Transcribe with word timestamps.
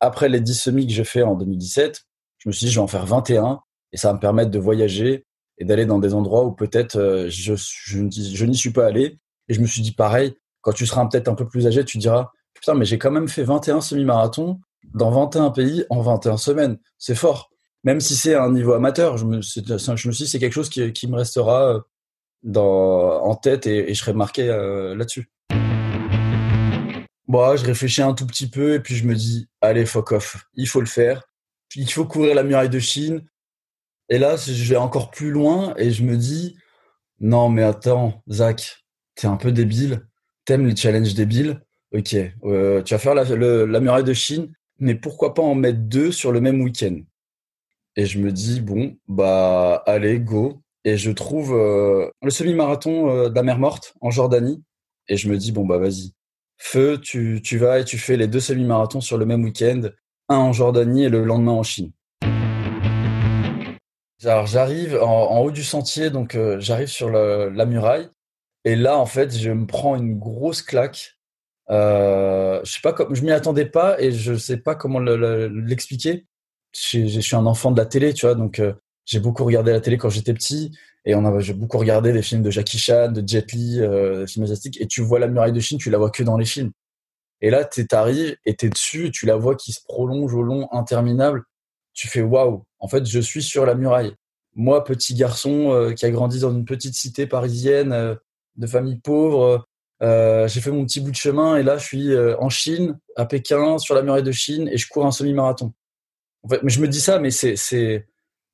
après 0.00 0.28
les 0.28 0.40
10 0.40 0.54
semis 0.54 0.86
que 0.86 0.92
j'ai 0.92 1.04
fait 1.04 1.22
en 1.22 1.34
2017, 1.34 2.04
je 2.38 2.48
me 2.48 2.52
suis 2.52 2.66
dit, 2.66 2.72
je 2.72 2.78
vais 2.78 2.84
en 2.84 2.88
faire 2.88 3.06
21 3.06 3.60
et 3.92 3.96
ça 3.96 4.08
va 4.08 4.14
me 4.14 4.20
permettre 4.20 4.50
de 4.50 4.58
voyager 4.58 5.26
et 5.58 5.64
d'aller 5.64 5.86
dans 5.86 5.98
des 5.98 6.14
endroits 6.14 6.44
où 6.44 6.52
peut-être 6.52 6.96
euh, 6.96 7.26
je, 7.28 7.54
je, 7.56 8.44
n'y 8.44 8.56
suis 8.56 8.72
pas 8.72 8.86
allé. 8.86 9.18
Et 9.48 9.54
je 9.54 9.60
me 9.60 9.66
suis 9.66 9.82
dit, 9.82 9.92
pareil, 9.92 10.34
quand 10.60 10.72
tu 10.72 10.86
seras 10.86 11.06
peut-être 11.06 11.28
un 11.28 11.34
peu 11.34 11.46
plus 11.48 11.66
âgé, 11.66 11.84
tu 11.84 11.98
diras, 11.98 12.30
putain, 12.54 12.74
mais 12.74 12.84
j'ai 12.84 12.98
quand 12.98 13.10
même 13.10 13.28
fait 13.28 13.42
21 13.42 13.80
semi-marathons 13.80 14.60
dans 14.94 15.10
21 15.10 15.50
pays 15.50 15.84
en 15.90 16.00
21 16.00 16.36
semaines. 16.36 16.78
C'est 16.98 17.14
fort. 17.14 17.50
Même 17.84 18.00
si 18.00 18.14
c'est 18.14 18.34
un 18.34 18.52
niveau 18.52 18.74
amateur, 18.74 19.16
je 19.16 19.24
me, 19.24 19.40
je 19.40 20.08
me 20.08 20.12
suis 20.12 20.24
dit, 20.24 20.26
c'est 20.28 20.38
quelque 20.38 20.52
chose 20.52 20.68
qui, 20.68 20.92
qui 20.92 21.08
me 21.08 21.16
restera 21.16 21.84
euh, 22.44 22.60
en 22.60 23.34
tête 23.34 23.66
et, 23.66 23.90
et 23.90 23.94
je 23.94 24.00
serai 24.00 24.12
marqué 24.12 24.48
euh, 24.48 24.94
là-dessus. 24.94 25.30
Bon, 27.28 27.56
je 27.56 27.64
réfléchis 27.64 28.00
un 28.00 28.14
tout 28.14 28.26
petit 28.26 28.48
peu 28.48 28.74
et 28.74 28.80
puis 28.80 28.96
je 28.96 29.06
me 29.06 29.14
dis, 29.14 29.48
allez, 29.60 29.84
fuck 29.84 30.12
off, 30.12 30.46
il 30.54 30.66
faut 30.66 30.80
le 30.80 30.86
faire. 30.86 31.22
Il 31.76 31.90
faut 31.90 32.06
courir 32.06 32.34
la 32.34 32.42
muraille 32.42 32.70
de 32.70 32.78
Chine. 32.78 33.22
Et 34.08 34.18
là, 34.18 34.36
je 34.36 34.64
vais 34.64 34.76
encore 34.76 35.10
plus 35.10 35.30
loin 35.30 35.74
et 35.76 35.90
je 35.90 36.02
me 36.02 36.16
dis, 36.16 36.56
non, 37.20 37.50
mais 37.50 37.62
attends, 37.62 38.22
Zach, 38.30 38.84
t'es 39.14 39.26
un 39.26 39.36
peu 39.36 39.52
débile. 39.52 40.06
T'aimes 40.46 40.66
les 40.66 40.74
challenges 40.74 41.14
débiles? 41.14 41.60
Ok, 41.92 42.16
euh, 42.44 42.82
tu 42.82 42.94
vas 42.94 42.98
faire 42.98 43.14
la, 43.14 43.24
la, 43.24 43.80
muraille 43.80 44.04
de 44.04 44.12
Chine, 44.14 44.52
mais 44.78 44.94
pourquoi 44.94 45.34
pas 45.34 45.42
en 45.42 45.54
mettre 45.54 45.80
deux 45.80 46.12
sur 46.12 46.32
le 46.32 46.40
même 46.40 46.62
week-end? 46.62 47.00
Et 47.96 48.06
je 48.06 48.18
me 48.18 48.32
dis, 48.32 48.60
bon, 48.60 48.96
bah, 49.08 49.82
allez, 49.86 50.20
go. 50.20 50.62
Et 50.84 50.96
je 50.96 51.10
trouve 51.10 51.54
euh, 51.54 52.10
le 52.22 52.30
semi-marathon 52.30 53.10
euh, 53.10 53.28
de 53.28 53.34
la 53.34 53.42
mer 53.42 53.58
morte 53.58 53.94
en 54.00 54.10
Jordanie. 54.10 54.62
Et 55.08 55.16
je 55.16 55.28
me 55.28 55.36
dis, 55.36 55.52
bon, 55.52 55.66
bah, 55.66 55.78
vas-y 55.78 56.12
Feu, 56.58 56.98
tu, 57.00 57.40
tu 57.42 57.56
vas 57.56 57.78
et 57.78 57.84
tu 57.84 57.98
fais 57.98 58.16
les 58.16 58.26
deux 58.26 58.40
semi-marathons 58.40 59.00
sur 59.00 59.16
le 59.16 59.24
même 59.24 59.44
week-end, 59.44 59.82
un 60.28 60.36
en 60.36 60.52
Jordanie 60.52 61.04
et 61.04 61.08
le 61.08 61.24
lendemain 61.24 61.52
en 61.52 61.62
Chine. 61.62 61.92
Alors 64.24 64.46
j'arrive 64.46 64.98
en, 65.00 65.38
haut 65.38 65.52
du 65.52 65.62
sentier, 65.62 66.10
donc 66.10 66.34
euh, 66.34 66.58
j'arrive 66.58 66.88
sur 66.88 67.08
la 67.08 67.66
muraille, 67.66 68.08
et 68.64 68.74
là 68.74 68.98
en 68.98 69.06
fait 69.06 69.36
je 69.36 69.50
me 69.50 69.66
prends 69.66 69.94
une 69.94 70.18
grosse 70.18 70.62
claque. 70.62 71.18
Euh, 71.70 72.60
je 72.64 72.72
sais 72.72 72.80
pas, 72.82 72.96
je 73.10 73.22
m'y 73.22 73.30
attendais 73.30 73.66
pas 73.66 74.00
et 74.00 74.10
je 74.10 74.34
sais 74.34 74.56
pas 74.56 74.74
comment 74.74 74.98
l'expliquer. 74.98 76.26
Je, 76.74 77.06
je, 77.06 77.20
suis 77.20 77.36
un 77.36 77.46
enfant 77.46 77.70
de 77.70 77.78
la 77.78 77.86
télé, 77.86 78.12
tu 78.12 78.26
vois, 78.26 78.34
donc 78.34 78.58
euh, 78.58 78.72
j'ai 79.04 79.20
beaucoup 79.20 79.44
regardé 79.44 79.72
la 79.72 79.80
télé 79.80 79.96
quand 79.98 80.10
j'étais 80.10 80.34
petit. 80.34 80.76
Et 81.04 81.14
on 81.14 81.24
a 81.24 81.38
j'ai 81.40 81.54
beaucoup 81.54 81.78
regardé 81.78 82.12
des 82.12 82.22
films 82.22 82.42
de 82.42 82.50
Jackie 82.50 82.78
Chan, 82.78 83.10
de 83.12 83.26
Jet 83.26 83.52
Li, 83.52 83.80
euh, 83.80 84.26
films 84.26 84.44
asiatiques. 84.44 84.80
Et 84.80 84.86
tu 84.86 85.02
vois 85.02 85.18
la 85.18 85.28
muraille 85.28 85.52
de 85.52 85.60
Chine, 85.60 85.78
tu 85.78 85.90
la 85.90 85.98
vois 85.98 86.10
que 86.10 86.22
dans 86.22 86.36
les 86.36 86.44
films. 86.44 86.72
Et 87.40 87.50
là, 87.50 87.64
tu 87.64 87.86
arrives 87.92 88.36
et 88.44 88.54
t'es 88.54 88.68
dessus, 88.68 89.10
tu 89.12 89.26
la 89.26 89.36
vois 89.36 89.54
qui 89.54 89.72
se 89.72 89.80
prolonge 89.84 90.34
au 90.34 90.42
long 90.42 90.68
interminable. 90.72 91.44
Tu 91.94 92.08
fais 92.08 92.22
waouh. 92.22 92.64
En 92.80 92.88
fait, 92.88 93.06
je 93.06 93.20
suis 93.20 93.42
sur 93.42 93.64
la 93.64 93.74
muraille. 93.74 94.14
Moi, 94.54 94.82
petit 94.84 95.14
garçon 95.14 95.72
euh, 95.72 95.92
qui 95.92 96.04
a 96.04 96.10
grandi 96.10 96.40
dans 96.40 96.50
une 96.52 96.64
petite 96.64 96.94
cité 96.94 97.26
parisienne 97.26 97.92
euh, 97.92 98.14
de 98.56 98.66
famille 98.66 98.96
pauvre, 98.96 99.66
euh, 100.02 100.48
j'ai 100.48 100.60
fait 100.60 100.72
mon 100.72 100.84
petit 100.84 101.00
bout 101.00 101.12
de 101.12 101.16
chemin 101.16 101.56
et 101.56 101.62
là, 101.62 101.78
je 101.78 101.84
suis 101.84 102.18
en 102.18 102.48
Chine, 102.48 102.98
à 103.16 103.24
Pékin, 103.24 103.78
sur 103.78 103.94
la 103.94 104.02
muraille 104.02 104.22
de 104.24 104.32
Chine, 104.32 104.68
et 104.68 104.76
je 104.76 104.88
cours 104.88 105.06
un 105.06 105.12
semi-marathon. 105.12 105.72
En 106.42 106.48
fait, 106.48 106.62
mais 106.62 106.70
je 106.70 106.80
me 106.80 106.88
dis 106.88 107.00
ça, 107.00 107.20
mais 107.20 107.30
c'est 107.30 108.08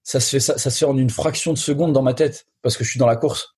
ça 0.04 0.20
se 0.20 0.68
fait 0.70 0.84
en 0.84 0.96
une 0.96 1.10
fraction 1.10 1.52
de 1.52 1.58
seconde 1.58 1.92
dans 1.92 2.02
ma 2.02 2.14
tête 2.14 2.46
parce 2.62 2.76
que 2.76 2.84
je 2.84 2.90
suis 2.90 3.00
dans 3.00 3.06
la 3.06 3.16
course. 3.16 3.56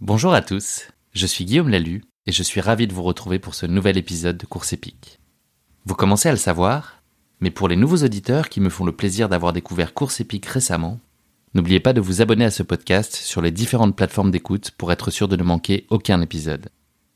Bonjour 0.00 0.34
à 0.34 0.42
tous, 0.42 0.88
je 1.12 1.26
suis 1.26 1.44
Guillaume 1.44 1.68
Lalu 1.68 2.02
et 2.26 2.32
je 2.32 2.42
suis 2.42 2.60
ravi 2.60 2.86
de 2.86 2.92
vous 2.92 3.02
retrouver 3.02 3.38
pour 3.38 3.54
ce 3.54 3.66
nouvel 3.66 3.96
épisode 3.96 4.36
de 4.36 4.46
Course 4.46 4.72
épique. 4.72 5.20
Vous 5.86 5.94
commencez 5.94 6.28
à 6.28 6.32
le 6.32 6.38
savoir, 6.38 7.02
mais 7.40 7.50
pour 7.50 7.68
les 7.68 7.76
nouveaux 7.76 8.04
auditeurs 8.04 8.48
qui 8.48 8.60
me 8.60 8.68
font 8.68 8.84
le 8.84 8.92
plaisir 8.92 9.28
d'avoir 9.28 9.52
découvert 9.52 9.94
Course 9.94 10.20
épique 10.20 10.46
récemment, 10.46 10.98
n'oubliez 11.54 11.80
pas 11.80 11.92
de 11.92 12.00
vous 12.00 12.20
abonner 12.20 12.44
à 12.44 12.50
ce 12.50 12.62
podcast 12.62 13.14
sur 13.14 13.40
les 13.40 13.50
différentes 13.50 13.96
plateformes 13.96 14.30
d'écoute 14.30 14.72
pour 14.72 14.92
être 14.92 15.10
sûr 15.10 15.28
de 15.28 15.36
ne 15.36 15.42
manquer 15.42 15.86
aucun 15.88 16.20
épisode. 16.20 16.68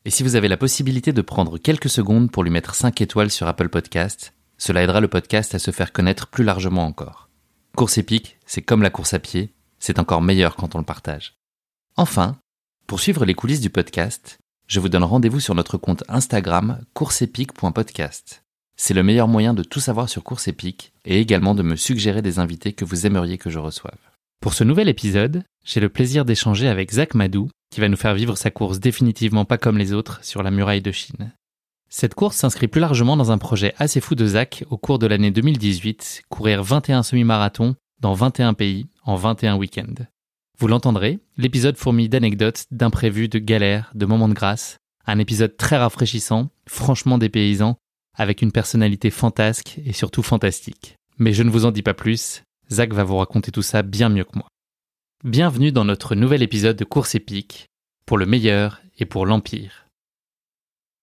Et 0.04 0.10
si 0.10 0.22
vous 0.22 0.36
avez 0.36 0.48
la 0.48 0.56
possibilité 0.56 1.12
de 1.12 1.22
prendre 1.22 1.58
quelques 1.58 1.90
secondes 1.90 2.30
pour 2.30 2.44
lui 2.44 2.50
mettre 2.50 2.74
5 2.74 3.00
étoiles 3.00 3.30
sur 3.30 3.46
Apple 3.46 3.68
Podcast, 3.68 4.32
cela 4.58 4.82
aidera 4.82 5.00
le 5.00 5.08
podcast 5.08 5.54
à 5.54 5.58
se 5.58 5.70
faire 5.70 5.92
connaître 5.92 6.28
plus 6.28 6.44
largement 6.44 6.86
encore. 6.86 7.28
Course 7.76 7.96
épique, 7.96 8.36
c'est 8.44 8.60
comme 8.60 8.82
la 8.82 8.90
course 8.90 9.14
à 9.14 9.18
pied, 9.18 9.54
c'est 9.78 9.98
encore 9.98 10.20
meilleur 10.20 10.56
quand 10.56 10.74
on 10.74 10.78
le 10.78 10.84
partage. 10.84 11.38
Enfin, 11.96 12.36
pour 12.86 13.00
suivre 13.00 13.24
les 13.24 13.34
coulisses 13.34 13.62
du 13.62 13.70
podcast, 13.70 14.38
je 14.68 14.78
vous 14.78 14.90
donne 14.90 15.04
rendez-vous 15.04 15.40
sur 15.40 15.54
notre 15.54 15.78
compte 15.78 16.04
Instagram 16.08 16.80
courseepique.podcast. 16.92 18.44
C'est 18.76 18.94
le 18.94 19.02
meilleur 19.02 19.26
moyen 19.26 19.54
de 19.54 19.62
tout 19.62 19.80
savoir 19.80 20.08
sur 20.08 20.22
Course 20.22 20.48
épique 20.48 20.92
et 21.06 21.18
également 21.18 21.54
de 21.54 21.62
me 21.62 21.76
suggérer 21.76 22.20
des 22.20 22.38
invités 22.38 22.74
que 22.74 22.84
vous 22.84 23.06
aimeriez 23.06 23.38
que 23.38 23.50
je 23.50 23.58
reçoive. 23.58 23.98
Pour 24.40 24.52
ce 24.52 24.64
nouvel 24.64 24.88
épisode, 24.88 25.42
j'ai 25.64 25.80
le 25.80 25.88
plaisir 25.88 26.24
d'échanger 26.24 26.68
avec 26.68 26.92
Zach 26.92 27.14
Madou, 27.14 27.48
qui 27.70 27.80
va 27.80 27.88
nous 27.88 27.96
faire 27.96 28.14
vivre 28.14 28.36
sa 28.36 28.50
course 28.50 28.80
définitivement 28.80 29.46
pas 29.46 29.58
comme 29.58 29.78
les 29.78 29.92
autres 29.94 30.22
sur 30.22 30.42
la 30.42 30.50
muraille 30.50 30.82
de 30.82 30.92
Chine. 30.92 31.32
Cette 31.94 32.14
course 32.14 32.36
s'inscrit 32.36 32.68
plus 32.68 32.80
largement 32.80 33.18
dans 33.18 33.32
un 33.32 33.38
projet 33.38 33.74
assez 33.76 34.00
fou 34.00 34.14
de 34.14 34.26
Zach 34.26 34.64
au 34.70 34.78
cours 34.78 34.98
de 34.98 35.06
l'année 35.06 35.30
2018, 35.30 36.22
courir 36.30 36.62
21 36.62 37.02
semi-marathons 37.02 37.76
dans 38.00 38.14
21 38.14 38.54
pays 38.54 38.86
en 39.04 39.14
21 39.14 39.56
week-ends. 39.56 40.06
Vous 40.58 40.68
l'entendrez, 40.68 41.20
l'épisode 41.36 41.76
fourmille 41.76 42.08
d'anecdotes, 42.08 42.64
d'imprévus, 42.70 43.28
de 43.28 43.38
galères, 43.38 43.92
de 43.94 44.06
moments 44.06 44.30
de 44.30 44.32
grâce. 44.32 44.78
Un 45.06 45.18
épisode 45.18 45.58
très 45.58 45.76
rafraîchissant, 45.76 46.48
franchement 46.66 47.18
dépaysant, 47.18 47.76
avec 48.16 48.40
une 48.40 48.52
personnalité 48.52 49.10
fantasque 49.10 49.78
et 49.84 49.92
surtout 49.92 50.22
fantastique. 50.22 50.96
Mais 51.18 51.34
je 51.34 51.42
ne 51.42 51.50
vous 51.50 51.66
en 51.66 51.72
dis 51.72 51.82
pas 51.82 51.92
plus, 51.92 52.42
Zach 52.70 52.94
va 52.94 53.04
vous 53.04 53.18
raconter 53.18 53.52
tout 53.52 53.60
ça 53.60 53.82
bien 53.82 54.08
mieux 54.08 54.24
que 54.24 54.38
moi. 54.38 54.48
Bienvenue 55.24 55.72
dans 55.72 55.84
notre 55.84 56.14
nouvel 56.14 56.42
épisode 56.42 56.76
de 56.76 56.84
Course 56.84 57.14
épique, 57.14 57.66
pour 58.06 58.16
le 58.16 58.24
meilleur 58.24 58.80
et 58.98 59.04
pour 59.04 59.26
l'Empire. 59.26 59.82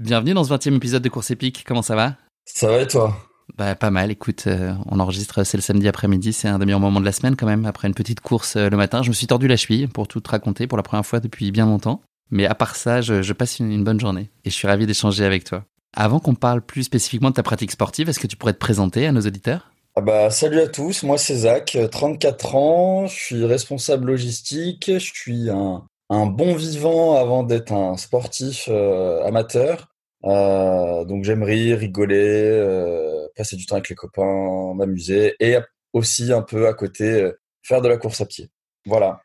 Bienvenue 0.00 0.34
dans 0.34 0.42
ce 0.42 0.52
20e 0.52 0.74
épisode 0.74 1.04
de 1.04 1.08
Course 1.08 1.30
épique, 1.30 1.62
comment 1.64 1.80
ça 1.80 1.94
va? 1.94 2.16
Ça 2.46 2.66
va 2.66 2.82
et 2.82 2.86
toi? 2.88 3.16
Bah, 3.56 3.76
pas 3.76 3.92
mal, 3.92 4.10
écoute, 4.10 4.48
euh, 4.48 4.74
on 4.86 4.98
enregistre, 4.98 5.44
c'est 5.44 5.56
le 5.56 5.62
samedi 5.62 5.86
après-midi, 5.86 6.32
c'est 6.32 6.48
un 6.48 6.58
des 6.58 6.66
meilleurs 6.66 6.80
moments 6.80 6.98
de 6.98 7.04
la 7.04 7.12
semaine 7.12 7.36
quand 7.36 7.46
même, 7.46 7.64
après 7.64 7.86
une 7.86 7.94
petite 7.94 8.18
course 8.18 8.56
euh, 8.56 8.68
le 8.68 8.76
matin. 8.76 9.04
Je 9.04 9.08
me 9.08 9.14
suis 9.14 9.28
tordu 9.28 9.46
la 9.46 9.56
cheville 9.56 9.86
pour 9.86 10.08
tout 10.08 10.20
te 10.20 10.28
raconter 10.28 10.66
pour 10.66 10.76
la 10.76 10.82
première 10.82 11.06
fois 11.06 11.20
depuis 11.20 11.52
bien 11.52 11.66
longtemps. 11.66 12.02
Mais 12.32 12.44
à 12.44 12.56
part 12.56 12.74
ça, 12.74 13.02
je, 13.02 13.22
je 13.22 13.32
passe 13.32 13.60
une, 13.60 13.70
une, 13.70 13.84
bonne 13.84 14.00
journée 14.00 14.30
et 14.44 14.50
je 14.50 14.54
suis 14.56 14.66
ravi 14.66 14.84
d'échanger 14.84 15.24
avec 15.24 15.44
toi. 15.44 15.64
Avant 15.96 16.18
qu'on 16.18 16.34
parle 16.34 16.60
plus 16.60 16.82
spécifiquement 16.82 17.30
de 17.30 17.36
ta 17.36 17.44
pratique 17.44 17.70
sportive, 17.70 18.08
est-ce 18.08 18.18
que 18.18 18.26
tu 18.26 18.36
pourrais 18.36 18.54
te 18.54 18.58
présenter 18.58 19.06
à 19.06 19.12
nos 19.12 19.20
auditeurs? 19.20 19.70
Ah 19.94 20.00
bah, 20.00 20.28
Salut 20.28 20.58
à 20.58 20.66
tous, 20.66 21.04
moi 21.04 21.18
c'est 21.18 21.36
Zach, 21.36 21.78
34 21.92 22.56
ans, 22.56 23.06
je 23.06 23.14
suis 23.14 23.44
responsable 23.44 24.08
logistique, 24.08 24.90
je 24.92 24.98
suis 24.98 25.50
un, 25.50 25.84
un 26.10 26.26
bon 26.26 26.54
vivant 26.54 27.16
avant 27.16 27.42
d'être 27.42 27.72
un 27.72 27.96
sportif 27.96 28.68
euh, 28.68 29.24
amateur. 29.24 29.88
Euh, 30.24 31.04
donc 31.04 31.24
j'aime 31.24 31.42
rire, 31.42 31.78
rigoler, 31.78 32.16
euh, 32.16 33.26
passer 33.36 33.56
du 33.56 33.66
temps 33.66 33.76
avec 33.76 33.88
les 33.88 33.94
copains, 33.94 34.74
m'amuser 34.74 35.34
et 35.40 35.56
aussi 35.92 36.32
un 36.32 36.42
peu 36.42 36.66
à 36.66 36.74
côté 36.74 37.30
faire 37.62 37.82
de 37.82 37.88
la 37.88 37.96
course 37.96 38.20
à 38.20 38.26
pied. 38.26 38.50
Voilà. 38.86 39.20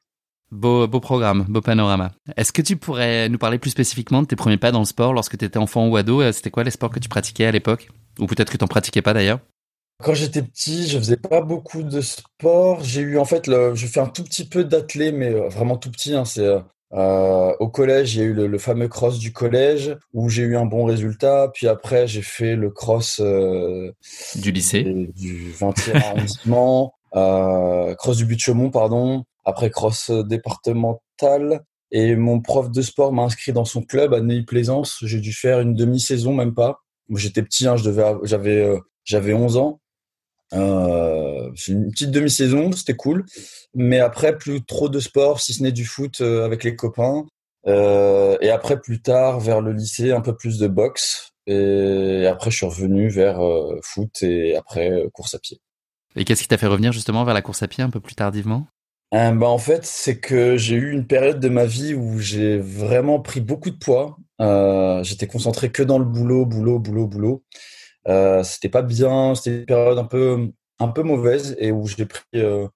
Beau, 0.52 0.88
beau 0.88 1.00
programme, 1.00 1.46
beau 1.48 1.62
panorama. 1.62 2.12
Est-ce 2.36 2.52
que 2.52 2.62
tu 2.62 2.76
pourrais 2.76 3.30
nous 3.30 3.38
parler 3.38 3.60
plus 3.60 3.70
spécifiquement 3.70 4.24
de 4.24 4.28
tes 4.28 4.36
premiers 4.36 4.58
pas 4.58 4.72
dans 4.72 4.80
le 4.80 4.86
sport 4.86 5.14
lorsque 5.14 5.38
tu 5.38 5.46
étais 5.46 5.60
enfant 5.60 5.88
ou 5.88 5.96
ado? 5.96 6.32
C'était 6.32 6.50
quoi 6.50 6.64
les 6.64 6.72
sports 6.72 6.90
que 6.90 7.00
tu 7.00 7.08
pratiquais 7.08 7.46
à 7.46 7.52
l'époque? 7.52 7.90
Ou 8.20 8.26
peut-être 8.26 8.52
que 8.52 8.58
tu 8.58 8.64
n'en 8.64 8.68
pratiquais 8.68 9.02
pas 9.02 9.14
d'ailleurs? 9.14 9.40
Quand 10.02 10.14
j'étais 10.14 10.42
petit, 10.42 10.88
je 10.88 10.98
faisais 10.98 11.18
pas 11.18 11.42
beaucoup 11.42 11.84
de 11.84 12.02
sport. 12.02 12.84
J'ai 12.84 13.02
eu 13.02 13.18
en 13.18 13.26
fait, 13.26 13.48
le, 13.48 13.76
je 13.76 13.86
fais 13.86 14.00
un 14.00 14.08
tout 14.08 14.24
petit 14.24 14.48
peu 14.48 14.64
d'athlé, 14.64 15.12
mais 15.12 15.32
vraiment 15.32 15.78
tout 15.78 15.92
petit. 15.92 16.16
Hein, 16.16 16.26
c'est 16.26 16.48
euh, 16.94 17.54
au 17.60 17.68
collège, 17.68 18.16
il 18.16 18.20
y 18.20 18.22
a 18.24 18.26
eu 18.26 18.34
le, 18.34 18.48
le, 18.48 18.58
fameux 18.58 18.88
cross 18.88 19.20
du 19.20 19.32
collège 19.32 19.96
où 20.14 20.30
j'ai 20.30 20.44
eu 20.44 20.58
un 20.58 20.66
bon 20.66 20.86
résultat. 20.86 21.52
Puis 21.54 21.68
après, 21.68 22.08
j'ai 22.08 22.22
fait 22.22 22.56
le 22.56 22.70
cross 22.70 23.20
euh, 23.20 23.92
du 24.36 24.52
lycée, 24.52 24.84
du 25.16 25.52
20e 25.52 25.96
arrondissement, 26.04 26.94
euh, 27.16 27.94
cross 27.96 28.18
du 28.18 28.26
but 28.26 28.36
de 28.36 28.40
Chaumont, 28.42 28.72
pardon. 28.72 29.24
Après 29.46 29.70
cross 29.70 30.12
départemental. 30.12 31.64
Et 31.92 32.16
mon 32.16 32.40
prof 32.40 32.70
de 32.70 32.82
sport 32.82 33.12
m'a 33.12 33.24
inscrit 33.24 33.52
dans 33.52 33.66
son 33.66 33.82
club 33.82 34.14
à 34.14 34.22
Neuilly-Plaisance. 34.22 35.00
J'ai 35.04 35.20
dû 35.20 35.34
faire 35.34 35.60
une 35.60 35.74
demi-saison, 35.74 36.34
même 36.34 36.54
pas. 36.54 36.82
J'étais 37.16 37.42
petit, 37.42 37.68
hein, 37.68 37.76
je 37.76 37.84
devais, 37.84 38.14
j'avais, 38.24 38.62
euh, 38.62 38.80
j'avais 39.04 39.34
11 39.34 39.58
ans. 39.58 39.80
Euh, 40.54 41.52
une 41.68 41.92
petite 41.92 42.12
demi-saison, 42.12 42.72
c'était 42.72 42.96
cool. 42.96 43.26
Mais 43.76 44.00
après, 44.00 44.38
plus 44.38 44.64
trop 44.64 44.90
de 44.90 45.00
sport, 45.00 45.40
si 45.40 45.54
ce 45.54 45.64
n'est 45.64 45.72
du 45.72 45.86
foot 45.86 46.22
euh, 46.22 46.46
avec 46.46 46.64
les 46.64 46.76
copains. 46.76 47.26
Euh, 47.68 48.38
et 48.42 48.50
après, 48.50 48.80
plus 48.80 49.02
tard, 49.02 49.40
vers 49.40 49.62
le 49.62 49.74
lycée, 49.74 50.12
un 50.12 50.22
peu 50.22 50.36
plus 50.36 50.58
de 50.60 50.68
boxe. 50.68 51.32
Et 51.46 52.26
après, 52.28 52.52
je 52.52 52.58
suis 52.58 52.66
revenu 52.66 53.10
vers 53.10 53.44
euh, 53.44 53.80
foot 53.84 54.22
et 54.22 54.56
après 54.56 55.04
course 55.14 55.36
à 55.36 55.40
pied. 55.40 55.60
Et 56.16 56.26
qu'est-ce 56.26 56.42
qui 56.42 56.48
t'a 56.48 56.58
fait 56.58 56.68
revenir 56.68 56.92
justement 56.92 57.24
vers 57.24 57.34
la 57.34 57.42
course 57.42 57.64
à 57.64 57.68
pied 57.68 57.84
un 57.84 57.90
peu 57.90 58.00
plus 58.00 58.16
tardivement? 58.16 58.68
Euh, 59.14 59.32
bah, 59.32 59.48
en 59.48 59.58
fait, 59.58 59.86
c'est 59.86 60.20
que 60.20 60.58
j'ai 60.58 60.76
eu 60.76 60.92
une 60.92 61.08
période 61.08 61.40
de 61.40 61.50
ma 61.50 61.66
vie 61.66 61.96
où 61.96 62.20
j'ai 62.20 62.58
vraiment 62.60 63.20
pris 63.20 63.42
beaucoup 63.42 63.72
de 63.72 63.78
poids. 63.78 64.18
Euh, 64.40 65.04
j'étais 65.04 65.28
concentré 65.28 65.72
que 65.72 65.82
dans 65.82 65.98
le 65.98 66.06
boulot, 66.06 66.46
boulot, 66.46 66.80
boulot, 66.80 67.08
boulot. 67.08 67.44
Euh, 68.10 68.44
c'était 68.44 68.70
pas 68.70 68.82
bien, 68.82 69.36
c'était 69.36 69.60
une 69.60 69.66
période 69.66 69.98
un 69.98 70.06
peu, 70.06 70.50
un 70.80 70.88
peu 70.88 71.04
mauvaise 71.04 71.56
et 71.60 71.72
où 71.72 71.88
j'ai 71.88 72.06
pris, 72.06 72.24
euh, 72.36 72.68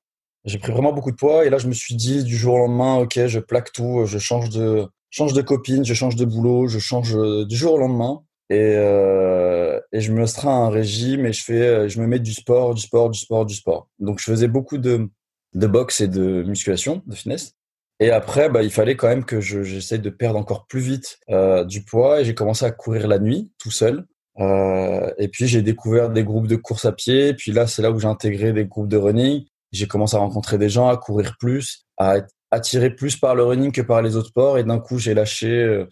j'ai 0.46 0.60
pris 0.60 0.72
vraiment 0.72 0.94
beaucoup 0.94 1.12
de 1.12 1.16
poids. 1.16 1.46
Et 1.46 1.50
là, 1.50 1.58
je 1.58 1.68
me 1.68 1.74
suis 1.74 1.96
dit 1.96 2.24
du 2.24 2.38
jour 2.38 2.56
au 2.56 2.60
lendemain, 2.60 2.98
ok, 2.98 3.28
je 3.28 3.40
plaque 3.40 3.72
tout, 3.72 4.06
je 4.06 4.18
change 4.20 4.50
de, 4.50 4.88
change 5.10 5.34
de 5.34 5.42
copine, 5.42 5.86
je 5.86 5.94
change 5.94 6.16
de 6.16 6.26
boulot, 6.26 6.68
je 6.68 6.80
change 6.80 7.18
du 7.48 7.56
jour 7.56 7.74
au 7.74 7.78
lendemain. 7.78 8.24
Et, 8.50 8.76
euh, 8.76 9.80
et 9.92 10.02
je 10.02 10.12
me 10.12 10.22
restreins 10.22 10.52
à 10.52 10.68
un 10.68 10.70
régime 10.70 11.26
et 11.26 11.34
je 11.34 11.44
fais, 11.44 11.90
je 11.90 12.00
me 12.00 12.08
mets 12.08 12.20
du 12.20 12.34
sport, 12.34 12.76
du 12.76 12.82
sport, 12.82 13.10
du 13.10 13.20
sport, 13.20 13.46
du 13.46 13.56
sport. 13.56 13.88
Donc 14.00 14.20
je 14.20 14.26
faisais 14.26 14.48
beaucoup 14.48 14.78
de, 14.78 15.10
de 15.54 15.68
boxe 15.68 16.02
et 16.02 16.08
de 16.08 16.44
musculation, 16.44 17.02
de 17.08 17.16
fitness. 17.16 17.56
Et 18.00 18.12
après, 18.12 18.50
bah, 18.50 18.64
il 18.64 18.72
fallait 18.72 18.96
quand 18.96 19.08
même 19.08 19.24
que 19.24 19.40
j'essaie 19.40 19.98
de 19.98 20.10
perdre 20.10 20.38
encore 20.38 20.68
plus 20.68 20.82
vite 20.82 21.20
euh, 21.30 21.64
du 21.64 21.84
poids. 21.84 22.22
Et 22.22 22.26
j'ai 22.26 22.36
commencé 22.36 22.66
à 22.66 22.72
courir 22.72 23.08
la 23.08 23.20
nuit, 23.20 23.52
tout 23.60 23.72
seul. 23.72 24.06
Euh, 24.40 25.12
et 25.18 25.28
puis 25.28 25.48
j'ai 25.48 25.62
découvert 25.62 26.10
des 26.10 26.24
groupes 26.24 26.48
de 26.48 26.56
course 26.56 26.86
à 26.86 26.92
pied. 26.92 27.34
Puis 27.34 27.52
là, 27.52 27.68
c'est 27.68 27.82
là 27.82 27.92
où 27.92 28.00
j'ai 28.00 28.08
intégré 28.08 28.54
des 28.54 28.66
groupes 28.66 28.88
de 28.88 28.98
running. 28.98 29.46
J'ai 29.72 29.88
commencé 29.88 30.16
à 30.16 30.20
rencontrer 30.20 30.58
des 30.58 30.70
gens, 30.70 30.90
à 30.90 30.98
courir 30.98 31.36
plus, 31.40 31.86
à 31.98 32.18
être 32.18 32.30
attiré 32.52 32.92
plus 32.92 33.18
par 33.18 33.36
le 33.36 33.44
running 33.44 33.72
que 33.72 33.82
par 33.82 34.02
les 34.02 34.16
autres 34.16 34.30
sports. 34.30 34.58
Et 34.58 34.64
d'un 34.64 34.80
coup, 34.80 35.00
j'ai 35.00 35.14
lâché, 35.14 35.50
euh, 35.50 35.88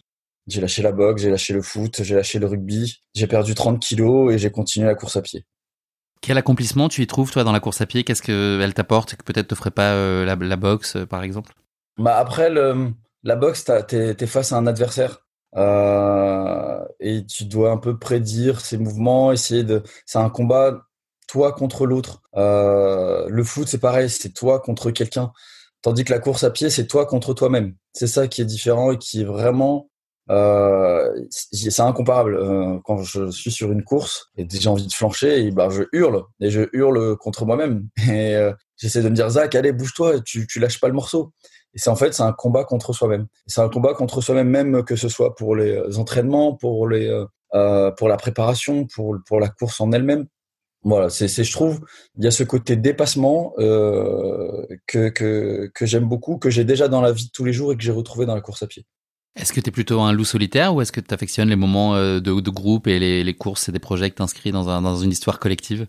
j'ai 0.46 0.60
lâché 0.60 0.82
la 0.82 0.92
boxe, 0.92 1.22
j'ai 1.22 1.30
lâché 1.30 1.52
le 1.52 1.62
foot, 1.62 2.02
j'ai 2.02 2.14
lâché 2.14 2.38
le 2.38 2.46
rugby. 2.46 3.00
J'ai 3.14 3.26
perdu 3.26 3.54
30 3.54 3.80
kilos 3.80 4.32
et 4.32 4.38
j'ai 4.38 4.50
continué 4.50 4.86
la 4.86 4.94
course 4.94 5.16
à 5.16 5.22
pied. 5.22 5.44
Quel 6.20 6.38
accomplissement 6.38 6.88
tu 6.88 7.02
y 7.02 7.06
trouves 7.08 7.32
toi 7.32 7.42
dans 7.42 7.50
la 7.50 7.58
course 7.58 7.80
à 7.80 7.86
pied? 7.86 8.04
Qu'est-ce 8.04 8.22
qu'elle 8.22 8.74
t'apporte? 8.74 9.16
Que 9.16 9.24
peut-être 9.24 9.48
te 9.48 9.54
ferait 9.56 9.72
pas 9.72 9.92
euh, 9.94 10.24
la, 10.24 10.36
la, 10.36 10.56
boxe 10.56 10.94
euh, 10.94 11.04
par 11.04 11.24
exemple? 11.24 11.52
Bah 11.98 12.16
après 12.16 12.48
le, 12.48 12.92
la 13.24 13.34
boxe, 13.34 13.64
t'es 13.88 14.16
es 14.18 14.26
face 14.26 14.52
à 14.52 14.56
un 14.56 14.68
adversaire 14.68 15.26
euh, 15.56 16.84
et 17.00 17.24
tu 17.26 17.44
dois 17.44 17.70
un 17.70 17.76
peu 17.76 17.98
prédire 17.98 18.60
ses 18.60 18.78
mouvements, 18.78 19.32
essayer 19.32 19.64
de. 19.64 19.82
C'est 20.06 20.18
un 20.18 20.30
combat 20.30 20.82
toi 21.28 21.52
contre 21.52 21.86
l'autre. 21.86 22.22
Euh, 22.36 23.26
le 23.28 23.44
foot 23.44 23.68
c'est 23.68 23.78
pareil, 23.78 24.10
c'est 24.10 24.30
toi 24.30 24.60
contre 24.60 24.90
quelqu'un. 24.90 25.32
Tandis 25.82 26.04
que 26.04 26.12
la 26.12 26.20
course 26.20 26.44
à 26.44 26.50
pied 26.50 26.70
c'est 26.70 26.86
toi 26.86 27.06
contre 27.06 27.34
toi-même. 27.34 27.74
C'est 27.92 28.06
ça 28.06 28.28
qui 28.28 28.42
est 28.42 28.46
différent 28.46 28.92
et 28.92 28.98
qui 28.98 29.22
est 29.22 29.24
vraiment 29.24 29.88
euh, 30.30 31.10
c'est 31.30 31.80
incomparable. 31.80 32.36
Euh, 32.36 32.78
quand 32.84 33.02
je 33.02 33.30
suis 33.30 33.50
sur 33.50 33.72
une 33.72 33.82
course 33.84 34.30
et 34.36 34.46
j'ai 34.50 34.68
envie 34.68 34.86
de 34.86 34.92
flancher, 34.92 35.44
et 35.44 35.50
bah, 35.50 35.68
je 35.70 35.82
hurle 35.92 36.24
et 36.40 36.50
je 36.50 36.62
hurle 36.72 37.16
contre 37.16 37.44
moi-même. 37.44 37.88
Et 38.08 38.36
euh, 38.36 38.52
j'essaie 38.76 39.02
de 39.02 39.08
me 39.08 39.14
dire 39.14 39.28
Zach, 39.30 39.54
allez, 39.54 39.72
bouge-toi, 39.72 40.20
tu 40.20 40.46
lâches 40.58 40.80
pas 40.80 40.88
le 40.88 40.94
morceau. 40.94 41.32
Et 41.74 41.78
c'est 41.78 41.90
en 41.90 41.96
fait, 41.96 42.12
c'est 42.12 42.22
un 42.22 42.32
combat 42.32 42.64
contre 42.64 42.92
soi-même. 42.92 43.26
C'est 43.46 43.60
un 43.60 43.68
combat 43.68 43.94
contre 43.94 44.20
soi-même, 44.20 44.48
même 44.48 44.84
que 44.84 44.96
ce 44.96 45.08
soit 45.08 45.34
pour 45.34 45.56
les 45.56 45.98
entraînements, 45.98 46.54
pour 46.54 46.88
les, 46.88 47.08
euh, 47.54 47.90
pour 47.92 48.08
la 48.08 48.16
préparation, 48.16 48.86
pour 48.86 49.16
pour 49.26 49.40
la 49.40 49.48
course 49.48 49.80
en 49.80 49.92
elle-même. 49.92 50.26
Voilà, 50.84 51.10
c'est, 51.10 51.28
c'est, 51.28 51.44
je 51.44 51.52
trouve, 51.52 51.80
il 52.18 52.24
y 52.24 52.26
a 52.26 52.32
ce 52.32 52.42
côté 52.42 52.74
dépassement 52.74 53.54
euh, 53.58 54.66
que 54.86 55.10
que 55.10 55.70
que 55.72 55.86
j'aime 55.86 56.08
beaucoup, 56.08 56.38
que 56.38 56.50
j'ai 56.50 56.64
déjà 56.64 56.88
dans 56.88 57.00
la 57.00 57.12
vie 57.12 57.26
de 57.26 57.30
tous 57.30 57.44
les 57.44 57.52
jours 57.52 57.72
et 57.72 57.76
que 57.76 57.82
j'ai 57.82 57.92
retrouvé 57.92 58.26
dans 58.26 58.34
la 58.34 58.40
course 58.40 58.62
à 58.62 58.66
pied. 58.66 58.84
Est-ce 59.36 59.52
que 59.52 59.60
tu 59.60 59.68
es 59.68 59.72
plutôt 59.72 60.00
un 60.00 60.12
loup 60.12 60.24
solitaire 60.24 60.74
ou 60.74 60.82
est-ce 60.82 60.92
que 60.92 61.00
tu 61.00 61.14
affectionnes 61.14 61.48
les 61.48 61.56
moments 61.56 61.94
euh, 61.94 62.20
de, 62.20 62.38
de 62.40 62.50
groupe 62.50 62.86
et 62.86 62.98
les, 62.98 63.24
les, 63.24 63.34
courses 63.34 63.68
et 63.68 63.72
des 63.72 63.78
projets 63.78 64.10
que 64.10 64.16
t'inscris 64.16 64.52
dans, 64.52 64.68
un, 64.68 64.82
dans 64.82 64.96
une 64.96 65.10
histoire 65.10 65.38
collective? 65.38 65.86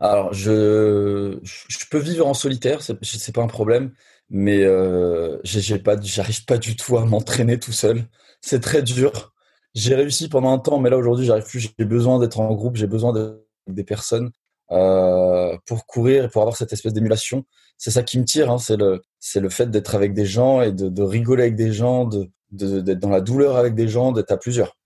Alors, 0.00 0.34
je, 0.34 1.38
je 1.42 1.78
peux 1.90 1.98
vivre 1.98 2.26
en 2.26 2.34
solitaire, 2.34 2.82
c'est, 2.82 3.02
c'est 3.02 3.34
pas 3.34 3.42
un 3.42 3.46
problème, 3.46 3.92
mais 4.28 4.64
euh, 4.64 5.38
j'ai 5.44 5.78
pas, 5.78 5.96
j'arrive 6.00 6.44
pas 6.44 6.58
du 6.58 6.76
tout 6.76 6.96
à 6.96 7.04
m'entraîner 7.04 7.58
tout 7.58 7.72
seul. 7.72 8.04
C'est 8.40 8.60
très 8.60 8.82
dur. 8.82 9.32
J'ai 9.74 9.94
réussi 9.94 10.28
pendant 10.28 10.52
un 10.52 10.58
temps, 10.58 10.78
mais 10.78 10.90
là 10.90 10.96
aujourd'hui, 10.96 11.26
j'arrive 11.26 11.44
plus. 11.44 11.60
J'ai 11.78 11.84
besoin 11.84 12.18
d'être 12.18 12.40
en 12.40 12.52
groupe, 12.54 12.76
j'ai 12.76 12.86
besoin 12.86 13.12
de, 13.12 13.46
des 13.66 13.84
personnes 13.84 14.30
euh, 14.72 15.56
pour 15.66 15.86
courir 15.86 16.24
et 16.24 16.28
pour 16.28 16.42
avoir 16.42 16.56
cette 16.56 16.72
espèce 16.72 16.92
d'émulation. 16.92 17.44
C'est 17.78 17.90
ça 17.90 18.02
qui 18.02 18.18
me 18.18 18.24
tire, 18.24 18.50
hein, 18.50 18.58
c'est 18.58 18.76
le, 18.76 19.02
c'est 19.20 19.40
le 19.40 19.50
fait 19.50 19.70
d'être 19.70 19.94
avec 19.94 20.14
des 20.14 20.24
gens 20.24 20.62
et 20.62 20.72
de, 20.72 20.88
de 20.88 21.02
rigoler 21.02 21.42
avec 21.42 21.56
des 21.56 21.72
gens, 21.72 22.06
de, 22.06 22.30
de, 22.52 22.80
d'être 22.80 23.00
dans 23.00 23.10
la 23.10 23.20
douleur 23.20 23.56
avec 23.56 23.74
des 23.74 23.86
gens, 23.86 24.12
d'être 24.12 24.32
à 24.32 24.38
plusieurs. 24.38 24.76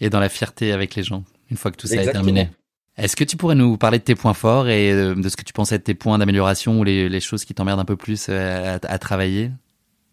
Et 0.00 0.10
dans 0.10 0.20
la 0.20 0.28
fierté 0.28 0.72
avec 0.72 0.96
les 0.96 1.02
gens, 1.02 1.24
une 1.50 1.56
fois 1.56 1.70
que 1.70 1.76
tout 1.76 1.86
ça 1.86 1.94
Exactement. 1.94 2.24
est 2.24 2.32
terminé. 2.34 2.50
Est-ce 2.96 3.16
que 3.16 3.24
tu 3.24 3.36
pourrais 3.36 3.54
nous 3.54 3.76
parler 3.78 3.98
de 3.98 4.04
tes 4.04 4.14
points 4.14 4.34
forts 4.34 4.68
et 4.68 4.92
de 4.92 5.28
ce 5.28 5.36
que 5.36 5.44
tu 5.44 5.52
penses 5.52 5.72
être 5.72 5.84
tes 5.84 5.94
points 5.94 6.18
d'amélioration 6.18 6.78
ou 6.78 6.84
les, 6.84 7.20
choses 7.20 7.44
qui 7.44 7.54
t'emmerdent 7.54 7.80
un 7.80 7.84
peu 7.84 7.96
plus 7.96 8.28
à, 8.28 8.74
à, 8.74 8.98
travailler? 8.98 9.50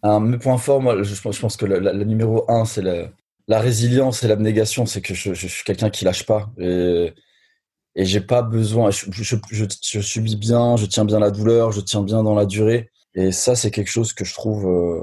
Alors, 0.02 0.20
Mes 0.20 0.38
points 0.38 0.58
forts, 0.58 0.80
moi, 0.80 1.02
je, 1.02 1.40
pense 1.40 1.56
que 1.56 1.66
le, 1.66 2.04
numéro 2.04 2.50
un, 2.50 2.64
c'est 2.64 2.82
la, 2.82 3.60
résilience 3.60 4.22
et 4.22 4.28
l'abnégation. 4.28 4.86
C'est 4.86 5.02
que 5.02 5.12
je, 5.12 5.34
suis 5.34 5.64
quelqu'un 5.64 5.90
qui 5.90 6.04
lâche 6.04 6.24
pas. 6.24 6.50
Et, 6.58 7.12
j'ai 7.96 8.20
pas 8.20 8.42
besoin. 8.42 8.90
Je, 8.90 10.00
subis 10.00 10.36
bien, 10.36 10.76
je 10.76 10.86
tiens 10.86 11.04
bien 11.04 11.18
la 11.18 11.30
douleur, 11.30 11.72
je 11.72 11.80
tiens 11.80 12.02
bien 12.02 12.22
dans 12.22 12.34
la 12.34 12.46
durée. 12.46 12.90
Et 13.14 13.32
ça, 13.32 13.56
c'est 13.56 13.72
quelque 13.72 13.90
chose 13.90 14.12
que 14.12 14.24
je 14.24 14.32
trouve 14.32 14.66
euh, 14.68 15.00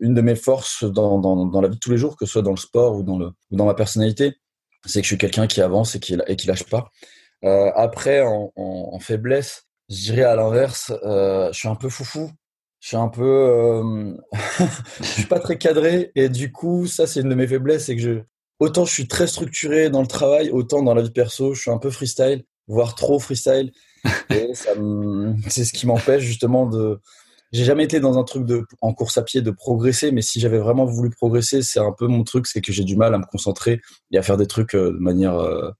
une 0.00 0.14
de 0.14 0.22
mes 0.22 0.36
forces 0.36 0.84
dans, 0.84 1.60
la 1.60 1.68
vie 1.68 1.74
de 1.74 1.80
tous 1.80 1.90
les 1.90 1.98
jours, 1.98 2.16
que 2.16 2.24
ce 2.24 2.32
soit 2.32 2.42
dans 2.42 2.52
le 2.52 2.56
sport 2.56 2.96
ou 2.96 3.02
dans 3.02 3.64
ma 3.66 3.74
personnalité. 3.74 4.34
C'est 4.86 5.00
que 5.00 5.04
je 5.04 5.08
suis 5.08 5.18
quelqu'un 5.18 5.46
qui 5.46 5.60
avance 5.60 5.94
et 5.94 6.00
qui, 6.00 6.16
et 6.26 6.36
qui 6.36 6.46
lâche 6.46 6.64
pas. 6.64 6.90
Euh, 7.44 7.70
après, 7.74 8.22
en, 8.22 8.52
en, 8.56 8.90
en, 8.92 8.98
faiblesse, 8.98 9.64
je 9.88 9.96
dirais 9.96 10.24
à 10.24 10.36
l'inverse, 10.36 10.92
euh, 11.04 11.50
je 11.52 11.58
suis 11.58 11.68
un 11.68 11.74
peu 11.74 11.88
foufou. 11.88 12.30
Je 12.80 12.88
suis 12.88 12.96
un 12.96 13.08
peu, 13.08 13.22
euh, 13.22 14.16
je 15.00 15.04
suis 15.04 15.26
pas 15.26 15.38
très 15.38 15.58
cadré 15.58 16.12
et 16.14 16.30
du 16.30 16.50
coup, 16.50 16.86
ça 16.86 17.06
c'est 17.06 17.20
une 17.20 17.28
de 17.28 17.34
mes 17.34 17.46
faiblesses, 17.46 17.86
c'est 17.86 17.96
que 17.96 18.00
je, 18.00 18.20
autant 18.58 18.86
je 18.86 18.92
suis 18.92 19.06
très 19.06 19.26
structuré 19.26 19.90
dans 19.90 20.00
le 20.00 20.06
travail, 20.06 20.50
autant 20.50 20.82
dans 20.82 20.94
la 20.94 21.02
vie 21.02 21.10
perso, 21.10 21.52
je 21.52 21.60
suis 21.60 21.70
un 21.70 21.76
peu 21.76 21.90
freestyle, 21.90 22.42
voire 22.68 22.94
trop 22.94 23.18
freestyle. 23.18 23.72
Et 24.30 24.52
c'est 25.48 25.64
ce 25.64 25.72
qui 25.74 25.86
m'empêche 25.86 26.22
justement 26.22 26.66
de. 26.66 27.00
J'ai 27.52 27.64
jamais 27.64 27.82
été 27.84 27.98
dans 27.98 28.16
un 28.16 28.22
truc 28.22 28.44
de 28.44 28.64
en 28.80 28.94
course 28.94 29.18
à 29.18 29.22
pied 29.22 29.42
de 29.42 29.50
progresser, 29.50 30.12
mais 30.12 30.22
si 30.22 30.38
j'avais 30.38 30.58
vraiment 30.58 30.84
voulu 30.84 31.10
progresser, 31.10 31.62
c'est 31.62 31.80
un 31.80 31.92
peu 31.92 32.06
mon 32.06 32.22
truc, 32.22 32.46
c'est 32.46 32.60
que 32.60 32.72
j'ai 32.72 32.84
du 32.84 32.96
mal 32.96 33.12
à 33.12 33.18
me 33.18 33.24
concentrer 33.24 33.80
et 34.12 34.18
à 34.18 34.22
faire 34.22 34.36
des 34.36 34.46
trucs 34.46 34.74
euh, 34.74 34.92
de 34.92 34.98
manière 34.98 35.36
euh, 35.36 35.70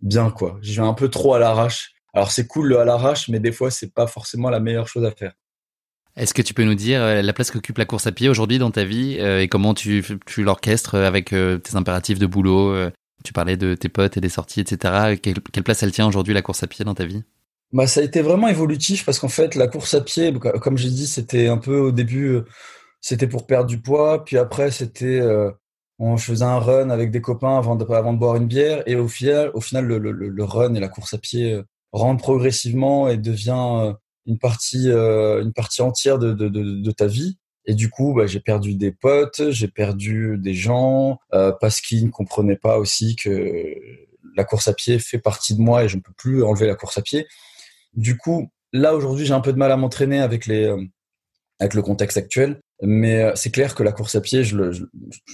bien 0.00 0.30
quoi. 0.30 0.58
J'ai 0.62 0.82
un 0.82 0.94
peu 0.94 1.08
trop 1.08 1.34
à 1.34 1.38
l'arrache. 1.38 1.92
Alors 2.12 2.32
c'est 2.32 2.46
cool 2.46 2.68
le 2.68 2.80
à 2.80 2.84
l'arrache, 2.84 3.28
mais 3.28 3.38
des 3.38 3.52
fois 3.52 3.70
c'est 3.70 3.94
pas 3.94 4.08
forcément 4.08 4.50
la 4.50 4.58
meilleure 4.58 4.88
chose 4.88 5.04
à 5.04 5.12
faire. 5.12 5.32
Est-ce 6.16 6.34
que 6.34 6.42
tu 6.42 6.54
peux 6.54 6.64
nous 6.64 6.74
dire 6.74 7.00
euh, 7.00 7.22
la 7.22 7.32
place 7.32 7.52
qu'occupe 7.52 7.78
la 7.78 7.86
course 7.86 8.08
à 8.08 8.12
pied 8.12 8.28
aujourd'hui 8.28 8.58
dans 8.58 8.72
ta 8.72 8.84
vie 8.84 9.14
et 9.14 9.46
comment 9.46 9.74
tu, 9.74 10.04
tu 10.26 10.42
l'orchestres 10.42 10.96
avec 10.96 11.26
tes 11.26 11.76
impératifs 11.76 12.18
de 12.18 12.26
boulot 12.26 12.74
Tu 13.24 13.32
parlais 13.32 13.56
de 13.56 13.74
tes 13.74 13.88
potes 13.88 14.16
et 14.16 14.20
des 14.20 14.28
sorties, 14.28 14.60
etc. 14.60 15.16
Quelle 15.22 15.64
place 15.64 15.84
elle 15.84 15.92
tient 15.92 16.06
aujourd'hui 16.06 16.34
la 16.34 16.42
course 16.42 16.64
à 16.64 16.66
pied 16.66 16.84
dans 16.84 16.94
ta 16.94 17.06
vie? 17.06 17.22
Bah, 17.72 17.86
ça 17.86 18.00
a 18.00 18.02
été 18.02 18.20
vraiment 18.20 18.48
évolutif 18.48 19.04
parce 19.04 19.18
qu'en 19.18 19.28
fait, 19.28 19.54
la 19.54 19.66
course 19.66 19.94
à 19.94 20.02
pied, 20.02 20.32
comme 20.60 20.76
j'ai 20.76 20.90
dit, 20.90 21.06
c'était 21.06 21.48
un 21.48 21.58
peu 21.58 21.78
au 21.78 21.92
début, 21.92 22.40
c'était 23.00 23.26
pour 23.26 23.46
perdre 23.46 23.66
du 23.66 23.80
poids. 23.80 24.24
Puis 24.24 24.36
après, 24.36 24.70
c'était, 24.70 25.20
euh, 25.20 25.50
on, 25.98 26.16
je 26.16 26.24
faisais 26.24 26.44
un 26.44 26.58
run 26.58 26.90
avec 26.90 27.10
des 27.10 27.20
copains 27.20 27.56
avant 27.56 27.76
de, 27.76 27.84
boire 27.84 28.36
une 28.36 28.46
bière. 28.46 28.82
Et 28.86 28.96
au 28.96 29.08
final, 29.08 29.50
au 29.54 29.60
final 29.60 29.86
le, 29.86 30.44
run 30.44 30.74
et 30.74 30.80
la 30.80 30.88
course 30.88 31.14
à 31.14 31.18
pied 31.18 31.62
rentrent 31.92 32.22
progressivement 32.22 33.08
et 33.08 33.16
devient 33.16 33.94
une 34.26 34.38
partie, 34.38 34.90
euh, 34.90 35.42
une 35.42 35.52
partie 35.52 35.82
entière 35.82 36.18
de, 36.18 36.90
ta 36.92 37.06
vie. 37.06 37.38
Et 37.64 37.74
du 37.74 37.90
coup, 37.90 38.12
bah, 38.14 38.26
j'ai 38.26 38.40
perdu 38.40 38.74
des 38.74 38.92
potes, 38.92 39.50
j'ai 39.50 39.68
perdu 39.68 40.36
des 40.38 40.54
gens 40.54 41.18
euh, 41.32 41.52
parce 41.60 41.80
qu'ils 41.80 42.04
ne 42.04 42.10
comprenaient 42.10 42.56
pas 42.56 42.78
aussi 42.78 43.16
que 43.16 43.74
la 44.36 44.44
course 44.44 44.68
à 44.68 44.74
pied 44.74 44.98
fait 44.98 45.18
partie 45.18 45.54
de 45.54 45.60
moi 45.60 45.84
et 45.84 45.88
je 45.88 45.96
ne 45.96 46.02
peux 46.02 46.12
plus 46.16 46.42
enlever 46.42 46.66
la 46.66 46.74
course 46.74 46.98
à 46.98 47.02
pied. 47.02 47.26
Du 47.94 48.16
coup, 48.16 48.48
là 48.72 48.94
aujourd'hui, 48.94 49.26
j'ai 49.26 49.34
un 49.34 49.40
peu 49.40 49.52
de 49.52 49.58
mal 49.58 49.72
à 49.72 49.76
m'entraîner 49.76 50.20
avec 50.20 50.46
les 50.46 50.64
euh, 50.64 50.82
avec 51.60 51.74
le 51.74 51.82
contexte 51.82 52.16
actuel, 52.16 52.60
mais 52.82 53.22
euh, 53.22 53.32
c'est 53.34 53.50
clair 53.50 53.74
que 53.74 53.82
la 53.82 53.92
course 53.92 54.14
à 54.14 54.20
pied, 54.20 54.42
je, 54.42 54.56
le, 54.56 54.72
je, 54.72 54.84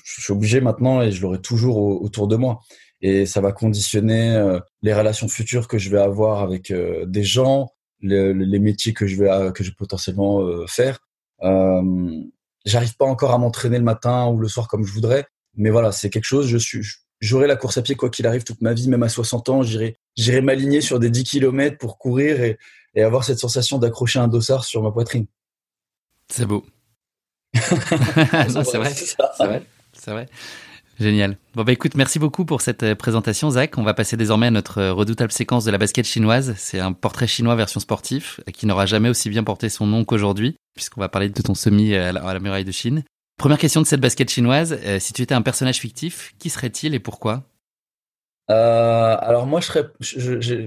je 0.04 0.20
suis 0.22 0.32
obligé 0.32 0.60
maintenant 0.60 1.00
et 1.00 1.10
je 1.10 1.22
l'aurai 1.22 1.40
toujours 1.40 1.78
au, 1.78 2.04
autour 2.04 2.28
de 2.28 2.36
moi. 2.36 2.60
Et 3.00 3.26
ça 3.26 3.40
va 3.40 3.52
conditionner 3.52 4.34
euh, 4.34 4.58
les 4.82 4.92
relations 4.92 5.28
futures 5.28 5.68
que 5.68 5.78
je 5.78 5.88
vais 5.88 6.00
avoir 6.00 6.42
avec 6.42 6.72
des 6.72 7.22
gens, 7.22 7.70
le, 8.00 8.32
les 8.32 8.58
métiers 8.58 8.92
que 8.92 9.06
je 9.06 9.16
vais 9.16 9.52
que 9.52 9.62
je 9.62 9.70
vais 9.70 9.76
potentiellement 9.78 10.66
faire. 10.66 10.98
J'arrive 12.66 12.96
pas 12.96 13.06
encore 13.06 13.32
à 13.32 13.38
m'entraîner 13.38 13.78
le 13.78 13.84
matin 13.84 14.26
ou 14.26 14.38
le 14.38 14.48
soir 14.48 14.66
comme 14.66 14.84
je 14.84 14.92
voudrais, 14.92 15.26
mais 15.54 15.70
voilà, 15.70 15.92
c'est 15.92 16.10
quelque 16.10 16.24
chose. 16.24 16.48
Je 16.48 16.58
suis, 16.58 16.82
j'aurai 17.20 17.46
la 17.46 17.56
course 17.56 17.78
à 17.78 17.82
pied 17.82 17.94
quoi 17.94 18.10
qu'il 18.10 18.26
arrive 18.26 18.44
toute 18.44 18.60
ma 18.60 18.74
vie, 18.74 18.88
même 18.88 19.02
à 19.02 19.08
60 19.08 19.48
ans, 19.48 19.62
j'irai, 19.62 19.96
j'irai 20.16 20.40
m'aligner 20.40 20.80
sur 20.80 20.98
des 20.98 21.10
10 21.10 21.24
km 21.24 21.78
pour 21.78 21.98
courir 21.98 22.40
et, 22.42 22.58
et 22.94 23.02
avoir 23.02 23.24
cette 23.24 23.38
sensation 23.38 23.78
d'accrocher 23.78 24.18
un 24.18 24.28
dossard 24.28 24.64
sur 24.64 24.82
ma 24.82 24.90
poitrine. 24.90 25.26
C'est 26.30 26.46
beau. 26.46 26.64
c'est 27.54 28.76
vrai. 28.76 28.92
C'est 28.92 29.16
vrai. 29.44 29.62
C'est 29.92 30.10
vrai. 30.10 30.28
Génial. 31.00 31.38
Bon 31.54 31.62
bah 31.62 31.70
écoute, 31.70 31.94
merci 31.94 32.18
beaucoup 32.18 32.44
pour 32.44 32.60
cette 32.60 32.82
euh, 32.82 32.94
présentation 32.96 33.50
Zach. 33.50 33.78
On 33.78 33.84
va 33.84 33.94
passer 33.94 34.16
désormais 34.16 34.48
à 34.48 34.50
notre 34.50 34.78
euh, 34.78 34.92
redoutable 34.92 35.30
séquence 35.30 35.64
de 35.64 35.70
la 35.70 35.78
basket 35.78 36.04
chinoise. 36.04 36.54
C'est 36.56 36.80
un 36.80 36.92
portrait 36.92 37.28
chinois 37.28 37.54
version 37.54 37.78
sportif 37.78 38.40
qui 38.52 38.66
n'aura 38.66 38.84
jamais 38.84 39.08
aussi 39.08 39.30
bien 39.30 39.44
porté 39.44 39.68
son 39.68 39.86
nom 39.86 40.04
qu'aujourd'hui, 40.04 40.56
puisqu'on 40.74 41.00
va 41.00 41.08
parler 41.08 41.28
de 41.28 41.40
ton 41.40 41.54
semi 41.54 41.94
à 41.94 42.10
la, 42.10 42.40
muraille 42.40 42.64
de 42.64 42.72
Chine. 42.72 43.04
Première 43.38 43.58
question 43.58 43.80
de 43.80 43.86
cette 43.86 44.00
basket 44.00 44.28
chinoise, 44.28 44.76
euh, 44.84 44.98
si 44.98 45.12
tu 45.12 45.22
étais 45.22 45.34
un 45.34 45.42
personnage 45.42 45.78
fictif, 45.78 46.34
qui 46.40 46.50
serait-il 46.50 46.92
et 46.92 46.98
pourquoi? 46.98 47.44
Euh, 48.50 49.16
Alors 49.20 49.46
moi 49.46 49.60
je 49.60 49.66
serais, 49.66 49.84
je, 50.00 50.40
je, 50.40 50.66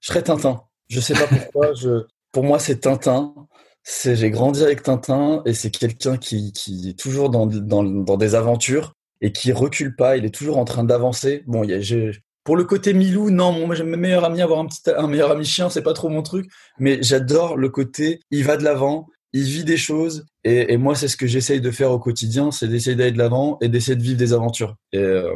serais 0.00 0.22
Tintin. 0.22 0.62
Je 0.88 1.00
sais 1.00 1.14
pas 1.14 1.26
pourquoi. 1.26 1.74
je, 1.74 2.06
pour 2.30 2.44
moi 2.44 2.60
c'est 2.60 2.80
Tintin. 2.80 3.34
C'est 3.82 4.14
j'ai 4.14 4.30
grandi 4.30 4.62
avec 4.62 4.84
Tintin 4.84 5.42
et 5.46 5.52
c'est 5.52 5.70
quelqu'un 5.70 6.16
qui, 6.16 6.52
qui 6.52 6.90
est 6.90 6.98
toujours 6.98 7.28
dans, 7.28 7.46
dans, 7.46 8.16
des 8.16 8.36
aventures 8.36 8.94
et 9.20 9.32
qui 9.32 9.50
recule 9.50 9.96
pas. 9.96 10.16
Il 10.16 10.24
est 10.24 10.32
toujours 10.32 10.58
en 10.58 10.64
train 10.64 10.84
d'avancer. 10.84 11.42
Bon, 11.48 11.68
a, 11.68 12.12
pour 12.44 12.56
le 12.56 12.62
côté 12.62 12.92
Milou, 12.92 13.30
non, 13.30 13.66
moi 13.66 13.74
j'aime 13.74 13.96
mes 13.96 14.12
avoir 14.12 14.60
un 14.60 14.66
petit 14.66 14.82
un 14.96 15.08
meilleur 15.08 15.32
ami 15.32 15.44
chien, 15.44 15.70
c'est 15.70 15.82
pas 15.82 15.92
trop 15.92 16.08
mon 16.08 16.22
truc, 16.22 16.48
mais 16.78 17.02
j'adore 17.02 17.56
le 17.56 17.68
côté 17.68 18.20
il 18.30 18.44
va 18.44 18.56
de 18.56 18.62
l'avant, 18.62 19.08
il 19.32 19.42
vit 19.42 19.64
des 19.64 19.76
choses 19.76 20.24
et, 20.44 20.72
et 20.72 20.76
moi 20.76 20.94
c'est 20.94 21.08
ce 21.08 21.16
que 21.16 21.26
j'essaye 21.26 21.60
de 21.60 21.70
faire 21.70 21.90
au 21.90 21.98
quotidien, 21.98 22.50
c'est 22.50 22.68
d'essayer 22.68 22.96
d'aller 22.96 23.12
de 23.12 23.18
l'avant 23.18 23.58
et 23.60 23.68
d'essayer 23.68 23.96
de 23.96 24.02
vivre 24.02 24.18
des 24.18 24.32
aventures. 24.32 24.76
Et, 24.92 24.98
euh, 24.98 25.34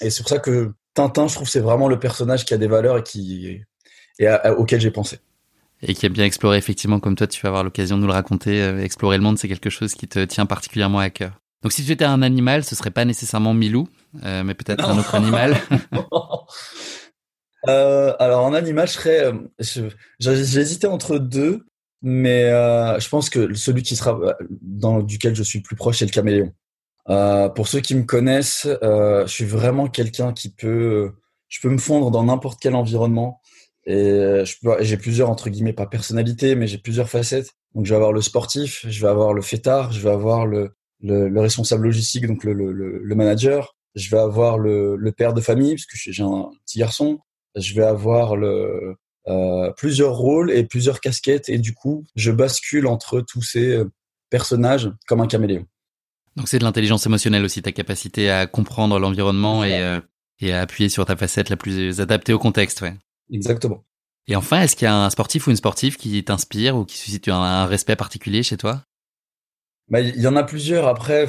et 0.00 0.10
c'est 0.10 0.22
pour 0.22 0.28
ça 0.28 0.38
que 0.38 0.72
Tintin, 0.94 1.28
je 1.28 1.34
trouve 1.34 1.48
c'est 1.48 1.60
vraiment 1.60 1.88
le 1.88 1.98
personnage 1.98 2.44
qui 2.44 2.54
a 2.54 2.58
des 2.58 2.66
valeurs 2.66 2.98
et 2.98 3.02
qui 3.02 3.60
et 4.18 4.28
auquel 4.56 4.80
j'ai 4.80 4.90
pensé. 4.90 5.18
Et 5.82 5.94
qui 5.94 6.06
a 6.06 6.08
bien 6.08 6.24
exploré 6.24 6.56
effectivement 6.56 7.00
comme 7.00 7.16
toi 7.16 7.26
tu 7.26 7.40
vas 7.42 7.48
avoir 7.48 7.64
l'occasion 7.64 7.96
de 7.96 8.02
nous 8.02 8.08
le 8.08 8.14
raconter, 8.14 8.62
euh, 8.62 8.82
explorer 8.82 9.18
le 9.18 9.22
monde 9.22 9.38
c'est 9.38 9.48
quelque 9.48 9.70
chose 9.70 9.94
qui 9.94 10.08
te 10.08 10.24
tient 10.24 10.46
particulièrement 10.46 10.98
à 10.98 11.10
cœur. 11.10 11.40
Donc 11.62 11.72
si 11.72 11.84
tu 11.84 11.92
étais 11.92 12.04
un 12.04 12.22
animal, 12.22 12.64
ce 12.64 12.74
serait 12.74 12.90
pas 12.90 13.04
nécessairement 13.04 13.54
Milou, 13.54 13.88
euh, 14.24 14.42
mais 14.44 14.54
peut-être 14.54 14.88
un 14.88 14.98
autre 14.98 15.14
animal. 15.14 15.56
euh, 17.68 18.14
alors 18.18 18.44
en 18.44 18.54
animal, 18.54 18.88
je 18.88 18.92
serais. 18.92 19.32
Hésité 20.20 20.86
entre 20.86 21.18
deux, 21.18 21.66
mais 22.08 22.44
euh, 22.44 23.00
je 23.00 23.08
pense 23.08 23.28
que 23.28 23.52
celui 23.54 23.82
qui 23.82 23.96
sera 23.96 24.16
euh, 24.16 24.32
dans 24.62 25.02
duquel 25.02 25.34
je 25.34 25.42
suis 25.42 25.58
le 25.58 25.64
plus 25.64 25.74
proche, 25.74 25.98
c'est 25.98 26.04
le 26.04 26.12
caméléon. 26.12 26.52
Euh, 27.08 27.48
pour 27.48 27.66
ceux 27.66 27.80
qui 27.80 27.96
me 27.96 28.04
connaissent, 28.04 28.68
je 28.80 29.24
suis 29.26 29.44
vraiment 29.44 29.88
quelqu'un 29.88 30.32
qui 30.32 30.50
peut, 30.50 31.10
je 31.48 31.60
peux 31.60 31.68
me 31.68 31.78
fondre 31.78 32.12
dans 32.12 32.22
n'importe 32.22 32.60
quel 32.60 32.76
environnement. 32.76 33.40
Et 33.86 34.44
j'ai 34.80 34.96
plusieurs 34.98 35.30
entre 35.30 35.50
guillemets 35.50 35.72
pas 35.72 35.86
personnalités, 35.86 36.54
mais 36.54 36.68
j'ai 36.68 36.78
plusieurs 36.78 37.08
facettes. 37.08 37.50
Donc 37.74 37.86
je 37.86 37.90
vais 37.90 37.96
avoir 37.96 38.12
le 38.12 38.20
sportif, 38.20 38.86
je 38.88 39.02
vais 39.02 39.08
avoir 39.08 39.34
le 39.34 39.42
fêtard, 39.42 39.90
je 39.90 40.00
vais 40.00 40.10
avoir 40.10 40.46
le 40.46 40.76
le, 41.02 41.28
le, 41.28 41.40
responsable 41.40 41.84
logistique, 41.86 42.26
donc 42.28 42.44
le, 42.44 42.52
le, 42.52 43.14
manager. 43.16 43.74
Je 43.96 44.08
vais 44.10 44.18
avoir 44.18 44.58
le 44.58 45.10
père 45.10 45.34
de 45.34 45.40
famille, 45.40 45.74
parce 45.74 45.86
que 45.86 45.96
j'ai 45.96 46.22
un 46.22 46.50
petit 46.64 46.78
garçon. 46.78 47.18
Je 47.56 47.74
vais 47.74 47.84
avoir 47.84 48.36
le, 48.36 48.96
euh, 49.28 49.72
plusieurs 49.72 50.14
rôles 50.14 50.50
et 50.50 50.64
plusieurs 50.64 51.00
casquettes. 51.00 51.48
Et 51.48 51.58
du 51.58 51.74
coup, 51.74 52.04
je 52.14 52.30
bascule 52.30 52.86
entre 52.86 53.20
tous 53.20 53.42
ces 53.42 53.82
personnages 54.30 54.90
comme 55.06 55.20
un 55.20 55.26
caméléon. 55.26 55.66
Donc 56.36 56.48
c'est 56.48 56.58
de 56.58 56.64
l'intelligence 56.64 57.06
émotionnelle 57.06 57.44
aussi, 57.44 57.62
ta 57.62 57.72
capacité 57.72 58.30
à 58.30 58.46
comprendre 58.46 58.98
l'environnement 58.98 59.64
et, 59.64 59.80
euh, 59.80 60.00
et 60.40 60.52
à 60.52 60.60
appuyer 60.60 60.88
sur 60.88 61.06
ta 61.06 61.16
facette 61.16 61.48
la 61.48 61.56
plus 61.56 62.00
adaptée 62.00 62.32
au 62.32 62.38
contexte. 62.38 62.82
Ouais. 62.82 62.94
Exactement. 63.32 63.84
Et 64.28 64.36
enfin, 64.36 64.60
est-ce 64.60 64.76
qu'il 64.76 64.84
y 64.84 64.88
a 64.88 64.94
un 64.94 65.10
sportif 65.10 65.46
ou 65.46 65.50
une 65.50 65.56
sportive 65.56 65.96
qui 65.96 66.22
t'inspire 66.24 66.76
ou 66.76 66.84
qui 66.84 66.98
suscite 66.98 67.28
un, 67.28 67.40
un 67.40 67.66
respect 67.66 67.96
particulier 67.96 68.42
chez 68.42 68.56
toi? 68.56 68.82
Bah, 69.88 70.00
il 70.00 70.20
y 70.20 70.26
en 70.26 70.36
a 70.36 70.42
plusieurs. 70.42 70.88
Après, 70.88 71.26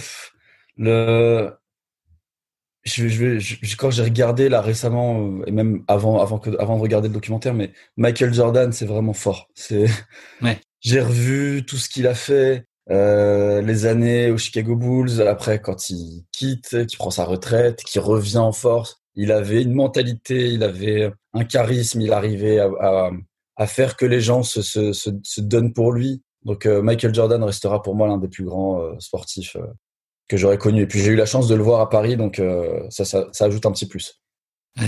le, 0.77 1.51
je, 2.88 3.08
je, 3.08 3.39
je, 3.39 3.75
quand 3.75 3.91
j'ai 3.91 4.03
regardé 4.03 4.50
là 4.50 4.62
récemment 4.62 5.20
euh, 5.20 5.44
et 5.46 5.51
même 5.51 5.84
avant, 5.88 6.20
avant 6.20 6.39
que, 6.39 6.50
avant 6.60 6.77
de 6.77 6.82
regarder 6.82 7.08
le 7.08 7.13
documentaire, 7.13 7.53
mais 7.53 7.72
Michael 7.98 8.34
Jordan, 8.34 8.72
c'est 8.72 8.86
vraiment 8.86 9.13
fort. 9.13 9.50
C'est, 9.53 9.86
ouais. 10.41 10.60
j'ai 10.82 11.01
revu 11.01 11.65
tout 11.65 11.77
ce 11.77 11.89
qu'il 11.89 12.08
a 12.08 12.15
fait, 12.15 12.65
euh, 12.89 13.62
les 13.62 13.86
années 13.86 14.32
au 14.32 14.38
Chicago 14.38 14.75
Bulls. 14.75 15.22
Après, 15.27 15.60
quand 15.60 15.89
il 15.89 16.25
quitte, 16.32 16.86
qu'il 16.88 16.98
prend 16.98 17.12
sa 17.12 17.25
retraite, 17.25 17.84
qu'il 17.84 18.01
revient 18.01 18.38
en 18.38 18.53
force, 18.53 19.01
il 19.15 19.32
avait 19.32 19.62
une 19.62 19.74
mentalité, 19.74 20.50
il 20.50 20.63
avait 20.63 21.12
un 21.34 21.44
charisme, 21.44 22.01
il 22.01 22.13
arrivait 22.13 22.60
à, 22.60 22.70
à, 22.79 23.12
à 23.58 23.67
faire 23.67 23.98
que 23.98 24.06
les 24.06 24.22
gens 24.22 24.44
se, 24.44 24.62
se, 24.62 24.94
se, 24.94 25.10
se 25.24 25.41
donnent 25.41 25.74
pour 25.74 25.91
lui. 25.91 26.22
Donc 26.44 26.65
euh, 26.65 26.82
Michael 26.82 27.13
Jordan 27.13 27.44
restera 27.44 27.82
pour 27.82 27.96
moi 27.96 28.08
l'un 28.08 28.17
des 28.17 28.29
plus 28.29 28.46
grands 28.46 28.79
euh, 28.79 28.94
sportifs 29.00 29.58
que 30.27 30.38
j'aurais 30.38 30.57
connu. 30.57 30.81
Et 30.84 30.88
puis 30.88 31.00
j'ai 31.00 31.12
eu 31.12 31.15
la 31.15 31.25
chance 31.25 31.48
de 31.48 31.55
le 31.55 31.63
voir 31.63 31.81
à 31.81 31.89
Paris, 31.89 32.17
donc 32.17 32.41
ça, 32.89 33.05
ça, 33.05 33.27
ça, 33.31 33.46
ajoute 33.46 33.65
un 33.65 33.72
petit 33.72 33.88
plus. 33.88 34.22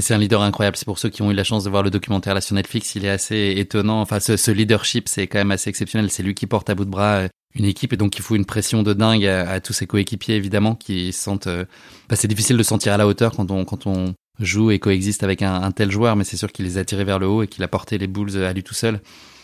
C'est 0.02 0.14
un 0.14 0.20
leader 0.20 0.42
incroyable. 0.42 0.78
C'est 0.78 0.86
pour 0.86 1.00
ceux 1.00 1.10
qui 1.10 1.24
ont 1.24 1.32
eu 1.32 1.34
la 1.34 1.44
chance 1.44 1.64
de 1.64 1.70
voir 1.70 1.82
le 1.82 1.90
documentaire 1.90 2.36
là 2.36 2.42
sur 2.42 2.56
Netflix. 2.56 2.94
Il 2.94 3.06
est 3.06 3.10
assez 3.10 3.56
étonnant. 3.58 4.02
Enfin, 4.02 4.20
ce, 4.20 4.38
ce 4.38 4.52
leadership, 4.52 5.10
c'est 5.10 5.26
quand 5.26 5.40
même 5.40 5.52
assez 5.52 5.70
exceptionnel. 5.70 6.12
C'est 6.12 6.22
lui 6.22 6.36
qui 6.36 6.46
porte 6.46 6.70
à 6.70 6.76
bout 6.76 6.86
de 6.86 6.92
bras 6.92 7.24
une 7.56 7.66
équipe 7.66 7.94
et 7.94 7.98
donc 7.98 8.16
il 8.18 8.22
faut 8.22 8.36
une 8.36 8.46
pression 8.46 8.84
de 8.84 8.94
dingue 8.94 9.26
à, 9.26 9.60
tous 9.60 9.74
ses 9.74 9.88
coéquipiers 9.88 10.36
évidemment 10.36 10.76
qui 10.76 11.12
sentent. 11.12 11.50
Bah, 12.08 12.16
c'est 12.16 12.28
difficile 12.28 12.58
de 12.58 12.64
sentir 12.64 12.94
à 12.94 12.98
la 12.98 13.08
hauteur 13.08 13.32
quand 13.36 13.50
on 13.50 13.66
quand 13.66 13.88
on 13.88 14.14
joue 14.40 14.72
et 14.72 14.80
coexiste 14.80 15.24
avec 15.24 15.42
un, 15.42 15.56
un 15.56 15.72
tel 15.72 15.92
joueur, 15.92 16.16
mais 16.16 16.24
c'est 16.24 16.38
sûr 16.38 16.52
qu'il 16.52 16.66
les 16.66 16.78
a 16.78 16.86
tirés 16.86 17.04
vers 17.04 17.20
le 17.20 17.28
haut 17.28 17.44
et 17.44 17.48
qu'il 17.48 17.64
a 17.64 17.68
porté 17.68 17.98
les 17.98 18.08
Bulls 18.08 18.44
à 18.44 18.54
lui 18.54 18.64
tout 18.64 18.74
seul. 18.74 19.02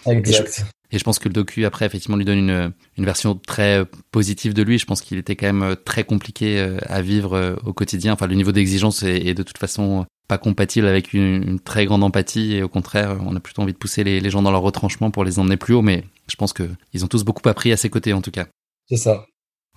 Exact. 0.07 0.65
Et 0.91 0.99
je 0.99 1.03
pense 1.03 1.19
que 1.19 1.27
le 1.27 1.33
docu, 1.33 1.65
après, 1.65 1.85
effectivement, 1.85 2.17
lui 2.17 2.25
donne 2.25 2.37
une, 2.37 2.73
une 2.97 3.05
version 3.05 3.35
très 3.35 3.83
positive 4.11 4.53
de 4.53 4.61
lui. 4.61 4.77
Je 4.77 4.85
pense 4.85 5.01
qu'il 5.01 5.17
était 5.17 5.35
quand 5.35 5.47
même 5.47 5.63
euh, 5.63 5.75
très 5.75 6.03
compliqué 6.03 6.59
euh, 6.59 6.77
à 6.85 7.01
vivre 7.01 7.33
euh, 7.33 7.55
au 7.65 7.73
quotidien. 7.73 8.13
Enfin, 8.13 8.27
le 8.27 8.35
niveau 8.35 8.51
d'exigence 8.51 9.03
est, 9.03 9.33
de 9.33 9.43
toute 9.43 9.57
façon 9.57 10.05
pas 10.27 10.37
compatible 10.37 10.87
avec 10.87 11.13
une, 11.13 11.43
une, 11.47 11.59
très 11.59 11.85
grande 11.85 12.03
empathie. 12.03 12.55
Et 12.55 12.63
au 12.63 12.69
contraire, 12.69 13.17
on 13.25 13.35
a 13.35 13.39
plutôt 13.39 13.61
envie 13.61 13.73
de 13.73 13.77
pousser 13.77 14.03
les, 14.03 14.19
les 14.19 14.29
gens 14.29 14.41
dans 14.41 14.51
leur 14.51 14.61
retranchement 14.61 15.11
pour 15.11 15.23
les 15.23 15.39
emmener 15.39 15.57
plus 15.57 15.73
haut. 15.73 15.81
Mais 15.81 16.03
je 16.27 16.35
pense 16.35 16.53
qu'ils 16.53 17.03
ont 17.03 17.07
tous 17.07 17.23
beaucoup 17.23 17.47
appris 17.49 17.71
à 17.71 17.77
ses 17.77 17.89
côtés, 17.89 18.13
en 18.13 18.21
tout 18.21 18.31
cas. 18.31 18.47
C'est 18.87 18.97
ça. 18.97 19.25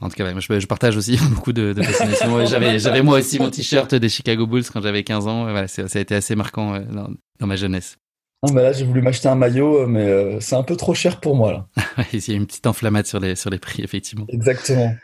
En 0.01 0.09
tout 0.11 0.15
cas, 0.15 0.33
je, 0.39 0.61
je, 0.61 0.67
partage 0.67 0.97
aussi 0.97 1.19
beaucoup 1.31 1.53
de, 1.53 1.73
de 1.73 1.83
fascination. 1.83 2.47
j'avais, 2.47 2.79
j'avais 2.79 3.03
moi 3.03 3.19
aussi 3.19 3.41
mon 3.41 3.51
t-shirt 3.51 3.93
des 3.95 4.09
Chicago 4.09 4.47
Bulls 4.47 4.71
quand 4.73 4.81
j'avais 4.81 5.03
15 5.03 5.27
ans. 5.27 5.43
Voilà, 5.43 5.67
ça 5.67 5.83
a 5.93 5.99
été 5.99 6.15
assez 6.15 6.37
marquant 6.37 6.79
dans, 6.79 7.11
dans 7.41 7.47
ma 7.47 7.57
jeunesse. 7.57 7.99
Non, 8.47 8.53
mais 8.53 8.63
là, 8.63 8.73
j'ai 8.73 8.85
voulu 8.85 9.03
m'acheter 9.03 9.29
un 9.29 9.35
maillot, 9.35 9.87
mais 9.87 10.07
euh, 10.07 10.39
c'est 10.41 10.55
un 10.55 10.63
peu 10.63 10.77
trop 10.77 10.95
cher 10.95 11.21
pour 11.21 11.35
moi, 11.35 11.53
là. 11.53 12.05
Il 12.13 12.27
y 12.27 12.33
a 12.33 12.35
une 12.35 12.47
petite 12.47 12.67
enflammade 12.67 13.07
sur 13.07 13.19
les, 13.19 13.35
sur 13.35 13.51
les 13.51 13.59
prix, 13.59 13.83
effectivement. 13.83 14.27
Exactement. 14.29 14.95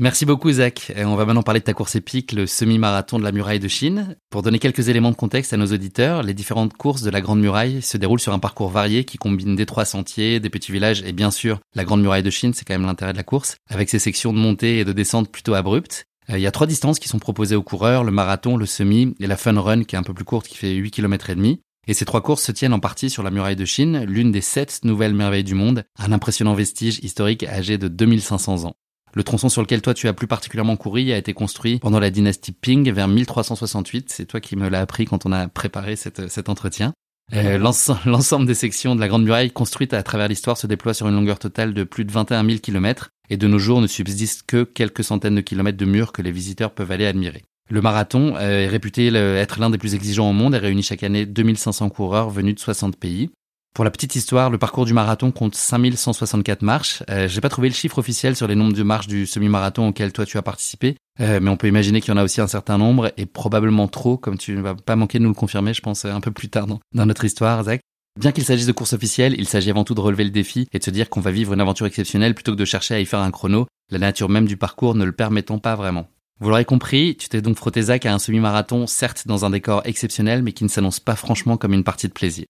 Merci 0.00 0.24
beaucoup, 0.24 0.50
Zach. 0.50 0.90
Et 0.96 1.04
on 1.04 1.14
va 1.14 1.26
maintenant 1.26 1.42
parler 1.42 1.60
de 1.60 1.66
ta 1.66 1.74
course 1.74 1.94
épique, 1.94 2.32
le 2.32 2.46
semi-marathon 2.46 3.18
de 3.18 3.22
la 3.22 3.32
muraille 3.32 3.60
de 3.60 3.68
Chine. 3.68 4.16
Pour 4.30 4.42
donner 4.42 4.58
quelques 4.58 4.88
éléments 4.88 5.10
de 5.10 5.16
contexte 5.16 5.52
à 5.52 5.58
nos 5.58 5.66
auditeurs, 5.66 6.22
les 6.22 6.32
différentes 6.32 6.72
courses 6.72 7.02
de 7.02 7.10
la 7.10 7.20
Grande 7.20 7.40
Muraille 7.40 7.82
se 7.82 7.98
déroulent 7.98 8.18
sur 8.18 8.32
un 8.32 8.38
parcours 8.38 8.70
varié 8.70 9.04
qui 9.04 9.18
combine 9.18 9.56
des 9.56 9.66
trois 9.66 9.84
sentiers, 9.84 10.40
des 10.40 10.48
petits 10.48 10.72
villages 10.72 11.02
et 11.02 11.12
bien 11.12 11.30
sûr 11.30 11.60
la 11.74 11.84
Grande 11.84 12.00
Muraille 12.00 12.22
de 12.22 12.30
Chine, 12.30 12.54
c'est 12.54 12.64
quand 12.64 12.72
même 12.72 12.86
l'intérêt 12.86 13.12
de 13.12 13.18
la 13.18 13.24
course, 13.24 13.58
avec 13.68 13.90
ses 13.90 13.98
sections 13.98 14.32
de 14.32 14.38
montée 14.38 14.78
et 14.78 14.86
de 14.86 14.92
descente 14.94 15.30
plutôt 15.30 15.52
abruptes. 15.52 16.06
Euh, 16.30 16.38
il 16.38 16.40
y 16.40 16.46
a 16.46 16.50
trois 16.50 16.66
distances 16.66 16.98
qui 16.98 17.10
sont 17.10 17.18
proposées 17.18 17.56
aux 17.56 17.62
coureurs, 17.62 18.02
le 18.02 18.10
marathon, 18.10 18.56
le 18.56 18.64
semi 18.64 19.14
et 19.20 19.26
la 19.26 19.36
fun 19.36 19.60
run 19.60 19.84
qui 19.84 19.96
est 19.96 19.98
un 19.98 20.02
peu 20.02 20.14
plus 20.14 20.24
courte 20.24 20.48
qui 20.48 20.56
fait 20.56 20.72
8 20.72 20.92
km 20.92 21.28
et 21.28 21.34
demi. 21.34 21.60
Et 21.90 21.92
ces 21.92 22.04
trois 22.04 22.20
courses 22.20 22.44
se 22.44 22.52
tiennent 22.52 22.72
en 22.72 22.78
partie 22.78 23.10
sur 23.10 23.24
la 23.24 23.32
muraille 23.32 23.56
de 23.56 23.64
Chine, 23.64 24.04
l'une 24.04 24.30
des 24.30 24.42
sept 24.42 24.84
nouvelles 24.84 25.12
merveilles 25.12 25.42
du 25.42 25.56
monde, 25.56 25.82
un 25.98 26.12
impressionnant 26.12 26.54
vestige 26.54 27.00
historique 27.02 27.42
âgé 27.42 27.78
de 27.78 27.88
2500 27.88 28.64
ans. 28.64 28.76
Le 29.12 29.24
tronçon 29.24 29.48
sur 29.48 29.60
lequel 29.60 29.82
toi 29.82 29.92
tu 29.92 30.06
as 30.06 30.12
plus 30.12 30.28
particulièrement 30.28 30.76
couru 30.76 31.10
a 31.10 31.18
été 31.18 31.34
construit 31.34 31.80
pendant 31.80 31.98
la 31.98 32.10
dynastie 32.10 32.52
Ping 32.52 32.92
vers 32.92 33.08
1368. 33.08 34.08
C'est 34.08 34.26
toi 34.26 34.40
qui 34.40 34.54
me 34.54 34.68
l'as 34.68 34.82
appris 34.82 35.04
quand 35.04 35.26
on 35.26 35.32
a 35.32 35.48
préparé 35.48 35.96
cet 35.96 36.48
entretien. 36.48 36.92
Euh, 37.32 37.58
L'ensemble 38.06 38.46
des 38.46 38.54
sections 38.54 38.94
de 38.94 39.00
la 39.00 39.08
Grande 39.08 39.24
Muraille 39.24 39.50
construites 39.50 39.92
à 39.92 40.04
travers 40.04 40.28
l'histoire 40.28 40.56
se 40.56 40.68
déploient 40.68 40.94
sur 40.94 41.08
une 41.08 41.16
longueur 41.16 41.40
totale 41.40 41.74
de 41.74 41.82
plus 41.82 42.04
de 42.04 42.12
21 42.12 42.46
000 42.46 42.58
km 42.58 43.10
et 43.30 43.36
de 43.36 43.48
nos 43.48 43.58
jours 43.58 43.80
ne 43.80 43.88
subsistent 43.88 44.44
que 44.46 44.62
quelques 44.62 45.02
centaines 45.02 45.34
de 45.34 45.40
kilomètres 45.40 45.76
de 45.76 45.86
murs 45.86 46.12
que 46.12 46.22
les 46.22 46.30
visiteurs 46.30 46.70
peuvent 46.70 46.92
aller 46.92 47.06
admirer. 47.06 47.42
Le 47.70 47.80
marathon 47.80 48.34
euh, 48.36 48.64
est 48.64 48.66
réputé 48.66 49.06
être 49.14 49.60
l'un 49.60 49.70
des 49.70 49.78
plus 49.78 49.94
exigeants 49.94 50.28
au 50.28 50.32
monde 50.32 50.56
et 50.56 50.58
réunit 50.58 50.82
chaque 50.82 51.04
année 51.04 51.24
2500 51.24 51.88
coureurs 51.90 52.28
venus 52.28 52.56
de 52.56 52.60
60 52.60 52.96
pays. 52.96 53.30
Pour 53.72 53.84
la 53.84 53.92
petite 53.92 54.16
histoire, 54.16 54.50
le 54.50 54.58
parcours 54.58 54.84
du 54.84 54.92
marathon 54.92 55.30
compte 55.30 55.54
5164 55.54 56.62
marches. 56.62 57.04
Euh, 57.08 57.28
J'ai 57.28 57.40
pas 57.40 57.48
trouvé 57.48 57.68
le 57.68 57.74
chiffre 57.74 57.98
officiel 57.98 58.34
sur 58.34 58.48
les 58.48 58.56
nombres 58.56 58.72
de 58.72 58.82
marches 58.82 59.06
du 59.06 59.24
semi-marathon 59.26 59.86
auquel 59.86 60.12
toi 60.12 60.26
tu 60.26 60.36
as 60.38 60.42
participé, 60.42 60.96
euh, 61.20 61.38
mais 61.40 61.48
on 61.48 61.56
peut 61.56 61.68
imaginer 61.68 62.00
qu'il 62.00 62.12
y 62.12 62.14
en 62.14 62.16
a 62.16 62.24
aussi 62.24 62.40
un 62.40 62.48
certain 62.48 62.78
nombre 62.78 63.12
et 63.16 63.26
probablement 63.26 63.86
trop, 63.86 64.16
comme 64.16 64.36
tu 64.36 64.56
ne 64.56 64.62
vas 64.62 64.74
pas 64.74 64.96
manquer 64.96 65.18
de 65.18 65.22
nous 65.22 65.30
le 65.30 65.36
confirmer, 65.36 65.72
je 65.72 65.82
pense, 65.82 66.04
un 66.04 66.20
peu 66.20 66.32
plus 66.32 66.48
tard 66.48 66.66
dans, 66.66 66.80
dans 66.92 67.06
notre 67.06 67.24
histoire, 67.24 67.62
Zach. 67.62 67.80
Bien 68.18 68.32
qu'il 68.32 68.44
s'agisse 68.44 68.66
de 68.66 68.72
course 68.72 68.92
officielle, 68.92 69.36
il 69.38 69.46
s'agit 69.46 69.70
avant 69.70 69.84
tout 69.84 69.94
de 69.94 70.00
relever 70.00 70.24
le 70.24 70.30
défi 70.30 70.66
et 70.72 70.80
de 70.80 70.84
se 70.84 70.90
dire 70.90 71.08
qu'on 71.08 71.20
va 71.20 71.30
vivre 71.30 71.52
une 71.54 71.60
aventure 71.60 71.86
exceptionnelle 71.86 72.34
plutôt 72.34 72.52
que 72.52 72.58
de 72.58 72.64
chercher 72.64 72.94
à 72.94 73.00
y 73.00 73.06
faire 73.06 73.20
un 73.20 73.30
chrono, 73.30 73.68
la 73.90 73.98
nature 73.98 74.28
même 74.28 74.46
du 74.46 74.56
parcours 74.56 74.96
ne 74.96 75.04
le 75.04 75.12
permettant 75.12 75.60
pas 75.60 75.76
vraiment. 75.76 76.08
Vous 76.40 76.48
l'aurez 76.48 76.64
compris, 76.64 77.16
tu 77.18 77.28
t'es 77.28 77.42
donc 77.42 77.58
frotté 77.58 77.82
Zach 77.82 78.06
à 78.06 78.14
un 78.14 78.18
semi-marathon, 78.18 78.86
certes 78.86 79.26
dans 79.26 79.44
un 79.44 79.50
décor 79.50 79.82
exceptionnel, 79.84 80.42
mais 80.42 80.52
qui 80.52 80.64
ne 80.64 80.70
s'annonce 80.70 80.98
pas 80.98 81.14
franchement 81.14 81.58
comme 81.58 81.74
une 81.74 81.84
partie 81.84 82.08
de 82.08 82.14
plaisir. 82.14 82.46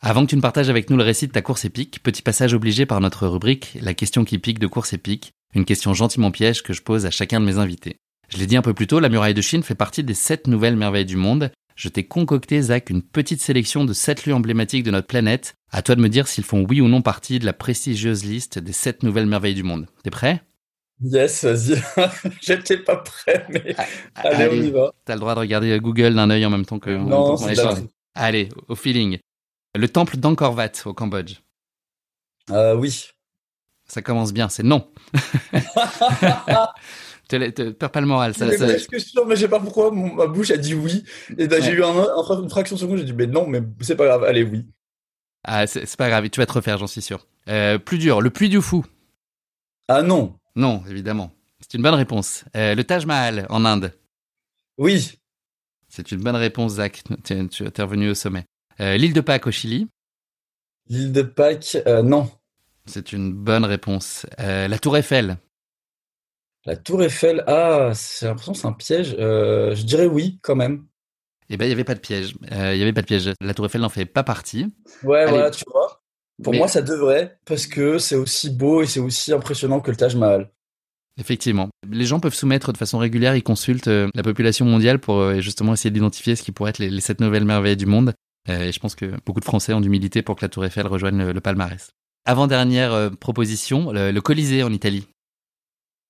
Avant 0.00 0.24
que 0.24 0.30
tu 0.30 0.36
ne 0.36 0.40
partages 0.40 0.70
avec 0.70 0.88
nous 0.88 0.96
le 0.96 1.02
récit 1.02 1.26
de 1.26 1.32
ta 1.32 1.42
course 1.42 1.66
épique, 1.66 2.02
petit 2.02 2.22
passage 2.22 2.54
obligé 2.54 2.86
par 2.86 3.02
notre 3.02 3.26
rubrique 3.26 3.76
La 3.82 3.92
question 3.92 4.24
qui 4.24 4.38
pique 4.38 4.58
de 4.58 4.66
course 4.66 4.94
épique, 4.94 5.32
une 5.54 5.66
question 5.66 5.92
gentiment 5.92 6.30
piège 6.30 6.62
que 6.62 6.72
je 6.72 6.80
pose 6.80 7.04
à 7.04 7.10
chacun 7.10 7.38
de 7.38 7.44
mes 7.44 7.58
invités. 7.58 7.96
Je 8.30 8.38
l'ai 8.38 8.46
dit 8.46 8.56
un 8.56 8.62
peu 8.62 8.72
plus 8.72 8.86
tôt, 8.86 8.98
la 8.98 9.10
muraille 9.10 9.34
de 9.34 9.42
Chine 9.42 9.62
fait 9.62 9.74
partie 9.74 10.04
des 10.04 10.14
sept 10.14 10.46
nouvelles 10.46 10.76
merveilles 10.76 11.04
du 11.04 11.16
monde. 11.16 11.52
Je 11.76 11.90
t'ai 11.90 12.04
concocté, 12.04 12.62
Zach, 12.62 12.88
une 12.88 13.02
petite 13.02 13.42
sélection 13.42 13.84
de 13.84 13.92
sept 13.92 14.24
lieux 14.24 14.34
emblématiques 14.34 14.84
de 14.84 14.90
notre 14.90 15.06
planète. 15.06 15.54
À 15.70 15.82
toi 15.82 15.96
de 15.96 16.00
me 16.00 16.08
dire 16.08 16.28
s'ils 16.28 16.44
font 16.44 16.64
oui 16.66 16.80
ou 16.80 16.88
non 16.88 17.02
partie 17.02 17.38
de 17.38 17.44
la 17.44 17.52
prestigieuse 17.52 18.24
liste 18.24 18.58
des 18.58 18.72
sept 18.72 19.02
nouvelles 19.02 19.26
merveilles 19.26 19.54
du 19.54 19.64
monde. 19.64 19.86
T'es 20.02 20.10
prêt? 20.10 20.42
Yes, 21.00 21.44
vas-y. 21.44 21.80
J'étais 22.40 22.78
pas 22.78 22.96
prêt, 22.96 23.46
mais 23.50 23.74
ah, 23.76 23.84
allez, 24.24 24.48
on 24.50 24.62
y 24.62 24.70
va. 24.70 24.92
T'as 25.04 25.14
le 25.14 25.20
droit 25.20 25.34
de 25.34 25.40
regarder 25.40 25.78
Google 25.78 26.14
d'un 26.14 26.28
œil 26.30 26.44
en 26.44 26.50
même 26.50 26.66
temps 26.66 26.78
que. 26.78 26.90
Non, 26.90 27.36
c'est 27.36 27.54
Allez, 28.14 28.48
au 28.66 28.74
feeling. 28.74 29.18
Le 29.76 29.88
temple 29.88 30.16
d'Angkor 30.16 30.56
Wat 30.56 30.72
au 30.86 30.94
Cambodge. 30.94 31.36
Euh, 32.50 32.74
oui. 32.74 33.10
Ça 33.86 34.02
commence 34.02 34.32
bien, 34.32 34.48
c'est 34.48 34.64
non. 34.64 34.90
te, 37.28 37.70
perds 37.70 37.90
pas 37.90 38.00
le 38.00 38.06
moral. 38.06 38.34
Ça, 38.34 38.46
mais 38.46 38.56
ça... 38.56 38.78
sûr, 38.98 39.26
mais 39.26 39.36
je 39.36 39.42
sais 39.42 39.48
pas 39.48 39.60
pourquoi 39.60 39.92
ma 39.92 40.26
bouche 40.26 40.50
a 40.50 40.56
dit 40.56 40.74
oui. 40.74 41.04
Et 41.36 41.46
ben, 41.46 41.62
j'ai 41.62 41.72
eu 41.72 41.84
un, 41.84 41.94
une 41.94 42.50
fraction 42.50 42.76
de 42.76 42.80
seconde, 42.80 42.98
j'ai 42.98 43.04
dit 43.04 43.12
mais 43.12 43.26
non, 43.26 43.46
mais 43.46 43.62
c'est 43.80 43.96
pas 43.96 44.06
grave, 44.06 44.24
allez 44.24 44.42
oui. 44.42 44.66
Ah, 45.44 45.66
c'est 45.66 45.96
pas 45.96 46.08
grave, 46.08 46.28
tu 46.28 46.40
vas 46.40 46.46
te 46.46 46.52
refaire, 46.52 46.78
j'en 46.78 46.86
suis 46.86 47.02
sûr. 47.02 47.26
Euh, 47.48 47.78
plus 47.78 47.98
dur, 47.98 48.20
le 48.20 48.30
Puy 48.30 48.48
du 48.48 48.60
Fou. 48.60 48.84
Ah 49.86 50.02
non. 50.02 50.37
Non, 50.58 50.82
évidemment. 50.90 51.30
C'est 51.60 51.74
une 51.74 51.82
bonne 51.82 51.94
réponse. 51.94 52.44
Euh, 52.56 52.74
le 52.74 52.82
Taj 52.82 53.06
Mahal 53.06 53.46
en 53.48 53.64
Inde. 53.64 53.92
Oui. 54.76 55.20
C'est 55.88 56.10
une 56.10 56.20
bonne 56.20 56.34
réponse, 56.34 56.72
Zach. 56.72 57.04
Tu 57.22 57.32
es 57.32 57.82
revenu 57.82 58.10
au 58.10 58.14
sommet. 58.14 58.44
Euh, 58.80 58.96
l'île 58.96 59.12
de 59.12 59.20
Pâques 59.20 59.46
au 59.46 59.52
Chili. 59.52 59.86
L'île 60.88 61.12
de 61.12 61.22
Pâques, 61.22 61.78
euh, 61.86 62.02
non. 62.02 62.28
C'est 62.86 63.12
une 63.12 63.32
bonne 63.32 63.64
réponse. 63.64 64.26
la 64.36 64.78
Tour 64.80 64.96
Eiffel. 64.96 65.36
La 66.66 66.76
Tour 66.76 67.04
Eiffel, 67.04 67.44
ah, 67.46 67.92
j'ai 68.18 68.26
l'impression 68.26 68.52
que 68.52 68.58
c'est 68.58 68.66
un 68.66 68.72
piège. 68.72 69.14
je 69.16 69.82
dirais 69.84 70.06
oui, 70.06 70.40
quand 70.42 70.56
même. 70.56 70.86
Eh 71.50 71.56
ben, 71.56 71.66
il 71.66 71.68
n'y 71.68 71.74
avait 71.74 71.84
pas 71.84 71.94
de 71.94 72.00
piège. 72.00 72.34
Il 72.50 72.76
y 72.76 72.82
avait 72.82 72.92
pas 72.92 73.02
de 73.02 73.06
piège. 73.06 73.30
La 73.40 73.54
Tour 73.54 73.66
Eiffel 73.66 73.80
n'en 73.80 73.88
fait 73.90 74.06
pas 74.06 74.24
partie. 74.24 74.66
Ouais, 75.04 75.24
voilà, 75.24 75.52
tu 75.52 75.62
vois. 75.68 75.77
Pour 76.42 76.54
moi, 76.54 76.68
ça 76.68 76.82
devrait, 76.82 77.38
parce 77.44 77.66
que 77.66 77.98
c'est 77.98 78.14
aussi 78.14 78.50
beau 78.50 78.82
et 78.82 78.86
c'est 78.86 79.00
aussi 79.00 79.32
impressionnant 79.32 79.80
que 79.80 79.90
le 79.90 79.96
Taj 79.96 80.14
Mahal. 80.14 80.50
Effectivement. 81.18 81.68
Les 81.90 82.04
gens 82.04 82.20
peuvent 82.20 82.34
soumettre 82.34 82.72
de 82.72 82.78
façon 82.78 82.98
régulière, 82.98 83.34
ils 83.34 83.42
consultent 83.42 83.88
euh, 83.88 84.08
la 84.14 84.22
population 84.22 84.64
mondiale 84.64 85.00
pour 85.00 85.16
euh, 85.16 85.40
justement 85.40 85.72
essayer 85.72 85.90
d'identifier 85.90 86.36
ce 86.36 86.44
qui 86.44 86.52
pourrait 86.52 86.70
être 86.70 86.78
les, 86.78 87.00
sept 87.00 87.20
nouvelles 87.20 87.44
merveilles 87.44 87.76
du 87.76 87.86
monde. 87.86 88.14
Euh, 88.48 88.68
et 88.68 88.72
je 88.72 88.78
pense 88.78 88.94
que 88.94 89.16
beaucoup 89.26 89.40
de 89.40 89.44
Français 89.44 89.72
ont 89.72 89.80
d'humilité 89.80 90.22
pour 90.22 90.36
que 90.36 90.44
la 90.44 90.48
Tour 90.48 90.64
Eiffel 90.64 90.86
rejoigne 90.86 91.30
le, 91.32 91.40
palmarès. 91.40 91.90
Avant-dernière 92.24 93.10
proposition, 93.18 93.90
le, 93.90 94.18
Colisée 94.20 94.62
en 94.62 94.72
Italie. 94.72 95.08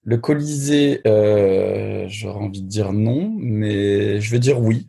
Le 0.04 0.18
Colisée, 0.18 1.00
j'aurais 1.04 2.38
envie 2.38 2.62
de 2.62 2.68
dire 2.68 2.92
non, 2.92 3.34
mais 3.38 4.20
je 4.20 4.30
vais 4.30 4.38
dire 4.38 4.60
oui. 4.60 4.88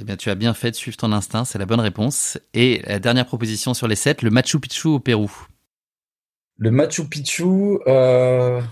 Eh 0.00 0.04
bien, 0.04 0.16
tu 0.16 0.30
as 0.30 0.34
bien 0.34 0.54
fait 0.54 0.70
de 0.70 0.76
suivre 0.76 0.96
ton 0.96 1.12
instinct, 1.12 1.44
c'est 1.44 1.58
la 1.58 1.66
bonne 1.66 1.80
réponse. 1.80 2.38
Et 2.54 2.80
la 2.86 2.98
dernière 2.98 3.26
proposition 3.26 3.74
sur 3.74 3.86
les 3.86 3.96
sept, 3.96 4.22
le 4.22 4.30
Machu 4.30 4.58
Picchu 4.58 4.88
au 4.88 4.98
Pérou. 4.98 5.30
Le 6.56 6.70
Machu 6.70 7.06
Picchu, 7.06 7.78
euh... 7.86 8.62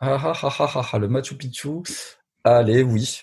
ah, 0.00 0.32
ah, 0.32 0.32
ah, 0.42 0.88
ah, 0.92 0.98
le 0.98 1.08
Machu 1.08 1.34
Picchu, 1.34 1.82
allez, 2.42 2.82
oui. 2.82 3.20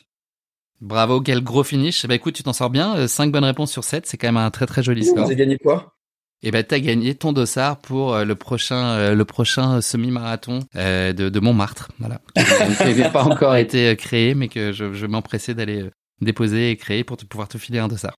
Bravo, 0.79 1.21
quel 1.21 1.43
gros 1.43 1.63
finish. 1.63 2.05
Eh 2.05 2.07
ben, 2.07 2.13
écoute, 2.13 2.35
tu 2.35 2.43
t'en 2.43 2.53
sors 2.53 2.69
bien. 2.69 3.07
5 3.07 3.27
euh, 3.27 3.31
bonnes 3.31 3.45
réponses 3.45 3.71
sur 3.71 3.83
7, 3.83 4.05
c'est 4.05 4.17
quand 4.17 4.27
même 4.27 4.37
un 4.37 4.51
très 4.51 4.67
très 4.67 4.83
joli 4.83 5.03
score. 5.03 5.25
Tu 5.25 5.31
as 5.31 5.35
gagné 5.35 5.57
quoi? 5.57 5.95
Eh 6.43 6.51
ben, 6.51 6.63
t'as 6.63 6.77
gagné 6.77 7.15
ton 7.15 7.33
dossard 7.33 7.79
pour 7.79 8.13
euh, 8.13 8.25
le 8.25 8.35
prochain, 8.35 9.15
le 9.15 9.25
prochain 9.25 9.81
semi-marathon 9.81 10.59
de, 10.75 11.11
de, 11.13 11.39
Montmartre. 11.39 11.89
Voilà. 11.97 12.21
qui 12.35 12.93
n'a 12.99 13.09
pas 13.09 13.23
encore 13.23 13.55
été 13.55 13.95
créé, 13.95 14.35
mais 14.35 14.49
que 14.49 14.71
je, 14.71 14.93
je 14.93 15.05
m'empressais 15.07 15.55
d'aller 15.55 15.89
déposer 16.21 16.71
et 16.71 16.77
créer 16.77 17.03
pour 17.03 17.17
te, 17.17 17.25
pouvoir 17.25 17.47
te 17.47 17.57
filer 17.57 17.79
un 17.79 17.87
de 17.87 17.97
ça. 17.97 18.13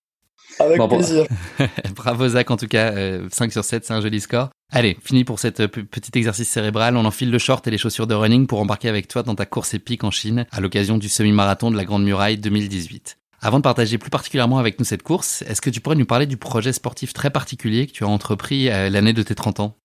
Avec 0.59 0.81
plaisir. 0.87 1.25
Bravo 1.95 2.27
Zach 2.29 2.49
en 2.49 2.57
tout 2.57 2.67
cas, 2.67 2.91
5 2.91 2.97
euh, 2.97 3.51
sur 3.51 3.63
7, 3.63 3.85
c'est 3.85 3.93
un 3.93 4.01
joli 4.01 4.19
score. 4.19 4.49
Allez, 4.71 4.97
fini 5.03 5.23
pour 5.23 5.39
cette 5.39 5.59
euh, 5.59 5.67
petit 5.67 6.17
exercice 6.17 6.49
cérébral. 6.49 6.97
On 6.97 7.05
enfile 7.05 7.31
le 7.31 7.37
short 7.37 7.67
et 7.67 7.71
les 7.71 7.77
chaussures 7.77 8.07
de 8.07 8.15
running 8.15 8.47
pour 8.47 8.59
embarquer 8.59 8.89
avec 8.89 9.07
toi 9.07 9.23
dans 9.23 9.35
ta 9.35 9.45
course 9.45 9.73
épique 9.73 10.03
en 10.03 10.11
Chine 10.11 10.45
à 10.51 10.61
l'occasion 10.61 10.97
du 10.97 11.09
semi-marathon 11.09 11.71
de 11.71 11.77
la 11.77 11.85
Grande 11.85 12.03
Muraille 12.03 12.37
2018. 12.37 13.17
Avant 13.41 13.57
de 13.57 13.63
partager 13.63 13.97
plus 13.97 14.09
particulièrement 14.09 14.57
avec 14.57 14.79
nous 14.79 14.85
cette 14.85 15.03
course, 15.03 15.43
est-ce 15.43 15.61
que 15.61 15.69
tu 15.69 15.79
pourrais 15.79 15.95
nous 15.95 16.05
parler 16.05 16.25
du 16.25 16.37
projet 16.37 16.73
sportif 16.73 17.13
très 17.13 17.29
particulier 17.29 17.85
que 17.85 17.91
tu 17.91 18.03
as 18.03 18.07
entrepris 18.07 18.69
euh, 18.69 18.89
l'année 18.89 19.13
de 19.13 19.21
tes 19.21 19.35
30 19.35 19.59
ans? 19.59 19.75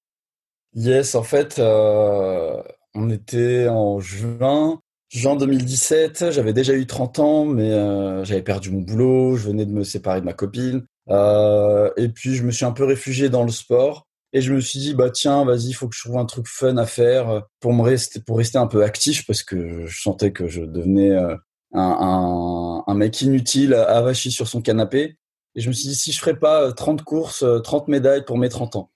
Yes, 0.74 1.14
en 1.14 1.22
fait, 1.22 1.60
on 1.60 3.10
était 3.10 3.68
en 3.68 4.00
juin 4.00 4.80
Juin 5.12 5.36
2017, 5.36 6.30
j'avais 6.30 6.54
déjà 6.54 6.72
eu 6.72 6.86
30 6.86 7.18
ans, 7.18 7.44
mais 7.44 7.70
euh, 7.70 8.24
j'avais 8.24 8.40
perdu 8.40 8.70
mon 8.70 8.80
boulot, 8.80 9.36
je 9.36 9.48
venais 9.48 9.66
de 9.66 9.70
me 9.70 9.84
séparer 9.84 10.20
de 10.20 10.24
ma 10.24 10.32
copine. 10.32 10.86
Euh, 11.10 11.90
et 11.98 12.08
puis, 12.08 12.34
je 12.34 12.42
me 12.42 12.50
suis 12.50 12.64
un 12.64 12.72
peu 12.72 12.84
réfugié 12.84 13.28
dans 13.28 13.44
le 13.44 13.50
sport. 13.50 14.06
Et 14.32 14.40
je 14.40 14.54
me 14.54 14.60
suis 14.60 14.78
dit, 14.78 14.94
bah 14.94 15.10
tiens, 15.10 15.44
vas-y, 15.44 15.68
il 15.68 15.72
faut 15.74 15.86
que 15.86 15.94
je 15.94 16.00
trouve 16.02 16.16
un 16.16 16.24
truc 16.24 16.46
fun 16.48 16.78
à 16.78 16.86
faire 16.86 17.42
pour 17.60 17.74
me 17.74 17.82
rester, 17.82 18.20
pour 18.20 18.38
rester 18.38 18.56
un 18.56 18.66
peu 18.66 18.84
actif, 18.84 19.26
parce 19.26 19.42
que 19.42 19.84
je 19.84 20.00
sentais 20.00 20.32
que 20.32 20.48
je 20.48 20.62
devenais 20.62 21.10
euh, 21.10 21.36
un, 21.74 22.82
un, 22.86 22.90
un, 22.90 22.94
mec 22.94 23.20
inutile, 23.20 23.74
avachi 23.74 24.30
sur 24.30 24.48
son 24.48 24.62
canapé. 24.62 25.18
Et 25.54 25.60
je 25.60 25.68
me 25.68 25.74
suis 25.74 25.90
dit, 25.90 25.94
si 25.94 26.12
je 26.12 26.20
ferais 26.20 26.38
pas 26.38 26.72
30 26.72 27.02
courses, 27.02 27.44
30 27.64 27.88
médailles 27.88 28.24
pour 28.24 28.38
mes 28.38 28.48
30 28.48 28.76
ans. 28.76 28.90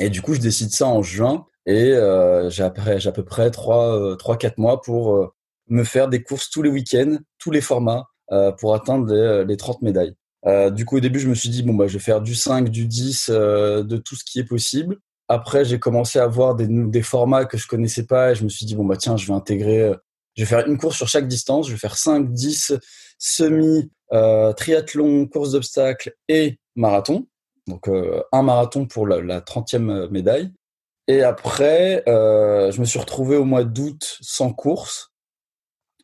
Et 0.00 0.10
du 0.10 0.22
coup, 0.22 0.34
je 0.34 0.40
décide 0.40 0.72
ça 0.72 0.88
en 0.88 1.02
juin. 1.02 1.46
Et 1.66 1.92
euh, 1.92 2.50
j'ai 2.50 2.64
à 2.64 2.70
peu 2.70 3.24
près 3.24 3.50
3-4 3.50 4.54
mois 4.56 4.80
pour 4.80 5.32
me 5.68 5.84
faire 5.84 6.08
des 6.08 6.22
courses 6.22 6.50
tous 6.50 6.62
les 6.62 6.70
week-ends, 6.70 7.18
tous 7.38 7.50
les 7.50 7.60
formats, 7.60 8.06
euh, 8.32 8.52
pour 8.52 8.74
atteindre 8.74 9.12
les, 9.12 9.44
les 9.44 9.56
30 9.56 9.82
médailles. 9.82 10.14
Euh, 10.46 10.70
du 10.70 10.84
coup, 10.84 10.96
au 10.96 11.00
début, 11.00 11.18
je 11.18 11.28
me 11.28 11.34
suis 11.34 11.48
dit, 11.48 11.62
bon, 11.62 11.74
bah, 11.74 11.86
je 11.88 11.94
vais 11.94 11.98
faire 11.98 12.20
du 12.20 12.34
5, 12.34 12.68
du 12.68 12.86
10, 12.86 13.30
euh, 13.30 13.82
de 13.82 13.96
tout 13.96 14.14
ce 14.14 14.24
qui 14.24 14.38
est 14.38 14.44
possible. 14.44 14.98
Après, 15.28 15.64
j'ai 15.64 15.80
commencé 15.80 16.18
à 16.20 16.26
voir 16.26 16.54
des, 16.54 16.68
des 16.68 17.02
formats 17.02 17.46
que 17.46 17.58
je 17.58 17.66
connaissais 17.66 18.06
pas 18.06 18.30
et 18.30 18.34
je 18.36 18.44
me 18.44 18.48
suis 18.48 18.64
dit, 18.64 18.76
bon, 18.76 18.84
bah, 18.84 18.96
tiens, 18.96 19.16
je 19.16 19.26
vais 19.26 19.32
intégrer, 19.32 19.80
euh, 19.82 19.96
je 20.36 20.42
vais 20.42 20.46
faire 20.46 20.66
une 20.66 20.78
course 20.78 20.96
sur 20.96 21.08
chaque 21.08 21.26
distance. 21.26 21.66
Je 21.66 21.72
vais 21.72 21.78
faire 21.78 21.96
5, 21.96 22.32
10, 22.32 22.74
semi, 23.18 23.90
euh, 24.12 24.52
triathlon, 24.52 25.26
course 25.26 25.52
d'obstacles 25.52 26.14
et 26.28 26.58
marathon. 26.76 27.26
Donc, 27.66 27.88
euh, 27.88 28.22
un 28.30 28.42
marathon 28.42 28.86
pour 28.86 29.06
la, 29.06 29.20
la 29.20 29.40
30e 29.40 30.08
médaille. 30.10 30.52
Et 31.08 31.22
après, 31.22 32.02
je 32.06 32.80
me 32.80 32.84
suis 32.84 32.98
retrouvé 32.98 33.36
au 33.36 33.44
mois 33.44 33.64
d'août 33.64 34.18
sans 34.20 34.52
course. 34.52 35.12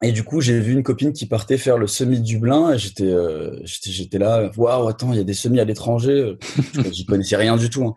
Et 0.05 0.11
du 0.11 0.25
coup, 0.25 0.41
j'ai 0.41 0.59
vu 0.59 0.73
une 0.73 0.83
copine 0.83 1.13
qui 1.13 1.27
partait 1.27 1.57
faire 1.57 1.79
le 1.79 1.87
semi 1.87 2.21
Dublin 2.21 2.73
et 2.73 2.79
j'étais 2.79 3.07
euh, 3.07 3.57
j'étais 3.63 3.91
j'étais 3.93 4.19
là, 4.19 4.51
waouh, 4.57 4.89
attends, 4.89 5.13
il 5.13 5.17
y 5.17 5.21
a 5.21 5.25
des 5.25 5.33
semis 5.33 5.61
à 5.61 5.65
l'étranger. 5.65 6.37
J'y 6.91 7.07
connaissais 7.07 7.37
rien 7.37 7.57
du 7.57 7.71
tout. 7.71 7.85
Hein. 7.85 7.95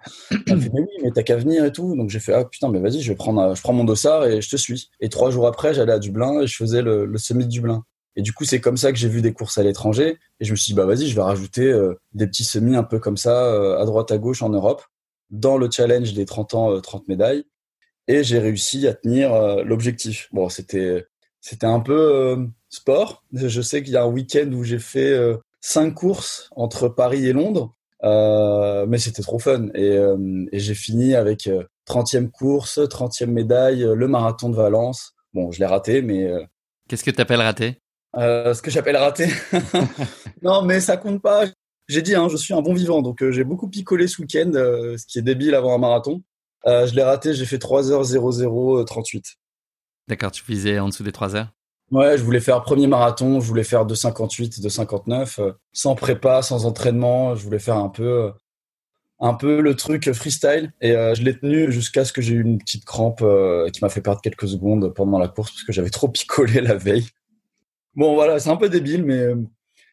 Elle 0.48 0.62
fait 0.62 0.70
mais 0.72 0.82
oui, 0.82 0.88
mais 1.04 1.12
t'as 1.12 1.24
qu'à 1.24 1.36
venir 1.36 1.65
et 1.65 1.72
tout. 1.72 1.96
Donc 1.96 2.12
j'ai 2.12 2.20
fait 2.20 2.34
ah 2.34 2.46
putain, 2.46 2.70
mais 2.70 2.80
vas-y, 2.80 3.02
je 3.02 3.12
vais 3.12 3.15
prendre 3.15 3.56
je 3.56 3.62
prends 3.62 3.74
mon 3.74 3.84
dossard 3.84 4.28
et 4.28 4.39
je 4.39 4.50
te 4.50 4.56
suis. 4.56 4.91
Et 5.00 5.10
trois 5.10 5.32
jours 5.32 5.48
après, 5.48 5.74
j'allais 5.74 5.94
à 5.94 6.00
Dublin 6.00 6.41
et 6.41 6.48
je 6.48 6.56
faisais 6.56 6.84
le, 6.84 7.08
le 7.08 7.18
semi 7.18 7.46
de 7.46 7.50
Dublin. 7.50 7.84
Et 8.15 8.22
du 8.22 8.34
coup, 8.34 8.46
c'est 8.46 8.62
comme 8.62 8.78
ça 8.78 8.91
que 8.91 9.00
j'ai 9.00 9.10
vu 9.10 9.24
des 9.24 9.34
courses 9.34 9.58
à 9.58 9.63
l'étranger 9.63 10.20
et 10.39 10.46
je 10.46 10.52
me 10.52 10.56
suis 10.56 10.74
dit 10.74 10.76
bah 10.76 10.86
vas-y, 10.86 11.08
je 11.08 11.15
vais 11.15 11.24
rajouter 11.24 11.65
euh, 11.65 11.96
des 12.13 12.28
petits 12.28 12.44
semis 12.44 12.76
un 12.76 12.84
peu 12.84 13.00
comme 13.00 13.18
ça 13.18 13.46
euh, 13.46 13.82
à 13.82 13.86
droite 13.86 14.12
à 14.12 14.20
gauche 14.20 14.44
en 14.44 14.50
Europe 14.50 14.84
dans 15.32 15.58
le 15.58 15.72
challenge 15.72 16.13
des 16.13 16.26
30 16.26 16.54
ans 16.54 16.80
30 16.80 17.08
médailles 17.08 17.46
et 18.08 18.24
j'ai 18.24 18.38
réussi 18.38 18.88
à 18.88 18.94
tenir 18.94 19.34
l'objectif. 19.63 20.30
Bon, 20.32 20.50
c'était 20.50 21.08
c'était 21.45 21.67
un 21.67 21.79
peu 21.79 21.93
euh, 21.93 22.47
sport. 22.69 23.23
Je 23.31 23.62
sais 23.62 23.84
qu'il 23.84 23.93
y 23.93 23.97
a 23.97 24.03
un 24.03 24.08
week-end 24.08 24.51
où 24.51 24.63
j'ai 24.63 24.79
fait 24.79 25.12
euh, 25.12 25.38
cinq 25.62 25.93
courses 25.93 26.49
entre 26.55 26.89
Paris 26.89 27.27
et 27.27 27.34
Londres, 27.34 27.75
euh, 28.03 28.88
mais 28.88 28.97
c'était 28.97 29.21
trop 29.21 29.38
fun. 29.38 29.67
Et, 29.75 29.95
et 30.51 30.60
j'ai 30.60 30.73
fini 30.73 31.13
avec 31.13 31.47
30e 31.88 32.31
course, 32.31 32.79
30e 32.79 33.27
médaille, 33.27 33.86
le 33.88 34.08
marathon 34.08 34.49
de 34.49 34.55
Valence. 34.55 35.13
Bon, 35.36 35.51
je 35.51 35.60
l'ai 35.60 35.67
raté, 35.67 36.01
mais... 36.01 36.27
Qu'est-ce 36.89 37.03
que 37.03 37.12
tu 37.12 37.21
appelles 37.21 37.41
raté 37.41 37.79
Ce 38.15 38.60
que 38.60 38.71
j'appelle 38.71 38.97
raté 38.97 39.27
Non, 40.41 40.63
mais 40.63 40.79
ça 40.79 40.97
compte 40.97 41.21
pas. 41.21 41.45
J'ai 41.88 42.01
dit, 42.01 42.15
hein, 42.15 42.27
je 42.27 42.38
suis 42.38 42.55
un 42.55 42.63
bon 42.63 42.73
vivant, 42.73 43.03
donc 43.03 43.23
j'ai 43.29 43.43
beaucoup 43.43 43.69
picolé 43.69 44.08
ce 44.08 44.19
week-end, 44.19 44.51
ce 44.51 45.05
qui 45.05 45.19
est 45.19 45.23
débile 45.23 45.53
avant 45.53 45.75
un 45.75 45.77
marathon. 45.77 46.23
je 46.65 46.95
l'ai 46.95 47.03
raté, 47.03 47.36
j'ai 47.36 47.45
fait 47.45 47.58
3h00 47.58 48.86
38. 48.86 49.25
D'accord, 50.08 50.32
tu 50.32 50.44
visais 50.48 50.80
en 50.80 50.89
dessous 50.89 51.04
des 51.04 51.12
3 51.12 51.36
heures? 51.36 51.52
Ouais, 51.91 52.18
je 52.18 52.24
voulais 52.24 52.39
faire 52.39 52.62
premier 52.63 52.88
marathon, 52.88 53.39
je 53.39 53.48
voulais 53.48 53.63
faire 53.63 53.86
2,58, 53.86 54.60
2,59, 54.60 55.39
euh, 55.39 55.54
sans 55.72 55.96
prépa, 55.96 56.41
sans 56.41 56.65
entraînement. 56.65 57.36
Je 57.36 57.44
voulais 57.44 57.60
faire 57.60 57.78
un 57.78 57.89
peu, 57.89 58.24
euh, 58.24 58.32
un 59.20 59.36
peu 59.36 59.62
le 59.62 59.76
truc 59.76 60.12
freestyle. 60.13 60.74
Et 60.82 60.91
euh, 60.91 61.13
je 61.13 61.22
l'ai 61.22 61.38
tenu 61.38 61.72
jusqu'à 61.72 62.04
ce 62.04 62.12
que 62.12 62.22
j'ai 62.22 62.34
eu 62.34 62.41
une 62.41 62.58
petite 62.58 62.86
crampe 62.86 63.24
qui 63.72 63.82
m'a 63.84 63.89
fait 63.89 64.02
perdre 64.02 64.22
quelques 64.22 64.48
secondes 64.48 64.94
pendant 64.96 65.20
la 65.20 65.28
course 65.28 65.52
parce 65.52 65.63
que 65.63 65.74
j'avais 65.74 65.91
trop 65.91 66.08
picolé 66.08 66.62
la 66.62 66.76
veille. 66.76 67.08
Bon, 67.96 68.15
voilà, 68.15 68.39
c'est 68.39 68.50
un 68.50 68.58
peu 68.58 68.68
débile, 68.68 69.06
mais, 69.06 69.28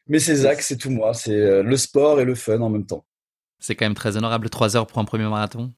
mais 0.08 0.18
c'est 0.18 0.34
Zach, 0.34 0.62
c'est 0.62 0.76
tout 0.76 0.90
moi. 0.90 1.14
C'est 1.14 1.62
le 1.62 1.76
sport 1.76 2.20
et 2.20 2.24
le 2.24 2.34
fun 2.34 2.60
en 2.60 2.70
même 2.70 2.86
temps. 2.86 3.04
C'est 3.60 3.76
quand 3.76 3.84
même 3.84 3.94
très 3.94 4.16
honorable, 4.16 4.50
3 4.50 4.76
heures 4.76 4.86
pour 4.86 4.98
un 4.98 5.04
premier 5.04 5.28
marathon? 5.28 5.72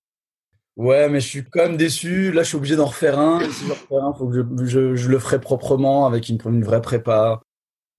Ouais, 0.76 1.08
mais 1.08 1.20
je 1.20 1.28
suis 1.28 1.44
quand 1.44 1.62
même 1.62 1.76
déçu. 1.76 2.32
Là, 2.32 2.42
je 2.42 2.48
suis 2.48 2.56
obligé 2.56 2.76
d'en 2.76 2.86
refaire 2.86 3.18
un. 3.18 3.40
si 3.48 3.66
je 3.66 3.70
refais 3.70 3.96
un, 3.96 4.12
faut 4.12 4.28
que 4.28 4.34
je, 4.66 4.96
je, 4.96 5.08
le 5.08 5.18
ferai 5.18 5.40
proprement 5.40 6.06
avec 6.06 6.28
une, 6.28 6.38
une 6.46 6.64
vraie 6.64 6.82
prépa. 6.82 7.40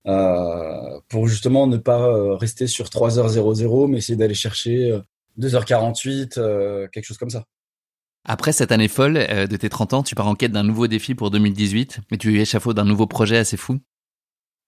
Euh, 0.07 0.99
pour 1.09 1.27
justement 1.27 1.65
ne 1.65 1.77
pas 1.77 2.07
euh, 2.07 2.35
rester 2.35 2.67
sur 2.67 2.85
3h00, 2.85 3.87
mais 3.89 3.97
essayer 3.97 4.15
d'aller 4.15 4.35
chercher 4.35 4.99
2h48, 5.39 6.37
euh, 6.37 6.87
quelque 6.91 7.05
chose 7.05 7.17
comme 7.17 7.31
ça. 7.31 7.45
Après 8.23 8.53
cette 8.53 8.71
année 8.71 8.87
folle 8.87 9.13
de 9.13 9.55
tes 9.55 9.69
30 9.69 9.93
ans, 9.93 10.03
tu 10.03 10.15
pars 10.15 10.27
en 10.27 10.35
quête 10.35 10.51
d'un 10.51 10.63
nouveau 10.63 10.87
défi 10.87 11.13
pour 11.13 11.29
2018, 11.31 11.99
mais 12.09 12.17
tu 12.17 12.39
échafaudes 12.39 12.75
d'un 12.75 12.85
nouveau 12.85 13.05
projet 13.05 13.37
assez 13.37 13.57
fou. 13.57 13.79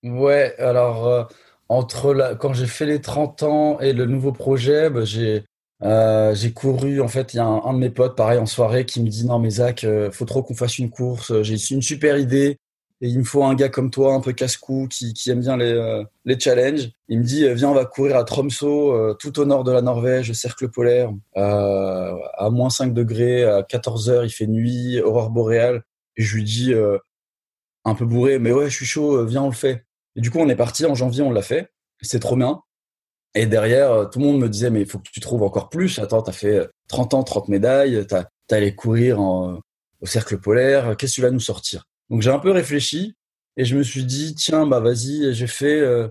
Ouais, 0.03 0.55
alors 0.59 1.27
entre 1.67 2.13
la, 2.13 2.35
quand 2.35 2.53
j'ai 2.53 2.67
fait 2.67 2.85
les 2.85 3.01
30 3.01 3.43
ans 3.43 3.79
et 3.79 3.93
le 3.93 4.05
nouveau 4.05 4.31
projet, 4.31 4.91
bah, 4.91 5.05
j'ai 5.05 5.43
j'ai 5.81 6.51
couru. 6.53 7.01
En 7.01 7.07
fait, 7.07 7.33
il 7.33 7.37
y 7.37 7.39
a 7.39 7.45
un, 7.45 7.73
de 7.73 7.79
mes 7.79 7.89
potes, 7.89 8.15
pareil 8.15 8.39
en 8.39 8.45
soirée, 8.45 8.85
qui 8.85 9.01
me 9.01 9.07
dit 9.09 9.25
non 9.25 9.39
mais 9.39 9.49
Zach, 9.49 9.85
faut 10.11 10.25
trop 10.25 10.43
qu'on 10.43 10.55
fasse 10.55 10.79
une 10.79 10.89
course. 10.89 11.41
J'ai 11.43 11.57
une 11.73 11.81
super 11.81 12.17
idée 12.17 12.57
et 13.01 13.09
il 13.09 13.19
me 13.19 13.23
faut 13.23 13.43
un 13.43 13.53
gars 13.53 13.69
comme 13.69 13.91
toi, 13.91 14.13
un 14.15 14.21
peu 14.21 14.33
casse-cou, 14.33 14.87
qui, 14.89 15.13
qui, 15.13 15.29
aime 15.29 15.41
bien 15.41 15.55
les, 15.57 15.71
euh, 15.71 16.03
les 16.25 16.39
challenges. 16.39 16.89
Il 17.09 17.19
me 17.19 17.23
dit, 17.23 17.45
euh, 17.45 17.53
viens, 17.53 17.69
on 17.69 17.73
va 17.75 17.85
courir 17.85 18.17
à 18.17 18.23
Tromsø, 18.23 18.65
euh, 18.65 19.13
tout 19.13 19.39
au 19.39 19.45
nord 19.45 19.63
de 19.63 19.71
la 19.71 19.81
Norvège, 19.83 20.31
cercle 20.33 20.69
polaire, 20.69 21.11
à 21.35 22.49
moins 22.51 22.69
5 22.71 22.93
degrés, 22.93 23.43
à 23.43 23.61
14 23.63 24.09
heures, 24.09 24.25
il 24.25 24.31
fait 24.31 24.47
nuit, 24.47 24.99
aurore 25.01 25.29
boréale. 25.29 25.83
Et 26.17 26.23
je 26.23 26.35
lui 26.35 26.43
dis, 26.43 26.73
un 27.85 27.95
peu 27.95 28.05
bourré, 28.05 28.39
mais 28.39 28.51
ouais, 28.51 28.69
je 28.69 28.75
suis 28.75 28.85
chaud, 28.85 29.23
viens, 29.25 29.43
on 29.43 29.49
le 29.49 29.53
fait. 29.53 29.85
Et 30.15 30.21
du 30.21 30.31
coup, 30.31 30.39
on 30.39 30.49
est 30.49 30.55
parti, 30.55 30.85
en 30.85 30.95
janvier, 30.95 31.21
on 31.21 31.31
l'a 31.31 31.43
fait. 31.43 31.69
C'est 32.01 32.19
trop 32.19 32.35
bien. 32.35 32.61
Et 33.35 33.45
derrière, 33.45 34.09
tout 34.09 34.19
le 34.19 34.25
monde 34.25 34.39
me 34.39 34.49
disait, 34.49 34.69
mais 34.69 34.81
il 34.81 34.87
faut 34.87 34.97
que 34.97 35.09
tu 35.11 35.19
trouves 35.19 35.43
encore 35.43 35.69
plus. 35.69 35.99
Attends, 35.99 36.21
t'as 36.21 36.31
fait 36.31 36.67
30 36.87 37.13
ans, 37.13 37.23
30 37.23 37.49
médailles, 37.49 38.05
t'as 38.07 38.25
allé 38.49 38.73
courir 38.73 39.19
en, 39.19 39.59
au 40.01 40.05
cercle 40.05 40.39
polaire, 40.39 40.95
qu'est-ce 40.97 41.13
que 41.13 41.15
tu 41.15 41.21
vas 41.21 41.31
nous 41.31 41.39
sortir? 41.39 41.85
Donc 42.09 42.21
j'ai 42.21 42.31
un 42.31 42.39
peu 42.39 42.51
réfléchi 42.51 43.15
et 43.57 43.65
je 43.65 43.75
me 43.75 43.83
suis 43.83 44.05
dit 44.05 44.35
tiens 44.35 44.67
bah 44.67 44.79
vas-y 44.79 45.33
j'ai 45.33 45.47
fait 45.47 45.79
euh, 45.79 46.07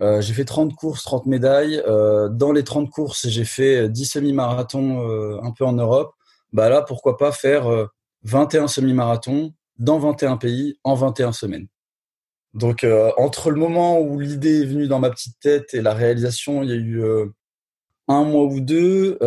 euh, 0.00 0.20
j'ai 0.20 0.34
fait 0.34 0.44
30 0.44 0.74
courses 0.74 1.04
30 1.04 1.26
médailles. 1.26 1.82
Euh, 1.86 2.28
dans 2.28 2.52
les 2.52 2.64
30 2.64 2.90
courses 2.90 3.28
j'ai 3.28 3.44
fait 3.44 3.88
10 3.88 4.04
semi-marathons 4.04 5.40
un 5.42 5.52
peu 5.52 5.64
en 5.64 5.72
Europe. 5.72 6.12
Bah 6.52 6.68
là 6.68 6.82
pourquoi 6.82 7.16
pas 7.16 7.32
faire 7.32 7.88
21 8.24 8.68
semi-marathons 8.68 9.54
dans 9.78 9.98
21 9.98 10.36
pays 10.36 10.78
en 10.84 10.94
21 10.94 11.32
semaines 11.32 11.66
donc 12.54 12.86
entre 13.16 13.50
le 13.50 13.56
moment 13.56 14.00
où 14.00 14.20
l'idée 14.20 14.62
est 14.62 14.66
venue 14.66 14.86
dans 14.88 14.98
ma 14.98 15.10
petite 15.10 15.40
tête 15.40 15.72
et 15.74 15.80
la 15.80 15.94
réalisation 15.94 16.62
il 16.62 16.68
y 16.68 16.72
a 16.72 16.76
eu 16.76 17.02
un 18.08 18.24
mois 18.24 18.44
ou 18.44 18.60
deux 18.60 19.18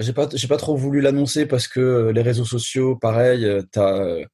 j'ai 0.00 0.12
pas 0.12 0.28
j'ai 0.32 0.48
pas 0.48 0.56
trop 0.56 0.76
voulu 0.76 1.00
l'annoncer 1.00 1.46
parce 1.46 1.68
que 1.68 2.10
les 2.12 2.22
réseaux 2.22 2.44
sociaux 2.44 2.96
pareil 2.96 3.46
t'as 3.70 4.24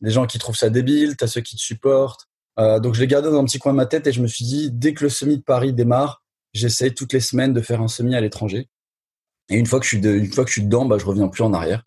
des 0.00 0.10
gens 0.10 0.26
qui 0.26 0.38
trouvent 0.38 0.56
ça 0.56 0.70
débile, 0.70 1.16
t'as 1.16 1.26
ceux 1.26 1.40
qui 1.40 1.56
te 1.56 1.60
supportent. 1.60 2.28
Euh, 2.58 2.80
donc 2.80 2.94
je 2.94 3.00
l'ai 3.00 3.06
gardé 3.06 3.30
dans 3.30 3.38
un 3.38 3.44
petit 3.44 3.58
coin 3.58 3.72
de 3.72 3.76
ma 3.76 3.86
tête 3.86 4.06
et 4.06 4.12
je 4.12 4.22
me 4.22 4.26
suis 4.26 4.44
dit, 4.44 4.70
dès 4.70 4.94
que 4.94 5.04
le 5.04 5.10
semi 5.10 5.38
de 5.38 5.42
Paris 5.42 5.72
démarre, 5.72 6.22
j'essaie 6.52 6.90
toutes 6.90 7.12
les 7.12 7.20
semaines 7.20 7.52
de 7.52 7.60
faire 7.60 7.82
un 7.82 7.88
semi 7.88 8.14
à 8.14 8.20
l'étranger. 8.20 8.68
Et 9.48 9.56
une 9.56 9.66
fois 9.66 9.78
que 9.78 9.84
je 9.84 9.90
suis, 9.90 10.00
de, 10.00 10.10
une 10.10 10.32
fois 10.32 10.44
que 10.44 10.50
je 10.50 10.54
suis 10.54 10.64
dedans, 10.64 10.86
bah, 10.86 10.96
je 10.98 11.04
reviens 11.04 11.28
plus 11.28 11.44
en 11.44 11.52
arrière. 11.52 11.84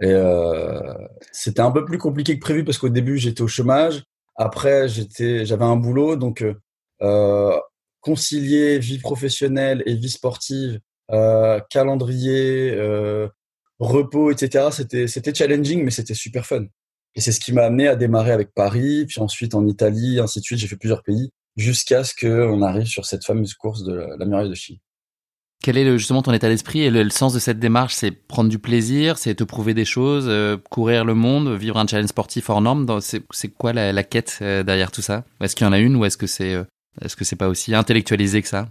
Et 0.00 0.10
euh, 0.10 0.94
c'était 1.32 1.60
un 1.60 1.70
peu 1.70 1.84
plus 1.84 1.98
compliqué 1.98 2.34
que 2.34 2.40
prévu 2.40 2.64
parce 2.64 2.78
qu'au 2.78 2.88
début 2.88 3.18
j'étais 3.18 3.42
au 3.42 3.48
chômage. 3.48 4.04
Après 4.36 4.88
j'avais 4.88 5.64
un 5.64 5.76
boulot, 5.76 6.16
donc 6.16 6.44
euh, 7.02 7.60
concilier 8.00 8.78
vie 8.78 8.98
professionnelle 8.98 9.82
et 9.86 9.94
vie 9.94 10.10
sportive, 10.10 10.80
euh, 11.10 11.60
calendrier, 11.70 12.72
euh, 12.72 13.28
repos, 13.78 14.30
etc. 14.30 14.68
C'était 14.70 15.06
c'était 15.08 15.34
challenging, 15.34 15.84
mais 15.84 15.90
c'était 15.90 16.14
super 16.14 16.46
fun. 16.46 16.66
Et 17.14 17.20
c'est 17.20 17.32
ce 17.32 17.40
qui 17.40 17.52
m'a 17.52 17.64
amené 17.64 17.88
à 17.88 17.96
démarrer 17.96 18.32
avec 18.32 18.52
Paris, 18.54 19.06
puis 19.06 19.20
ensuite 19.20 19.54
en 19.54 19.66
Italie, 19.66 20.20
ainsi 20.20 20.40
de 20.40 20.44
suite. 20.44 20.58
J'ai 20.58 20.68
fait 20.68 20.76
plusieurs 20.76 21.02
pays 21.02 21.30
jusqu'à 21.56 22.04
ce 22.04 22.14
qu'on 22.14 22.62
arrive 22.62 22.86
sur 22.86 23.06
cette 23.06 23.24
fameuse 23.24 23.54
course 23.54 23.82
de 23.84 23.94
la, 23.94 24.24
muraille 24.26 24.50
de 24.50 24.54
Chine. 24.54 24.78
Quel 25.62 25.78
est 25.78 25.98
justement 25.98 26.22
ton 26.22 26.32
état 26.32 26.48
d'esprit 26.48 26.82
et 26.82 26.90
le, 26.90 27.10
sens 27.10 27.32
de 27.32 27.38
cette 27.38 27.58
démarche? 27.58 27.94
C'est 27.94 28.10
prendre 28.10 28.50
du 28.50 28.58
plaisir, 28.58 29.18
c'est 29.18 29.34
te 29.34 29.44
prouver 29.44 29.74
des 29.74 29.84
choses, 29.84 30.26
euh, 30.28 30.56
courir 30.70 31.04
le 31.04 31.14
monde, 31.14 31.48
vivre 31.56 31.76
un 31.78 31.86
challenge 31.86 32.08
sportif 32.08 32.50
hors 32.50 32.60
norme? 32.60 33.00
C'est 33.00 33.48
quoi 33.48 33.72
la, 33.72 34.04
quête 34.04 34.38
euh, 34.42 34.62
derrière 34.62 34.92
tout 34.92 35.02
ça? 35.02 35.24
Est-ce 35.40 35.56
qu'il 35.56 35.66
y 35.66 35.68
en 35.68 35.72
a 35.72 35.78
une 35.78 35.96
ou 35.96 36.04
est-ce 36.04 36.16
que 36.16 36.26
c'est 36.26 36.54
euh, 36.54 36.64
est-ce 37.02 37.16
que 37.16 37.24
c'est 37.24 37.36
pas 37.36 37.48
aussi 37.48 37.74
intellectualisé 37.74 38.42
que 38.42 38.48
ça? 38.48 38.68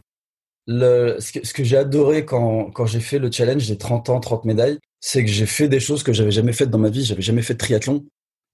Ce 0.68 1.54
que, 1.54 1.64
j'ai 1.64 1.78
adoré 1.78 2.26
quand, 2.26 2.72
quand 2.72 2.86
j'ai 2.86 3.00
fait 3.00 3.20
le 3.20 3.32
challenge 3.32 3.68
des 3.68 3.78
30 3.78 4.10
ans, 4.10 4.20
30 4.20 4.46
médailles, 4.46 4.80
c'est 5.00 5.24
que 5.24 5.30
j'ai 5.30 5.46
fait 5.46 5.68
des 5.68 5.80
choses 5.80 6.02
que 6.02 6.12
j'avais 6.12 6.32
jamais 6.32 6.54
faites 6.54 6.72
dans 6.72 6.80
ma 6.80 6.90
vie. 6.90 7.06
J'avais 7.06 7.22
jamais 7.22 7.44
fait 7.44 7.54
de 7.54 7.60
triathlon. 7.60 8.06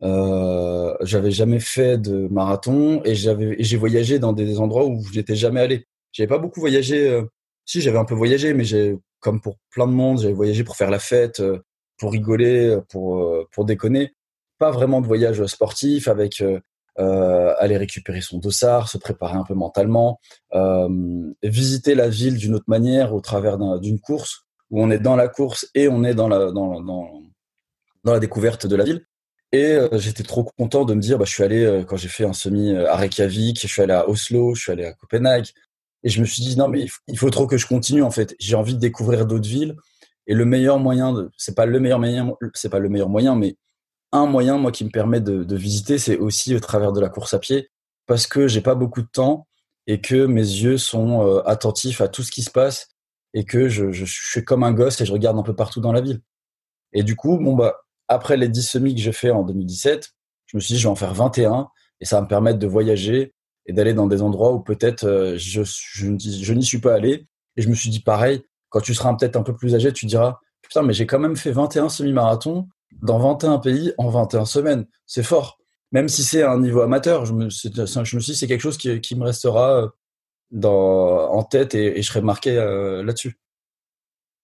Euh, 0.04 0.94
j'avais 1.02 1.32
jamais 1.32 1.60
fait 1.60 1.98
de 1.98 2.28
marathon 2.30 3.02
et 3.06 3.16
j'ai 3.16 3.78
voyagé 3.78 4.20
dans 4.20 4.34
des 4.34 4.60
endroits 4.60 4.86
où 4.86 5.04
je 5.06 5.18
n'étais 5.18 5.36
jamais 5.36 5.62
allé. 5.62 5.86
J'avais 6.12 6.28
pas 6.28 6.40
beaucoup 6.40 6.60
voyagé. 6.60 7.22
Euh, 7.76 7.82
j'avais 7.82 7.98
un 7.98 8.06
peu 8.06 8.16
voyagé, 8.16 8.54
mais 8.54 8.64
j'ai 8.64 8.98
comme 9.20 9.42
pour 9.42 9.58
plein 9.70 9.88
de 9.88 9.92
monde, 9.92 10.20
j'avais 10.20 10.34
voyagé 10.34 10.64
pour 10.64 10.76
faire 10.76 10.90
la 10.90 11.00
fête, 11.00 11.40
euh, 11.40 11.60
pour 11.98 12.12
rigoler, 12.12 12.78
pour 12.90 13.48
pour 13.52 13.66
déconner. 13.66 14.14
Pas 14.58 14.72
vraiment 14.72 15.02
de 15.02 15.08
voyage 15.08 15.46
sportif 15.46 16.08
avec 16.08 16.42
euh, 16.42 17.56
aller 17.58 17.78
récupérer 17.78 18.22
son 18.22 18.40
dossard, 18.40 18.90
se 18.90 18.98
préparer 18.98 19.36
un 19.36 19.44
peu 19.44 19.54
mentalement, 19.54 20.20
visiter 21.44 21.96
la 21.96 22.10
ville 22.10 22.38
d'une 22.38 22.56
autre 22.56 22.66
manière 22.68 23.14
au 23.14 23.22
travers 23.22 23.58
d'une 23.80 24.00
course 24.00 24.46
où 24.72 24.82
on 24.82 24.90
est 24.90 25.00
dans 25.00 25.16
la 25.16 25.28
course 25.28 25.68
et 25.76 25.88
on 25.88 26.04
est 26.04 26.16
dans 26.16 26.28
la 26.28 26.52
dans, 26.52 26.82
dans, 26.82 27.22
la 28.06 28.20
découverte 28.20 28.66
de 28.66 28.76
la 28.76 28.84
ville. 28.84 29.06
Et 29.52 29.66
euh, 29.74 29.90
j'étais 30.00 30.24
trop 30.24 30.46
content 30.58 30.86
de 30.86 30.94
me 30.94 31.02
dire, 31.02 31.18
bah, 31.18 31.26
je 31.26 31.34
suis 31.34 31.44
allé, 31.44 31.64
euh, 31.66 31.84
quand 31.84 31.98
j'ai 31.98 32.08
fait 32.08 32.24
un 32.24 32.32
semi 32.32 32.72
euh, 32.72 32.90
à 32.90 32.96
Reykjavik, 32.96 33.60
je 33.62 33.68
suis 33.68 33.82
allé 33.82 33.92
à 33.94 34.08
Oslo, 34.08 34.56
je 34.56 34.62
suis 34.62 34.72
allé 34.72 34.86
à 34.86 34.94
Copenhague. 34.94 35.48
Et 36.04 36.10
je 36.10 36.20
me 36.20 36.26
suis 36.26 36.42
dit, 36.42 36.58
non, 36.58 36.68
mais 36.68 36.88
il 37.08 37.18
faut 37.18 37.30
trop 37.30 37.48
que 37.48 37.58
je 37.58 37.68
continue, 37.68 38.04
en 38.04 38.12
fait. 38.12 38.36
J'ai 38.40 38.56
envie 38.56 38.74
de 38.74 38.80
découvrir 38.80 39.26
d'autres 39.26 39.48
villes. 39.48 39.76
Et 40.28 40.34
le 40.34 40.46
meilleur 40.46 40.80
moyen, 40.80 41.14
de, 41.14 41.32
c'est 41.38 41.56
pas 41.56 41.66
le 41.66 41.80
meilleur 41.80 42.00
moyen, 42.00 42.32
c'est 42.54 42.70
pas 42.70 42.80
le 42.80 42.90
meilleur 42.90 43.10
moyen, 43.10 43.36
mais 43.36 43.58
un 44.12 44.26
moyen, 44.26 44.58
moi, 44.58 44.72
qui 44.72 44.84
me 44.84 44.90
permet 44.90 45.22
de, 45.22 45.44
de 45.44 45.56
visiter, 45.56 45.98
c'est 45.98 46.18
aussi 46.18 46.56
au 46.56 46.60
travers 46.60 46.92
de 46.92 47.00
la 47.00 47.10
course 47.10 47.34
à 47.34 47.40
pied. 47.40 47.70
Parce 48.08 48.28
que 48.28 48.48
j'ai 48.48 48.62
pas 48.62 48.76
beaucoup 48.76 49.02
de 49.02 49.08
temps 49.12 49.48
et 49.88 50.02
que 50.02 50.26
mes 50.26 50.42
yeux 50.42 50.78
sont 50.78 51.42
attentifs 51.46 52.02
à 52.02 52.08
tout 52.08 52.24
ce 52.24 52.32
qui 52.32 52.44
se 52.44 52.52
passe 52.52 52.90
et 53.34 53.46
que 53.46 53.68
je, 53.68 53.92
je, 53.92 54.06
je 54.06 54.30
suis 54.30 54.44
comme 54.44 54.64
un 54.64 54.74
gosse 54.74 55.00
et 55.02 55.06
je 55.06 55.14
regarde 55.14 55.38
un 55.38 55.44
peu 55.44 55.56
partout 55.56 55.82
dans 55.82 55.94
la 55.94 56.02
ville. 56.02 56.22
Et 56.94 57.04
du 57.04 57.16
coup, 57.16 57.38
bon, 57.38 57.56
bah, 57.56 57.78
après 58.08 58.38
les 58.38 58.50
10 58.50 58.64
semis 58.64 58.96
que 58.96 59.02
j'ai 59.02 59.14
fait 59.14 59.32
en 59.32 59.44
2017, 59.44 60.10
je 60.48 60.58
me 60.58 60.62
suis 60.62 60.74
dit, 60.74 60.80
je 60.80 60.88
vais 60.88 60.92
en 60.92 60.96
faire 60.96 61.14
21 61.14 61.70
et 62.02 62.06
ça 62.06 62.18
va 62.18 62.24
me 62.24 62.28
permettre 62.28 62.60
de 62.60 62.68
voyager 62.68 63.34
d'aller 63.74 63.94
dans 63.94 64.08
des 64.08 64.22
endroits 64.22 64.54
où 64.54 64.60
peut-être 64.60 65.06
euh, 65.06 65.38
je, 65.38 65.62
je, 65.64 66.54
n'y 66.54 66.64
suis 66.64 66.80
pas 66.80 66.94
allé. 66.94 67.28
Et 67.58 67.62
je 67.62 67.70
me 67.70 67.76
suis 67.76 67.90
dit, 67.90 68.00
pareil, 68.00 68.44
quand 68.70 68.82
tu 68.82 68.94
seras 68.94 69.14
peut-être 69.16 69.36
un 69.36 69.44
peu 69.44 69.56
plus 69.56 69.76
âgé, 69.76 69.92
tu 69.92 70.06
diras, 70.06 70.40
putain, 70.62 70.82
mais 70.82 70.94
j'ai 70.94 71.06
quand 71.06 71.20
même 71.20 71.36
fait 71.36 71.52
21 71.52 71.90
semi-marathons 71.90 72.68
dans 73.02 73.20
21 73.20 73.60
pays 73.60 73.94
en 73.98 74.10
21 74.10 74.46
semaines. 74.46 74.86
C'est 75.06 75.24
fort. 75.24 75.58
Même 75.92 76.08
si 76.08 76.24
c'est 76.24 76.44
un 76.44 76.60
niveau 76.60 76.82
amateur, 76.82 77.26
je 77.26 77.34
me, 77.34 77.50
je 77.50 78.16
me 78.16 78.20
suis 78.22 78.32
dit, 78.32 78.36
c'est 78.36 78.48
quelque 78.48 78.62
chose 78.62 78.78
qui, 78.78 79.02
qui 79.02 79.16
me 79.16 79.26
restera 79.26 79.84
euh, 79.84 79.88
dans, 80.52 81.30
en 81.32 81.44
tête 81.44 81.76
et, 81.76 82.02
je 82.02 82.08
serai 82.08 82.22
marqué 82.22 82.58
euh, 82.58 83.04
là-dessus. 83.04 83.38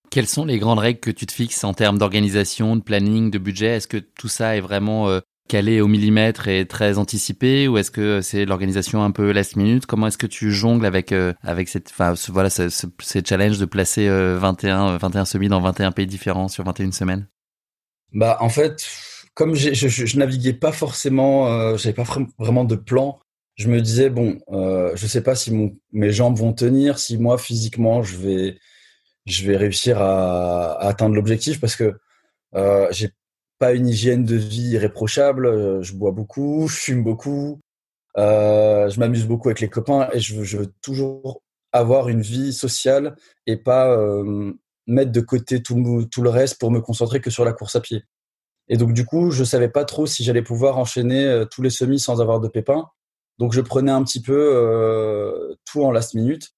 Quelles 0.09 0.27
sont 0.27 0.45
les 0.45 0.59
grandes 0.59 0.79
règles 0.79 0.99
que 0.99 1.11
tu 1.11 1.25
te 1.25 1.33
fixes 1.33 1.63
en 1.63 1.73
termes 1.73 1.97
d'organisation, 1.97 2.75
de 2.75 2.81
planning, 2.81 3.29
de 3.31 3.37
budget? 3.37 3.77
Est-ce 3.77 3.87
que 3.87 3.97
tout 3.97 4.29
ça 4.29 4.55
est 4.55 4.61
vraiment 4.61 5.19
calé 5.47 5.81
au 5.81 5.87
millimètre 5.87 6.47
et 6.47 6.65
très 6.65 6.97
anticipé 6.97 7.67
ou 7.67 7.77
est-ce 7.77 7.91
que 7.91 8.21
c'est 8.21 8.45
l'organisation 8.45 9.03
un 9.03 9.11
peu 9.11 9.31
last 9.31 9.55
minute? 9.55 9.85
Comment 9.85 10.07
est-ce 10.07 10.17
que 10.17 10.27
tu 10.27 10.51
jongles 10.51 10.85
avec 10.85 11.11
euh, 11.11 11.33
avec 11.43 11.69
cette 11.69 11.89
enfin 11.89 12.13
voilà 12.29 12.49
ce, 12.49 12.69
ce, 12.69 12.87
ces 13.01 13.23
challenges 13.25 13.59
de 13.59 13.65
placer 13.65 14.07
21 14.09 14.97
21 14.97 15.25
semis 15.25 15.47
dans 15.49 15.61
21 15.61 15.91
pays 15.91 16.07
différents 16.07 16.47
sur 16.47 16.63
21 16.63 16.91
semaines? 16.91 17.27
Bah 18.13 18.37
en 18.39 18.49
fait, 18.49 18.85
comme 19.33 19.53
je, 19.53 19.73
je, 19.73 20.17
naviguais 20.17 20.53
pas 20.53 20.71
forcément, 20.71 21.47
euh, 21.51 21.77
j'avais 21.77 21.93
pas 21.93 22.05
vraiment 22.39 22.63
de 22.63 22.75
plan. 22.75 23.19
Je 23.55 23.67
me 23.67 23.81
disais 23.81 24.09
bon, 24.09 24.39
euh, 24.51 24.91
je 24.95 25.07
sais 25.07 25.21
pas 25.21 25.35
si 25.35 25.53
mes 25.91 26.11
jambes 26.11 26.37
vont 26.37 26.53
tenir, 26.53 26.99
si 26.99 27.17
moi 27.17 27.37
physiquement 27.37 28.01
je 28.03 28.17
vais 28.17 28.57
je 29.25 29.45
vais 29.45 29.57
réussir 29.57 30.01
à, 30.01 30.81
atteindre 30.81 31.15
l'objectif 31.15 31.59
parce 31.59 31.75
que 31.75 31.93
euh, 32.55 32.87
j'ai 32.91 33.09
pas 33.59 33.73
une 33.73 33.87
hygiène 33.87 34.25
de 34.25 34.35
vie 34.35 34.71
irréprochable. 34.71 35.45
Euh, 35.47 35.81
je 35.81 35.93
bois 35.93 36.11
beaucoup, 36.11 36.67
je 36.67 36.77
fume 36.77 37.03
beaucoup, 37.03 37.59
euh, 38.17 38.89
je 38.89 38.99
m'amuse 38.99 39.27
beaucoup 39.27 39.49
avec 39.49 39.59
les 39.59 39.69
copains 39.69 40.09
et 40.11 40.19
je 40.19 40.35
veux, 40.35 40.43
je 40.43 40.57
veux, 40.57 40.73
toujours 40.81 41.43
avoir 41.71 42.09
une 42.09 42.21
vie 42.21 42.51
sociale 42.51 43.15
et 43.45 43.57
pas 43.57 43.91
euh, 43.91 44.53
mettre 44.87 45.11
de 45.11 45.21
côté 45.21 45.61
tout, 45.61 46.07
tout 46.09 46.21
le 46.23 46.29
reste 46.29 46.59
pour 46.59 46.71
me 46.71 46.81
concentrer 46.81 47.21
que 47.21 47.29
sur 47.29 47.45
la 47.45 47.53
course 47.53 47.75
à 47.75 47.81
pied. 47.81 48.03
Et 48.69 48.77
donc 48.77 48.93
du 48.93 49.05
coup, 49.05 49.31
je 49.31 49.43
savais 49.43 49.69
pas 49.69 49.85
trop 49.85 50.07
si 50.07 50.23
j'allais 50.23 50.41
pouvoir 50.41 50.77
enchaîner 50.77 51.25
euh, 51.25 51.45
tous 51.45 51.61
les 51.61 51.69
semis 51.69 51.99
sans 51.99 52.19
avoir 52.19 52.39
de 52.39 52.47
pépins. 52.47 52.89
Donc 53.37 53.53
je 53.53 53.61
prenais 53.61 53.91
un 53.91 54.03
petit 54.03 54.21
peu 54.21 55.55
tout 55.65 55.83
en 55.83 55.91
last 55.91 56.15
minute. 56.15 56.49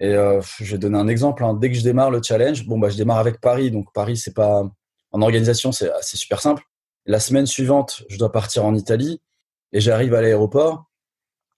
Et 0.00 0.10
je 0.10 0.72
vais 0.72 0.78
donner 0.78 0.98
un 0.98 1.06
exemple. 1.06 1.44
Hein. 1.44 1.54
Dès 1.54 1.70
que 1.70 1.76
je 1.76 1.84
démarre 1.84 2.10
le 2.10 2.20
challenge, 2.20 2.66
bon 2.66 2.76
bah 2.76 2.88
je 2.88 2.96
démarre 2.96 3.18
avec 3.18 3.40
Paris. 3.40 3.70
Donc 3.70 3.92
Paris, 3.94 4.16
c'est 4.16 4.34
pas 4.34 4.68
en 5.14 5.22
organisation, 5.22 5.70
c'est 5.70 5.92
super 6.16 6.40
simple. 6.40 6.64
La 7.06 7.20
semaine 7.20 7.46
suivante, 7.46 8.02
je 8.08 8.18
dois 8.18 8.32
partir 8.32 8.64
en 8.64 8.74
Italie 8.74 9.20
et 9.72 9.80
j'arrive 9.80 10.12
à 10.12 10.20
l'aéroport. 10.20 10.90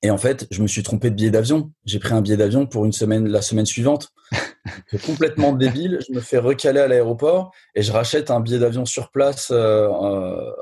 Et 0.02 0.10
en 0.10 0.18
fait, 0.18 0.46
je 0.50 0.60
me 0.60 0.66
suis 0.66 0.82
trompé 0.82 1.08
de 1.08 1.14
billet 1.14 1.30
d'avion. 1.30 1.72
J'ai 1.86 1.98
pris 1.98 2.12
un 2.12 2.20
billet 2.20 2.36
d'avion 2.36 2.66
pour 2.66 2.84
une 2.84 2.92
semaine, 2.92 3.26
la 3.26 3.40
semaine 3.40 3.64
suivante. 3.64 4.10
C'est 4.90 5.00
complètement 5.00 5.54
débile. 5.54 6.00
Je 6.06 6.12
me 6.12 6.20
fais 6.20 6.36
recaler 6.36 6.80
à 6.80 6.86
l'aéroport 6.86 7.50
et 7.74 7.80
je 7.80 7.92
rachète 7.92 8.30
un 8.30 8.40
billet 8.40 8.58
d'avion 8.58 8.84
sur 8.84 9.10
place 9.10 9.48
euh, 9.50 9.88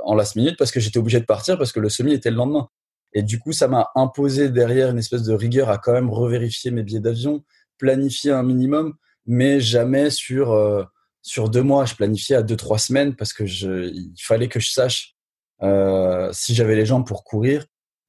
en 0.04 0.14
last 0.14 0.37
minute 0.37 0.57
parce 0.57 0.70
que 0.70 0.78
j'étais 0.78 0.98
obligé 0.98 1.18
de 1.18 1.24
partir 1.24 1.59
parce 1.59 1.72
que 1.72 1.80
le 1.80 1.88
semi 1.88 2.12
était 2.12 2.30
le 2.30 2.37
lendemain. 2.37 2.68
Et 3.12 3.24
du 3.24 3.40
coup, 3.40 3.50
ça 3.50 3.66
m'a 3.66 3.90
imposé 3.96 4.50
derrière 4.50 4.90
une 4.90 4.98
espèce 4.98 5.24
de 5.24 5.35
rigueur 5.35 5.68
à 5.68 5.78
quand 5.78 5.92
même 5.92 6.11
revérifier 6.11 6.70
mes 6.70 6.85
billets 6.85 7.00
d'avion, 7.00 7.42
planifier 7.76 8.30
un 8.30 8.44
minimum, 8.44 8.94
mais 9.26 9.59
jamais 9.59 10.11
sur 10.11 10.52
euh, 10.52 10.85
sur 11.25 11.49
deux 11.49 11.63
mois. 11.63 11.87
Je 11.87 11.97
planifiais 11.97 12.37
à 12.37 12.43
deux 12.43 12.57
trois 12.57 12.79
semaines 12.79 13.17
parce 13.17 13.33
que 13.33 13.45
je, 13.47 13.89
il 13.89 14.15
fallait 14.21 14.49
que 14.49 14.61
je 14.61 14.71
sache 14.71 15.15
euh, 15.63 16.31
si 16.33 16.55
j'avais 16.55 16.77
les 16.77 16.87
jambes 16.87 17.07
pour 17.07 17.25
courir 17.25 17.65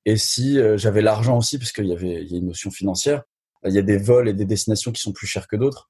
et 0.06 0.18
si 0.18 0.60
euh, 0.60 0.78
j'avais 0.78 1.02
l'argent 1.02 1.38
aussi, 1.38 1.58
parce 1.58 1.72
qu'il 1.72 1.88
y 1.88 1.94
avait 1.94 2.22
il 2.24 2.32
y 2.32 2.36
a 2.36 2.38
une 2.38 2.48
notion 2.48 2.70
financière. 2.70 3.24
Il 3.66 3.74
y 3.74 3.80
a 3.80 3.82
des 3.82 3.98
vols 3.98 4.30
et 4.30 4.34
des 4.34 4.46
destinations 4.46 4.92
qui 4.92 5.02
sont 5.02 5.12
plus 5.12 5.26
chères 5.26 5.48
que 5.48 5.56
d'autres. 5.56 5.90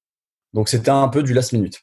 Donc 0.53 0.69
c'était 0.69 0.91
un 0.91 1.09
peu 1.09 1.23
du 1.23 1.33
last 1.33 1.51
minute. 1.51 1.81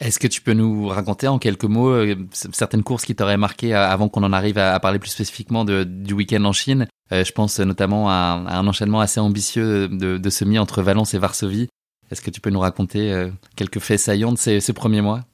Est-ce 0.00 0.18
que 0.18 0.26
tu 0.26 0.40
peux 0.40 0.54
nous 0.54 0.88
raconter 0.88 1.28
en 1.28 1.38
quelques 1.38 1.64
mots 1.64 1.90
euh, 1.90 2.16
certaines 2.52 2.82
courses 2.82 3.04
qui 3.04 3.14
t'auraient 3.14 3.36
marqué 3.36 3.74
avant 3.74 4.08
qu'on 4.08 4.22
en 4.22 4.32
arrive 4.32 4.56
à, 4.56 4.80
parler 4.80 4.98
plus 4.98 5.10
spécifiquement 5.10 5.66
du 5.66 6.14
week-end 6.14 6.44
en 6.44 6.52
Chine? 6.52 6.86
Je 7.10 7.30
pense 7.32 7.60
notamment 7.60 8.08
à, 8.08 8.42
un 8.48 8.66
enchaînement 8.66 9.00
assez 9.00 9.20
ambitieux 9.20 9.88
de, 9.88 10.16
de 10.16 10.30
semis 10.30 10.58
entre 10.58 10.80
Valence 10.80 11.12
et 11.12 11.18
Varsovie. 11.18 11.68
Est-ce 12.12 12.20
que 12.20 12.30
tu 12.30 12.42
peux 12.42 12.50
nous 12.50 12.60
raconter 12.60 13.28
quelques 13.56 13.78
faits 13.78 13.98
saillants 13.98 14.32
de 14.32 14.38
ces, 14.38 14.72
premiers 14.74 15.00
mois? 15.00 15.24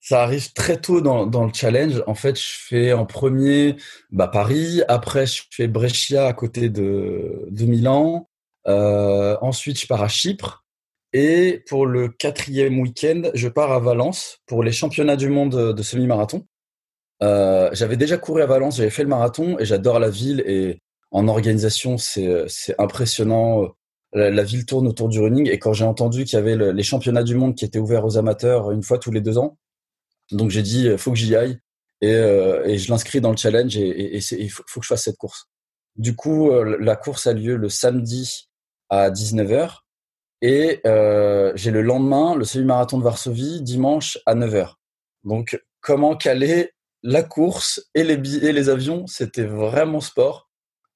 Ça 0.00 0.22
arrive 0.22 0.52
très 0.52 0.80
tôt 0.80 1.00
dans, 1.00 1.26
dans, 1.26 1.46
le 1.46 1.52
challenge. 1.54 2.02
En 2.08 2.14
fait, 2.14 2.36
je 2.36 2.56
fais 2.58 2.92
en 2.92 3.06
premier 3.06 3.76
bah, 4.10 4.26
Paris, 4.26 4.82
après 4.88 5.26
je 5.26 5.44
fais 5.50 5.68
Brescia 5.68 6.26
à 6.26 6.32
côté 6.32 6.68
de, 6.68 7.46
de 7.50 7.64
Milan, 7.64 8.28
euh, 8.66 9.36
ensuite 9.40 9.80
je 9.80 9.86
pars 9.86 10.02
à 10.02 10.08
Chypre, 10.08 10.64
et 11.12 11.62
pour 11.68 11.86
le 11.86 12.08
quatrième 12.08 12.80
week-end, 12.80 13.22
je 13.34 13.46
pars 13.48 13.70
à 13.70 13.78
Valence 13.78 14.40
pour 14.46 14.64
les 14.64 14.72
championnats 14.72 15.16
du 15.16 15.28
monde 15.28 15.72
de 15.72 15.82
semi-marathon. 15.82 16.44
Euh, 17.22 17.70
j'avais 17.72 17.96
déjà 17.96 18.18
couru 18.18 18.42
à 18.42 18.46
Valence, 18.46 18.78
j'avais 18.78 18.90
fait 18.90 19.04
le 19.04 19.08
marathon 19.08 19.56
et 19.60 19.64
j'adore 19.64 20.00
la 20.00 20.10
ville 20.10 20.42
et 20.46 20.80
en 21.12 21.28
organisation 21.28 21.96
c'est 21.96 22.74
impressionnant. 22.78 23.68
La, 24.14 24.44
ville 24.44 24.64
tourne 24.64 24.86
autour 24.86 25.08
du 25.08 25.20
running 25.20 25.50
et 25.50 25.58
quand 25.58 25.72
j'ai 25.72 25.84
entendu 25.84 26.24
qu'il 26.24 26.34
y 26.34 26.40
avait 26.40 26.72
les 26.72 26.82
championnats 26.84 27.24
du 27.24 27.34
monde 27.34 27.56
qui 27.56 27.64
étaient 27.64 27.80
ouverts 27.80 28.04
aux 28.04 28.16
amateurs 28.16 28.70
une 28.70 28.84
fois 28.84 28.98
tous 28.98 29.10
les 29.10 29.20
deux 29.20 29.38
ans, 29.38 29.58
donc 30.30 30.50
j'ai 30.50 30.62
dit, 30.62 30.88
faut 30.96 31.10
que 31.10 31.18
j'y 31.18 31.34
aille. 31.34 31.58
Et, 32.00 32.12
euh, 32.12 32.64
et 32.66 32.78
je 32.78 32.90
l'inscris 32.90 33.20
dans 33.20 33.30
le 33.30 33.36
challenge 33.36 33.76
et, 33.76 34.16
il 34.16 34.50
faut, 34.50 34.62
que 34.62 34.82
je 34.82 34.86
fasse 34.86 35.04
cette 35.04 35.16
course. 35.16 35.48
Du 35.96 36.16
coup, 36.16 36.50
euh, 36.50 36.76
la 36.80 36.96
course 36.96 37.26
a 37.26 37.32
lieu 37.32 37.56
le 37.56 37.68
samedi 37.68 38.48
à 38.90 39.10
19h. 39.10 39.78
Et 40.42 40.80
euh, 40.86 41.52
j'ai 41.54 41.70
le 41.70 41.80
lendemain 41.80 42.34
le 42.34 42.44
semi-marathon 42.44 42.98
de 42.98 43.04
Varsovie, 43.04 43.62
dimanche 43.62 44.18
à 44.26 44.34
9h. 44.34 44.74
Donc, 45.22 45.58
comment 45.80 46.16
caler 46.16 46.72
la 47.02 47.22
course 47.22 47.88
et 47.94 48.02
les 48.04 48.68
avions, 48.68 49.06
c'était 49.06 49.44
vraiment 49.44 50.00
sport. 50.00 50.50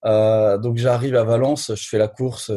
Euh, 0.04 0.58
donc, 0.58 0.76
j'arrive 0.76 1.16
à 1.16 1.24
Valence, 1.24 1.72
je 1.74 1.88
fais 1.88 1.98
la 1.98 2.08
course 2.08 2.52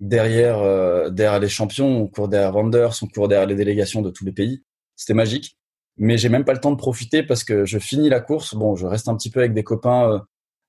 derrière, 0.00 0.58
euh, 0.58 1.10
derrière 1.10 1.40
les 1.40 1.48
champions, 1.48 2.02
on 2.02 2.08
court 2.08 2.28
derrière 2.28 2.54
Wanders, 2.54 3.02
on 3.02 3.06
court 3.06 3.28
derrière 3.28 3.46
les 3.46 3.54
délégations 3.54 4.02
de 4.02 4.10
tous 4.10 4.24
les 4.24 4.32
pays. 4.32 4.62
C'était 4.96 5.14
magique 5.14 5.56
mais 6.00 6.16
j'ai 6.16 6.30
même 6.30 6.44
pas 6.44 6.54
le 6.54 6.60
temps 6.60 6.70
de 6.70 6.76
profiter 6.76 7.22
parce 7.22 7.44
que 7.44 7.66
je 7.66 7.78
finis 7.78 8.08
la 8.08 8.20
course. 8.20 8.54
Bon, 8.54 8.74
je 8.74 8.86
reste 8.86 9.06
un 9.08 9.16
petit 9.16 9.30
peu 9.30 9.40
avec 9.40 9.52
des 9.52 9.62
copains 9.62 10.10
euh, 10.10 10.18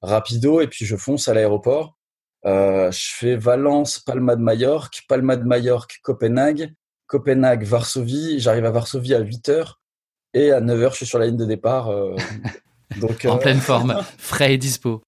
rapido 0.02 0.60
et 0.60 0.68
puis 0.68 0.86
je 0.86 0.98
fonce 0.98 1.30
à 1.30 1.34
l'aéroport. 1.34 1.98
Euh, 2.46 2.92
je 2.92 3.16
fais 3.16 3.36
Valence, 3.38 4.00
Palma 4.00 4.36
de 4.36 4.42
Majorque, 4.42 5.04
Palma 5.08 5.38
de 5.38 5.46
Majorque, 5.46 6.00
Copenhague, 6.04 6.74
Copenhague, 7.08 7.64
Varsovie. 7.64 8.40
J'arrive 8.40 8.66
à 8.66 8.72
Varsovie 8.72 9.16
à 9.16 9.20
8 9.20 9.50
heures 9.50 9.82
et 10.34 10.52
à 10.52 10.60
9 10.60 10.82
heures, 10.82 10.92
je 10.92 10.98
suis 10.98 11.06
sur 11.06 11.20
la 11.20 11.28
ligne 11.28 11.38
de 11.38 11.46
départ. 11.46 11.90
Euh, 11.90 12.14
donc, 13.00 13.26
en 13.26 13.38
pleine 13.38 13.62
forme, 13.62 14.04
frais 14.18 14.56
et 14.56 14.58
dispo. 14.58 15.02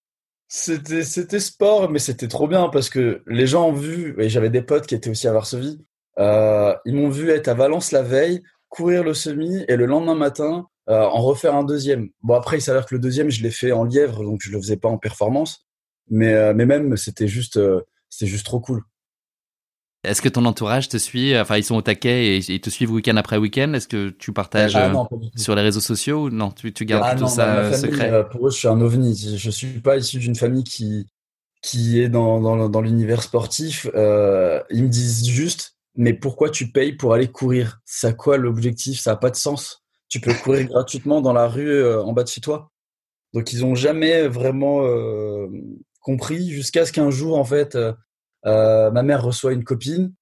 C'était, 0.56 1.04
c'était 1.04 1.40
sport, 1.40 1.90
mais 1.90 1.98
c'était 1.98 2.28
trop 2.28 2.48
bien 2.48 2.70
parce 2.70 2.88
que 2.88 3.24
les 3.26 3.48
gens 3.48 3.70
ont 3.70 3.74
vu, 3.74 4.16
et 4.20 4.30
j'avais 4.30 4.52
des 4.52 4.62
potes 4.62 4.86
qui 4.86 4.94
étaient 4.94 5.10
aussi 5.10 5.28
à 5.28 5.34
Varsovie, 5.34 5.84
ils 6.20 6.94
m'ont 6.94 7.10
vu 7.10 7.32
être 7.32 7.48
à 7.48 7.56
Valence 7.56 7.92
la 7.92 8.04
veille, 8.04 8.44
courir 8.70 9.04
le 9.04 9.16
semi 9.16 9.64
et 9.68 9.76
le 9.76 9.88
lendemain 9.88 10.14
matin 10.14 10.68
euh, 10.90 11.02
en 11.02 11.22
refaire 11.22 11.56
un 11.56 11.64
deuxième. 11.64 12.10
Bon 12.22 12.34
après 12.34 12.58
il 12.58 12.62
s'avère 12.62 12.86
que 12.86 12.94
le 12.94 13.00
deuxième 13.00 13.30
je 13.30 13.42
l'ai 13.42 13.52
fait 13.52 13.72
en 13.72 13.84
lièvre 13.84 14.24
donc 14.24 14.42
je 14.44 14.52
le 14.52 14.60
faisais 14.60 14.78
pas 14.78 14.90
en 14.90 14.98
performance, 14.98 15.66
mais 16.10 16.34
euh, 16.34 16.54
mais 16.54 16.66
même 16.66 16.98
c'était 16.98 17.28
juste 17.28 17.58
euh, 17.58 17.82
c'était 18.10 18.30
juste 18.30 18.46
trop 18.46 18.60
cool. 18.60 18.84
Est-ce 20.04 20.22
que 20.22 20.30
ton 20.30 20.44
entourage 20.46 20.90
te 20.90 20.98
suit? 20.98 21.38
Enfin, 21.38 21.58
ils 21.58 21.64
sont 21.64 21.76
au 21.76 21.82
taquet 21.82 22.26
et 22.26 22.38
ils 22.38 22.60
te 22.60 22.70
suivent 22.70 22.92
week-end 22.92 23.16
après 23.16 23.38
week-end? 23.38 23.74
Est-ce 23.74 23.88
que 23.88 24.10
tu 24.10 24.34
partages 24.34 24.76
ah, 24.76 24.92
sur 25.36 25.56
les 25.56 25.62
réseaux 25.62 25.80
sociaux 25.80 26.26
ou 26.26 26.30
non? 26.30 26.52
Tu, 26.52 26.74
tu 26.74 26.86
gardes 26.86 27.06
ah, 27.06 27.16
tout 27.16 27.28
ça 27.28 27.74
secret? 27.74 28.28
Pour 28.30 28.48
eux, 28.48 28.52
je 28.52 28.58
suis 28.58 28.68
un 28.68 28.82
ovni. 28.82 29.38
Je 29.38 29.50
suis 29.50 29.80
pas 29.80 29.98
issu 29.98 30.20
d'une 30.20 30.36
famille 30.36 30.64
qui 30.64 31.08
qui 31.62 32.02
est 32.02 32.10
dans 32.10 32.42
dans, 32.42 32.68
dans 32.68 32.82
l'univers 32.82 33.24
sportif. 33.24 33.88
Euh, 33.96 34.62
ils 34.70 34.84
me 34.84 34.90
disent 34.90 35.26
juste 35.26 35.74
mais 35.96 36.14
pourquoi 36.14 36.50
tu 36.50 36.72
payes 36.72 36.94
pour 36.94 37.14
aller 37.14 37.28
courir? 37.28 37.80
C'est 37.86 38.18
quoi 38.18 38.38
l'objectif? 38.38 39.00
Ça 39.00 39.12
n'a 39.12 39.18
pas 39.18 39.30
de 39.30 39.36
sens. 39.36 39.84
Tu 40.10 40.20
peux 40.20 40.34
courir 40.34 40.68
gratuitement 40.68 41.22
dans 41.22 41.34
la 41.34 41.48
rue 41.48 41.72
euh, 41.72 42.04
en 42.04 42.14
bas 42.14 42.24
de 42.24 42.30
chez 42.30 42.42
toi. 42.42 42.72
Donc 43.34 43.54
ils 43.54 43.66
ont 43.66 43.76
jamais 43.76 44.28
vraiment 44.28 44.84
euh, 44.84 45.48
compris 46.02 46.52
jusqu'à 46.52 46.86
ce 46.86 46.92
qu'un 46.92 47.10
jour 47.10 47.38
en 47.38 47.46
fait 47.46 47.76
euh, 47.76 47.94
ma 48.46 49.04
mère 49.04 49.24
reçoit 49.24 49.54
une 49.54 49.64
copine 49.64 50.14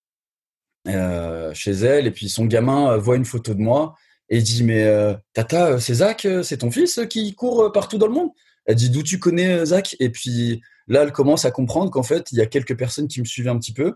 chez 0.86 1.72
elle 1.72 2.08
et 2.08 2.12
puis 2.12 2.30
son 2.30 2.46
gamin 2.46 2.98
voit 2.98 3.16
une 3.16 3.26
photo 3.26 3.54
de 3.54 3.62
moi 3.62 3.96
et 4.30 4.42
dit 4.42 4.64
mais 4.64 4.88
tata 5.34 5.80
c'est 5.80 5.96
Zach 5.96 6.28
c'est 6.44 6.58
ton 6.58 6.72
fils 6.72 7.02
qui 7.10 7.34
court 7.36 7.72
partout 7.72 7.98
dans 7.98 8.08
le 8.08 8.14
monde? 8.14 8.30
Elle 8.66 8.76
dit 8.76 8.90
d'où 8.90 9.04
tu 9.04 9.20
connais 9.20 9.66
Zach? 9.66 9.96
Et 10.00 10.10
puis 10.10 10.62
là 10.88 11.04
elle 11.04 11.12
commence 11.12 11.46
à 11.46 11.52
comprendre 11.52 11.92
qu'en 11.92 12.04
fait 12.04 12.32
il 12.32 12.38
y 12.38 12.42
a 12.42 12.46
quelques 12.46 12.78
personnes 12.78 13.08
qui 13.08 13.20
me 13.20 13.26
suivaient 13.26 13.50
un 13.50 13.60
petit 13.60 13.74
peu 13.74 13.96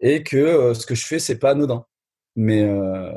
et 0.00 0.22
que 0.22 0.36
euh, 0.36 0.74
ce 0.74 0.86
que 0.86 0.94
je 0.94 1.06
fais 1.06 1.18
c'est 1.18 1.38
pas 1.38 1.50
anodin. 1.50 1.84
Mais 2.36 2.62
euh, 2.62 3.12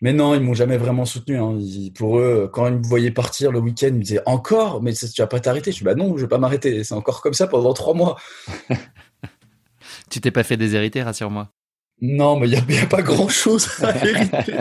mais 0.00 0.12
non, 0.12 0.34
ils 0.34 0.40
m'ont 0.40 0.54
jamais 0.54 0.76
vraiment 0.76 1.04
soutenu. 1.04 1.38
Hein. 1.38 1.58
pour 1.96 2.18
eux, 2.18 2.48
quand 2.52 2.68
ils 2.68 2.74
me 2.74 2.82
voyaient 2.86 3.10
partir 3.10 3.50
le 3.50 3.58
week-end, 3.58 3.88
ils 3.88 3.94
me 3.94 4.02
disaient 4.02 4.22
encore, 4.26 4.80
mais 4.80 4.92
tu 4.92 5.20
vas 5.20 5.26
pas 5.26 5.40
t'arrêter. 5.40 5.72
Je 5.72 5.78
dis 5.78 5.84
bah 5.84 5.96
non, 5.96 6.16
je 6.16 6.22
vais 6.22 6.28
pas 6.28 6.38
m'arrêter. 6.38 6.84
C'est 6.84 6.94
encore 6.94 7.20
comme 7.20 7.34
ça 7.34 7.48
pendant 7.48 7.74
trois 7.74 7.94
mois. 7.94 8.16
Tu 10.08 10.20
t'es 10.20 10.30
pas 10.30 10.42
fait 10.42 10.56
déshériter, 10.56 11.02
rassure-moi. 11.02 11.50
Non, 12.00 12.38
mais 12.38 12.48
il 12.48 12.54
y, 12.54 12.78
a, 12.78 12.86
pas 12.86 13.02
grand-chose 13.02 13.68
à 13.82 13.96
hériter. 14.06 14.54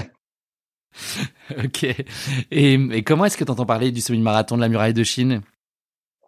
ok. 1.63 1.83
Et, 2.51 2.73
et 2.73 3.03
comment 3.03 3.25
est-ce 3.25 3.37
que 3.37 3.43
tu 3.43 3.51
entends 3.51 3.65
parler 3.65 3.91
du 3.91 4.01
semi-marathon 4.01 4.55
de 4.55 4.61
la 4.61 4.69
muraille 4.69 4.93
de 4.93 5.03
Chine? 5.03 5.41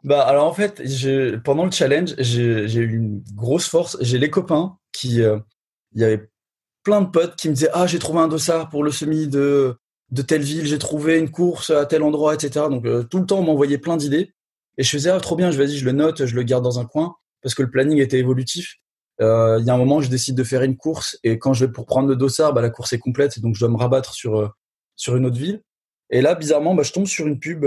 Bah 0.04 0.22
alors 0.22 0.48
en 0.48 0.54
fait, 0.54 0.82
pendant 1.44 1.66
le 1.66 1.72
challenge, 1.72 2.16
j'ai 2.20 2.80
eu 2.80 2.96
une 2.96 3.22
grosse 3.34 3.68
force. 3.68 3.98
J'ai 4.02 4.18
les 4.18 4.30
copains 4.30 4.78
qui, 4.94 5.22
euh, 5.22 5.40
il 5.94 6.02
y 6.02 6.06
avait 6.06 6.30
plein 6.84 7.02
de 7.02 7.10
potes 7.10 7.36
qui 7.36 7.50
me 7.50 7.54
disaient 7.54 7.70
ah 7.74 7.86
j'ai 7.86 8.00
trouvé 8.00 8.20
un 8.20 8.28
dossard 8.28 8.70
pour 8.70 8.84
le 8.84 8.92
semi 8.92 9.28
de 9.28 9.78
de 10.12 10.22
telle 10.24 10.42
ville, 10.42 10.66
j'ai 10.66 10.80
trouvé 10.80 11.20
une 11.20 11.30
course 11.30 11.70
à 11.70 11.86
tel 11.86 12.02
endroit, 12.02 12.34
etc. 12.34 12.66
Donc 12.70 12.86
euh, 12.86 13.04
tout 13.04 13.20
le 13.20 13.26
temps 13.26 13.40
on 13.40 13.44
m'envoyait 13.44 13.78
plein 13.78 13.98
d'idées 13.98 14.34
et 14.78 14.84
je 14.84 14.90
faisais 14.90 15.10
ah 15.10 15.20
trop 15.20 15.36
bien, 15.36 15.52
je 15.52 15.58
vas-y 15.58 15.78
je 15.78 15.86
le 15.86 15.92
note, 15.92 16.26
je 16.26 16.36
le 16.36 16.44
garde 16.44 16.64
dans 16.64 16.80
un 16.80 16.86
coin 16.86 17.16
parce 17.42 17.54
que 17.54 17.62
le 17.62 17.70
planning 17.70 18.00
était 18.00 18.20
évolutif. 18.20 18.76
Euh, 19.22 19.58
il 19.60 19.66
y 19.66 19.70
a 19.70 19.74
un 19.74 19.78
moment 19.78 20.02
je 20.02 20.10
décide 20.10 20.36
de 20.36 20.44
faire 20.44 20.62
une 20.62 20.78
course 20.78 21.20
et 21.24 21.40
quand 21.40 21.54
je 21.54 21.66
vais 21.66 21.72
pour 21.72 21.86
prendre 21.86 22.08
le 22.08 22.16
dossard, 22.16 22.54
bah 22.54 22.62
la 22.62 22.70
course 22.70 22.94
est 22.94 23.00
complète 23.00 23.40
donc 23.40 23.56
je 23.56 23.60
dois 23.60 23.70
me 23.70 23.78
rabattre 23.78 24.14
sur 24.14 24.54
sur 24.96 25.16
une 25.16 25.26
autre 25.26 25.38
ville. 25.38 25.62
Et 26.10 26.22
là 26.22 26.36
bizarrement 26.36 26.74
bah, 26.74 26.84
je 26.84 26.94
tombe 26.94 27.06
sur 27.06 27.28
une 27.28 27.40
pub 27.40 27.66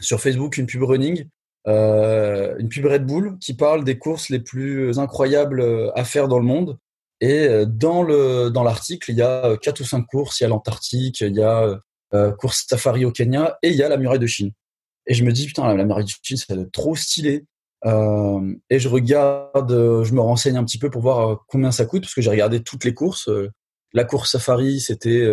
sur 0.00 0.20
Facebook, 0.20 0.56
une 0.56 0.66
pub 0.66 0.82
running 0.82 1.26
euh, 1.68 2.56
une 2.58 2.68
pub 2.68 2.86
Red 2.86 3.04
Bull 3.04 3.36
qui 3.40 3.54
parle 3.54 3.84
des 3.84 3.98
courses 3.98 4.30
les 4.30 4.40
plus 4.40 4.98
incroyables 4.98 5.60
euh, 5.60 5.90
à 5.94 6.04
faire 6.04 6.28
dans 6.28 6.38
le 6.38 6.44
monde. 6.44 6.78
Et 7.20 7.46
euh, 7.46 7.66
dans 7.66 8.02
le 8.02 8.50
dans 8.50 8.62
l'article, 8.62 9.10
il 9.10 9.16
y 9.16 9.22
a 9.22 9.56
quatre 9.58 9.80
ou 9.80 9.84
cinq 9.84 10.06
courses. 10.06 10.40
Il 10.40 10.44
y 10.44 10.46
a 10.46 10.48
l'Antarctique, 10.48 11.20
il 11.20 11.34
y 11.34 11.42
a 11.42 11.78
euh, 12.14 12.32
course 12.32 12.64
safari 12.68 13.04
au 13.04 13.12
Kenya 13.12 13.58
et 13.62 13.70
il 13.70 13.76
y 13.76 13.82
a 13.82 13.88
la 13.88 13.96
muraille 13.96 14.18
de 14.18 14.26
Chine. 14.26 14.52
Et 15.06 15.14
je 15.14 15.24
me 15.24 15.32
dis 15.32 15.46
putain 15.46 15.74
la 15.74 15.84
muraille 15.84 16.04
de 16.04 16.10
Chine, 16.22 16.36
ça 16.36 16.54
doit 16.54 16.64
être 16.64 16.72
trop 16.72 16.94
stylé. 16.96 17.44
Euh, 17.86 18.54
et 18.70 18.78
je 18.78 18.88
regarde, 18.88 19.70
je 20.04 20.12
me 20.12 20.20
renseigne 20.20 20.56
un 20.56 20.64
petit 20.64 20.78
peu 20.78 20.90
pour 20.90 21.02
voir 21.02 21.44
combien 21.48 21.70
ça 21.70 21.84
coûte 21.84 22.02
parce 22.02 22.14
que 22.14 22.22
j'ai 22.22 22.30
regardé 22.30 22.62
toutes 22.62 22.84
les 22.84 22.94
courses. 22.94 23.30
La 23.92 24.04
course 24.04 24.32
safari, 24.32 24.80
c'était 24.80 25.26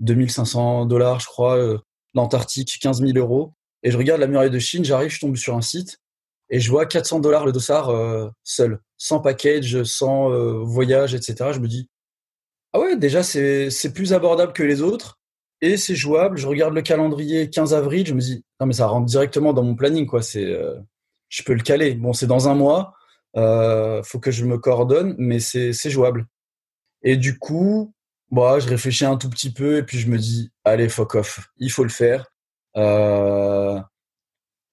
2500 0.00 0.86
dollars, 0.86 1.20
je 1.20 1.26
crois. 1.26 1.78
L'Antarctique, 2.14 2.78
15 2.80 3.00
000 3.00 3.16
euros. 3.16 3.54
Et 3.82 3.90
je 3.90 3.98
regarde 3.98 4.20
la 4.20 4.26
muraille 4.26 4.50
de 4.50 4.58
Chine, 4.58 4.84
j'arrive, 4.84 5.10
je 5.10 5.20
tombe 5.20 5.36
sur 5.36 5.56
un 5.56 5.62
site 5.62 5.98
et 6.50 6.60
je 6.60 6.70
vois 6.70 6.86
400 6.86 7.20
dollars 7.20 7.46
le 7.46 7.52
dossard 7.52 7.90
seul, 8.44 8.78
sans 8.98 9.20
package, 9.20 9.82
sans 9.84 10.30
voyage, 10.62 11.14
etc. 11.14 11.50
Je 11.52 11.58
me 11.58 11.68
dis 11.68 11.88
ah 12.72 12.80
ouais, 12.80 12.96
déjà 12.96 13.22
c'est 13.22 13.70
c'est 13.70 13.92
plus 13.92 14.12
abordable 14.12 14.52
que 14.52 14.62
les 14.62 14.82
autres 14.82 15.18
et 15.60 15.76
c'est 15.76 15.94
jouable. 15.94 16.38
Je 16.38 16.46
regarde 16.46 16.74
le 16.74 16.82
calendrier 16.82 17.50
15 17.50 17.74
avril, 17.74 18.06
je 18.06 18.14
me 18.14 18.20
dis 18.20 18.44
non 18.60 18.66
mais 18.66 18.72
ça 18.72 18.86
rentre 18.86 19.06
directement 19.06 19.52
dans 19.52 19.62
mon 19.62 19.74
planning 19.74 20.06
quoi. 20.06 20.22
C'est 20.22 20.56
je 21.32 21.42
peux 21.42 21.54
le 21.54 21.62
caler. 21.62 21.94
Bon, 21.94 22.12
c'est 22.12 22.26
dans 22.26 22.48
un 22.48 22.54
mois. 22.54 22.94
Euh, 23.36 24.02
faut 24.02 24.20
que 24.20 24.30
je 24.30 24.44
me 24.44 24.58
coordonne, 24.58 25.14
mais 25.18 25.40
c'est 25.40 25.72
jouable. 25.90 26.26
Et 27.02 27.16
du 27.16 27.38
coup, 27.38 27.94
moi, 28.30 28.60
je 28.60 28.68
réfléchis 28.68 29.06
un 29.06 29.16
tout 29.16 29.30
petit 29.30 29.52
peu 29.52 29.78
et 29.78 29.82
puis 29.82 29.98
je 29.98 30.08
me 30.08 30.18
dis, 30.18 30.52
allez, 30.64 30.88
fuck 30.88 31.14
off, 31.14 31.40
il 31.56 31.70
faut 31.72 31.84
le 31.84 31.90
faire. 31.90 32.26
Euh, 32.76 33.80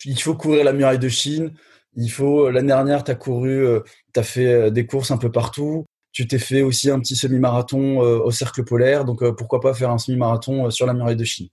il 0.06 0.22
faut 0.22 0.36
courir 0.36 0.66
la 0.66 0.74
muraille 0.74 1.00
de 1.00 1.10
Chine. 1.10 1.54
Il 1.96 2.12
faut. 2.12 2.50
L'année 2.50 2.68
dernière, 2.68 3.04
tu 3.04 3.12
as 3.12 3.16
couru, 3.16 3.66
euh, 3.66 3.82
tu 4.14 4.20
as 4.20 4.24
fait 4.24 4.46
euh, 4.46 4.70
des 4.70 4.86
courses 4.86 5.12
un 5.12 5.18
peu 5.18 5.32
partout. 5.32 5.86
Tu 6.12 6.28
t'es 6.28 6.40
fait 6.40 6.62
aussi 6.62 6.90
un 6.90 7.00
petit 7.00 7.16
semi-marathon 7.16 8.04
euh, 8.04 8.20
au 8.20 8.32
cercle 8.32 8.64
polaire. 8.64 9.06
Donc 9.06 9.24
pourquoi 9.38 9.62
pas 9.62 9.74
faire 9.74 9.92
un 9.92 9.98
semi-marathon 9.98 10.70
sur 10.72 10.86
la 10.86 10.94
muraille 10.94 11.16
de 11.16 11.24
Chine. 11.24 11.48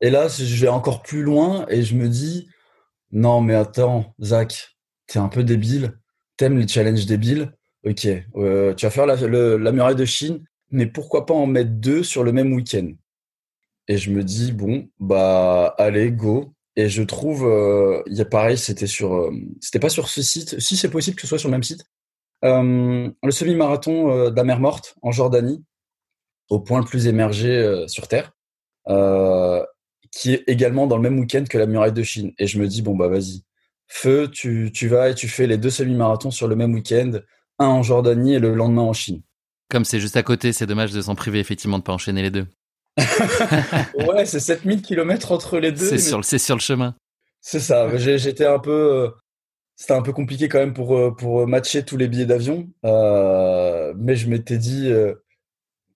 Et 0.00 0.10
là, 0.10 0.28
je 0.28 0.60
vais 0.60 0.68
encore 0.68 1.02
plus 1.02 1.22
loin 1.22 1.66
et 1.68 1.82
je 1.82 1.96
me 1.96 2.08
dis, 2.08 2.48
non, 3.12 3.40
mais 3.40 3.54
attends, 3.54 4.14
Zach, 4.20 4.76
t'es 5.06 5.18
un 5.18 5.28
peu 5.28 5.44
débile. 5.44 5.98
T'aimes 6.36 6.58
les 6.58 6.68
challenges 6.68 7.06
débiles? 7.06 7.52
Ok, 7.84 8.06
euh, 8.36 8.74
tu 8.74 8.86
vas 8.86 8.90
faire 8.90 9.06
la, 9.06 9.72
muraille 9.72 9.96
de 9.96 10.04
Chine, 10.04 10.44
mais 10.70 10.86
pourquoi 10.86 11.26
pas 11.26 11.34
en 11.34 11.46
mettre 11.46 11.70
deux 11.70 12.02
sur 12.02 12.22
le 12.22 12.32
même 12.32 12.52
week-end? 12.52 12.90
Et 13.88 13.96
je 13.96 14.10
me 14.10 14.22
dis, 14.22 14.52
bon, 14.52 14.88
bah, 15.00 15.74
allez, 15.78 16.12
go. 16.12 16.52
Et 16.76 16.88
je 16.88 17.02
trouve, 17.02 17.46
euh, 17.46 18.02
y 18.06 18.20
a 18.20 18.24
pareil, 18.24 18.58
c'était 18.58 18.86
sur, 18.86 19.14
euh, 19.14 19.32
c'était 19.60 19.80
pas 19.80 19.88
sur 19.88 20.08
ce 20.08 20.22
site. 20.22 20.60
Si 20.60 20.76
c'est 20.76 20.90
possible 20.90 21.16
que 21.16 21.22
ce 21.22 21.28
soit 21.28 21.38
sur 21.38 21.48
le 21.48 21.52
même 21.52 21.62
site. 21.62 21.84
le 22.42 23.30
semi-marathon 23.30 24.30
de 24.30 24.36
la 24.36 24.44
mer 24.44 24.60
Morte 24.60 24.96
en 25.02 25.10
Jordanie, 25.12 25.64
au 26.50 26.60
point 26.60 26.80
le 26.80 26.84
plus 26.84 27.06
émergé 27.06 27.84
sur 27.88 28.06
Terre 28.08 28.32
qui 30.10 30.34
est 30.34 30.44
également 30.46 30.86
dans 30.86 30.96
le 30.96 31.02
même 31.02 31.18
week-end 31.18 31.44
que 31.48 31.58
la 31.58 31.66
muraille 31.66 31.92
de 31.92 32.02
Chine. 32.02 32.32
Et 32.38 32.46
je 32.46 32.58
me 32.58 32.66
dis, 32.66 32.82
bon, 32.82 32.96
bah 32.96 33.08
vas-y, 33.08 33.42
feu, 33.88 34.28
tu, 34.30 34.70
tu 34.72 34.88
vas 34.88 35.10
et 35.10 35.14
tu 35.14 35.28
fais 35.28 35.46
les 35.46 35.58
deux 35.58 35.70
semi-marathons 35.70 36.30
sur 36.30 36.48
le 36.48 36.56
même 36.56 36.74
week-end, 36.74 37.12
un 37.58 37.66
en 37.66 37.82
Jordanie 37.82 38.34
et 38.34 38.38
le 38.38 38.54
lendemain 38.54 38.82
en 38.82 38.92
Chine. 38.92 39.22
Comme 39.70 39.84
c'est 39.84 40.00
juste 40.00 40.16
à 40.16 40.22
côté, 40.22 40.52
c'est 40.52 40.66
dommage 40.66 40.92
de 40.92 41.02
s'en 41.02 41.14
priver, 41.14 41.40
effectivement, 41.40 41.78
de 41.78 41.82
pas 41.82 41.92
enchaîner 41.92 42.22
les 42.22 42.30
deux. 42.30 42.46
ouais, 44.08 44.24
c'est 44.24 44.40
7000 44.40 44.82
km 44.82 45.32
entre 45.32 45.58
les 45.58 45.72
deux. 45.72 45.88
C'est 45.88 45.98
sur, 45.98 46.24
sur 46.24 46.56
le 46.56 46.60
chemin. 46.60 46.94
C'est 47.40 47.60
ça. 47.60 47.96
J'étais 47.96 48.46
un 48.46 48.58
peu. 48.58 48.70
Euh, 48.70 49.10
c'était 49.76 49.92
un 49.92 50.02
peu 50.02 50.12
compliqué 50.12 50.48
quand 50.48 50.58
même 50.58 50.74
pour, 50.74 50.96
euh, 50.96 51.14
pour 51.14 51.46
matcher 51.46 51.84
tous 51.84 51.96
les 51.96 52.08
billets 52.08 52.26
d'avion. 52.26 52.68
Euh, 52.84 53.94
mais 53.96 54.16
je 54.16 54.28
m'étais 54.28 54.58
dit, 54.58 54.90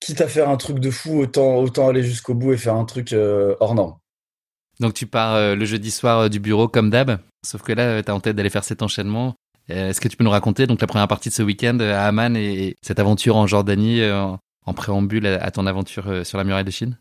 quitte 0.01 0.21
à 0.21 0.29
faire 0.29 0.49
un 0.49 0.57
truc 0.57 0.79
de 0.79 0.91
fou, 0.91 1.21
autant, 1.21 1.57
autant 1.57 1.89
aller 1.89 2.03
jusqu'au 2.03 2.35
bout 2.35 2.53
et 2.53 2.57
faire 2.57 2.75
un 2.75 2.85
truc 2.85 3.15
hors 3.15 3.75
norme. 3.75 3.97
Donc 4.83 4.95
tu 4.95 5.07
pars 5.07 5.35
euh, 5.37 5.55
le 5.55 5.65
jeudi 5.65 5.93
soir 5.93 6.19
euh, 6.19 6.29
du 6.29 6.41
bureau 6.41 6.67
comme 6.67 6.91
d'hab, 6.91 7.19
sauf 7.47 7.63
que 7.63 7.73
là, 7.73 7.85
euh, 7.85 8.03
tu 8.03 8.11
as 8.11 8.15
en 8.15 8.21
tête 8.21 8.35
d'aller 8.35 8.51
faire 8.51 8.65
cet 8.65 8.83
enchaînement. 8.83 9.35
Est-ce 9.69 10.01
que 10.01 10.09
tu 10.09 10.17
peux 10.17 10.25
nous 10.25 10.31
raconter 10.31 10.67
donc 10.67 10.81
la 10.81 10.89
première 10.89 11.07
partie 11.07 11.29
de 11.29 11.35
ce 11.35 11.43
week-end 11.43 11.79
à 11.79 12.09
Amman 12.09 12.37
et, 12.37 12.75
cette 12.83 12.99
aventure 12.99 13.37
en 13.37 13.47
Jordanie 13.47 14.03
en, 14.05 14.75
préambule 14.75 15.25
à, 15.25 15.51
ton 15.53 15.69
aventure 15.69 16.27
sur 16.27 16.37
la 16.37 16.43
muraille 16.43 16.65
de 16.65 16.73
Chine? 16.73 16.99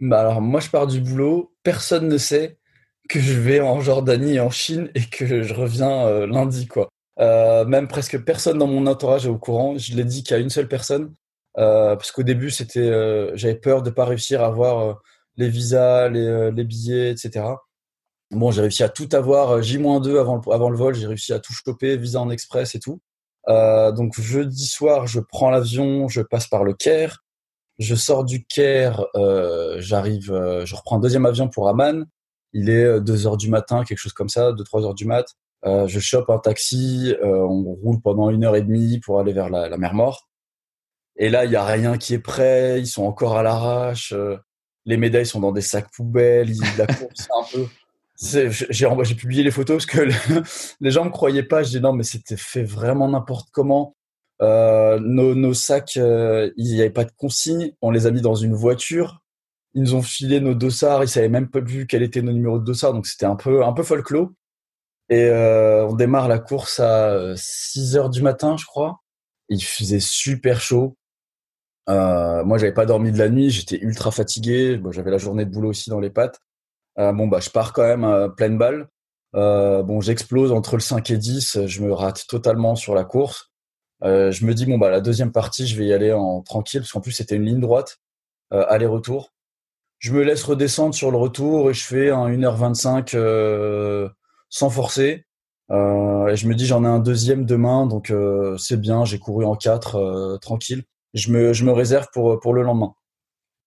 Bah 0.00 0.20
alors 0.20 0.42
moi 0.42 0.60
je 0.60 0.68
pars 0.68 0.86
du 0.86 1.00
boulot, 1.00 1.54
personne 1.62 2.08
ne 2.08 2.18
sait 2.18 2.58
que 3.08 3.20
je 3.20 3.32
vais 3.32 3.60
en 3.60 3.80
Jordanie 3.80 4.34
et 4.34 4.40
en 4.40 4.50
Chine 4.50 4.90
et 4.94 5.00
que 5.00 5.42
je 5.42 5.54
reviens 5.54 6.26
lundi 6.26 6.68
quoi. 6.68 6.90
même 7.18 7.88
presque 7.88 8.22
personne 8.22 8.58
dans 8.58 8.68
mon 8.68 8.86
entourage 8.86 9.24
est 9.24 9.30
au 9.30 9.38
courant. 9.38 9.78
Je 9.78 9.96
l'ai 9.96 10.04
dit 10.04 10.22
qu'à 10.24 10.36
une 10.36 10.50
seule 10.50 10.68
personne 10.68 11.14
parce 11.54 12.12
qu'au 12.12 12.22
début 12.22 12.50
c'était 12.50 13.32
j'avais 13.34 13.56
peur 13.56 13.82
de 13.82 13.88
pas 13.88 14.04
réussir 14.04 14.42
à 14.42 14.46
avoir 14.46 15.00
les 15.36 15.48
visas, 15.48 16.08
les, 16.08 16.26
euh, 16.26 16.50
les 16.50 16.64
billets, 16.64 17.10
etc. 17.10 17.44
Bon, 18.30 18.50
j'ai 18.50 18.62
réussi 18.62 18.82
à 18.82 18.88
tout 18.88 19.08
avoir 19.12 19.50
euh, 19.52 19.62
J-2 19.62 20.18
avant 20.18 20.36
le, 20.36 20.52
avant 20.52 20.70
le 20.70 20.76
vol, 20.76 20.94
j'ai 20.94 21.06
réussi 21.06 21.32
à 21.32 21.38
tout 21.38 21.52
choper, 21.52 21.96
visa 21.96 22.20
en 22.20 22.30
express 22.30 22.74
et 22.74 22.80
tout. 22.80 23.00
Euh, 23.48 23.92
donc 23.92 24.18
jeudi 24.20 24.66
soir, 24.66 25.06
je 25.06 25.20
prends 25.20 25.50
l'avion, 25.50 26.08
je 26.08 26.22
passe 26.22 26.48
par 26.48 26.64
le 26.64 26.72
Caire, 26.74 27.24
je 27.78 27.94
sors 27.94 28.24
du 28.24 28.44
Caire, 28.46 29.04
euh, 29.16 29.76
j'arrive, 29.80 30.32
euh, 30.32 30.64
je 30.64 30.74
reprends 30.74 30.96
un 30.96 31.00
deuxième 31.00 31.26
avion 31.26 31.48
pour 31.48 31.68
Amman. 31.68 32.06
Il 32.52 32.70
est 32.70 33.00
2 33.00 33.26
heures 33.26 33.36
du 33.36 33.50
matin, 33.50 33.84
quelque 33.84 33.98
chose 33.98 34.12
comme 34.12 34.28
ça, 34.28 34.52
2-3 34.52 34.84
heures 34.84 34.94
du 34.94 35.06
mat. 35.06 35.26
Euh, 35.66 35.88
je 35.88 35.98
chope 35.98 36.30
un 36.30 36.38
taxi, 36.38 37.14
on 37.22 37.74
roule 37.82 38.00
pendant 38.00 38.30
une 38.30 38.44
heure 38.44 38.54
et 38.54 38.62
demie 38.62 39.00
pour 39.00 39.18
aller 39.18 39.32
vers 39.32 39.50
la, 39.50 39.68
la 39.68 39.76
mer 39.76 39.94
Morte. 39.94 40.22
Et 41.16 41.30
là, 41.30 41.44
il 41.44 41.50
y 41.50 41.56
a 41.56 41.64
rien 41.64 41.98
qui 41.98 42.14
est 42.14 42.18
prêt, 42.20 42.80
ils 42.80 42.86
sont 42.86 43.04
encore 43.04 43.36
à 43.36 43.42
l'arrache 43.42 44.14
les 44.86 44.96
médailles 44.96 45.26
sont 45.26 45.40
dans 45.40 45.52
des 45.52 45.60
sacs 45.60 45.90
poubelles, 45.94 46.52
la 46.78 46.86
course 46.86 47.28
un 47.36 47.44
peu. 47.52 47.66
J'ai 48.70 49.14
publié 49.14 49.42
les 49.42 49.50
photos 49.50 49.84
parce 49.84 49.86
que 49.86 50.08
les 50.80 50.90
gens 50.90 51.04
me 51.04 51.10
croyaient 51.10 51.42
pas. 51.42 51.62
Je 51.62 51.70
dis 51.70 51.80
non, 51.80 51.92
mais 51.92 52.04
c'était 52.04 52.36
fait 52.36 52.62
vraiment 52.62 53.08
n'importe 53.08 53.48
comment. 53.50 53.96
Euh, 54.42 54.98
nos, 55.00 55.34
nos, 55.34 55.54
sacs, 55.54 55.96
euh, 55.96 56.50
il 56.56 56.66
n'y 56.66 56.80
avait 56.80 56.90
pas 56.90 57.04
de 57.04 57.12
consigne. 57.16 57.72
On 57.82 57.90
les 57.90 58.06
a 58.06 58.10
mis 58.10 58.20
dans 58.20 58.34
une 58.34 58.54
voiture. 58.54 59.20
Ils 59.74 59.82
nous 59.82 59.94
ont 59.94 60.02
filé 60.02 60.40
nos 60.40 60.54
dossards. 60.54 61.02
Ils 61.02 61.08
savaient 61.08 61.28
même 61.28 61.50
pas 61.50 61.60
vu 61.60 61.86
quel 61.86 62.02
était 62.02 62.22
nos 62.22 62.32
numéros 62.32 62.58
de 62.58 62.64
dossards. 62.64 62.92
Donc 62.92 63.06
c'était 63.06 63.26
un 63.26 63.36
peu, 63.36 63.64
un 63.64 63.72
peu 63.72 63.82
folklore. 63.82 64.30
Et 65.10 65.24
euh, 65.24 65.86
on 65.86 65.94
démarre 65.94 66.28
la 66.28 66.38
course 66.38 66.80
à 66.80 67.34
6 67.36 67.96
heures 67.96 68.10
du 68.10 68.22
matin, 68.22 68.56
je 68.56 68.64
crois. 68.64 69.00
Il 69.48 69.62
faisait 69.62 70.00
super 70.00 70.60
chaud. 70.60 70.96
Euh, 71.88 72.44
moi, 72.44 72.58
j'avais 72.58 72.72
pas 72.72 72.86
dormi 72.86 73.12
de 73.12 73.18
la 73.18 73.28
nuit, 73.28 73.50
j'étais 73.50 73.78
ultra 73.78 74.10
fatigué. 74.10 74.76
Bon, 74.76 74.92
j'avais 74.92 75.10
la 75.10 75.18
journée 75.18 75.44
de 75.44 75.50
boulot 75.50 75.70
aussi 75.70 75.90
dans 75.90 76.00
les 76.00 76.10
pattes. 76.10 76.40
Euh, 76.98 77.12
bon, 77.12 77.28
bah, 77.28 77.40
je 77.40 77.50
pars 77.50 77.72
quand 77.72 77.82
même 77.82 78.04
à 78.04 78.28
pleine 78.28 78.58
balle. 78.58 78.88
Euh, 79.34 79.82
bon, 79.82 80.00
j'explose 80.00 80.52
entre 80.52 80.76
le 80.76 80.80
5 80.80 81.10
et 81.10 81.16
10, 81.18 81.66
je 81.66 81.82
me 81.82 81.92
rate 81.92 82.26
totalement 82.28 82.76
sur 82.76 82.94
la 82.94 83.04
course. 83.04 83.50
Euh, 84.04 84.30
je 84.30 84.44
me 84.44 84.54
dis 84.54 84.66
bon 84.66 84.78
bah 84.78 84.90
la 84.90 85.00
deuxième 85.00 85.32
partie, 85.32 85.66
je 85.66 85.76
vais 85.78 85.86
y 85.86 85.92
aller 85.92 86.12
en 86.12 86.42
tranquille 86.42 86.80
parce 86.80 86.92
qu'en 86.92 87.00
plus 87.00 87.12
c'était 87.12 87.36
une 87.36 87.44
ligne 87.44 87.60
droite 87.60 87.98
euh, 88.52 88.64
aller-retour. 88.68 89.32
Je 89.98 90.12
me 90.12 90.22
laisse 90.22 90.44
redescendre 90.44 90.94
sur 90.94 91.10
le 91.10 91.16
retour 91.16 91.70
et 91.70 91.74
je 91.74 91.84
fais 91.84 92.10
un 92.10 92.28
1h25 92.28 93.16
euh, 93.16 94.08
sans 94.50 94.70
forcer. 94.70 95.24
et 95.70 96.36
je 96.36 96.46
me 96.48 96.54
dis 96.54 96.66
j'en 96.66 96.84
ai 96.84 96.88
un 96.88 96.98
deuxième 96.98 97.46
demain 97.46 97.86
donc 97.86 98.12
c'est 98.58 98.80
bien, 98.80 99.04
j'ai 99.04 99.18
couru 99.18 99.44
en 99.44 99.56
4 99.56 100.38
tranquille 100.40 100.84
je 101.14 101.30
me, 101.32 101.52
je 101.52 101.64
me 101.64 101.72
réserve 101.72 102.08
pour, 102.12 102.38
pour 102.40 102.54
le 102.54 102.62
lendemain. 102.62 102.94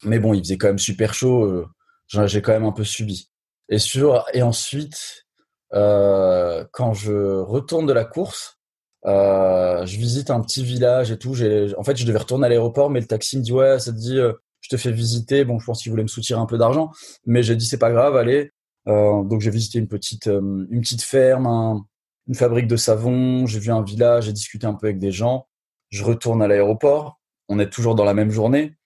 Mais 0.04 0.20
bon, 0.20 0.34
il 0.34 0.42
faisait 0.42 0.58
quand 0.58 0.68
même 0.68 0.80
super 0.80 1.14
chaud. 1.14 1.46
Euh, 1.46 1.68
j'ai 2.08 2.42
quand 2.42 2.54
même 2.54 2.66
un 2.66 2.72
peu 2.72 2.84
subi. 2.84 3.30
Et 3.70 3.80
sur 3.80 4.26
et 4.34 4.42
ensuite, 4.42 5.26
euh, 5.74 6.66
quand 6.72 6.94
je 6.94 7.40
retourne 7.40 7.86
de 7.86 7.94
la 7.94 8.06
course, 8.06 8.60
euh, 9.06 9.86
je 9.86 9.98
visite 9.98 10.30
un 10.32 10.42
petit 10.42 10.64
village 10.64 11.12
et 11.12 11.18
tout. 11.18 11.34
En 11.78 11.84
fait, 11.84 11.98
je 11.98 12.06
devais 12.06 12.20
retourner 12.20 12.46
à 12.46 12.50
l'aéroport, 12.50 12.90
mais 12.90 13.00
le 13.00 13.08
taxi 13.08 13.38
me 13.38 13.44
dit 13.44 13.52
ouais, 13.52 13.80
ça 13.80 13.92
te 13.92 13.98
dit, 13.98 14.18
euh, 14.18 14.34
je 14.62 14.70
te 14.70 14.78
fais 14.78 14.92
visiter. 14.92 15.46
Bon, 15.46 15.60
je 15.60 15.66
pense 15.66 15.82
qu'il 15.82 15.92
voulait 15.92 16.04
me 16.04 16.08
soutirer 16.08 16.40
un 16.40 16.46
peu 16.46 16.58
d'argent, 16.58 16.92
mais 17.26 17.44
j'ai 17.44 17.56
dit 17.56 17.66
c'est 17.66 17.78
pas 17.78 17.92
grave, 17.92 18.16
allez. 18.16 18.52
Euh, 18.88 19.24
donc 19.24 19.42
j'ai 19.42 19.50
visité 19.52 19.80
une 19.80 19.88
petite, 19.88 20.28
une 20.28 20.82
petite 20.82 21.04
ferme, 21.04 21.84
une 22.28 22.36
fabrique 22.36 22.68
de 22.68 22.78
savon. 22.78 23.46
J'ai 23.46 23.60
vu 23.60 23.72
un 23.72 23.84
village, 23.84 24.26
j'ai 24.26 24.34
discuté 24.34 24.66
un 24.66 24.74
peu 24.74 24.88
avec 24.88 25.00
des 25.00 25.12
gens. 25.12 25.48
Je 25.90 26.04
retourne 26.04 26.42
à 26.42 26.48
l'aéroport 26.48 27.20
on 27.50 27.60
est 27.60 27.70
toujours 27.70 27.96
dans 27.96 28.04
la 28.04 28.14
même 28.14 28.32
journée. 28.32 28.78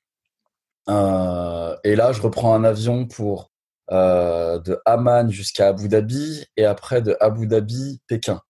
Euh, 0.89 1.76
et 1.84 1.95
là, 1.95 2.12
je 2.12 2.21
reprends 2.21 2.54
un 2.54 2.63
avion 2.63 3.06
pour 3.06 3.52
euh, 3.91 4.60
de 4.60 4.80
Amman 4.86 5.30
jusqu'à 5.30 5.68
Abu 5.68 5.88
Dhabi 5.88 6.45
et 6.57 6.66
après 6.66 7.01
de 7.01 7.16
Abu 7.20 7.47
Dhabi, 7.47 8.01
Pékin. 8.07 8.41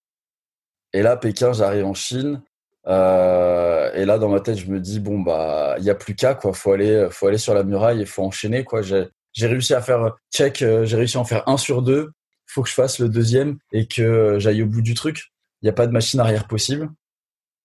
Et 0.92 1.02
là, 1.02 1.16
Pékin, 1.16 1.52
j'arrive 1.52 1.86
en 1.86 1.94
Chine. 1.94 2.42
Euh, 2.88 3.92
et 3.94 4.04
là, 4.04 4.18
dans 4.18 4.28
ma 4.28 4.40
tête, 4.40 4.56
je 4.56 4.70
me 4.70 4.80
dis 4.80 5.00
bon 5.00 5.20
bah, 5.20 5.76
il 5.78 5.84
y 5.84 5.90
a 5.90 5.94
plus 5.94 6.14
qu'à 6.14 6.34
quoi. 6.34 6.52
Faut 6.52 6.72
aller, 6.72 7.08
faut 7.10 7.26
aller 7.26 7.38
sur 7.38 7.54
la 7.54 7.64
muraille 7.64 8.02
et 8.02 8.06
faut 8.06 8.22
enchaîner 8.22 8.64
quoi. 8.64 8.82
J'ai, 8.82 9.08
réussi 9.46 9.74
à 9.74 9.80
faire 9.80 10.16
check, 10.32 10.58
j'ai 10.58 10.96
réussi 10.96 11.16
à 11.16 11.20
en 11.20 11.24
faire 11.24 11.48
un 11.48 11.56
sur 11.56 11.82
deux. 11.82 12.12
Faut 12.46 12.62
que 12.62 12.68
je 12.68 12.74
fasse 12.74 12.98
le 12.98 13.08
deuxième 13.08 13.58
et 13.72 13.86
que 13.86 14.38
j'aille 14.38 14.62
au 14.62 14.66
bout 14.66 14.82
du 14.82 14.94
truc. 14.94 15.32
Il 15.62 15.66
n'y 15.66 15.70
a 15.70 15.74
pas 15.74 15.86
de 15.86 15.92
machine 15.92 16.20
arrière 16.20 16.46
possible. 16.46 16.90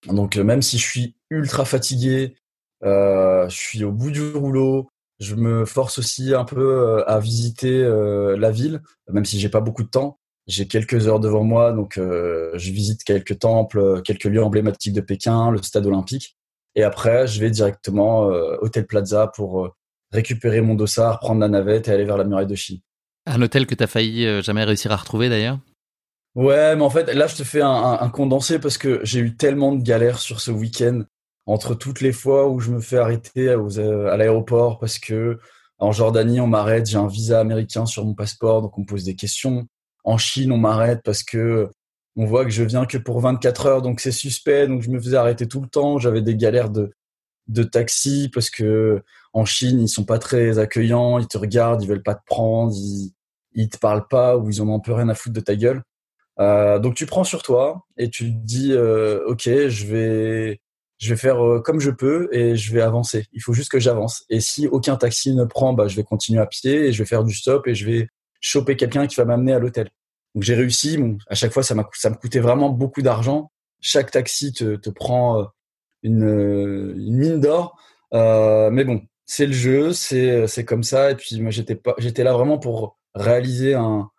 Donc 0.05 0.35
même 0.37 0.61
si 0.61 0.77
je 0.77 0.85
suis 0.85 1.15
ultra 1.29 1.65
fatigué, 1.65 2.35
euh, 2.83 3.47
je 3.49 3.55
suis 3.55 3.83
au 3.83 3.91
bout 3.91 4.11
du 4.11 4.31
rouleau. 4.31 4.89
Je 5.19 5.33
me 5.33 5.65
force 5.65 5.97
aussi 5.97 6.35
un 6.35 6.45
peu 6.45 6.61
euh, 6.61 7.09
à 7.09 7.19
visiter 7.19 7.81
euh, 7.83 8.37
la 8.37 8.51
ville, 8.51 8.81
même 9.09 9.25
si 9.25 9.39
j'ai 9.39 9.49
pas 9.49 9.61
beaucoup 9.61 9.83
de 9.83 9.89
temps. 9.89 10.19
J'ai 10.45 10.67
quelques 10.67 11.07
heures 11.07 11.19
devant 11.19 11.43
moi, 11.43 11.73
donc 11.73 11.95
je 11.97 12.71
visite 12.71 13.03
quelques 13.03 13.39
temples, 13.39 14.01
quelques 14.03 14.23
lieux 14.23 14.41
emblématiques 14.41 14.93
de 14.93 15.01
Pékin, 15.01 15.51
le 15.51 15.61
stade 15.61 15.85
olympique. 15.85 16.37
Et 16.75 16.83
après, 16.83 17.27
je 17.27 17.41
vais 17.41 17.49
directement 17.49 18.21
Hôtel 18.61 18.87
Plaza 18.87 19.27
pour 19.27 19.75
récupérer 20.13 20.61
mon 20.61 20.75
dossard, 20.75 21.19
prendre 21.19 21.41
la 21.41 21.49
navette 21.49 21.89
et 21.89 21.91
aller 21.91 22.05
vers 22.05 22.15
la 22.15 22.23
muraille 22.23 22.47
de 22.47 22.55
Chine. 22.55 22.79
Un 23.25 23.41
hôtel 23.41 23.67
que 23.67 23.75
tu 23.75 23.85
failli 23.87 24.41
jamais 24.41 24.63
réussir 24.63 24.89
à 24.93 24.95
retrouver 24.95 25.27
d'ailleurs? 25.27 25.59
Ouais, 26.38 26.75
mais 26.75 26.83
en 26.83 26.89
fait, 26.91 27.11
là, 27.15 27.25
je 27.25 27.35
te 27.35 27.43
fais 27.43 27.61
un, 27.63 28.09
condensé 28.09 28.59
parce 28.59 28.77
que 28.77 28.99
j'ai 29.03 29.19
eu 29.21 29.35
tellement 29.35 29.73
de 29.73 29.81
galères 29.81 30.19
sur 30.19 30.39
ce 30.39 30.51
week-end 30.51 31.01
entre 31.47 31.73
toutes 31.73 31.99
les 31.99 32.11
fois 32.13 32.47
où 32.47 32.59
je 32.59 32.69
me 32.69 32.79
fais 32.79 32.97
arrêter 32.99 33.47
euh, 33.49 34.11
à 34.11 34.17
l'aéroport 34.17 34.77
parce 34.77 34.99
que 34.99 35.39
en 35.79 35.91
Jordanie, 35.91 36.39
on 36.39 36.45
m'arrête, 36.45 36.85
j'ai 36.85 36.97
un 36.97 37.07
visa 37.07 37.39
américain 37.39 37.88
sur 37.88 38.05
mon 38.05 38.13
passeport, 38.13 38.61
donc 38.61 38.77
on 38.77 38.81
me 38.81 38.85
pose 38.85 39.03
des 39.03 39.15
questions. 39.15 39.67
En 40.03 40.19
Chine, 40.19 40.51
on 40.51 40.57
m'arrête 40.59 41.01
parce 41.03 41.23
que 41.23 41.69
on 42.15 42.25
voit 42.25 42.45
que 42.45 42.51
je 42.51 42.63
viens 42.63 42.85
que 42.85 42.99
pour 42.99 43.19
24 43.19 43.65
heures, 43.65 43.81
donc 43.81 43.99
c'est 43.99 44.11
suspect, 44.11 44.67
donc 44.67 44.83
je 44.83 44.91
me 44.91 44.99
faisais 44.99 45.17
arrêter 45.17 45.47
tout 45.47 45.61
le 45.61 45.67
temps. 45.67 45.97
J'avais 45.97 46.21
des 46.21 46.35
galères 46.35 46.69
de, 46.69 46.91
de 47.47 47.63
taxi 47.63 48.29
parce 48.31 48.51
que 48.51 49.01
en 49.33 49.45
Chine, 49.45 49.79
ils 49.81 49.89
sont 49.89 50.05
pas 50.05 50.19
très 50.19 50.59
accueillants, 50.59 51.17
ils 51.19 51.27
te 51.27 51.39
regardent, 51.39 51.81
ils 51.83 51.89
veulent 51.89 52.03
pas 52.03 52.15
te 52.15 52.25
prendre, 52.27 52.73
ils, 52.75 53.11
ils 53.53 53.69
te 53.69 53.79
parlent 53.79 54.07
pas 54.07 54.38
ou 54.38 54.49
ils 54.49 54.61
ont 54.61 54.75
un 54.75 54.79
peu 54.79 54.93
rien 54.93 55.09
à 55.09 55.15
foutre 55.15 55.33
de 55.35 55.41
ta 55.41 55.55
gueule. 55.55 55.81
Euh, 56.39 56.79
donc 56.79 56.95
tu 56.95 57.05
prends 57.05 57.23
sur 57.23 57.41
toi 57.41 57.85
et 57.97 58.09
tu 58.09 58.31
dis 58.31 58.71
euh, 58.71 59.25
ok 59.25 59.43
je 59.45 59.88
vais 59.88 60.61
je 60.99 61.09
vais 61.09 61.17
faire 61.17 61.43
euh, 61.43 61.61
comme 61.61 61.79
je 61.79 61.89
peux 61.91 62.29
et 62.31 62.55
je 62.55 62.73
vais 62.73 62.81
avancer. 62.81 63.25
Il 63.33 63.41
faut 63.41 63.53
juste 63.53 63.71
que 63.71 63.79
j'avance. 63.79 64.23
Et 64.29 64.39
si 64.39 64.67
aucun 64.67 64.95
taxi 64.97 65.33
ne 65.33 65.45
prend, 65.45 65.73
bah 65.73 65.88
je 65.88 65.95
vais 65.95 66.03
continuer 66.03 66.39
à 66.41 66.45
pied 66.47 66.88
et 66.88 66.91
je 66.91 67.03
vais 67.03 67.07
faire 67.07 67.23
du 67.23 67.33
stop 67.33 67.67
et 67.67 67.75
je 67.75 67.85
vais 67.85 68.07
choper 68.39 68.75
quelqu'un 68.75 69.07
qui 69.07 69.15
va 69.15 69.25
m'amener 69.25 69.53
à 69.53 69.59
l'hôtel. 69.59 69.89
Donc 70.35 70.43
j'ai 70.43 70.55
réussi. 70.55 70.97
Bon, 70.97 71.17
à 71.27 71.35
chaque 71.35 71.53
fois 71.53 71.63
ça 71.63 71.75
m'a 71.75 71.88
ça 71.93 72.09
me 72.09 72.15
coûtait 72.15 72.39
vraiment 72.39 72.69
beaucoup 72.69 73.01
d'argent. 73.01 73.51
Chaque 73.81 74.11
taxi 74.11 74.53
te, 74.53 74.75
te 74.75 74.89
prend 74.89 75.41
euh, 75.41 75.45
une, 76.03 76.23
une 76.97 77.17
mine 77.17 77.39
d'or. 77.39 77.77
Mais 78.13 78.83
bon, 78.83 79.01
c'est 79.25 79.45
le 79.47 79.53
jeu, 79.53 79.93
c'est 79.93 80.47
c'est 80.47 80.65
comme 80.65 80.83
ça. 80.83 81.11
Et 81.11 81.15
puis 81.15 81.41
moi 81.41 81.51
j'étais 81.51 81.75
pas 81.75 81.95
j'étais 81.99 82.23
là 82.23 82.33
vraiment 82.33 82.57
pour 82.59 82.97
réaliser 83.15 83.73
un 83.75 84.09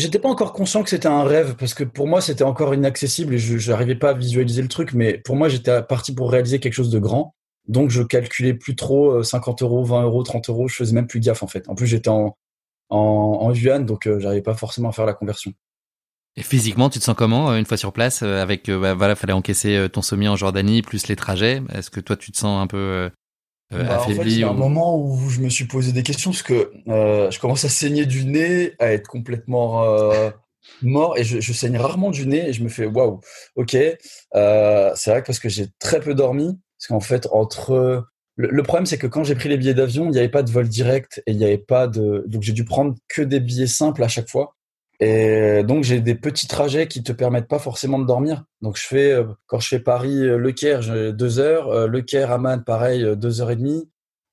J'étais 0.00 0.18
pas 0.18 0.30
encore 0.30 0.54
conscient 0.54 0.82
que 0.82 0.88
c'était 0.88 1.08
un 1.08 1.24
rêve 1.24 1.56
parce 1.58 1.74
que 1.74 1.84
pour 1.84 2.06
moi 2.06 2.22
c'était 2.22 2.42
encore 2.42 2.72
inaccessible 2.72 3.34
et 3.34 3.38
je 3.38 3.70
n'arrivais 3.70 3.94
pas 3.94 4.10
à 4.10 4.12
visualiser 4.14 4.62
le 4.62 4.68
truc. 4.68 4.94
Mais 4.94 5.18
pour 5.18 5.36
moi 5.36 5.50
j'étais 5.50 5.82
parti 5.82 6.14
pour 6.14 6.30
réaliser 6.30 6.58
quelque 6.58 6.72
chose 6.72 6.88
de 6.88 6.98
grand. 6.98 7.34
Donc 7.68 7.90
je 7.90 8.02
calculais 8.02 8.54
plus 8.54 8.76
trop 8.76 9.22
50 9.22 9.60
euh, 9.60 9.66
euros, 9.66 9.84
20 9.84 10.04
euros, 10.04 10.22
30 10.22 10.48
euros. 10.48 10.68
Je 10.68 10.76
faisais 10.76 10.94
même 10.94 11.06
plus 11.06 11.20
gaffe 11.20 11.42
en 11.42 11.46
fait. 11.46 11.68
En 11.68 11.74
plus 11.74 11.86
j'étais 11.86 12.08
en, 12.08 12.34
en, 12.88 13.52
yuan 13.52 13.84
donc 13.84 14.06
euh, 14.06 14.18
j'arrivais 14.20 14.40
pas 14.40 14.54
forcément 14.54 14.88
à 14.88 14.92
faire 14.92 15.04
la 15.04 15.12
conversion. 15.12 15.52
Et 16.36 16.42
physiquement, 16.42 16.88
tu 16.88 16.98
te 16.98 17.04
sens 17.04 17.14
comment 17.14 17.50
euh, 17.50 17.58
une 17.58 17.66
fois 17.66 17.76
sur 17.76 17.92
place 17.92 18.22
avec 18.22 18.70
bah, 18.70 18.94
voilà, 18.94 19.16
fallait 19.16 19.34
encaisser 19.34 19.86
ton 19.92 20.00
sommier 20.00 20.28
en 20.28 20.36
Jordanie 20.36 20.80
plus 20.80 21.08
les 21.08 21.16
trajets? 21.16 21.60
Est-ce 21.74 21.90
que 21.90 22.00
toi 22.00 22.16
tu 22.16 22.32
te 22.32 22.38
sens 22.38 22.62
un 22.62 22.66
peu 22.66 23.10
euh, 23.72 23.84
bah, 23.84 24.00
en 24.00 24.08
fait, 24.08 24.22
il 24.22 24.38
y 24.38 24.42
a 24.42 24.48
un 24.48 24.52
moment 24.52 24.98
où 24.98 25.28
je 25.28 25.40
me 25.40 25.48
suis 25.48 25.66
posé 25.66 25.92
des 25.92 26.02
questions 26.02 26.30
parce 26.30 26.42
que 26.42 26.72
euh, 26.88 27.30
je 27.30 27.38
commence 27.38 27.64
à 27.64 27.68
saigner 27.68 28.04
du 28.06 28.24
nez, 28.24 28.74
à 28.78 28.92
être 28.92 29.06
complètement 29.06 29.84
euh, 29.84 30.30
mort 30.82 31.16
et 31.16 31.24
je, 31.24 31.40
je, 31.40 31.52
saigne 31.52 31.76
rarement 31.76 32.10
du 32.10 32.26
nez 32.26 32.48
et 32.48 32.52
je 32.52 32.64
me 32.64 32.68
fais 32.68 32.86
waouh, 32.86 33.20
ok. 33.54 33.76
Euh, 34.34 34.92
c'est 34.96 35.10
vrai 35.10 35.22
que 35.22 35.26
parce 35.26 35.38
que 35.38 35.48
j'ai 35.48 35.68
très 35.78 36.00
peu 36.00 36.14
dormi 36.14 36.58
parce 36.78 36.88
qu'en 36.88 37.00
fait 37.00 37.28
entre 37.30 38.06
le, 38.36 38.48
le 38.48 38.62
problème 38.62 38.86
c'est 38.86 38.98
que 38.98 39.06
quand 39.06 39.22
j'ai 39.22 39.36
pris 39.36 39.48
les 39.48 39.56
billets 39.56 39.74
d'avion, 39.74 40.06
il 40.06 40.12
n'y 40.12 40.18
avait 40.18 40.28
pas 40.28 40.42
de 40.42 40.50
vol 40.50 40.68
direct 40.68 41.22
et 41.26 41.32
il 41.32 41.36
n'y 41.36 41.44
avait 41.44 41.58
pas 41.58 41.86
de 41.86 42.24
donc 42.26 42.42
j'ai 42.42 42.52
dû 42.52 42.64
prendre 42.64 42.96
que 43.08 43.22
des 43.22 43.38
billets 43.38 43.68
simples 43.68 44.02
à 44.02 44.08
chaque 44.08 44.28
fois. 44.28 44.56
Et 45.00 45.62
donc 45.64 45.82
j'ai 45.82 46.00
des 46.00 46.14
petits 46.14 46.46
trajets 46.46 46.86
qui 46.86 47.02
te 47.02 47.12
permettent 47.12 47.48
pas 47.48 47.58
forcément 47.58 47.98
de 47.98 48.04
dormir. 48.04 48.44
Donc 48.60 48.76
je 48.76 48.86
fais 48.86 49.12
euh, 49.12 49.24
quand 49.46 49.58
je 49.58 49.68
fais 49.68 49.80
Paris 49.80 50.26
euh, 50.26 50.36
Le 50.36 50.52
Caire, 50.52 50.82
j'ai 50.82 51.14
deux 51.14 51.38
heures, 51.38 51.68
euh, 51.68 51.86
Le 51.86 52.02
Caire 52.02 52.30
Amman 52.30 52.62
pareil 52.64 53.16
deux 53.16 53.40
heures 53.40 53.50
et 53.50 53.56
demie, 53.56 53.88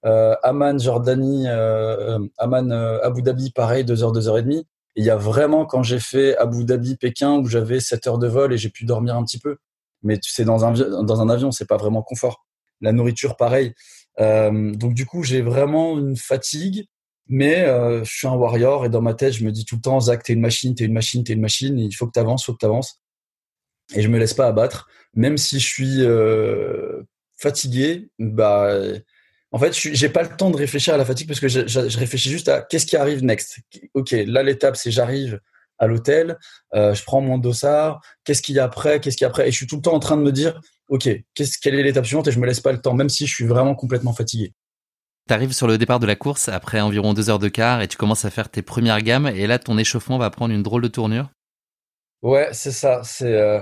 euh, 0.05 0.35
Amman 0.43 0.77
Jordanie, 0.77 1.45
euh, 1.47 2.19
Amman 2.37 2.71
Abu 2.71 3.21
Dhabi 3.21 3.51
pareil 3.51 3.85
deux 3.85 4.03
heures 4.03 4.11
deux 4.11 4.27
heures 4.27 4.37
et 4.37 4.43
demie. 4.43 4.67
il 4.97 5.05
y 5.05 5.09
a 5.09 5.15
vraiment 5.15 5.65
quand 5.65 5.83
j'ai 5.83 5.99
fait 5.99 6.35
Abu 6.37 6.65
Dhabi 6.65 6.97
Pékin 6.97 7.37
où 7.37 7.45
j'avais 7.47 7.79
sept 7.79 8.05
heures 8.05 8.19
de 8.19 8.27
vol 8.27 8.53
et 8.53 8.57
j'ai 8.57 8.69
pu 8.69 8.83
dormir 8.83 9.15
un 9.15 9.23
petit 9.23 9.39
peu. 9.39 9.57
Mais 10.03 10.19
tu 10.19 10.31
sais 10.31 10.43
dans 10.43 10.65
un 10.65 10.73
dans 10.73 11.21
un 11.21 11.29
avion 11.29 11.51
c'est 11.51 11.67
pas 11.67 11.77
vraiment 11.77 12.03
confort. 12.03 12.45
La 12.81 12.91
nourriture 12.91 13.37
pareil. 13.37 13.73
donc 14.19 14.93
du 14.93 15.05
coup 15.05 15.23
j'ai 15.23 15.41
vraiment 15.41 15.97
une 15.97 16.17
fatigue 16.17 16.87
mais 17.29 17.65
euh, 17.65 18.03
je 18.03 18.11
suis 18.11 18.27
un 18.27 18.35
warrior 18.35 18.85
et 18.85 18.89
dans 18.89 19.01
ma 19.01 19.13
tête, 19.13 19.33
je 19.33 19.43
me 19.43 19.51
dis 19.51 19.65
tout 19.65 19.75
le 19.75 19.81
temps, 19.81 19.99
Zach, 19.99 20.23
t'es 20.23 20.33
une 20.33 20.41
machine, 20.41 20.75
t'es 20.75 20.85
une 20.85 20.93
machine, 20.93 21.23
t'es 21.23 21.33
une 21.33 21.41
machine. 21.41 21.79
il 21.79 21.93
faut 21.93 22.07
que 22.07 22.11
t'avances, 22.11 22.45
faut 22.45 22.53
que 22.53 22.59
t'avances. 22.59 23.01
Et 23.95 24.01
je 24.01 24.07
me 24.07 24.17
laisse 24.17 24.33
pas 24.33 24.47
abattre, 24.47 24.87
même 25.13 25.37
si 25.37 25.59
je 25.59 25.65
suis 25.65 26.01
euh, 26.01 27.03
fatigué. 27.37 28.09
Bah, 28.19 28.77
en 29.51 29.59
fait, 29.59 29.73
j'ai 29.73 30.09
pas 30.09 30.23
le 30.23 30.35
temps 30.35 30.51
de 30.51 30.57
réfléchir 30.57 30.93
à 30.93 30.97
la 30.97 31.05
fatigue 31.05 31.27
parce 31.27 31.39
que 31.39 31.47
je, 31.47 31.67
je, 31.67 31.97
réfléchis 31.97 32.29
juste 32.29 32.49
à 32.49 32.61
qu'est-ce 32.61 32.85
qui 32.85 32.97
arrive 32.97 33.23
next. 33.23 33.59
Ok, 33.93 34.11
là 34.11 34.43
l'étape 34.43 34.75
c'est 34.75 34.91
j'arrive 34.91 35.39
à 35.79 35.87
l'hôtel, 35.87 36.37
euh, 36.73 36.93
je 36.93 37.03
prends 37.03 37.21
mon 37.21 37.37
dossard, 37.37 38.01
qu'est-ce 38.23 38.41
qu'il 38.41 38.55
y 38.55 38.59
a 38.59 38.63
après, 38.63 38.99
qu'est-ce 38.99 39.15
qu'il 39.15 39.25
y 39.25 39.27
a 39.27 39.29
après, 39.29 39.47
et 39.47 39.51
je 39.51 39.57
suis 39.57 39.67
tout 39.67 39.75
le 39.75 39.81
temps 39.81 39.93
en 39.93 39.99
train 39.99 40.17
de 40.17 40.23
me 40.23 40.31
dire, 40.31 40.59
ok, 40.89 41.09
qu'est-ce, 41.33 41.59
quelle 41.59 41.75
est 41.75 41.83
l'étape 41.83 42.05
suivante, 42.05 42.27
et 42.27 42.31
je 42.31 42.39
me 42.39 42.47
laisse 42.47 42.59
pas 42.59 42.71
le 42.71 42.81
temps, 42.81 42.93
même 42.93 43.09
si 43.09 43.27
je 43.27 43.33
suis 43.33 43.45
vraiment 43.45 43.75
complètement 43.75 44.13
fatigué. 44.13 44.53
Tu 45.27 45.33
arrives 45.33 45.51
sur 45.51 45.67
le 45.67 45.77
départ 45.77 45.99
de 45.99 46.05
la 46.05 46.15
course 46.15 46.47
après 46.47 46.79
environ 46.79 47.13
deux 47.13 47.29
heures 47.29 47.39
de 47.39 47.49
quart 47.49 47.81
et 47.81 47.87
tu 47.89 47.97
commences 47.97 48.23
à 48.23 48.29
faire 48.29 48.49
tes 48.49 48.61
premières 48.61 49.01
gammes 49.01 49.27
et 49.27 49.45
là 49.45 49.59
ton 49.59 49.77
échauffement 49.77 50.17
va 50.17 50.29
prendre 50.29 50.53
une 50.53 50.63
drôle 50.63 50.81
de 50.81 50.87
tournure. 50.87 51.29
Ouais, 52.21 52.49
c'est 52.53 52.71
ça. 52.71 53.01
Euh, 53.21 53.61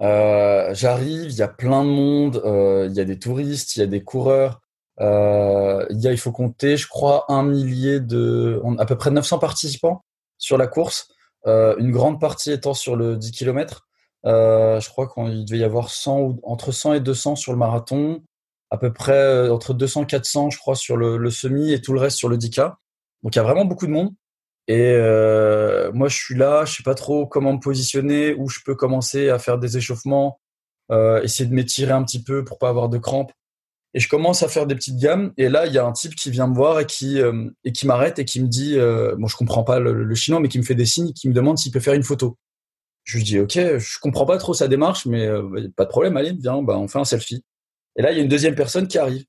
euh, 0.00 0.74
j'arrive, 0.74 1.30
il 1.30 1.36
y 1.36 1.42
a 1.42 1.48
plein 1.48 1.84
de 1.84 1.88
monde, 1.88 2.42
euh, 2.44 2.86
il 2.90 2.96
y 2.96 3.00
a 3.00 3.04
des 3.04 3.18
touristes, 3.18 3.76
il 3.76 3.80
y 3.80 3.82
a 3.82 3.86
des 3.86 4.02
coureurs. 4.02 4.60
il 4.98 5.86
il 6.02 6.18
faut 6.18 6.32
compter, 6.32 6.76
je 6.76 6.88
crois, 6.88 7.24
un 7.28 7.44
millier 7.44 8.00
de, 8.00 8.60
à 8.78 8.84
peu 8.84 8.96
près 8.96 9.10
900 9.12 9.38
participants 9.38 10.04
sur 10.38 10.58
la 10.58 10.66
course. 10.66 11.08
une 11.46 11.92
grande 11.92 12.20
partie 12.20 12.50
étant 12.50 12.74
sur 12.74 12.96
le 12.96 13.16
10 13.16 13.30
km. 13.30 13.86
je 14.24 14.88
crois 14.88 15.08
qu'il 15.08 15.44
devait 15.44 15.58
y 15.58 15.64
avoir 15.64 15.90
100 15.90 16.38
entre 16.42 16.72
100 16.72 16.94
et 16.94 17.00
200 17.00 17.36
sur 17.36 17.52
le 17.52 17.58
marathon 17.58 18.22
à 18.70 18.78
peu 18.78 18.92
près 18.92 19.12
euh, 19.12 19.52
entre 19.52 19.74
200 19.74 20.06
400 20.06 20.50
je 20.50 20.58
crois 20.58 20.74
sur 20.76 20.96
le, 20.96 21.16
le, 21.16 21.30
semi 21.30 21.72
et 21.72 21.80
tout 21.80 21.92
le 21.92 22.00
reste 22.00 22.18
sur 22.18 22.28
le 22.28 22.36
10K. 22.36 22.74
Donc 23.22 23.34
il 23.34 23.36
y 23.36 23.40
a 23.40 23.44
vraiment 23.44 23.64
beaucoup 23.64 23.86
de 23.86 23.92
monde. 23.92 24.12
Et 24.68 24.92
euh, 24.96 25.92
moi 25.92 26.08
je 26.08 26.16
suis 26.16 26.34
là, 26.34 26.64
je 26.64 26.76
sais 26.76 26.82
pas 26.82 26.94
trop 26.94 27.26
comment 27.26 27.52
me 27.52 27.60
positionner, 27.60 28.34
où 28.34 28.48
je 28.48 28.60
peux 28.64 28.74
commencer 28.74 29.28
à 29.30 29.38
faire 29.38 29.58
des 29.58 29.76
échauffements, 29.76 30.40
euh, 30.90 31.22
essayer 31.22 31.48
de 31.48 31.54
m'étirer 31.54 31.92
un 31.92 32.02
petit 32.04 32.22
peu 32.22 32.44
pour 32.44 32.58
pas 32.58 32.68
avoir 32.68 32.88
de 32.88 32.98
crampes. 32.98 33.32
Et 33.94 34.00
je 34.00 34.08
commence 34.08 34.42
à 34.42 34.48
faire 34.48 34.66
des 34.66 34.74
petites 34.74 34.98
gammes. 34.98 35.32
Et 35.38 35.48
là 35.48 35.66
il 35.66 35.72
y 35.72 35.78
a 35.78 35.86
un 35.86 35.92
type 35.92 36.14
qui 36.14 36.30
vient 36.30 36.46
me 36.48 36.54
voir 36.54 36.80
et 36.80 36.86
qui 36.86 37.20
euh, 37.20 37.48
et 37.64 37.72
qui 37.72 37.86
m'arrête 37.86 38.18
et 38.18 38.24
qui 38.24 38.42
me 38.42 38.48
dit, 38.48 38.78
euh, 38.78 39.16
bon 39.16 39.26
je 39.26 39.36
comprends 39.36 39.64
pas 39.64 39.78
le, 39.80 40.04
le, 40.04 40.14
chinois, 40.14 40.40
mais 40.40 40.48
qui 40.48 40.58
me 40.58 40.64
fait 40.64 40.74
des 40.74 40.86
signes, 40.86 41.12
qui 41.12 41.28
me 41.28 41.34
demande 41.34 41.58
s'il 41.58 41.72
peut 41.72 41.80
faire 41.80 41.94
une 41.94 42.02
photo. 42.02 42.36
Je 43.04 43.18
lui 43.18 43.24
dis 43.24 43.38
ok, 43.38 43.52
je 43.54 43.98
comprends 44.00 44.26
pas 44.26 44.36
trop 44.38 44.52
sa 44.52 44.68
démarche, 44.68 45.06
mais 45.06 45.26
euh, 45.26 45.68
pas 45.76 45.84
de 45.84 45.90
problème, 45.90 46.16
allez 46.16 46.32
viens, 46.32 46.62
bah 46.62 46.76
on 46.76 46.88
fait 46.88 46.98
un 46.98 47.04
selfie. 47.04 47.44
Et 47.96 48.02
là, 48.02 48.12
il 48.12 48.16
y 48.16 48.20
a 48.20 48.22
une 48.22 48.28
deuxième 48.28 48.54
personne 48.54 48.88
qui 48.88 48.98
arrive. 48.98 49.24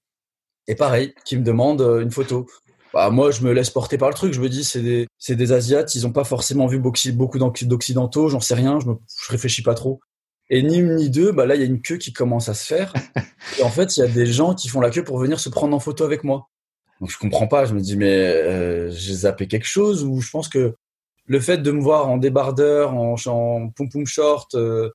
Et 0.68 0.76
pareil, 0.76 1.14
qui 1.26 1.38
me 1.38 1.44
demande 1.44 1.82
euh, 1.82 2.02
une 2.02 2.12
photo. 2.12 2.48
Bah, 2.94 3.10
moi, 3.10 3.32
je 3.32 3.42
me 3.42 3.54
laisse 3.54 3.70
porter 3.70 3.98
par 3.98 4.10
le 4.10 4.16
truc. 4.16 4.34
Je 4.34 4.42
me 4.42 4.50
dis, 4.50 4.64
c'est 4.64 4.82
des, 4.82 5.08
c'est 5.18 5.36
des 5.36 5.52
Asiates. 5.54 5.96
Ils 5.96 6.04
n'ont 6.04 6.12
pas 6.12 6.26
forcément 6.26 6.68
vu 6.68 6.80
beaucoup 6.80 7.40
d'Occidentaux. 7.40 8.28
J'en 8.28 8.40
sais 8.40 8.56
rien. 8.56 8.80
Je, 8.80 8.88
me, 8.88 8.96
je 9.24 9.32
réfléchis 9.32 9.64
pas 9.64 9.76
trop. 9.76 10.00
Et 10.50 10.64
ni 10.64 10.78
une 10.78 10.96
ni 10.96 11.10
deux, 11.10 11.32
bah 11.32 11.46
là, 11.46 11.56
il 11.56 11.62
y 11.62 11.64
a 11.64 11.68
une 11.68 11.82
queue 11.82 11.98
qui 11.98 12.14
commence 12.14 12.48
à 12.50 12.54
se 12.54 12.66
faire. 12.66 12.94
Et 13.60 13.64
en 13.64 13.70
fait, 13.70 13.98
il 13.98 14.00
y 14.02 14.04
a 14.04 14.08
des 14.08 14.26
gens 14.26 14.56
qui 14.56 14.70
font 14.70 14.80
la 14.80 14.90
queue 14.90 15.04
pour 15.04 15.18
venir 15.18 15.40
se 15.40 15.50
prendre 15.50 15.76
en 15.76 15.80
photo 15.80 16.04
avec 16.04 16.24
moi. 16.24 16.50
Donc, 17.02 17.12
je 17.12 17.18
comprends 17.18 17.48
pas. 17.48 17.66
Je 17.66 17.74
me 17.74 17.82
dis, 17.82 17.98
mais 17.98 18.28
euh, 18.28 18.90
j'ai 18.92 19.14
zappé 19.14 19.48
quelque 19.48 19.68
chose 19.68 20.04
ou 20.04 20.22
je 20.22 20.30
pense 20.30 20.48
que 20.50 20.76
le 21.26 21.40
fait 21.40 21.58
de 21.58 21.72
me 21.72 21.82
voir 21.82 22.10
en 22.10 22.18
débardeur, 22.18 22.94
en, 22.94 23.16
en 23.26 23.70
pom 23.70 23.90
pom 23.90 24.06
short, 24.06 24.56
euh, 24.56 24.90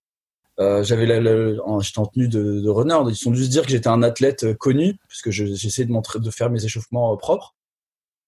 euh, 0.63 0.85
j'avais 0.85 1.07
j'étais 1.07 1.99
en 1.99 2.07
tenue 2.07 2.29
de, 2.29 2.61
de 2.61 2.69
runner. 2.69 2.97
Ils 3.09 3.17
sont 3.17 3.35
juste 3.35 3.51
dire 3.51 3.63
que 3.63 3.71
j'étais 3.71 3.89
un 3.89 4.03
athlète 4.03 4.45
euh, 4.45 4.55
connu 4.55 4.97
puisque 5.09 5.31
de 5.31 5.93
montrer, 5.93 6.21
de 6.21 6.31
faire 6.31 6.51
mes 6.51 6.65
échauffements 6.65 7.13
euh, 7.13 7.17
propres. 7.17 7.55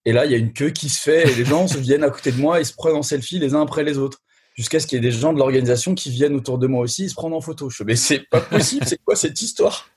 Et 0.04 0.12
là, 0.12 0.26
il 0.26 0.32
y 0.32 0.34
a 0.34 0.38
une 0.38 0.52
queue 0.52 0.70
qui 0.70 0.88
se 0.88 1.00
fait 1.00 1.30
et 1.30 1.34
les 1.34 1.44
gens 1.44 1.66
se 1.66 1.78
viennent 1.78 2.04
à 2.04 2.10
côté 2.10 2.32
de 2.32 2.40
moi 2.40 2.60
et 2.60 2.64
se 2.64 2.74
prennent 2.74 2.96
en 2.96 3.02
selfie 3.02 3.38
les 3.38 3.54
uns 3.54 3.62
après 3.62 3.84
les 3.84 3.96
autres. 3.96 4.20
Jusqu'à 4.54 4.78
ce 4.78 4.86
qu'il 4.86 4.96
y 4.96 4.98
ait 4.98 5.10
des 5.10 5.16
gens 5.16 5.32
de 5.32 5.38
l'organisation 5.38 5.94
qui 5.94 6.10
viennent 6.10 6.34
autour 6.34 6.58
de 6.58 6.66
moi 6.66 6.80
aussi 6.82 7.04
et 7.04 7.08
se 7.08 7.14
prendre 7.14 7.34
en 7.34 7.40
photo. 7.40 7.70
Je 7.70 7.82
mais 7.84 7.96
c'est 7.96 8.28
pas 8.28 8.40
possible, 8.40 8.84
c'est 8.86 9.02
quoi 9.02 9.16
cette 9.16 9.40
histoire? 9.40 9.88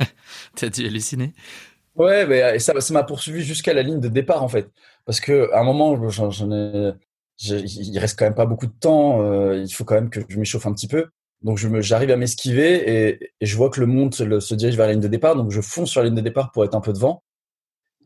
T'as 0.56 0.68
dû 0.68 0.86
halluciner 0.86 1.32
Ouais, 1.94 2.26
mais 2.26 2.58
ça, 2.58 2.78
ça 2.80 2.94
m'a 2.94 3.04
poursuivi 3.04 3.42
jusqu'à 3.42 3.72
la 3.72 3.82
ligne 3.82 4.00
de 4.00 4.08
départ 4.08 4.42
en 4.42 4.48
fait, 4.48 4.68
parce 5.04 5.20
que 5.20 5.50
à 5.52 5.60
un 5.60 5.64
moment, 5.64 6.08
j'en 6.08 6.50
ai, 6.50 6.92
il 7.38 7.98
reste 7.98 8.18
quand 8.18 8.24
même 8.24 8.34
pas 8.34 8.46
beaucoup 8.46 8.66
de 8.66 8.72
temps. 8.72 9.52
il 9.52 9.72
faut 9.72 9.84
quand 9.84 9.94
même 9.94 10.10
que 10.10 10.20
je 10.26 10.38
m'échauffe 10.38 10.66
un 10.66 10.72
petit 10.72 10.88
peu. 10.88 11.06
Donc 11.42 11.58
j'arrive 11.58 12.10
à 12.10 12.16
m'esquiver 12.16 13.08
et, 13.10 13.32
je 13.40 13.56
vois 13.56 13.70
que 13.70 13.80
le 13.80 13.86
monde 13.86 14.14
se, 14.14 14.54
dirige 14.54 14.76
vers 14.76 14.86
la 14.86 14.92
ligne 14.92 15.02
de 15.02 15.08
départ. 15.08 15.36
Donc 15.36 15.50
je 15.50 15.60
fonce 15.60 15.90
sur 15.90 16.00
la 16.00 16.06
ligne 16.06 16.16
de 16.16 16.20
départ 16.20 16.52
pour 16.52 16.64
être 16.64 16.74
un 16.74 16.80
peu 16.80 16.92
devant. 16.92 17.22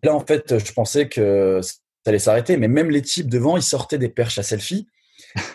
Là 0.03 0.15
en 0.15 0.21
fait, 0.21 0.59
je 0.59 0.73
pensais 0.73 1.09
que 1.09 1.61
ça 1.63 1.75
allait 2.07 2.19
s'arrêter, 2.19 2.57
mais 2.57 2.69
même 2.69 2.91
les 2.91 3.03
types 3.03 3.29
devant, 3.29 3.57
ils 3.57 3.63
sortaient 3.63 3.99
des 3.99 4.09
perches 4.09 4.39
à 4.39 4.43
selfie 4.43 4.87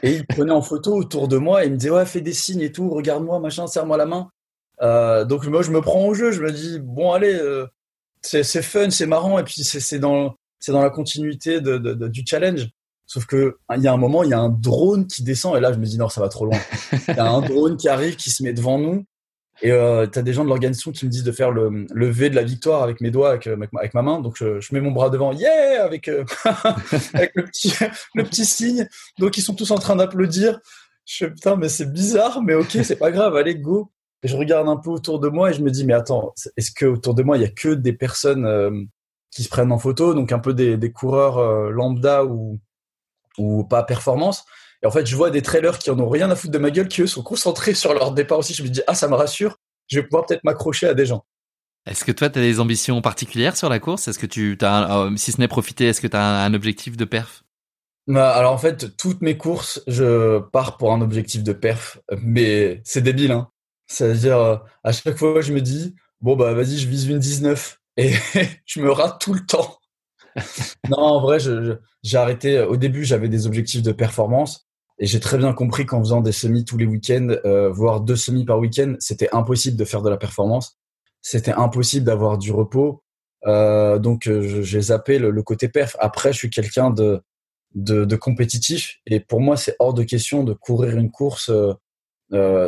et 0.04 0.14
ils 0.14 0.28
prenaient 0.28 0.52
en 0.52 0.62
photo 0.62 0.96
autour 0.96 1.28
de 1.28 1.38
moi 1.38 1.64
et 1.64 1.68
ils 1.68 1.72
me 1.72 1.78
disaient 1.78 1.92
ouais 1.92 2.06
fais 2.06 2.22
des 2.22 2.34
signes 2.34 2.62
et 2.62 2.72
tout, 2.72 2.90
regarde-moi 2.90 3.40
machin, 3.40 3.68
serre-moi 3.68 3.98
la 3.98 4.06
main. 4.06 4.30
Euh, 4.82 5.26
donc 5.26 5.46
moi 5.46 5.62
je 5.62 5.72
me 5.72 5.82
prends 5.82 6.06
au 6.06 6.14
jeu, 6.14 6.32
je 6.32 6.42
me 6.42 6.52
dis 6.52 6.80
bon 6.80 7.12
allez, 7.12 7.34
euh, 7.34 7.68
c'est 8.22 8.44
fun, 8.62 8.90
c'est 8.90 9.06
marrant 9.06 9.40
et 9.40 9.44
puis 9.44 9.64
c'est 9.64 10.00
dans 10.00 10.36
la 10.68 10.90
continuité 10.90 11.60
du 11.62 12.24
challenge. 12.26 12.68
Sauf 13.12 13.26
que 13.26 13.58
il 13.76 13.84
y 13.84 13.90
a 13.90 13.92
un 13.92 13.98
moment, 13.98 14.24
il 14.24 14.30
y 14.30 14.34
a 14.34 14.40
un 14.40 14.48
drone 14.48 15.06
qui 15.06 15.22
descend 15.22 15.58
et 15.58 15.60
là, 15.60 15.74
je 15.74 15.78
me 15.78 15.84
dis 15.84 15.98
non, 15.98 16.08
ça 16.08 16.22
va 16.22 16.30
trop 16.30 16.46
loin. 16.46 16.58
Il 17.10 17.16
y 17.18 17.20
a 17.20 17.30
un 17.30 17.42
drone 17.42 17.76
qui 17.76 17.90
arrive, 17.90 18.16
qui 18.16 18.30
se 18.30 18.42
met 18.42 18.54
devant 18.54 18.80
nous. 18.80 19.04
Et 19.62 19.74
euh, 19.74 20.08
tu 20.08 20.18
as 20.18 20.22
des 20.22 20.32
gens 20.32 20.46
de 20.46 20.48
l'organisation 20.48 20.94
qui 20.94 21.06
me 21.06 21.12
disent 21.12 21.26
de 21.26 21.34
faire 21.34 21.52
le, 21.52 21.86
le 21.92 22.10
V 22.10 22.30
de 22.30 22.36
la 22.36 22.44
victoire 22.44 22.84
avec 22.84 23.02
mes 23.02 23.12
doigts, 23.12 23.32
avec, 23.32 23.48
euh, 23.48 23.58
avec, 23.76 23.94
ma 23.94 24.02
main. 24.02 24.22
Donc 24.22 24.38
je, 24.38 24.60
mets 24.74 24.80
mon 24.80 24.92
bras 24.92 25.10
devant, 25.10 25.34
yeah, 25.34 25.84
avec, 25.84 26.08
euh, 26.08 26.24
avec 27.14 27.34
le, 27.36 27.44
petit, 27.44 27.74
le 28.16 28.24
petit 28.24 28.46
signe. 28.46 28.88
Donc 29.20 29.38
ils 29.38 29.42
sont 29.42 29.56
tous 29.56 29.72
en 29.72 29.78
train 29.78 29.98
d'applaudir. 29.98 30.62
Je 31.04 31.26
fais 31.26 31.32
putain, 31.32 31.58
mais 31.58 31.68
c'est 31.68 31.92
bizarre, 31.92 32.42
mais 32.42 32.54
ok, 32.54 32.78
c'est 32.82 32.96
pas 32.96 33.12
grave, 33.12 33.36
allez, 33.36 33.56
go. 33.56 33.92
Et 34.24 34.30
je 34.30 34.38
regarde 34.38 34.70
un 34.70 34.78
peu 34.78 34.90
autour 34.90 35.20
de 35.20 35.28
moi 35.28 35.50
et 35.50 35.54
je 35.54 35.62
me 35.62 35.70
dis, 35.70 35.84
mais 35.84 35.94
attends, 35.94 36.34
est-ce 36.56 36.72
que 36.72 36.86
autour 36.86 37.14
de 37.14 37.24
moi, 37.24 37.38
il 37.38 37.42
y 37.42 37.46
a 37.46 37.50
que 37.50 37.74
des 37.74 37.92
personnes 37.92 38.46
euh, 38.46 38.72
qui 39.32 39.44
se 39.44 39.50
prennent 39.50 39.74
en 39.74 39.80
photo, 39.80 40.14
donc 40.14 40.32
un 40.32 40.40
peu 40.40 40.54
des, 40.54 40.78
des 40.78 40.94
coureurs 40.94 41.72
lambda 41.72 42.24
ou, 42.24 42.62
ou 43.38 43.64
pas 43.64 43.84
performance. 43.84 44.46
Et 44.84 44.88
en 44.88 44.92
fait, 44.92 45.06
je 45.06 45.16
vois 45.16 45.30
des 45.30 45.42
trailers 45.42 45.78
qui 45.78 45.90
en 45.92 46.00
ont 46.00 46.10
rien 46.10 46.30
à 46.32 46.36
foutre 46.36 46.54
de 46.54 46.58
ma 46.58 46.72
gueule, 46.72 46.88
qui 46.88 47.02
eux 47.02 47.08
sont 47.08 47.24
concentrés 47.24 47.74
sur 47.74 47.94
leur 47.94 48.12
départ 48.12 48.40
aussi. 48.40 48.54
Je 48.54 48.64
me 48.64 48.70
dis, 48.70 48.82
ah, 48.88 48.96
ça 48.96 49.08
me 49.08 49.16
rassure, 49.16 49.58
je 49.88 50.00
vais 50.00 50.06
pouvoir 50.06 50.26
peut-être 50.26 50.44
m'accrocher 50.44 50.88
à 50.88 50.94
des 50.94 51.06
gens. 51.06 51.24
Est-ce 51.86 52.06
que 52.06 52.12
toi, 52.12 52.30
tu 52.30 52.40
as 52.40 52.42
des 52.42 52.60
ambitions 52.60 53.02
particulières 53.02 53.58
sur 53.58 53.70
la 53.70 53.80
course? 53.80 54.08
Est-ce 54.08 54.20
que 54.20 54.28
tu 54.28 54.58
as, 54.62 55.06
euh, 55.06 55.16
si 55.18 55.32
ce 55.32 55.40
n'est 55.40 55.48
profiter, 55.48 55.86
est-ce 55.86 56.02
que 56.02 56.08
tu 56.08 56.18
as 56.18 56.44
un 56.44 56.54
objectif 56.54 56.96
de 56.96 57.06
perf? 57.06 57.44
Bah, 58.08 58.32
alors 58.32 58.54
en 58.54 58.58
fait, 58.58 58.98
toutes 58.98 59.22
mes 59.22 59.38
courses, 59.38 59.82
je 59.88 60.40
pars 60.40 60.78
pour 60.78 60.92
un 60.94 61.02
objectif 61.02 61.44
de 61.44 61.54
perf, 61.54 62.00
mais 62.22 62.82
c'est 62.84 63.02
débile. 63.02 63.32
Hein. 63.32 63.50
C'est-à-dire, 63.88 64.38
euh, 64.38 64.58
à 64.84 64.92
chaque 64.92 65.18
fois, 65.18 65.42
je 65.42 65.54
me 65.54 65.62
dis, 65.62 65.96
bon, 66.22 66.36
bah 66.36 66.54
vas-y, 66.54 66.78
je 66.78 66.88
vise 66.88 67.08
une 67.08 67.20
19 67.20 67.80
et 67.98 68.14
je 68.66 68.80
me 68.80 68.92
rate 68.92 69.20
tout 69.20 69.34
le 69.34 69.46
temps. 69.46 69.78
Non, 70.90 70.98
en 70.98 71.22
vrai, 71.22 71.38
j'ai 72.04 72.18
arrêté. 72.18 72.60
Au 72.62 72.78
début, 72.78 73.04
j'avais 73.04 73.30
des 73.30 73.48
objectifs 73.48 73.84
de 73.84 73.92
performance. 73.92 74.68
Et 75.02 75.08
j'ai 75.08 75.20
très 75.20 75.40
bien 75.40 75.52
compris 75.52 75.88
qu'en 75.88 76.00
faisant 76.00 76.22
des 76.22 76.32
semis 76.32 76.64
tous 76.64 76.78
les 76.78 76.86
week-ends, 76.86 77.30
euh, 77.44 77.72
voire 77.72 78.02
deux 78.02 78.16
semis 78.16 78.46
par 78.46 78.60
week-end, 78.60 78.96
c'était 79.00 79.30
impossible 79.34 79.76
de 79.76 79.84
faire 79.84 80.04
de 80.04 80.10
la 80.12 80.18
performance. 80.18 80.78
C'était 81.24 81.54
impossible 81.54 82.06
d'avoir 82.06 82.38
du 82.38 82.52
repos. 82.52 83.04
Euh, 83.48 83.98
donc 83.98 84.28
euh, 84.28 84.62
j'ai 84.62 84.82
zappé 84.82 85.18
le, 85.18 85.42
côté 85.42 85.70
perf. 85.70 85.98
Après, 86.00 86.32
je 86.32 86.38
suis 86.38 86.52
quelqu'un 86.52 86.92
de, 86.92 87.20
de, 87.74 88.06
de, 88.06 88.16
compétitif 88.16 89.00
et 89.08 89.20
pour 89.20 89.42
moi, 89.42 89.58
c'est 89.58 89.76
hors 89.80 89.96
de 89.96 90.04
question 90.04 90.44
de 90.44 90.54
courir 90.54 90.96
une 90.96 91.10
course 91.10 91.52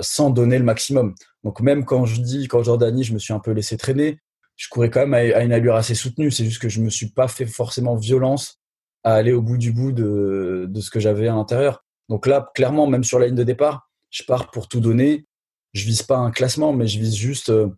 sans 0.01 0.30
donner 0.32 0.57
le 0.57 0.66
maximum. 0.66 1.14
Donc 1.43 1.61
même 1.61 1.86
quand 1.86 2.05
je 2.05 2.20
dis, 2.20 2.47
quand 2.47 2.64
Jordanie, 2.64 3.03
je 3.03 3.14
me 3.14 3.20
suis 3.20 3.34
un 3.34 3.39
peu 3.39 3.51
laissé 3.51 3.78
traîner, 3.78 4.20
je 4.56 4.68
courais 4.70 4.89
quand 4.89 5.06
même 5.06 5.14
à, 5.14 5.43
une 5.43 5.51
allure 5.51 5.76
assez 5.76 5.95
soutenue. 5.95 6.32
C'est 6.32 6.45
juste 6.45 6.62
que 6.62 6.70
je 6.70 6.82
me 6.82 6.89
suis 6.89 7.10
pas 7.10 7.28
fait 7.28 7.45
forcément 7.45 7.95
violence 7.95 8.60
à 9.04 9.16
aller 9.16 9.34
au 9.34 9.41
bout 9.41 9.58
du 9.58 9.72
bout 9.72 9.91
de, 9.91 10.68
de 10.70 10.82
ce 10.82 10.89
que 10.89 10.99
j'avais 10.99 11.28
à 11.28 11.34
l'intérieur. 11.34 11.84
Donc 12.10 12.28
là, 12.28 12.51
clairement, 12.54 12.88
même 12.88 13.04
sur 13.04 13.20
la 13.20 13.28
ligne 13.28 13.36
de 13.36 13.43
départ, 13.43 13.89
je 14.10 14.24
pars 14.24 14.51
pour 14.51 14.68
tout 14.68 14.80
donner. 14.80 15.26
Je 15.74 15.86
vise 15.86 16.04
pas 16.04 16.18
un 16.18 16.32
classement, 16.32 16.74
mais 16.74 16.88
je 16.88 16.99
vise 16.99 17.16
juste 17.16 17.49
euh, 17.49 17.70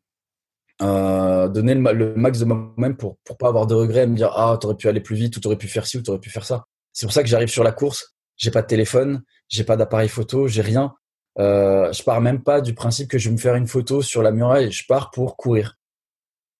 euh 0.82 1.47
donner 1.47 1.73
le, 1.76 2.15
max 2.15 2.39
de 2.39 2.45
moi-même 2.45 2.97
pour 2.97 3.17
pour 3.23 3.38
pas 3.38 3.47
avoir 3.47 3.65
de 3.67 3.73
regrets, 3.73 4.05
me 4.05 4.17
dire 4.17 4.32
ah 4.36 4.57
t'aurais 4.59 4.76
pu 4.76 4.89
aller 4.89 4.99
plus 4.99 5.15
vite, 5.15 5.38
ou 5.38 5.39
t'aurais 5.39 5.57
pu 5.57 5.67
faire 5.67 5.88
ci, 5.88 5.97
ou 5.97 6.01
t'aurais 6.01 6.19
pu 6.19 6.30
faire 6.30 6.45
ça. 6.45 6.65
C'est 6.91 7.05
pour 7.05 7.13
ça 7.13 7.23
que 7.23 7.30
j'arrive 7.30 7.47
sur 7.47 7.63
la 7.63 7.71
course. 7.71 8.15
J'ai 8.36 8.51
pas 8.51 8.61
de 8.61 8.67
téléphone, 8.67 9.23
j'ai 9.47 9.63
pas 9.63 9.78
d'appareil 9.78 10.09
photo, 10.09 10.47
j'ai 10.47 10.61
rien. 10.61 10.93
Euh, 11.39 11.91
je 11.93 12.03
pars 12.03 12.21
même 12.21 12.43
pas 12.43 12.61
du 12.61 12.73
principe 12.73 13.09
que 13.09 13.17
je 13.17 13.30
vais 13.30 13.34
me 13.34 13.39
faire 13.39 13.55
une 13.55 13.67
photo 13.67 14.01
sur 14.01 14.21
la 14.21 14.32
muraille. 14.32 14.71
Je 14.71 14.86
pars 14.88 15.11
pour 15.11 15.38
courir. 15.38 15.78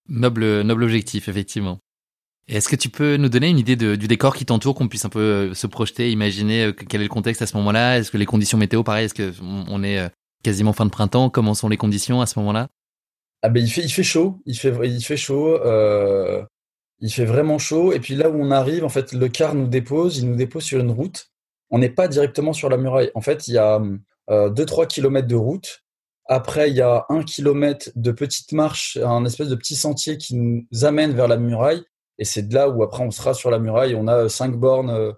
Noble 0.08 0.62
noble 0.62 0.84
objectif 0.84 1.28
effectivement. 1.28 1.80
Est-ce 2.48 2.70
que 2.70 2.76
tu 2.76 2.90
peux 2.90 3.18
nous 3.18 3.30
donner 3.30 3.50
une 3.50 3.58
idée 3.58 3.76
du 3.76 4.08
décor 4.08 4.36
qui 4.36 4.46
t'entoure, 4.46 4.76
qu'on 4.76 4.88
puisse 4.88 5.06
un 5.06 5.10
peu 5.10 5.20
euh, 5.20 5.54
se 5.56 5.66
projeter, 5.66 6.12
imaginer 6.12 6.66
euh, 6.66 6.74
quel 6.74 7.02
est 7.02 7.06
le 7.06 7.10
contexte 7.10 7.42
à 7.42 7.48
ce 7.48 7.58
moment-là? 7.58 7.98
Est-ce 7.98 8.12
que 8.12 8.18
les 8.18 8.28
conditions 8.28 8.60
météo, 8.60 8.84
pareil, 8.84 9.06
est-ce 9.06 9.16
que 9.16 9.34
on 9.42 9.84
est 9.84 9.98
euh, 9.98 10.10
quasiment 10.44 10.72
fin 10.72 10.86
de 10.86 10.92
printemps? 10.92 11.32
Comment 11.32 11.56
sont 11.56 11.70
les 11.70 11.78
conditions 11.78 12.22
à 12.22 12.28
ce 12.28 12.38
moment-là? 12.38 12.68
Ah 13.42 13.50
ben 13.50 13.64
il 13.64 13.70
fait 13.70 14.04
chaud, 14.04 14.42
il 14.46 14.56
fait 14.58 14.72
chaud, 15.18 15.60
il 17.00 17.12
fait 17.12 17.26
vraiment 17.26 17.58
chaud. 17.58 17.94
Et 17.94 18.00
puis 18.00 18.16
là 18.16 18.30
où 18.30 18.40
on 18.40 18.52
arrive, 18.52 18.84
en 18.84 18.90
fait, 18.90 19.12
le 19.12 19.28
car 19.28 19.56
nous 19.56 19.68
dépose, 19.68 20.20
il 20.20 20.30
nous 20.30 20.36
dépose 20.36 20.64
sur 20.64 20.80
une 20.80 20.92
route. 20.92 21.32
On 21.72 21.80
n'est 21.80 21.90
pas 21.90 22.08
directement 22.08 22.54
sur 22.54 22.70
la 22.70 22.78
muraille. 22.78 23.12
En 23.14 23.22
fait, 23.22 23.48
il 23.48 23.56
y 23.56 23.58
a 23.60 23.80
2-3 24.30 24.88
kilomètres 24.88 25.28
de 25.28 25.36
route. 25.36 25.85
Après, 26.28 26.72
il 26.72 26.76
y 26.76 26.82
a 26.82 27.06
un 27.10 27.24
kilomètre 27.24 27.90
de 27.96 28.12
petite 28.12 28.52
marche, 28.52 28.98
un 28.98 29.26
espèce 29.26 29.50
de 29.50 29.56
petit 29.56 29.76
sentier 29.76 30.18
qui 30.18 30.36
nous 30.36 30.66
amène 30.84 31.14
vers 31.14 31.28
la 31.28 31.38
muraille. 31.38 31.84
Et 32.18 32.26
c'est 32.26 32.44
de 32.44 32.54
là 32.54 32.70
où 32.70 32.84
après 32.84 33.04
on 33.04 33.12
sera 33.12 33.34
sur 33.34 33.52
la 33.52 33.60
muraille. 33.60 33.96
On 33.96 34.08
a 34.08 34.30
cinq 34.30 34.56
bornes 34.56 34.90
euh, 34.90 35.12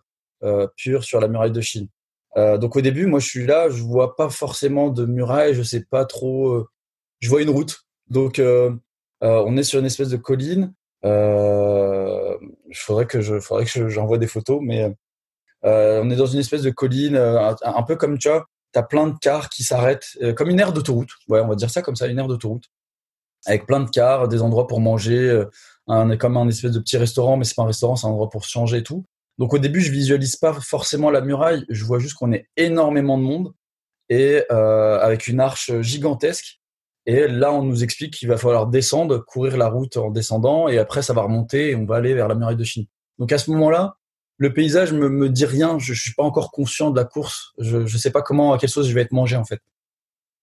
euh, 0.43 0.67
pures 0.75 1.03
sur 1.03 1.19
la 1.19 1.27
muraille 1.27 1.51
de 1.51 1.61
Chine. 1.61 1.87
Euh, 2.35 2.57
donc 2.57 2.75
au 2.75 2.81
début, 2.81 3.05
moi 3.05 3.19
je 3.19 3.27
suis 3.27 3.45
là, 3.45 3.69
je 3.69 3.81
vois 3.83 4.15
pas 4.15 4.29
forcément 4.29 4.89
de 4.89 5.05
muraille, 5.05 5.53
je 5.53 5.63
sais 5.63 5.85
pas 5.85 6.05
trop. 6.05 6.67
je 7.19 7.29
vois 7.29 7.41
une 7.41 7.49
route. 7.49 7.85
Donc 8.09 8.41
on 9.21 9.57
est 9.57 9.63
sur 9.63 9.79
une 9.79 9.85
espèce 9.85 10.09
de 10.09 10.17
colline. 10.17 10.73
Euh, 11.05 12.37
faudrait 12.73 13.05
que 13.05 13.21
je, 13.21 13.39
faudrait 13.39 13.65
que 13.65 13.87
j'envoie 13.89 14.17
des 14.17 14.27
photos, 14.27 14.59
mais 14.61 14.93
on 15.63 16.09
est 16.09 16.15
dans 16.15 16.25
une 16.25 16.39
espèce 16.39 16.63
de 16.63 16.69
colline, 16.69 17.15
un, 17.15 17.83
peu 17.83 17.95
comme 17.95 18.17
tu 18.17 18.29
vois, 18.29 18.47
t'as 18.71 18.83
plein 18.83 19.07
de 19.07 19.17
cars 19.19 19.49
qui 19.49 19.63
s'arrêtent, 19.63 20.17
comme 20.35 20.49
une 20.49 20.59
aire 20.59 20.73
d'autoroute. 20.73 21.09
Ouais, 21.27 21.39
on 21.39 21.47
va 21.47 21.55
dire 21.55 21.69
ça 21.69 21.81
comme 21.81 21.95
ça, 21.95 22.07
une 22.07 22.19
aire 22.19 22.27
d'autoroute, 22.27 22.65
avec 23.45 23.65
plein 23.65 23.79
de 23.79 23.89
cars, 23.89 24.27
des 24.27 24.41
endroits 24.41 24.67
pour 24.67 24.81
manger, 24.81 25.43
un, 25.87 26.17
comme 26.17 26.37
un 26.37 26.47
espèce 26.47 26.71
de 26.71 26.79
petit 26.79 26.97
restaurant, 26.97 27.37
mais 27.37 27.45
c'est 27.45 27.55
pas 27.55 27.63
un 27.63 27.67
restaurant, 27.67 27.95
c'est 27.95 28.07
un 28.07 28.11
endroit 28.11 28.29
pour 28.29 28.43
changer 28.43 28.77
et 28.77 28.83
tout. 28.83 29.05
Donc 29.37 29.53
au 29.53 29.59
début, 29.59 29.81
je 29.81 29.91
visualise 29.91 30.35
pas 30.35 30.53
forcément 30.53 31.09
la 31.11 31.21
muraille, 31.21 31.65
je 31.69 31.85
vois 31.85 31.99
juste 31.99 32.15
qu'on 32.15 32.31
est 32.33 32.47
énormément 32.57 33.17
de 33.17 33.23
monde 33.23 33.53
et 34.09 34.43
euh, 34.51 34.99
avec 34.99 35.27
une 35.27 35.39
arche 35.39 35.71
gigantesque. 35.81 36.59
Et 37.05 37.27
là, 37.27 37.53
on 37.53 37.63
nous 37.63 37.83
explique 37.83 38.15
qu'il 38.15 38.27
va 38.27 38.37
falloir 38.37 38.67
descendre, 38.67 39.19
courir 39.19 39.55
la 39.55 39.69
route 39.69 39.95
en 39.95 40.09
descendant, 40.09 40.67
et 40.67 40.77
après, 40.77 41.01
ça 41.01 41.13
va 41.13 41.21
remonter 41.21 41.69
et 41.71 41.75
on 41.75 41.85
va 41.85 41.95
aller 41.95 42.13
vers 42.13 42.27
la 42.27 42.35
muraille 42.35 42.57
de 42.57 42.63
Chine. 42.63 42.85
Donc 43.17 43.31
à 43.31 43.37
ce 43.37 43.49
moment-là, 43.51 43.95
le 44.37 44.53
paysage 44.53 44.93
me, 44.93 45.09
me 45.09 45.29
dit 45.29 45.45
rien. 45.45 45.79
Je, 45.79 45.93
je 45.93 46.01
suis 46.01 46.13
pas 46.13 46.23
encore 46.23 46.51
conscient 46.51 46.91
de 46.91 46.99
la 46.99 47.05
course. 47.05 47.53
Je, 47.57 47.85
je 47.85 47.97
sais 47.97 48.11
pas 48.11 48.21
comment, 48.21 48.53
à 48.53 48.57
quelle 48.57 48.69
sauce 48.69 48.87
je 48.87 48.93
vais 48.93 49.01
être 49.01 49.11
mangé 49.11 49.35
en 49.35 49.45
fait. 49.45 49.61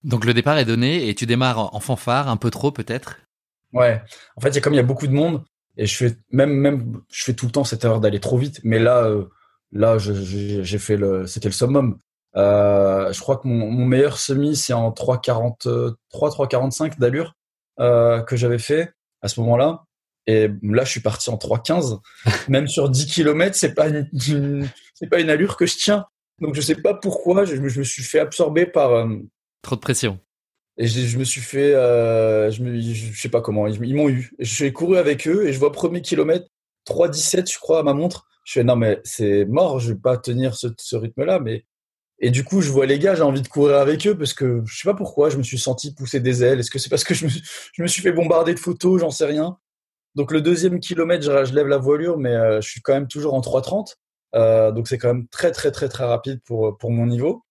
Donc 0.03 0.24
le 0.26 0.34
départ 0.34 0.59
est 0.59 0.64
donné 0.66 1.09
et 1.09 1.14
tu 1.14 1.26
démarres 1.26 1.74
en 1.74 1.80
fanfare, 1.80 2.28
un 2.28 2.36
peu 2.36 2.51
trop 2.51 2.70
peut-être? 2.70 3.16
Ouais. 3.72 4.03
En 4.36 4.40
fait, 4.40 4.61
comme 4.61 4.74
il 4.74 4.76
y 4.76 4.80
a 4.80 4.84
beaucoup 4.84 5.07
de 5.07 5.12
monde 5.12 5.42
et 5.76 5.86
je 5.86 5.97
fais 5.97 6.16
même 6.30 6.53
même 6.53 7.01
je 7.11 7.24
fais 7.24 7.34
tout 7.34 7.47
le 7.47 7.53
temps 7.53 7.64
cette 7.64 7.84
erreur 7.84 8.01
d'aller 8.01 8.20
trop 8.20 8.38
vite, 8.38 8.61
mais 8.62 8.78
là 8.78 9.05
euh, 9.05 9.24
là 9.72 9.99
j'ai 9.99 10.78
fait 10.78 10.97
le 10.97 11.26
c'était 11.26 11.49
le 11.49 11.55
summum. 11.55 11.99
Euh, 12.36 13.12
je 13.12 13.20
crois 13.20 13.36
que 13.36 13.47
mon, 13.47 13.70
mon 13.70 13.86
meilleur 13.86 14.18
semi 14.18 14.57
c'est 14.57 14.72
en 14.72 14.90
3,43 14.90 15.95
3,45 16.12 16.99
d'allure 16.99 17.34
euh, 17.80 18.22
que 18.22 18.36
j'avais 18.36 18.59
fait 18.59 18.92
à 19.22 19.28
ce 19.28 19.40
moment-là. 19.40 19.84
Et 20.27 20.49
là, 20.62 20.85
je 20.85 20.91
suis 20.91 21.01
parti 21.01 21.31
en 21.31 21.37
3,15. 21.37 22.01
Même 22.49 22.68
sur 22.68 22.89
10 22.89 23.07
km, 23.07 23.55
c'est 23.57 23.75
pas 23.75 23.89
une, 23.89 24.68
c'est 24.95 25.09
pas 25.09 25.20
une 25.20 25.31
allure 25.31 25.57
que 25.57 25.66
je 25.66 25.77
tiens. 25.77 26.07
Donc 26.41 26.55
je 26.55 26.61
sais 26.61 26.75
pas 26.75 26.95
pourquoi, 26.95 27.45
je, 27.45 27.55
je 27.57 27.79
me 27.79 27.85
suis 27.85 28.03
fait 28.03 28.18
absorber 28.18 28.66
par 28.66 28.93
euh, 28.93 29.09
trop 29.62 29.77
de 29.77 29.81
pression. 29.81 30.18
Et 30.77 30.89
je, 30.89 31.01
je, 31.01 31.18
me 31.18 31.25
suis 31.25 31.41
fait, 31.41 31.75
euh, 31.75 32.51
je, 32.51 32.62
me, 32.62 32.81
je, 32.81 33.16
sais 33.16 33.29
pas 33.29 33.41
comment, 33.41 33.68
ils, 33.68 33.95
m'ont 33.95 34.09
eu. 34.09 34.33
Je 34.41 34.53
suis 34.53 34.72
couru 34.72 34.97
avec 34.97 35.29
eux 35.29 35.47
et 35.47 35.53
je 35.53 35.59
vois 35.59 35.70
premier 35.70 36.03
kilomètre 36.03 36.47
3,17 36.89 37.53
je 37.53 37.59
crois 37.59 37.81
à 37.81 37.83
ma 37.85 37.95
montre. 37.95 38.27
Je 38.45 38.55
fais 38.55 38.64
non 38.64 38.77
mais 38.77 39.01
c'est 39.05 39.45
mort, 39.45 39.79
je 39.79 39.93
vais 39.93 39.99
pas 39.99 40.16
tenir 40.16 40.57
ce, 40.57 40.66
ce 40.77 40.97
rythme-là. 40.97 41.39
Mais 41.39 41.64
et 42.18 42.31
du 42.31 42.43
coup 42.43 42.61
je 42.61 42.70
vois 42.70 42.87
les 42.87 42.99
gars, 42.99 43.14
j'ai 43.14 43.22
envie 43.22 43.43
de 43.43 43.49
courir 43.49 43.77
avec 43.77 44.05
eux 44.09 44.18
parce 44.18 44.35
que 44.35 44.62
je 44.66 44.77
sais 44.77 44.89
pas 44.89 44.95
pourquoi, 44.95 45.31
je 45.31 45.39
me 45.39 45.45
suis 45.45 45.59
senti 45.59 45.95
pousser 45.95 46.18
des 46.18 46.43
ailes. 46.43 46.59
Est-ce 46.59 46.70
que 46.72 46.81
c'est 46.81 46.91
parce 46.91 47.05
que 47.05 47.14
je 47.14 47.27
me, 47.27 47.31
je 47.31 47.83
me 47.83 47.87
suis 47.87 48.03
fait 48.03 48.12
bombarder 48.12 48.55
de 48.55 48.59
photos, 48.59 49.01
j'en 49.01 49.11
sais 49.11 49.27
rien. 49.27 49.57
Donc 50.14 50.30
le 50.32 50.40
deuxième 50.40 50.80
kilomètre, 50.80 51.24
je, 51.24 51.44
je 51.44 51.54
lève 51.54 51.66
la 51.66 51.78
voilure, 51.78 52.18
mais 52.18 52.34
euh, 52.34 52.60
je 52.60 52.68
suis 52.68 52.80
quand 52.80 52.94
même 52.94 53.08
toujours 53.08 53.34
en 53.34 53.40
3,30. 53.40 53.94
Euh, 54.34 54.72
donc 54.72 54.88
c'est 54.88 54.98
quand 54.98 55.08
même 55.08 55.28
très 55.28 55.52
très 55.52 55.70
très 55.70 55.88
très 55.88 56.04
rapide 56.04 56.40
pour 56.44 56.76
pour 56.78 56.90
mon 56.90 57.06
niveau. 57.06 57.44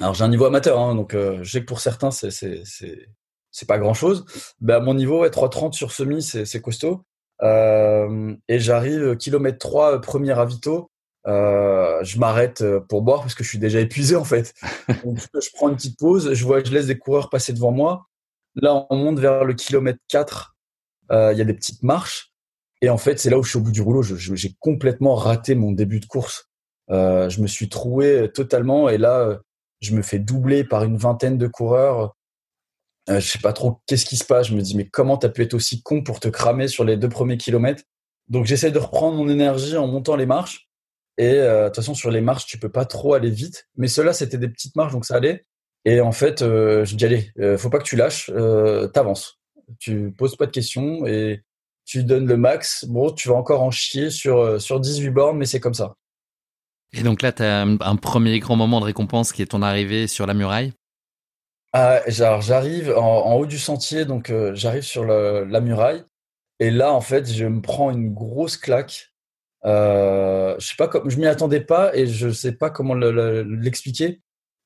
Alors 0.00 0.14
j'ai 0.14 0.24
un 0.24 0.28
niveau 0.28 0.46
amateur, 0.46 0.80
hein, 0.80 0.94
donc 0.94 1.14
euh, 1.14 1.38
je 1.42 1.50
sais 1.50 1.60
que 1.60 1.66
pour 1.66 1.80
certains 1.80 2.10
c'est 2.10 2.30
c'est 2.30 2.62
c'est 2.64 3.08
c'est 3.50 3.68
pas 3.68 3.78
grand 3.78 3.94
chose. 3.94 4.24
Ben 4.60 4.76
à 4.76 4.80
mon 4.80 4.94
niveau, 4.94 5.20
ouais, 5.20 5.28
3,30 5.28 5.72
sur 5.74 5.92
semi, 5.92 6.22
c'est 6.22 6.44
c'est 6.44 6.60
costaud. 6.60 7.04
Euh, 7.42 8.34
et 8.48 8.58
j'arrive 8.58 9.16
kilomètre 9.16 9.58
3 9.58 10.00
premier 10.00 10.32
ravito. 10.32 10.90
Euh, 11.26 12.02
je 12.04 12.18
m'arrête 12.18 12.60
euh, 12.60 12.80
pour 12.80 13.00
boire 13.02 13.22
parce 13.22 13.34
que 13.34 13.42
je 13.44 13.48
suis 13.48 13.58
déjà 13.58 13.80
épuisé 13.80 14.14
en 14.16 14.24
fait. 14.24 14.52
Donc, 15.04 15.18
je 15.34 15.48
prends 15.54 15.70
une 15.70 15.76
petite 15.76 15.98
pause, 15.98 16.34
je 16.34 16.44
vois, 16.44 16.62
je 16.62 16.70
laisse 16.70 16.86
des 16.86 16.98
coureurs 16.98 17.30
passer 17.30 17.52
devant 17.52 17.72
moi. 17.72 18.06
Là, 18.56 18.86
on 18.90 18.96
monte 18.96 19.18
vers 19.18 19.44
le 19.44 19.54
kilomètre 19.54 20.00
4. 20.08 20.53
Euh, 21.12 21.32
il 21.32 21.38
y 21.38 21.42
a 21.42 21.44
des 21.44 21.54
petites 21.54 21.82
marches. 21.82 22.32
Et 22.80 22.90
en 22.90 22.98
fait, 22.98 23.18
c'est 23.18 23.30
là 23.30 23.38
où 23.38 23.42
je 23.42 23.50
suis 23.50 23.58
au 23.58 23.62
bout 23.62 23.72
du 23.72 23.80
rouleau. 23.80 24.02
J'ai 24.02 24.54
complètement 24.58 25.14
raté 25.14 25.54
mon 25.54 25.72
début 25.72 26.00
de 26.00 26.06
course. 26.06 26.50
Euh, 26.90 27.28
je 27.30 27.40
me 27.40 27.46
suis 27.46 27.68
troué 27.68 28.30
totalement. 28.32 28.88
Et 28.88 28.98
là, 28.98 29.38
je 29.80 29.94
me 29.94 30.02
fais 30.02 30.18
doubler 30.18 30.64
par 30.64 30.84
une 30.84 30.96
vingtaine 30.96 31.38
de 31.38 31.46
coureurs. 31.46 32.14
Euh, 33.10 33.20
je 33.20 33.28
sais 33.28 33.38
pas 33.38 33.52
trop 33.52 33.80
qu'est-ce 33.86 34.06
qui 34.06 34.16
se 34.16 34.24
passe. 34.24 34.48
Je 34.48 34.54
me 34.54 34.60
dis 34.60 34.76
mais 34.76 34.86
comment 34.86 35.16
t'as 35.16 35.28
pu 35.28 35.42
être 35.42 35.54
aussi 35.54 35.82
con 35.82 36.02
pour 36.02 36.20
te 36.20 36.28
cramer 36.28 36.68
sur 36.68 36.84
les 36.84 36.96
deux 36.96 37.08
premiers 37.08 37.36
kilomètres? 37.36 37.84
Donc 38.28 38.46
j'essaie 38.46 38.70
de 38.70 38.78
reprendre 38.78 39.16
mon 39.16 39.28
énergie 39.28 39.76
en 39.76 39.86
montant 39.86 40.16
les 40.16 40.26
marches. 40.26 40.68
Et 41.16 41.34
de 41.34 41.66
toute 41.66 41.76
façon, 41.76 41.94
sur 41.94 42.10
les 42.10 42.20
marches, 42.20 42.46
tu 42.46 42.58
peux 42.58 42.70
pas 42.70 42.86
trop 42.86 43.14
aller 43.14 43.30
vite. 43.30 43.68
Mais 43.76 43.86
ceux-là, 43.86 44.12
c'était 44.12 44.38
des 44.38 44.48
petites 44.48 44.74
marches, 44.74 44.92
donc 44.92 45.04
ça 45.04 45.16
allait. 45.16 45.46
Et 45.84 46.00
en 46.00 46.12
fait, 46.12 46.40
je 46.40 46.94
dis 46.96 47.04
allez, 47.04 47.30
faut 47.56 47.70
pas 47.70 47.78
que 47.78 47.84
tu 47.84 47.94
lâches, 47.94 48.32
t'avances. 48.92 49.38
Tu 49.78 50.12
poses 50.16 50.36
pas 50.36 50.46
de 50.46 50.50
questions 50.50 51.06
et 51.06 51.42
tu 51.84 52.04
donnes 52.04 52.26
le 52.26 52.36
max. 52.36 52.84
Bon, 52.86 53.10
tu 53.10 53.28
vas 53.28 53.34
encore 53.34 53.62
en 53.62 53.70
chier 53.70 54.10
sur, 54.10 54.60
sur 54.60 54.80
18 54.80 55.10
bornes, 55.10 55.38
mais 55.38 55.46
c'est 55.46 55.60
comme 55.60 55.74
ça. 55.74 55.94
Et 56.92 57.02
donc 57.02 57.22
là, 57.22 57.32
tu 57.32 57.42
as 57.42 57.62
un, 57.62 57.96
premier 57.96 58.38
grand 58.38 58.56
moment 58.56 58.80
de 58.80 58.86
récompense 58.86 59.32
qui 59.32 59.42
est 59.42 59.46
ton 59.46 59.62
arrivée 59.62 60.06
sur 60.06 60.26
la 60.26 60.34
muraille? 60.34 60.72
Ah, 61.72 62.00
J'arrive 62.06 62.94
en, 62.96 63.34
haut 63.34 63.46
du 63.46 63.58
sentier, 63.58 64.04
donc 64.04 64.30
euh, 64.30 64.54
j'arrive 64.54 64.82
sur 64.82 65.04
la 65.04 65.60
muraille. 65.60 66.04
Et 66.60 66.70
là, 66.70 66.92
en 66.92 67.00
fait, 67.00 67.30
je 67.30 67.44
me 67.46 67.60
prends 67.60 67.90
une 67.90 68.12
grosse 68.12 68.56
claque. 68.56 69.12
Euh, 69.64 70.54
je 70.58 70.66
sais 70.66 70.76
pas 70.76 70.88
comme 70.88 71.08
je 71.08 71.16
m'y 71.16 71.26
attendais 71.26 71.60
pas 71.60 71.96
et 71.96 72.06
je 72.06 72.30
sais 72.30 72.52
pas 72.52 72.70
comment 72.70 72.94
l'expliquer. 72.94 74.20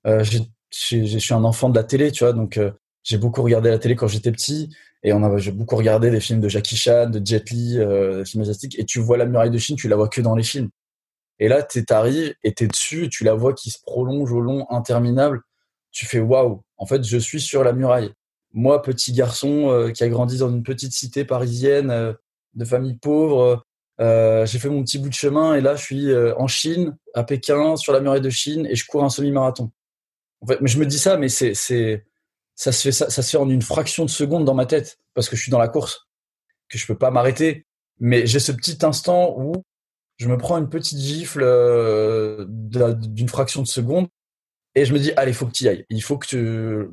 Euh, 0.06 0.24
je 0.24 1.18
suis 1.18 1.34
un 1.34 1.44
enfant 1.44 1.70
de 1.70 1.76
la 1.76 1.84
télé, 1.84 2.12
tu 2.12 2.24
vois, 2.24 2.32
donc 2.32 2.56
euh, 2.56 2.72
j'ai 3.04 3.16
beaucoup 3.16 3.42
regardé 3.42 3.70
la 3.70 3.78
télé 3.78 3.94
quand 3.96 4.08
j'étais 4.08 4.32
petit 4.32 4.74
et 5.02 5.12
on 5.12 5.22
a 5.22 5.36
j'ai 5.38 5.52
beaucoup 5.52 5.76
regardé 5.76 6.10
des 6.10 6.20
films 6.20 6.40
de 6.40 6.48
Jackie 6.48 6.76
Chan, 6.76 7.08
de 7.08 7.24
Jet 7.24 7.50
Li, 7.50 7.78
euh, 7.78 8.18
des 8.18 8.24
films 8.24 8.42
asiatiques 8.42 8.78
et 8.78 8.84
tu 8.84 9.00
vois 9.00 9.16
la 9.16 9.26
muraille 9.26 9.50
de 9.50 9.58
Chine, 9.58 9.76
tu 9.76 9.88
la 9.88 9.96
vois 9.96 10.08
que 10.08 10.20
dans 10.20 10.34
les 10.34 10.42
films. 10.42 10.70
Et 11.38 11.48
là, 11.48 11.62
tu 11.62 11.84
arrives 11.90 12.34
et 12.42 12.52
tu 12.52 12.64
es 12.64 12.66
dessus, 12.66 13.04
et 13.04 13.08
tu 13.08 13.24
la 13.24 13.34
vois 13.34 13.54
qui 13.54 13.70
se 13.70 13.78
prolonge 13.80 14.32
au 14.32 14.40
long 14.40 14.66
interminable. 14.70 15.42
Tu 15.92 16.06
fais 16.06 16.20
waouh, 16.20 16.62
en 16.76 16.86
fait, 16.86 17.04
je 17.04 17.18
suis 17.18 17.40
sur 17.40 17.64
la 17.64 17.72
muraille. 17.72 18.12
Moi, 18.52 18.82
petit 18.82 19.12
garçon 19.12 19.70
euh, 19.70 19.90
qui 19.90 20.02
a 20.04 20.08
grandi 20.08 20.38
dans 20.38 20.50
une 20.50 20.62
petite 20.62 20.92
cité 20.92 21.24
parisienne 21.24 21.90
euh, 21.90 22.12
de 22.54 22.64
famille 22.64 22.96
pauvre, 22.96 23.64
euh, 24.00 24.46
j'ai 24.46 24.58
fait 24.58 24.68
mon 24.68 24.82
petit 24.82 24.98
bout 24.98 25.08
de 25.08 25.14
chemin 25.14 25.54
et 25.54 25.60
là, 25.60 25.76
je 25.76 25.82
suis 25.82 26.14
en 26.36 26.46
Chine, 26.46 26.96
à 27.14 27.24
Pékin, 27.24 27.76
sur 27.76 27.92
la 27.92 28.00
muraille 28.00 28.20
de 28.20 28.30
Chine 28.30 28.66
et 28.66 28.74
je 28.74 28.86
cours 28.86 29.04
un 29.04 29.10
semi-marathon. 29.10 29.70
En 30.40 30.46
fait, 30.46 30.60
mais 30.60 30.68
je 30.68 30.78
me 30.78 30.86
dis 30.86 30.98
ça, 30.98 31.16
mais 31.16 31.28
c'est, 31.28 31.54
c'est, 31.54 32.04
ça 32.58 32.72
se 32.72 32.82
fait, 32.82 32.92
ça, 32.92 33.08
ça 33.08 33.22
se 33.22 33.30
fait 33.30 33.36
en 33.36 33.48
une 33.48 33.62
fraction 33.62 34.04
de 34.04 34.10
seconde 34.10 34.44
dans 34.44 34.54
ma 34.54 34.66
tête 34.66 34.98
parce 35.14 35.28
que 35.28 35.36
je 35.36 35.42
suis 35.42 35.50
dans 35.52 35.60
la 35.60 35.68
course, 35.68 36.08
que 36.68 36.76
je 36.76 36.86
peux 36.86 36.98
pas 36.98 37.12
m'arrêter. 37.12 37.64
Mais 38.00 38.26
j'ai 38.26 38.40
ce 38.40 38.50
petit 38.50 38.84
instant 38.84 39.34
où 39.38 39.52
je 40.16 40.28
me 40.28 40.36
prends 40.36 40.58
une 40.58 40.68
petite 40.68 40.98
gifle 40.98 41.42
euh, 41.44 42.44
d'une 42.48 43.28
fraction 43.28 43.62
de 43.62 43.68
seconde 43.68 44.08
et 44.74 44.84
je 44.84 44.92
me 44.92 44.98
dis 44.98 45.12
allez, 45.12 45.30
il 45.30 45.34
faut 45.34 45.46
que 45.46 45.52
tu 45.52 45.64
y 45.64 45.68
ailles. 45.68 45.86
Il 45.88 46.02
faut 46.02 46.18
que 46.18 46.26
tu 46.26 46.88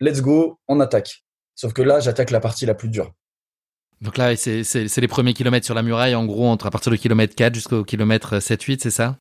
let's 0.00 0.22
go, 0.22 0.60
on 0.68 0.78
attaque. 0.78 1.24
Sauf 1.56 1.72
que 1.72 1.82
là, 1.82 1.98
j'attaque 1.98 2.30
la 2.30 2.38
partie 2.38 2.64
la 2.64 2.74
plus 2.74 2.88
dure. 2.88 3.12
Donc 4.00 4.16
là, 4.18 4.36
c'est 4.36 5.00
les 5.00 5.08
premiers 5.08 5.34
kilomètres 5.34 5.66
sur 5.66 5.74
la 5.74 5.82
muraille, 5.82 6.14
en 6.14 6.26
gros, 6.26 6.46
entre 6.46 6.66
à 6.66 6.70
partir 6.70 6.92
du 6.92 6.98
kilomètre 6.98 7.34
4 7.34 7.56
jusqu'au 7.56 7.82
kilomètre 7.82 8.36
7-8, 8.36 8.78
c'est 8.80 8.90
ça? 8.90 9.18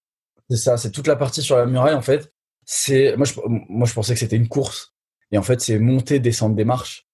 C'est 0.48 0.58
ça, 0.58 0.78
c'est 0.78 0.92
toute 0.92 1.08
la 1.08 1.16
partie 1.16 1.42
sur 1.42 1.58
la 1.58 1.66
muraille, 1.66 1.96
en 1.96 2.04
fait. 2.04 2.32
C'est 2.66 3.16
moi 3.18 3.26
je, 3.26 3.34
moi, 3.48 3.88
je 3.88 3.94
pensais 3.94 4.14
que 4.14 4.20
c'était 4.20 4.36
une 4.36 4.48
course. 4.48 4.94
Et 5.32 5.38
en 5.38 5.44
fait, 5.44 5.62
c'est 5.62 5.80
monter, 5.80 6.20
descendre 6.20 6.56
des 6.56 6.66
marches. 6.66 7.08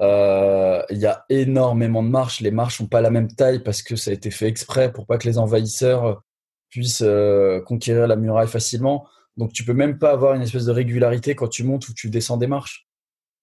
Euh, 0.00 0.82
il 0.90 0.98
y 0.98 1.06
a 1.06 1.24
énormément 1.28 2.02
de 2.02 2.08
marches. 2.08 2.40
Les 2.40 2.50
marches 2.50 2.80
n'ont 2.80 2.88
pas 2.88 3.00
la 3.00 3.10
même 3.10 3.28
taille 3.28 3.60
parce 3.60 3.82
que 3.82 3.96
ça 3.96 4.10
a 4.10 4.14
été 4.14 4.30
fait 4.30 4.46
exprès 4.46 4.92
pour 4.92 5.06
pas 5.06 5.18
que 5.18 5.28
les 5.28 5.38
envahisseurs 5.38 6.22
puissent 6.70 7.02
euh, 7.04 7.60
conquérir 7.60 8.06
la 8.06 8.16
muraille 8.16 8.48
facilement. 8.48 9.06
Donc 9.36 9.52
tu 9.52 9.64
peux 9.64 9.74
même 9.74 9.98
pas 9.98 10.10
avoir 10.10 10.34
une 10.34 10.42
espèce 10.42 10.64
de 10.64 10.72
régularité 10.72 11.34
quand 11.34 11.48
tu 11.48 11.64
montes 11.64 11.88
ou 11.88 11.94
tu 11.94 12.08
descends 12.08 12.38
des 12.38 12.46
marches. 12.46 12.86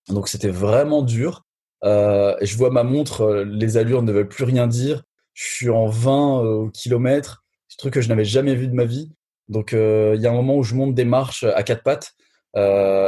Donc 0.10 0.28
c'était 0.28 0.50
vraiment 0.50 1.04
dur. 1.04 1.44
Euh, 1.84 2.36
je 2.42 2.58
vois 2.58 2.72
ma 2.72 2.84
montre, 2.84 3.44
les 3.44 3.78
allures 3.78 4.02
ne 4.02 4.12
veulent 4.12 4.28
plus 4.28 4.46
rien 4.46 4.68
dire. 4.68 5.04
Je 5.34 5.46
suis 5.46 5.70
en 5.70 5.86
20 5.86 6.40
au 6.40 6.70
kilomètre, 6.72 7.44
ce 7.68 7.78
truc 7.78 7.94
que 7.94 8.02
je 8.02 8.10
n'avais 8.10 8.26
jamais 8.26 8.56
vu 8.56 8.68
de 8.68 8.74
ma 8.74 8.86
vie. 8.86 9.12
Donc 9.48 9.74
il 9.74 10.20
y 10.20 10.26
a 10.26 10.32
un 10.32 10.36
moment 10.36 10.56
où 10.56 10.64
je 10.64 10.74
monte 10.74 10.96
des 10.96 11.06
marches 11.06 11.44
à 11.44 11.62
quatre 11.62 11.84
pattes. 11.84 12.16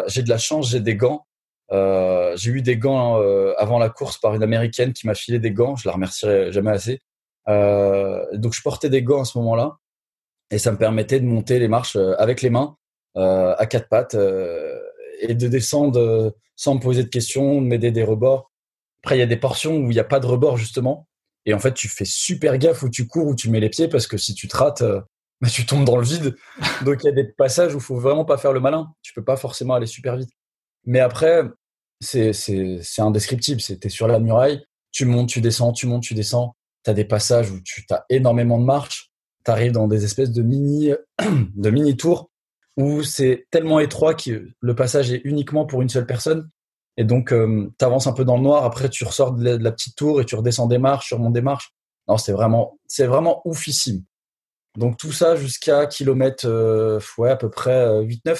J'ai 0.07 0.23
de 0.23 0.29
la 0.29 0.37
chance, 0.37 0.71
j'ai 0.71 0.79
des 0.79 0.95
gants. 0.95 1.25
Euh, 1.71 2.35
j'ai 2.35 2.51
eu 2.51 2.61
des 2.61 2.77
gants 2.77 3.21
euh, 3.21 3.53
avant 3.57 3.77
la 3.77 3.89
course 3.89 4.17
par 4.17 4.33
une 4.33 4.41
américaine 4.41 4.93
qui 4.93 5.05
m'a 5.05 5.13
filé 5.13 5.39
des 5.39 5.51
gants. 5.51 5.75
Je 5.75 5.87
la 5.87 5.93
remercierai 5.93 6.51
jamais 6.51 6.71
assez. 6.71 6.99
Euh, 7.47 8.25
donc 8.33 8.53
je 8.53 8.61
portais 8.61 8.89
des 8.89 9.03
gants 9.03 9.21
à 9.21 9.25
ce 9.25 9.37
moment-là 9.39 9.77
et 10.51 10.57
ça 10.57 10.71
me 10.71 10.77
permettait 10.77 11.19
de 11.19 11.25
monter 11.25 11.59
les 11.59 11.67
marches 11.67 11.95
avec 12.17 12.41
les 12.41 12.49
mains 12.49 12.75
à 13.15 13.65
quatre 13.65 13.89
pattes 13.89 14.15
et 15.19 15.33
de 15.33 15.47
descendre 15.47 16.33
sans 16.55 16.75
me 16.75 16.79
poser 16.79 17.03
de 17.03 17.09
questions, 17.09 17.61
de 17.61 17.67
m'aider 17.67 17.91
des 17.91 18.03
rebords. 18.03 18.51
Après, 19.03 19.17
il 19.17 19.19
y 19.19 19.23
a 19.23 19.27
des 19.27 19.37
portions 19.37 19.77
où 19.77 19.91
il 19.91 19.93
n'y 19.93 19.99
a 19.99 20.05
pas 20.05 20.19
de 20.19 20.25
rebord 20.25 20.57
justement. 20.57 21.07
Et 21.45 21.53
en 21.53 21.59
fait, 21.59 21.73
tu 21.73 21.87
fais 21.87 22.05
super 22.05 22.57
gaffe 22.57 22.83
où 22.83 22.89
tu 22.89 23.07
cours, 23.07 23.27
où 23.27 23.35
tu 23.35 23.49
mets 23.49 23.59
les 23.59 23.69
pieds, 23.69 23.87
parce 23.87 24.07
que 24.07 24.17
si 24.17 24.33
tu 24.33 24.47
te 24.47 24.55
rates, 24.55 24.83
tu 25.47 25.65
tombes 25.65 25.85
dans 25.85 25.97
le 25.97 26.03
vide. 26.03 26.35
Donc, 26.83 27.03
il 27.03 27.07
y 27.07 27.09
a 27.09 27.13
des 27.13 27.23
passages 27.23 27.73
où 27.73 27.77
il 27.77 27.83
faut 27.83 27.97
vraiment 27.97 28.25
pas 28.25 28.37
faire 28.37 28.51
le 28.51 28.59
malin. 28.59 28.91
Tu 29.01 29.13
peux 29.13 29.23
pas 29.23 29.37
forcément 29.37 29.75
aller 29.75 29.87
super 29.87 30.17
vite. 30.17 30.31
Mais 30.85 30.99
après, 30.99 31.43
c'est, 32.01 32.31
indescriptible. 32.97 33.61
C'était 33.61 33.89
sur 33.89 34.07
la 34.07 34.19
muraille, 34.19 34.63
tu 34.91 35.05
montes, 35.05 35.29
tu 35.29 35.41
descends, 35.41 35.71
tu 35.71 35.87
montes, 35.87 36.03
tu 36.03 36.13
descends. 36.13 36.55
Tu 36.83 36.91
as 36.91 36.93
des 36.93 37.05
passages 37.05 37.51
où 37.51 37.59
tu 37.61 37.85
as 37.91 38.05
énormément 38.09 38.59
de 38.59 38.65
marches. 38.65 39.11
Tu 39.45 39.51
arrives 39.51 39.71
dans 39.71 39.87
des 39.87 40.03
espèces 40.03 40.31
de 40.31 40.41
mini, 40.41 40.91
de 41.19 41.69
mini 41.69 41.95
tours 41.95 42.29
où 42.79 43.03
c'est 43.03 43.45
tellement 43.51 43.81
étroit 43.81 44.13
que 44.13 44.47
le 44.61 44.75
passage 44.75 45.11
est 45.11 45.21
uniquement 45.25 45.65
pour 45.65 45.81
une 45.81 45.89
seule 45.89 46.05
personne. 46.05 46.49
Et 46.95 47.03
donc, 47.03 47.33
euh, 47.33 47.69
tu 47.77 47.83
avances 47.83 48.07
un 48.07 48.13
peu 48.13 48.23
dans 48.23 48.37
le 48.37 48.43
noir. 48.43 48.63
Après, 48.63 48.89
tu 48.89 49.03
ressors 49.03 49.33
de 49.33 49.57
la, 49.57 49.71
petite 49.71 49.97
tour 49.97 50.21
et 50.21 50.25
tu 50.25 50.35
redescends 50.35 50.67
des 50.67 50.77
marches, 50.77 51.07
sur 51.07 51.19
mon 51.19 51.29
démarche. 51.29 51.73
Non, 52.07 52.17
c'est 52.17 52.31
vraiment, 52.31 52.79
c'est 52.87 53.05
vraiment 53.05 53.41
oufissime. 53.43 54.03
Donc, 54.79 54.95
tout 54.95 55.11
ça 55.11 55.35
jusqu'à 55.35 55.87
kilomètre, 55.87 56.47
euh, 56.47 57.01
ouais, 57.17 57.29
à 57.29 57.35
peu 57.35 57.49
près 57.49 58.01
8-9. 58.01 58.29
Euh, 58.29 58.35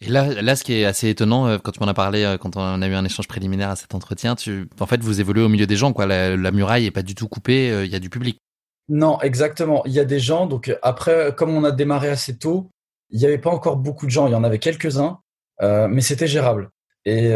et 0.00 0.08
là, 0.08 0.42
là, 0.42 0.56
ce 0.56 0.64
qui 0.64 0.74
est 0.74 0.84
assez 0.84 1.08
étonnant, 1.08 1.46
euh, 1.46 1.58
quand 1.58 1.70
tu 1.70 1.78
m'en 1.78 1.86
as 1.86 1.94
parlé, 1.94 2.36
quand 2.40 2.56
on 2.56 2.82
a 2.82 2.88
eu 2.88 2.94
un 2.94 3.04
échange 3.04 3.28
préliminaire 3.28 3.70
à 3.70 3.76
cet 3.76 3.94
entretien, 3.94 4.34
tu, 4.34 4.68
en 4.80 4.86
fait, 4.86 5.00
vous 5.00 5.20
évoluez 5.20 5.42
au 5.42 5.48
milieu 5.48 5.68
des 5.68 5.76
gens, 5.76 5.92
quoi. 5.92 6.06
La, 6.06 6.50
muraille 6.50 6.86
est 6.86 6.90
pas 6.90 7.02
du 7.04 7.14
tout 7.14 7.28
coupée, 7.28 7.84
il 7.84 7.90
y 7.90 7.94
a 7.94 8.00
du 8.00 8.10
public. 8.10 8.40
Non, 8.88 9.20
exactement. 9.20 9.84
Il 9.86 9.92
y 9.92 10.00
a 10.00 10.04
des 10.04 10.18
gens. 10.18 10.46
Donc 10.46 10.76
après, 10.82 11.32
comme 11.36 11.50
on 11.50 11.62
a 11.62 11.70
démarré 11.70 12.08
assez 12.08 12.36
tôt, 12.36 12.70
il 13.10 13.20
n'y 13.20 13.24
avait 13.24 13.38
pas 13.38 13.50
encore 13.50 13.76
beaucoup 13.76 14.06
de 14.06 14.10
gens. 14.10 14.26
Il 14.26 14.32
y 14.32 14.36
en 14.36 14.44
avait 14.44 14.58
quelques-uns, 14.58 15.20
mais 15.60 16.00
c'était 16.00 16.26
gérable. 16.26 16.70
Et 17.04 17.32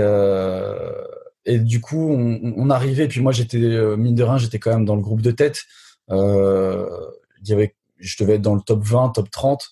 et 1.46 1.58
du 1.58 1.80
coup, 1.80 2.10
on, 2.12 2.54
on 2.56 2.70
arrivait. 2.70 3.08
Puis 3.08 3.20
moi, 3.20 3.32
j'étais 3.32 3.58
mine 3.96 4.14
de 4.14 4.22
rien, 4.22 4.36
j'étais 4.36 4.58
quand 4.58 4.70
même 4.70 4.84
dans 4.84 4.96
le 4.96 5.02
groupe 5.02 5.22
de 5.22 5.30
tête. 5.30 5.62
il 6.08 7.48
y 7.48 7.52
avait, 7.52 7.74
je 8.00 8.16
devais 8.22 8.34
être 8.34 8.42
dans 8.42 8.54
le 8.54 8.60
top 8.60 8.82
20, 8.82 9.10
top 9.10 9.30
30. 9.30 9.68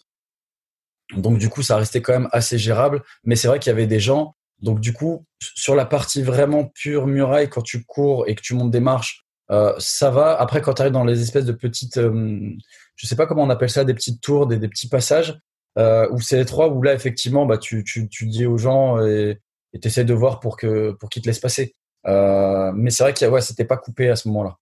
Donc 1.17 1.39
du 1.39 1.49
coup, 1.49 1.63
ça 1.63 1.77
restait 1.77 2.03
quand 2.03 2.13
même 2.13 2.29
assez 2.33 2.59
gérable. 2.59 3.03
Mais 3.25 3.37
c'est 3.37 3.49
vrai 3.49 3.59
qu'il 3.59 3.71
y 3.71 3.73
avait 3.73 3.87
des 3.87 4.01
gens. 4.01 4.35
Donc 4.61 4.81
du 4.81 4.93
coup, 4.93 5.25
sur 5.41 5.75
la 5.75 5.87
partie 5.87 6.23
vraiment 6.23 6.65
pure 6.75 7.07
muraille, 7.07 7.49
quand 7.49 7.63
tu 7.63 7.85
cours 7.85 8.29
et 8.29 8.35
que 8.35 8.43
tu 8.43 8.55
montes 8.55 8.71
des 8.71 8.81
marches, 8.81 9.25
euh, 9.51 9.75
ça 9.79 10.11
va. 10.11 10.39
Après, 10.39 10.61
quand 10.61 10.75
tu 10.75 10.83
arrives 10.83 10.93
dans 10.93 11.05
les 11.05 11.23
espèces 11.23 11.47
de 11.47 11.53
petites, 11.53 11.97
euh, 11.97 12.51
je 12.97 13.07
sais 13.07 13.17
pas 13.17 13.27
comment 13.27 13.45
on 13.45 13.51
appelle 13.51 13.71
ça, 13.71 13.85
des 13.85 13.95
petites 13.95 14.21
tours, 14.21 14.47
des, 14.47 14.59
petits 14.69 14.89
passages, 14.89 15.39
euh, 15.79 16.09
où 16.11 16.21
c'est 16.21 16.41
étroit, 16.41 16.69
où 16.69 16.83
là 16.83 16.93
effectivement, 16.93 17.47
bah 17.47 17.57
tu, 17.57 17.85
tu, 17.85 18.09
tu 18.09 18.27
dis 18.27 18.45
aux 18.45 18.59
gens 18.59 19.01
et 19.01 19.39
tu 19.81 19.89
essaies 19.89 20.05
de 20.05 20.15
voir 20.15 20.41
pour 20.41 20.57
que 20.57 20.93
pour 20.93 21.09
qu'ils 21.09 21.23
te 21.23 21.29
laissent 21.29 21.39
passer. 21.39 21.75
Euh, 22.07 22.73
mais 22.75 22.91
c'est 22.91 23.03
vrai 23.03 23.15
qu'il 23.15 23.29
ouais, 23.29 23.41
c'était 23.41 23.65
pas 23.65 23.77
coupé 23.77 24.09
à 24.09 24.17
ce 24.17 24.29
moment-là. 24.29 24.57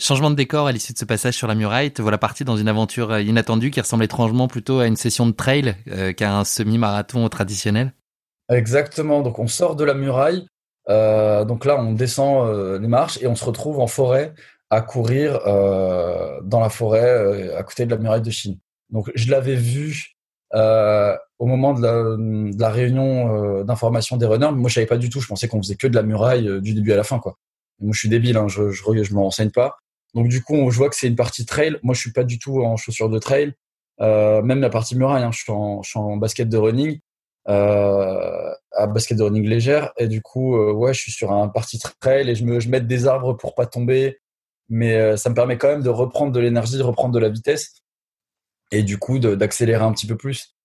Changement 0.00 0.30
de 0.30 0.34
décor 0.34 0.66
à 0.66 0.72
l'issue 0.72 0.94
de 0.94 0.98
ce 0.98 1.04
passage 1.04 1.34
sur 1.34 1.46
la 1.46 1.54
muraille, 1.54 1.92
te 1.92 2.00
voilà 2.00 2.16
parti 2.16 2.42
dans 2.42 2.56
une 2.56 2.68
aventure 2.68 3.10
euh, 3.12 3.20
inattendue 3.20 3.70
qui 3.70 3.82
ressemble 3.82 4.04
étrangement 4.04 4.48
plutôt 4.48 4.78
à 4.78 4.86
une 4.86 4.96
session 4.96 5.26
de 5.26 5.32
trail 5.32 5.76
euh, 5.88 6.14
qu'à 6.14 6.34
un 6.34 6.44
semi-marathon 6.44 7.28
traditionnel. 7.28 7.92
Exactement, 8.50 9.20
donc 9.20 9.38
on 9.38 9.46
sort 9.46 9.76
de 9.76 9.84
la 9.84 9.92
muraille, 9.92 10.46
euh, 10.88 11.44
donc 11.44 11.66
là 11.66 11.78
on 11.78 11.92
descend 11.92 12.80
les 12.80 12.88
marches 12.88 13.18
et 13.20 13.26
on 13.26 13.34
se 13.34 13.44
retrouve 13.44 13.78
en 13.78 13.86
forêt 13.86 14.32
à 14.70 14.80
courir 14.80 15.38
dans 15.44 16.60
la 16.60 16.70
forêt 16.70 17.54
à 17.54 17.62
côté 17.62 17.84
de 17.84 17.90
la 17.90 17.98
muraille 17.98 18.22
de 18.22 18.30
Chine. 18.30 18.58
Donc 18.88 19.10
je 19.14 19.30
l'avais 19.30 19.54
vu 19.54 20.16
au 20.54 21.46
moment 21.46 21.74
de 21.74 22.58
la, 22.58 22.70
réunion 22.70 23.62
d'information 23.64 24.16
des 24.16 24.26
runners, 24.26 24.50
mais 24.52 24.60
moi 24.60 24.70
je 24.70 24.74
savais 24.76 24.86
pas 24.86 24.96
du 24.96 25.10
tout, 25.10 25.20
je 25.20 25.28
pensais 25.28 25.46
qu'on 25.46 25.62
faisait 25.62 25.76
que 25.76 25.86
de 25.86 25.94
la 25.94 26.02
muraille 26.02 26.60
du 26.62 26.72
début 26.72 26.92
à 26.92 26.96
la 26.96 27.04
fin 27.04 27.18
quoi. 27.18 27.36
Moi 27.80 27.92
je 27.92 27.98
suis 27.98 28.08
débile, 28.08 28.36
hein, 28.36 28.48
je, 28.48 28.70
je, 28.70 28.82
je 29.02 29.14
me 29.14 29.20
renseigne 29.20 29.50
pas. 29.50 29.78
Donc 30.14 30.28
du 30.28 30.42
coup, 30.42 30.70
je 30.70 30.76
vois 30.76 30.88
que 30.88 30.96
c'est 30.96 31.06
une 31.06 31.16
partie 31.16 31.44
trail. 31.46 31.78
Moi, 31.82 31.94
je 31.94 32.00
suis 32.00 32.12
pas 32.12 32.24
du 32.24 32.38
tout 32.38 32.62
en 32.62 32.76
chaussures 32.76 33.08
de 33.08 33.18
trail. 33.18 33.54
Euh, 34.00 34.42
même 34.42 34.60
la 34.60 34.70
partie 34.70 34.96
muraille, 34.96 35.22
hein, 35.22 35.30
je, 35.32 35.40
suis 35.40 35.52
en, 35.52 35.82
je 35.82 35.98
en 35.98 36.16
basket 36.16 36.48
de 36.48 36.56
running, 36.56 37.00
euh, 37.48 38.52
à 38.72 38.86
basket 38.86 39.18
de 39.18 39.22
running 39.22 39.44
légère. 39.46 39.92
Et 39.98 40.08
du 40.08 40.22
coup, 40.22 40.56
euh, 40.56 40.72
ouais, 40.72 40.94
je 40.94 41.00
suis 41.00 41.12
sur 41.12 41.32
un 41.32 41.48
partie 41.48 41.78
trail 42.00 42.28
et 42.28 42.34
je 42.34 42.44
me 42.44 42.60
je 42.60 42.68
mets 42.68 42.80
des 42.80 43.06
arbres 43.06 43.34
pour 43.34 43.54
pas 43.54 43.66
tomber. 43.66 44.18
Mais 44.68 44.96
euh, 44.96 45.16
ça 45.16 45.30
me 45.30 45.34
permet 45.34 45.58
quand 45.58 45.68
même 45.68 45.82
de 45.82 45.88
reprendre 45.90 46.32
de 46.32 46.40
l'énergie, 46.40 46.78
de 46.78 46.82
reprendre 46.82 47.12
de 47.12 47.18
la 47.18 47.28
vitesse 47.28 47.82
et 48.70 48.82
du 48.84 48.98
coup 48.98 49.18
d'accélérer 49.18 49.84
un 49.84 49.92
petit 49.92 50.06
peu 50.06 50.16
plus. 50.16 50.56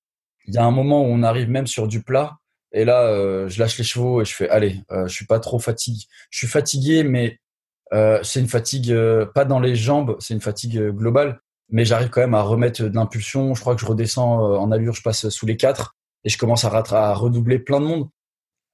Il 0.46 0.54
y 0.54 0.58
a 0.58 0.64
un 0.64 0.72
moment 0.72 1.02
où 1.02 1.06
on 1.06 1.24
arrive 1.24 1.50
même 1.50 1.66
sur 1.68 1.88
du 1.88 2.04
plat 2.04 2.38
et 2.76 2.86
là, 2.86 3.04
euh, 3.08 3.48
je 3.50 3.60
lâche 3.60 3.78
les 3.78 3.84
chevaux 3.84 4.22
et 4.22 4.26
je 4.26 4.36
fais 4.36 4.50
allez, 4.50 4.82
je 4.92 5.08
suis 5.08 5.26
pas 5.26 5.40
trop 5.40 5.60
fatigué. 5.60 6.04
Je 6.30 6.40
suis 6.40 6.48
fatigué, 6.48 7.04
mais 7.04 7.40
euh, 7.94 8.20
c'est 8.24 8.40
une 8.40 8.48
fatigue 8.48 8.92
euh, 8.92 9.26
pas 9.26 9.46
dans 9.46 9.60
les 9.60 9.76
jambes, 9.76 10.18
c'est 10.20 10.34
une 10.34 10.42
fatigue 10.42 10.78
euh, 10.78 10.92
globale. 10.92 11.40
mais 11.70 11.86
j'arrive 11.86 12.10
quand 12.10 12.22
même 12.22 12.34
à 12.34 12.42
remettre 12.42 12.84
de 12.84 12.96
l'impulsion. 12.96 13.54
Je 13.54 13.62
crois 13.62 13.76
que 13.76 13.82
je 13.82 13.86
redescends 13.86 14.40
en 14.58 14.72
allure, 14.72 14.94
je 14.94 15.02
passe 15.02 15.30
sous 15.30 15.46
les 15.46 15.58
quatre 15.58 15.96
et 16.24 16.30
je 16.30 16.38
commence 16.38 16.66
à, 16.66 16.70
à 16.70 17.14
redoubler 17.14 17.60
plein 17.60 17.80
de 17.80 17.86
monde. 17.86 18.10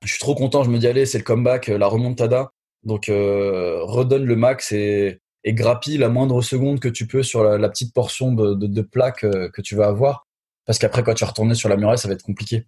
Je 0.03 0.11
suis 0.11 0.19
trop 0.19 0.35
content, 0.35 0.63
je 0.63 0.69
me 0.69 0.77
dis 0.79 0.87
allez, 0.87 1.05
c'est 1.05 1.19
le 1.19 1.23
comeback, 1.23 1.67
la 1.67 1.87
remontada. 1.87 2.51
Donc 2.83 3.05
redonne 3.07 4.25
le 4.25 4.35
max 4.35 4.71
et, 4.71 5.21
grappille 5.45 5.97
la 5.97 6.09
moindre 6.09 6.41
seconde 6.41 6.79
que 6.79 6.89
tu 6.89 7.07
peux 7.07 7.23
sur 7.23 7.43
la, 7.43 7.69
petite 7.69 7.93
portion 7.93 8.33
de 8.33 8.81
plaque 8.81 9.21
que 9.21 9.61
tu 9.61 9.75
vas 9.75 9.87
avoir. 9.87 10.27
Parce 10.65 10.79
qu'après, 10.79 11.03
quand 11.03 11.13
tu 11.13 11.23
vas 11.23 11.29
retourner 11.29 11.55
sur 11.55 11.69
la 11.69 11.77
muraille, 11.77 11.97
ça 11.97 12.07
va 12.07 12.13
être 12.15 12.23
compliqué. 12.23 12.65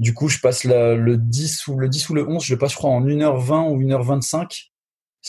Du 0.00 0.14
coup, 0.14 0.28
je 0.28 0.40
passe 0.40 0.64
le 0.64 1.16
10 1.16 1.66
ou 1.68 1.78
le 1.78 1.86
10 1.86 2.08
ou 2.08 2.14
le 2.14 2.26
11, 2.26 2.42
je 2.42 2.54
passe, 2.54 2.72
je 2.72 2.76
crois, 2.76 2.88
en 2.88 3.04
1h20 3.04 3.70
ou 3.70 3.78
1h25. 3.78 4.70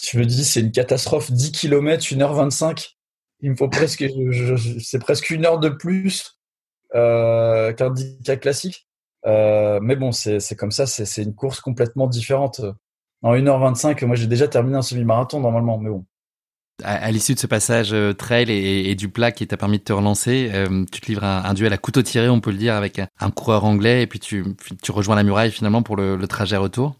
Je 0.01 0.17
me 0.17 0.25
dis, 0.25 0.45
c'est 0.45 0.61
une 0.61 0.71
catastrophe. 0.71 1.29
10 1.29 1.51
km, 1.51 2.01
1h25. 2.01 2.93
Il 3.41 3.51
me 3.51 3.55
faut 3.57 3.67
presque, 3.67 4.05
c'est 4.79 4.99
presque 4.99 5.29
une 5.29 5.45
heure 5.45 5.59
de 5.59 5.67
plus 5.67 6.39
euh, 6.95 7.73
qu'un 7.73 7.91
10K 7.91 8.39
classique. 8.39 8.87
Euh, 9.25 9.81
mais 9.83 9.97
bon, 9.97 10.13
c'est 10.13 10.55
comme 10.55 10.71
ça, 10.71 10.85
c'est 10.85 11.21
une 11.21 11.35
course 11.35 11.59
complètement 11.59 12.07
différente. 12.07 12.61
En 13.23 13.35
1h25, 13.35 14.05
moi 14.05 14.15
j'ai 14.15 14.27
déjà 14.27 14.47
terminé 14.47 14.77
un 14.77 14.81
semi-marathon 14.81 15.41
normalement, 15.41 15.77
mais 15.77 15.89
bon 15.89 16.05
à, 16.83 17.11
l'issue 17.11 17.33
de 17.33 17.39
ce 17.39 17.47
passage 17.47 17.93
euh, 17.93 18.13
trail 18.13 18.51
et, 18.51 18.95
du 18.95 19.09
plat 19.09 19.31
qui 19.31 19.47
t'a 19.47 19.57
permis 19.57 19.79
de 19.79 19.83
te 19.83 19.93
relancer, 19.93 20.49
euh, 20.53 20.85
tu 20.91 21.01
te 21.01 21.07
livres 21.07 21.23
un, 21.23 21.43
un, 21.43 21.53
duel 21.53 21.73
à 21.73 21.77
couteau 21.77 22.01
tiré, 22.01 22.29
on 22.29 22.39
peut 22.39 22.51
le 22.51 22.57
dire, 22.57 22.75
avec 22.75 22.99
un, 22.99 23.31
coureur 23.31 23.65
anglais, 23.65 24.03
et 24.03 24.07
puis 24.07 24.19
tu, 24.19 24.43
rejoins 24.89 25.15
la 25.15 25.23
muraille 25.23 25.51
finalement 25.51 25.83
pour 25.83 25.95
le, 25.95 26.17
trajet 26.27 26.57
retour. 26.57 26.95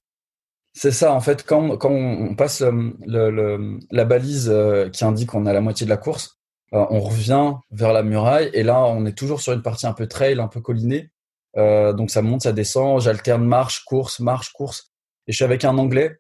C'est 0.74 0.92
ça, 0.92 1.14
en 1.14 1.20
fait, 1.20 1.46
quand, 1.46 1.78
on 1.84 2.36
passe 2.36 2.62
la 2.62 4.06
balise 4.06 4.50
euh, 4.50 4.90
qui 4.90 5.04
indique 5.04 5.30
qu'on 5.30 5.46
a 5.46 5.54
la 5.54 5.62
moitié 5.62 5.86
de 5.86 5.90
la 5.90 5.98
course, 5.98 6.38
on 6.74 7.02
revient 7.02 7.56
vers 7.72 7.92
la 7.92 8.02
muraille, 8.02 8.50
et 8.54 8.64
là, 8.64 8.80
on 8.86 9.06
est 9.06 9.18
toujours 9.18 9.42
sur 9.42 9.52
une 9.52 9.62
partie 9.62 9.88
un 9.88 9.94
peu 9.94 10.08
trail, 10.08 10.40
un 10.40 10.48
peu 10.48 10.62
collinée. 10.62 11.12
donc 11.56 12.10
ça 12.12 12.22
monte, 12.22 12.44
ça 12.44 12.54
descend, 12.54 13.02
j'alterne 13.02 13.44
marche, 13.44 13.84
course, 13.84 14.22
marche, 14.22 14.54
course. 14.54 14.92
Et 15.28 15.34
je 15.34 15.36
suis 15.36 15.44
avec 15.44 15.66
un 15.66 15.78
anglais, 15.78 16.18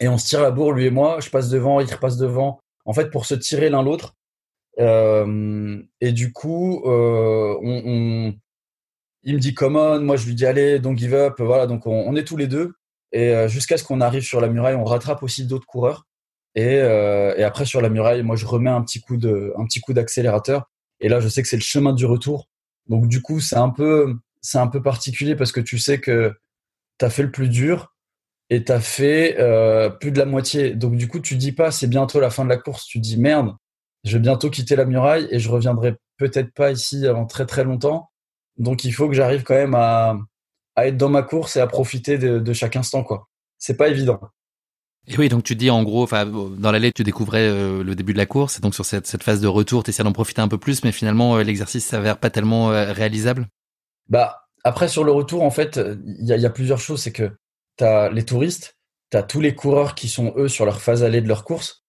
et 0.00 0.08
on 0.08 0.18
se 0.18 0.26
tire 0.26 0.42
la 0.42 0.50
bourre, 0.50 0.72
lui 0.72 0.86
et 0.86 0.90
moi, 0.90 1.20
je 1.20 1.30
passe 1.30 1.48
devant, 1.48 1.80
il 1.80 1.92
repasse 1.92 2.16
devant, 2.16 2.60
en 2.86 2.92
fait, 2.92 3.10
pour 3.10 3.26
se 3.26 3.34
tirer 3.34 3.68
l'un 3.68 3.82
l'autre. 3.82 4.16
Euh, 4.78 5.82
et 6.00 6.12
du 6.12 6.32
coup, 6.32 6.82
euh, 6.86 8.32
il 9.22 9.34
me 9.34 9.40
dit 9.40 9.54
come 9.54 9.76
on, 9.76 10.00
moi 10.00 10.16
je 10.16 10.26
lui 10.26 10.34
dis 10.34 10.46
allez, 10.46 10.78
don't 10.78 10.96
give 10.96 11.14
up. 11.14 11.34
Voilà, 11.38 11.66
donc 11.66 11.86
on, 11.86 12.14
est 12.16 12.24
tous 12.24 12.36
les 12.36 12.46
deux. 12.46 12.74
Et 13.12 13.30
euh, 13.34 13.48
jusqu'à 13.48 13.76
ce 13.76 13.84
qu'on 13.84 14.00
arrive 14.00 14.22
sur 14.22 14.40
la 14.40 14.48
muraille, 14.48 14.76
on 14.76 14.84
rattrape 14.84 15.22
aussi 15.22 15.46
d'autres 15.46 15.66
coureurs. 15.66 16.06
Et, 16.54 16.80
après 16.80 17.66
sur 17.66 17.82
la 17.82 17.90
muraille, 17.90 18.22
moi 18.22 18.36
je 18.36 18.46
remets 18.46 18.70
un 18.70 18.82
petit 18.82 19.00
coup 19.00 19.18
de, 19.18 19.52
un 19.58 19.66
petit 19.66 19.80
coup 19.80 19.92
d'accélérateur. 19.92 20.70
Et 21.00 21.08
là, 21.10 21.20
je 21.20 21.28
sais 21.28 21.42
que 21.42 21.48
c'est 21.48 21.56
le 21.56 21.62
chemin 21.62 21.92
du 21.92 22.06
retour. 22.06 22.48
Donc 22.88 23.08
du 23.08 23.20
coup, 23.20 23.40
c'est 23.40 23.56
un 23.56 23.68
peu, 23.68 24.14
c'est 24.40 24.58
un 24.58 24.68
peu 24.68 24.82
particulier 24.82 25.36
parce 25.36 25.52
que 25.52 25.60
tu 25.60 25.78
sais 25.78 26.00
que 26.00 26.34
tu 26.98 27.04
as 27.04 27.10
fait 27.10 27.24
le 27.24 27.30
plus 27.30 27.48
dur 27.48 27.94
et 28.50 28.64
t'as 28.64 28.80
fait 28.80 29.36
euh, 29.38 29.90
plus 29.90 30.12
de 30.12 30.18
la 30.18 30.24
moitié. 30.24 30.74
Donc 30.74 30.96
du 30.96 31.08
coup, 31.08 31.20
tu 31.20 31.36
dis 31.36 31.52
pas 31.52 31.70
c'est 31.70 31.86
bientôt 31.86 32.20
la 32.20 32.30
fin 32.30 32.44
de 32.44 32.50
la 32.50 32.56
course, 32.56 32.84
tu 32.86 33.00
dis 33.00 33.18
merde, 33.18 33.54
je 34.04 34.16
vais 34.16 34.22
bientôt 34.22 34.50
quitter 34.50 34.76
la 34.76 34.84
muraille 34.84 35.26
et 35.30 35.38
je 35.38 35.48
reviendrai 35.48 35.96
peut-être 36.16 36.52
pas 36.54 36.70
ici 36.70 37.06
avant 37.06 37.26
très 37.26 37.46
très 37.46 37.64
longtemps. 37.64 38.10
Donc 38.56 38.84
il 38.84 38.92
faut 38.92 39.08
que 39.08 39.14
j'arrive 39.14 39.42
quand 39.42 39.54
même 39.54 39.74
à, 39.74 40.16
à, 40.76 40.86
être 40.86 40.96
dans 40.96 41.08
ma 41.08 41.22
course 41.22 41.56
et 41.56 41.60
à 41.60 41.66
profiter 41.66 42.18
de, 42.18 42.38
de 42.38 42.52
chaque 42.52 42.76
instant 42.76 43.02
quoi. 43.02 43.28
C'est 43.58 43.76
pas 43.76 43.88
évident. 43.88 44.20
Et 45.08 45.16
oui, 45.18 45.28
donc 45.28 45.44
tu 45.44 45.54
dis 45.54 45.70
en 45.70 45.82
gros, 45.82 46.02
enfin 46.02 46.26
dans 46.26 46.72
l'allée 46.72 46.92
tu 46.92 47.04
découvrais 47.04 47.48
euh, 47.48 47.84
le 47.84 47.94
début 47.94 48.12
de 48.12 48.18
la 48.18 48.26
course, 48.26 48.58
et 48.58 48.60
donc 48.60 48.74
sur 48.74 48.84
cette, 48.84 49.06
cette 49.06 49.22
phase 49.22 49.40
de 49.40 49.46
retour, 49.46 49.84
tu 49.84 49.90
essaies 49.90 50.02
d'en 50.02 50.12
profiter 50.12 50.40
un 50.40 50.48
peu 50.48 50.58
plus, 50.58 50.82
mais 50.84 50.92
finalement 50.92 51.36
euh, 51.36 51.42
l'exercice 51.42 51.84
s'avère 51.84 52.18
pas 52.18 52.30
tellement 52.30 52.68
réalisable? 52.68 53.46
Bah 54.08 54.42
après 54.64 54.88
sur 54.88 55.04
le 55.04 55.12
retour, 55.12 55.42
en 55.42 55.50
fait, 55.50 55.78
il 56.04 56.26
y 56.26 56.32
a, 56.32 56.36
y 56.36 56.46
a, 56.46 56.50
plusieurs 56.50 56.80
choses, 56.80 57.00
c'est 57.00 57.12
que 57.12 57.30
tu 57.78 57.84
as 57.84 58.10
les 58.10 58.24
touristes, 58.24 58.76
tu 59.10 59.16
as 59.16 59.22
tous 59.22 59.40
les 59.40 59.54
coureurs 59.54 59.94
qui 59.94 60.08
sont 60.08 60.32
eux 60.36 60.48
sur 60.48 60.64
leur 60.64 60.80
phase 60.80 61.04
allée 61.04 61.20
de 61.20 61.28
leur 61.28 61.44
course. 61.44 61.84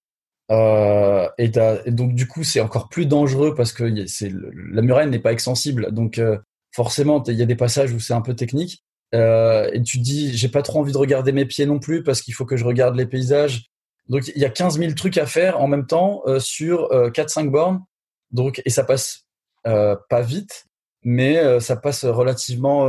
Euh, 0.50 1.28
et, 1.38 1.50
donc 1.88 2.14
du 2.14 2.26
coup 2.26 2.46
c'est 2.46 2.62
encore 2.62 2.88
plus 2.88 3.06
dangereux 3.06 3.54
parce 3.54 3.74
que 3.74 3.84
la 3.84 4.82
muraille 4.82 5.10
n'est 5.10 5.20
pas 5.20 5.34
extensible 5.34 5.92
donc 5.92 6.20
euh, 6.20 6.38
forcément 6.74 7.22
il 7.28 7.34
y 7.34 7.42
a 7.42 7.46
des 7.46 7.58
passages 7.58 7.92
où 7.92 8.00
c'est 8.00 8.14
un 8.14 8.22
peu 8.22 8.34
technique 8.34 8.82
euh, 9.14 9.70
et 9.74 9.84
tu 9.84 9.98
te 9.98 10.04
dis 10.04 10.38
j'ai 10.38 10.48
pas 10.48 10.62
trop 10.62 10.80
envie 10.80 10.94
de 10.94 10.98
regarder 10.98 11.34
mes 11.34 11.44
pieds 11.44 11.66
non 11.66 11.80
plus 11.80 12.02
parce 12.02 12.22
qu'il 12.22 12.34
faut 12.34 12.46
que 12.46 12.56
je 12.56 12.64
regarde 12.64 12.96
les 12.96 13.06
paysages 13.06 13.66
donc 14.08 14.30
il 14.34 14.42
y 14.42 14.46
a 14.46 14.50
15 14.50 14.80
000 14.80 14.94
trucs 14.94 15.18
à 15.18 15.26
faire 15.26 15.60
en 15.60 15.68
même 15.68 15.86
temps 15.86 16.24
sur 16.40 16.88
4-5 16.94 17.50
bornes 17.50 17.82
donc 18.32 18.62
et 18.64 18.70
ça 18.70 18.86
passe 18.86 19.26
pas 19.64 20.22
vite 20.22 20.64
mais 21.04 21.60
ça 21.60 21.76
passe 21.76 22.06
relativement 22.06 22.88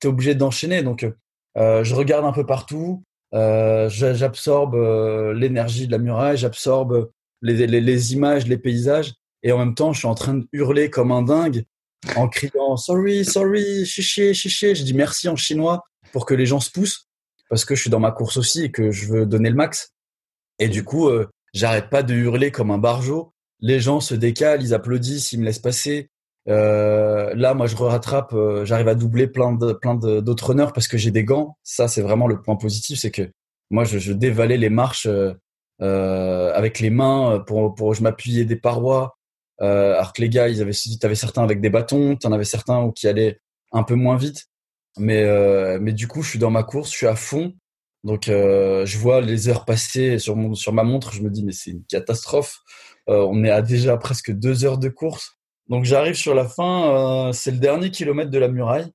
tu 0.00 0.06
es 0.06 0.10
obligé 0.10 0.34
d'enchaîner 0.34 0.82
donc 0.82 1.04
euh, 1.04 1.16
je 1.56 1.94
regarde 1.94 2.24
un 2.24 2.32
peu 2.32 2.44
partout, 2.46 3.02
euh, 3.34 3.88
j'absorbe 3.90 4.74
euh, 4.74 5.34
l'énergie 5.34 5.86
de 5.86 5.92
la 5.92 5.98
muraille, 5.98 6.36
j'absorbe 6.36 7.10
les, 7.42 8.12
images, 8.12 8.46
les 8.46 8.58
paysages, 8.58 9.14
et 9.42 9.52
en 9.52 9.58
même 9.58 9.74
temps, 9.74 9.92
je 9.92 9.98
suis 9.98 10.08
en 10.08 10.14
train 10.14 10.34
de 10.34 10.46
hurler 10.52 10.90
comme 10.90 11.12
un 11.12 11.22
dingue 11.22 11.64
en 12.14 12.28
criant 12.28 12.76
sorry, 12.76 13.24
sorry, 13.24 13.84
chiché, 13.84 14.32
chiché. 14.32 14.74
Je 14.74 14.84
dis 14.84 14.94
merci 14.94 15.28
en 15.28 15.36
chinois 15.36 15.84
pour 16.12 16.24
que 16.24 16.34
les 16.34 16.46
gens 16.46 16.60
se 16.60 16.70
poussent 16.70 17.08
parce 17.48 17.64
que 17.64 17.74
je 17.74 17.82
suis 17.82 17.90
dans 17.90 18.00
ma 18.00 18.10
course 18.10 18.36
aussi 18.36 18.64
et 18.64 18.70
que 18.70 18.90
je 18.90 19.06
veux 19.06 19.26
donner 19.26 19.50
le 19.50 19.56
max. 19.56 19.92
Et 20.58 20.68
du 20.68 20.84
coup, 20.84 21.08
euh, 21.08 21.28
j'arrête 21.52 21.90
pas 21.90 22.02
de 22.02 22.14
hurler 22.14 22.50
comme 22.50 22.70
un 22.70 22.78
barjot. 22.78 23.32
Les 23.60 23.80
gens 23.80 24.00
se 24.00 24.14
décalent, 24.14 24.62
ils 24.62 24.74
applaudissent, 24.74 25.32
ils 25.32 25.40
me 25.40 25.44
laissent 25.44 25.58
passer. 25.58 26.10
Euh, 26.48 27.32
là, 27.34 27.54
moi, 27.54 27.66
je 27.66 27.76
rattrape, 27.76 28.32
euh, 28.32 28.64
j'arrive 28.64 28.88
à 28.88 28.94
doubler 28.94 29.26
plein 29.26 29.52
de 29.52 29.72
plein 29.72 29.94
d'autres 29.96 30.48
runners 30.48 30.70
parce 30.74 30.88
que 30.88 30.96
j'ai 30.98 31.10
des 31.10 31.24
gants. 31.24 31.56
Ça, 31.62 31.88
c'est 31.88 32.02
vraiment 32.02 32.28
le 32.28 32.40
point 32.40 32.56
positif, 32.56 32.98
c'est 33.00 33.10
que 33.10 33.30
moi, 33.70 33.84
je, 33.84 33.98
je 33.98 34.12
dévalais 34.12 34.56
les 34.56 34.70
marches 34.70 35.06
euh, 35.06 35.34
euh 35.82 36.52
avec 36.54 36.80
les 36.80 36.90
mains 36.90 37.42
pour 37.46 37.74
pour 37.74 37.94
je 37.94 38.02
m'appuyais 38.02 38.44
des 38.44 38.56
parois. 38.56 39.16
Euh, 39.62 39.94
alors 39.94 40.12
que 40.12 40.22
les 40.22 40.28
gars, 40.28 40.48
ils 40.48 40.62
avaient, 40.62 40.72
t'avais 41.00 41.14
certains 41.14 41.42
avec 41.42 41.60
des 41.60 41.70
bâtons, 41.70 42.16
t'en 42.16 42.32
avais 42.32 42.44
certains 42.44 42.90
qui 42.92 43.08
allaient 43.08 43.40
un 43.72 43.82
peu 43.82 43.94
moins 43.94 44.16
vite. 44.16 44.46
Mais 44.98 45.24
mais 45.80 45.92
du 45.92 46.08
coup, 46.08 46.22
je 46.22 46.30
suis 46.30 46.38
dans 46.38 46.50
ma 46.50 46.62
course, 46.62 46.90
je 46.92 46.96
suis 46.96 47.06
à 47.06 47.16
fond. 47.16 47.54
Donc, 48.04 48.26
je 48.26 48.98
vois 48.98 49.20
les 49.20 49.48
heures 49.48 49.64
passer 49.64 50.18
sur 50.18 50.36
mon 50.36 50.54
sur 50.54 50.72
ma 50.72 50.84
montre. 50.84 51.12
Je 51.12 51.22
me 51.22 51.30
dis 51.30 51.44
mais 51.44 51.52
c'est 51.52 51.70
une 51.72 51.84
catastrophe. 51.84 52.60
on 53.08 53.44
est 53.44 53.50
à 53.50 53.62
déjà 53.62 53.96
presque 53.98 54.32
deux 54.32 54.64
heures 54.64 54.78
de 54.78 54.88
course. 54.88 55.35
Donc 55.68 55.84
j'arrive 55.84 56.14
sur 56.14 56.34
la 56.34 56.46
fin, 56.46 57.28
euh, 57.28 57.32
c'est 57.32 57.50
le 57.50 57.58
dernier 57.58 57.90
kilomètre 57.90 58.30
de 58.30 58.38
la 58.38 58.48
muraille. 58.48 58.90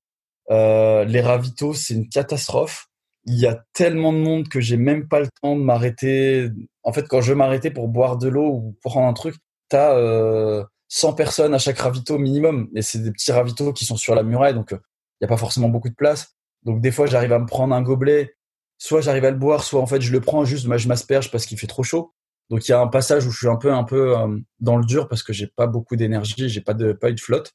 Euh, 0.50 1.04
les 1.04 1.20
ravitaux, 1.20 1.74
c'est 1.74 1.94
une 1.94 2.08
catastrophe. 2.08 2.86
Il 3.24 3.38
y 3.38 3.46
a 3.46 3.62
tellement 3.72 4.12
de 4.12 4.18
monde 4.18 4.48
que 4.48 4.60
j'ai 4.60 4.76
même 4.76 5.08
pas 5.08 5.20
le 5.20 5.28
temps 5.40 5.56
de 5.56 5.62
m'arrêter. 5.62 6.50
En 6.82 6.92
fait, 6.92 7.06
quand 7.08 7.20
je 7.20 7.30
veux 7.30 7.36
m'arrêter 7.36 7.70
pour 7.70 7.88
boire 7.88 8.16
de 8.18 8.28
l'eau 8.28 8.48
ou 8.48 8.76
pour 8.82 8.92
prendre 8.92 9.06
un 9.06 9.12
truc, 9.12 9.36
t'as 9.68 9.96
euh, 9.96 10.64
100 10.88 11.14
personnes 11.14 11.54
à 11.54 11.58
chaque 11.58 11.78
ravito 11.78 12.18
minimum. 12.18 12.68
Et 12.74 12.82
c'est 12.82 12.98
des 12.98 13.12
petits 13.12 13.32
ravitaux 13.32 13.72
qui 13.72 13.84
sont 13.84 13.96
sur 13.96 14.14
la 14.14 14.22
muraille, 14.22 14.54
donc 14.54 14.72
il 14.72 14.74
euh, 14.74 14.80
n'y 15.20 15.24
a 15.26 15.28
pas 15.28 15.36
forcément 15.36 15.68
beaucoup 15.68 15.88
de 15.88 15.94
place. 15.94 16.34
Donc 16.64 16.80
des 16.80 16.90
fois, 16.90 17.06
j'arrive 17.06 17.32
à 17.32 17.38
me 17.38 17.46
prendre 17.46 17.74
un 17.74 17.82
gobelet. 17.82 18.34
Soit 18.78 19.00
j'arrive 19.00 19.24
à 19.24 19.30
le 19.30 19.36
boire, 19.36 19.62
soit 19.62 19.80
en 19.80 19.86
fait 19.86 20.00
je 20.00 20.10
le 20.10 20.20
prends 20.20 20.44
juste, 20.44 20.64
je 20.76 20.88
m'asperge 20.88 21.30
parce 21.30 21.46
qu'il 21.46 21.58
fait 21.58 21.68
trop 21.68 21.84
chaud. 21.84 22.12
Donc 22.52 22.68
il 22.68 22.70
y 22.70 22.74
a 22.74 22.80
un 22.80 22.86
passage 22.86 23.26
où 23.26 23.30
je 23.30 23.38
suis 23.38 23.48
un 23.48 23.56
peu 23.56 23.72
un 23.72 23.82
peu 23.82 24.14
euh, 24.14 24.38
dans 24.60 24.76
le 24.76 24.84
dur 24.84 25.08
parce 25.08 25.22
que 25.22 25.32
j'ai 25.32 25.46
pas 25.46 25.66
beaucoup 25.66 25.96
d'énergie, 25.96 26.50
j'ai 26.50 26.60
pas 26.60 26.74
de 26.74 26.92
pas 26.92 27.08
eu 27.08 27.14
de 27.14 27.20
flotte. 27.20 27.52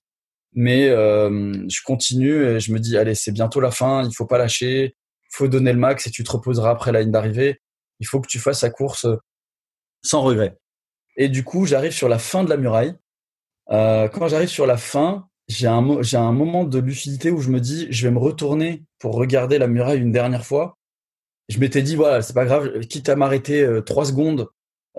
Mais 0.53 0.89
euh, 0.89 1.53
je 1.69 1.81
continue 1.83 2.43
et 2.43 2.59
je 2.59 2.73
me 2.73 2.79
dis 2.79 2.97
allez 2.97 3.13
c'est 3.13 3.31
bientôt 3.31 3.59
la 3.59 3.69
fin, 3.69 4.03
il 4.03 4.15
faut 4.15 4.25
pas 4.25 4.39
lâcher, 4.39 4.95
faut 5.29 5.47
donner 5.47 5.71
le 5.71 5.77
max 5.77 6.07
et 6.07 6.09
tu 6.09 6.23
te 6.23 6.31
reposeras 6.31 6.71
après 6.71 6.91
la 6.91 7.01
ligne 7.01 7.11
d'arrivée. 7.11 7.61
Il 7.99 8.07
faut 8.07 8.19
que 8.21 8.27
tu 8.27 8.39
fasses 8.39 8.63
la 8.63 8.71
course 8.71 9.05
euh, 9.05 9.17
sans 10.03 10.23
regret. 10.23 10.57
Et 11.15 11.29
du 11.29 11.43
coup 11.43 11.67
j'arrive 11.67 11.91
sur 11.91 12.09
la 12.09 12.17
fin 12.17 12.43
de 12.43 12.49
la 12.49 12.57
muraille. 12.57 12.95
Quand 13.69 14.27
j'arrive 14.27 14.49
sur 14.49 14.65
la 14.65 14.77
fin, 14.77 15.27
j'ai 15.47 15.67
un 15.67 16.01
j'ai 16.01 16.17
un 16.17 16.31
moment 16.31 16.63
de 16.63 16.79
lucidité 16.79 17.29
où 17.29 17.39
je 17.39 17.51
me 17.51 17.59
dis 17.59 17.85
je 17.91 18.07
vais 18.07 18.13
me 18.13 18.19
retourner 18.19 18.83
pour 18.97 19.13
regarder 19.13 19.59
la 19.59 19.67
muraille 19.67 19.99
une 19.99 20.11
dernière 20.11 20.45
fois. 20.45 20.75
Je 21.49 21.59
m'étais 21.59 21.83
dit 21.83 21.95
voilà 21.95 22.23
c'est 22.23 22.33
pas 22.33 22.45
grave, 22.45 22.79
quitte 22.87 23.09
à 23.09 23.15
m'arrêter 23.15 23.67
trois 23.85 24.05
secondes 24.05 24.49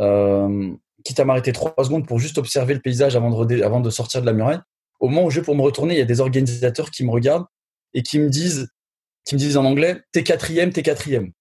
euh, 0.01 0.73
quitte 1.05 1.21
à 1.21 1.25
m'arrêter 1.25 1.53
trois 1.53 1.75
secondes 1.85 2.07
pour 2.07 2.19
juste 2.19 2.39
observer 2.39 2.75
le 2.75 2.81
paysage 2.81 3.17
avant 3.17 3.45
de, 3.81 3.91
sortir 3.91 4.21
de 4.21 4.27
la 4.27 4.33
muraille. 4.33 4.61
Au 5.01 5.09
moment 5.09 5.25
où 5.25 5.31
je 5.31 5.41
vais 5.41 5.45
pour 5.45 5.55
me 5.55 5.63
retourner, 5.63 5.95
il 5.95 5.99
y 5.99 6.03
a 6.03 6.07
des 6.07 6.21
organisateurs 6.21 6.91
qui 6.91 7.05
me 7.05 7.11
regardent 7.11 7.47
et 7.95 8.03
qui 8.03 8.19
me 8.19 8.29
disent, 8.29 8.69
qui 9.25 9.35
me 9.35 9.39
disent 9.41 9.57
en 9.57 9.65
anglais, 9.65 10.03
t'es 10.13 10.23
quatrième, 10.23 10.73
t'es 10.73 10.83
quatrième. 10.83 11.33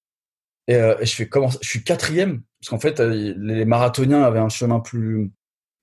Et, 0.67 0.75
euh, 0.75 0.97
et, 0.99 1.05
je 1.05 1.15
fais 1.15 1.27
comment 1.27 1.49
Je 1.61 1.67
suis 1.67 1.83
quatrième? 1.83 2.43
Parce 2.59 2.69
qu'en 2.69 2.79
fait, 2.79 2.99
euh, 2.99 3.33
les 3.37 3.65
marathoniens 3.65 4.23
avaient 4.23 4.39
un 4.39 4.49
chemin 4.49 4.79
plus 4.79 5.31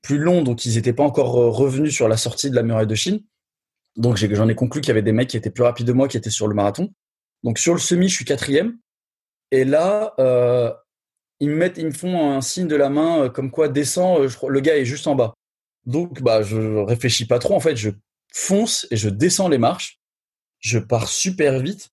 plus 0.02 0.18
long, 0.18 0.42
donc 0.42 0.66
ils 0.66 0.74
n'étaient 0.74 0.92
pas 0.92 1.02
encore 1.02 1.32
revenus 1.32 1.94
sur 1.94 2.08
la 2.08 2.18
sortie 2.18 2.50
de 2.50 2.54
la 2.54 2.62
muraille 2.62 2.86
de 2.86 2.94
Chine. 2.94 3.22
Donc 3.96 4.16
j'en 4.16 4.48
ai, 4.48 4.54
conclu 4.54 4.82
qu'il 4.82 4.88
y 4.88 4.90
avait 4.90 5.00
des 5.00 5.12
mecs 5.12 5.28
qui 5.28 5.38
étaient 5.38 5.50
plus 5.50 5.64
rapides 5.64 5.86
de 5.86 5.94
moi, 5.94 6.08
qui 6.08 6.18
étaient 6.18 6.28
sur 6.28 6.46
le 6.46 6.54
marathon. 6.54 6.92
Donc 7.42 7.58
sur 7.58 7.72
le 7.72 7.80
semi, 7.80 8.08
je 8.08 8.14
suis 8.14 8.26
quatrième. 8.26 8.76
Et 9.50 9.64
là, 9.64 10.12
ils 11.40 11.50
me 11.50 11.56
mettent, 11.56 11.78
ils 11.78 11.86
me 11.86 11.92
font 11.92 12.32
un 12.32 12.40
signe 12.40 12.68
de 12.68 12.76
la 12.76 12.88
main 12.88 13.24
euh, 13.24 13.28
comme 13.28 13.50
quoi 13.50 13.68
descend. 13.68 14.20
Euh, 14.20 14.48
le 14.48 14.60
gars 14.60 14.76
est 14.76 14.84
juste 14.84 15.06
en 15.06 15.14
bas. 15.14 15.34
Donc, 15.86 16.22
bah, 16.22 16.42
je 16.42 16.78
réfléchis 16.84 17.26
pas 17.26 17.38
trop. 17.38 17.54
En 17.54 17.60
fait, 17.60 17.76
je 17.76 17.90
fonce 18.32 18.86
et 18.90 18.96
je 18.96 19.08
descends 19.08 19.48
les 19.48 19.58
marches. 19.58 20.00
Je 20.60 20.78
pars 20.78 21.08
super 21.08 21.58
vite 21.60 21.90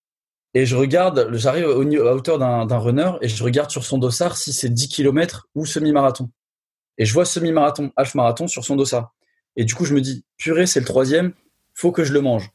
et 0.54 0.66
je 0.66 0.76
regarde, 0.76 1.30
j'arrive 1.34 1.66
à 1.66 2.14
hauteur 2.14 2.38
d'un 2.38 2.78
runner 2.78 3.12
et 3.22 3.28
je 3.28 3.44
regarde 3.44 3.70
sur 3.70 3.84
son 3.84 3.98
dossard 3.98 4.38
si 4.38 4.54
c'est 4.54 4.70
10 4.70 4.89
km 4.89 5.48
ou 5.56 5.66
semi-marathon. 5.66 6.30
Et 6.98 7.06
je 7.06 7.14
vois 7.14 7.26
semi-marathon, 7.26 7.92
half-marathon 7.96 8.48
sur 8.48 8.64
son 8.64 8.76
dossard. 8.76 9.14
Et 9.56 9.66
du 9.66 9.76
coup, 9.76 9.86
je 9.86 9.94
me 9.94 10.02
dis, 10.02 10.26
purée, 10.38 10.68
c'est 10.68 10.80
le 10.80 10.86
troisième, 10.86 11.34
faut 11.74 11.92
que 11.92 12.04
je 12.04 12.14
le 12.14 12.22
mange. 12.22 12.52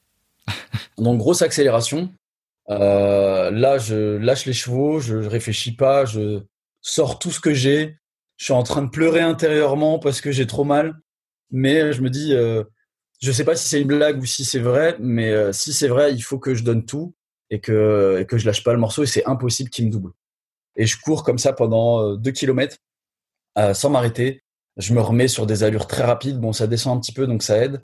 Donc, 0.98 1.18
grosse 1.18 1.42
accélération. 1.42 2.12
Euh, 2.68 3.50
là, 3.50 3.78
je 3.78 4.16
lâche 4.16 4.46
les 4.46 4.52
chevaux, 4.52 5.00
je 5.00 5.16
réfléchis 5.16 5.72
pas, 5.72 6.04
je 6.04 6.40
sors 6.86 7.18
tout 7.18 7.30
ce 7.30 7.40
que 7.40 7.54
j'ai. 7.54 7.98
Je 8.36 8.44
suis 8.44 8.54
en 8.54 8.62
train 8.62 8.82
de 8.82 8.90
pleurer 8.90 9.20
intérieurement 9.20 9.98
parce 9.98 10.20
que 10.20 10.30
j'ai 10.30 10.46
trop 10.46 10.64
mal. 10.64 10.94
Mais 11.50 11.92
je 11.92 12.02
me 12.02 12.10
dis, 12.10 12.34
euh, 12.34 12.64
je 13.20 13.32
sais 13.32 13.44
pas 13.44 13.56
si 13.56 13.68
c'est 13.68 13.80
une 13.80 13.88
blague 13.88 14.20
ou 14.20 14.26
si 14.26 14.44
c'est 14.44 14.58
vrai, 14.58 14.96
mais 14.98 15.30
euh, 15.30 15.52
si 15.52 15.72
c'est 15.72 15.88
vrai, 15.88 16.12
il 16.12 16.20
faut 16.20 16.38
que 16.38 16.54
je 16.54 16.64
donne 16.64 16.84
tout 16.84 17.14
et 17.50 17.60
que, 17.60 18.24
que 18.28 18.38
je 18.38 18.46
lâche 18.46 18.64
pas 18.64 18.72
le 18.72 18.78
morceau 18.78 19.04
et 19.04 19.06
c'est 19.06 19.24
impossible 19.26 19.70
qu'il 19.70 19.86
me 19.86 19.90
double. 19.90 20.10
Et 20.76 20.86
je 20.86 20.98
cours 21.00 21.24
comme 21.24 21.38
ça 21.38 21.52
pendant 21.52 22.00
euh, 22.02 22.16
deux 22.16 22.32
kilomètres 22.32 22.76
euh, 23.58 23.74
sans 23.74 23.90
m'arrêter. 23.90 24.42
Je 24.76 24.92
me 24.92 25.00
remets 25.00 25.28
sur 25.28 25.46
des 25.46 25.62
allures 25.64 25.86
très 25.86 26.04
rapides. 26.04 26.38
Bon, 26.38 26.52
ça 26.52 26.66
descend 26.66 26.98
un 26.98 27.00
petit 27.00 27.12
peu, 27.12 27.26
donc 27.26 27.42
ça 27.42 27.56
aide. 27.58 27.82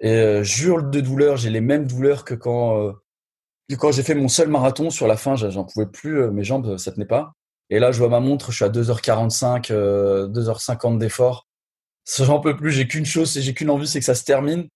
Et 0.00 0.12
euh, 0.12 0.42
de 0.42 1.00
douleur. 1.00 1.38
J'ai 1.38 1.50
les 1.50 1.62
mêmes 1.62 1.86
douleurs 1.86 2.24
que 2.24 2.34
quand, 2.34 2.78
euh, 2.82 2.92
quand 3.78 3.92
j'ai 3.92 4.02
fait 4.02 4.14
mon 4.14 4.28
seul 4.28 4.48
marathon. 4.48 4.90
Sur 4.90 5.06
la 5.06 5.16
fin, 5.16 5.36
j'en 5.36 5.64
pouvais 5.64 5.86
plus. 5.86 6.30
Mes 6.30 6.44
jambes, 6.44 6.76
ça 6.76 6.92
tenait 6.92 7.06
pas. 7.06 7.32
Et 7.70 7.78
là, 7.78 7.92
je 7.92 7.98
vois 7.98 8.08
ma 8.08 8.20
montre. 8.20 8.50
Je 8.50 8.56
suis 8.56 8.64
à 8.64 8.68
2h45, 8.68 9.70
2h50 9.70 10.98
d'effort. 10.98 11.46
J'en 12.18 12.40
peux 12.40 12.56
plus. 12.56 12.72
J'ai 12.72 12.86
qu'une 12.88 13.06
chose, 13.06 13.38
j'ai 13.38 13.54
qu'une 13.54 13.70
envie, 13.70 13.86
c'est 13.86 13.98
que 13.98 14.04
ça 14.04 14.14
se 14.14 14.24
termine. 14.24 14.68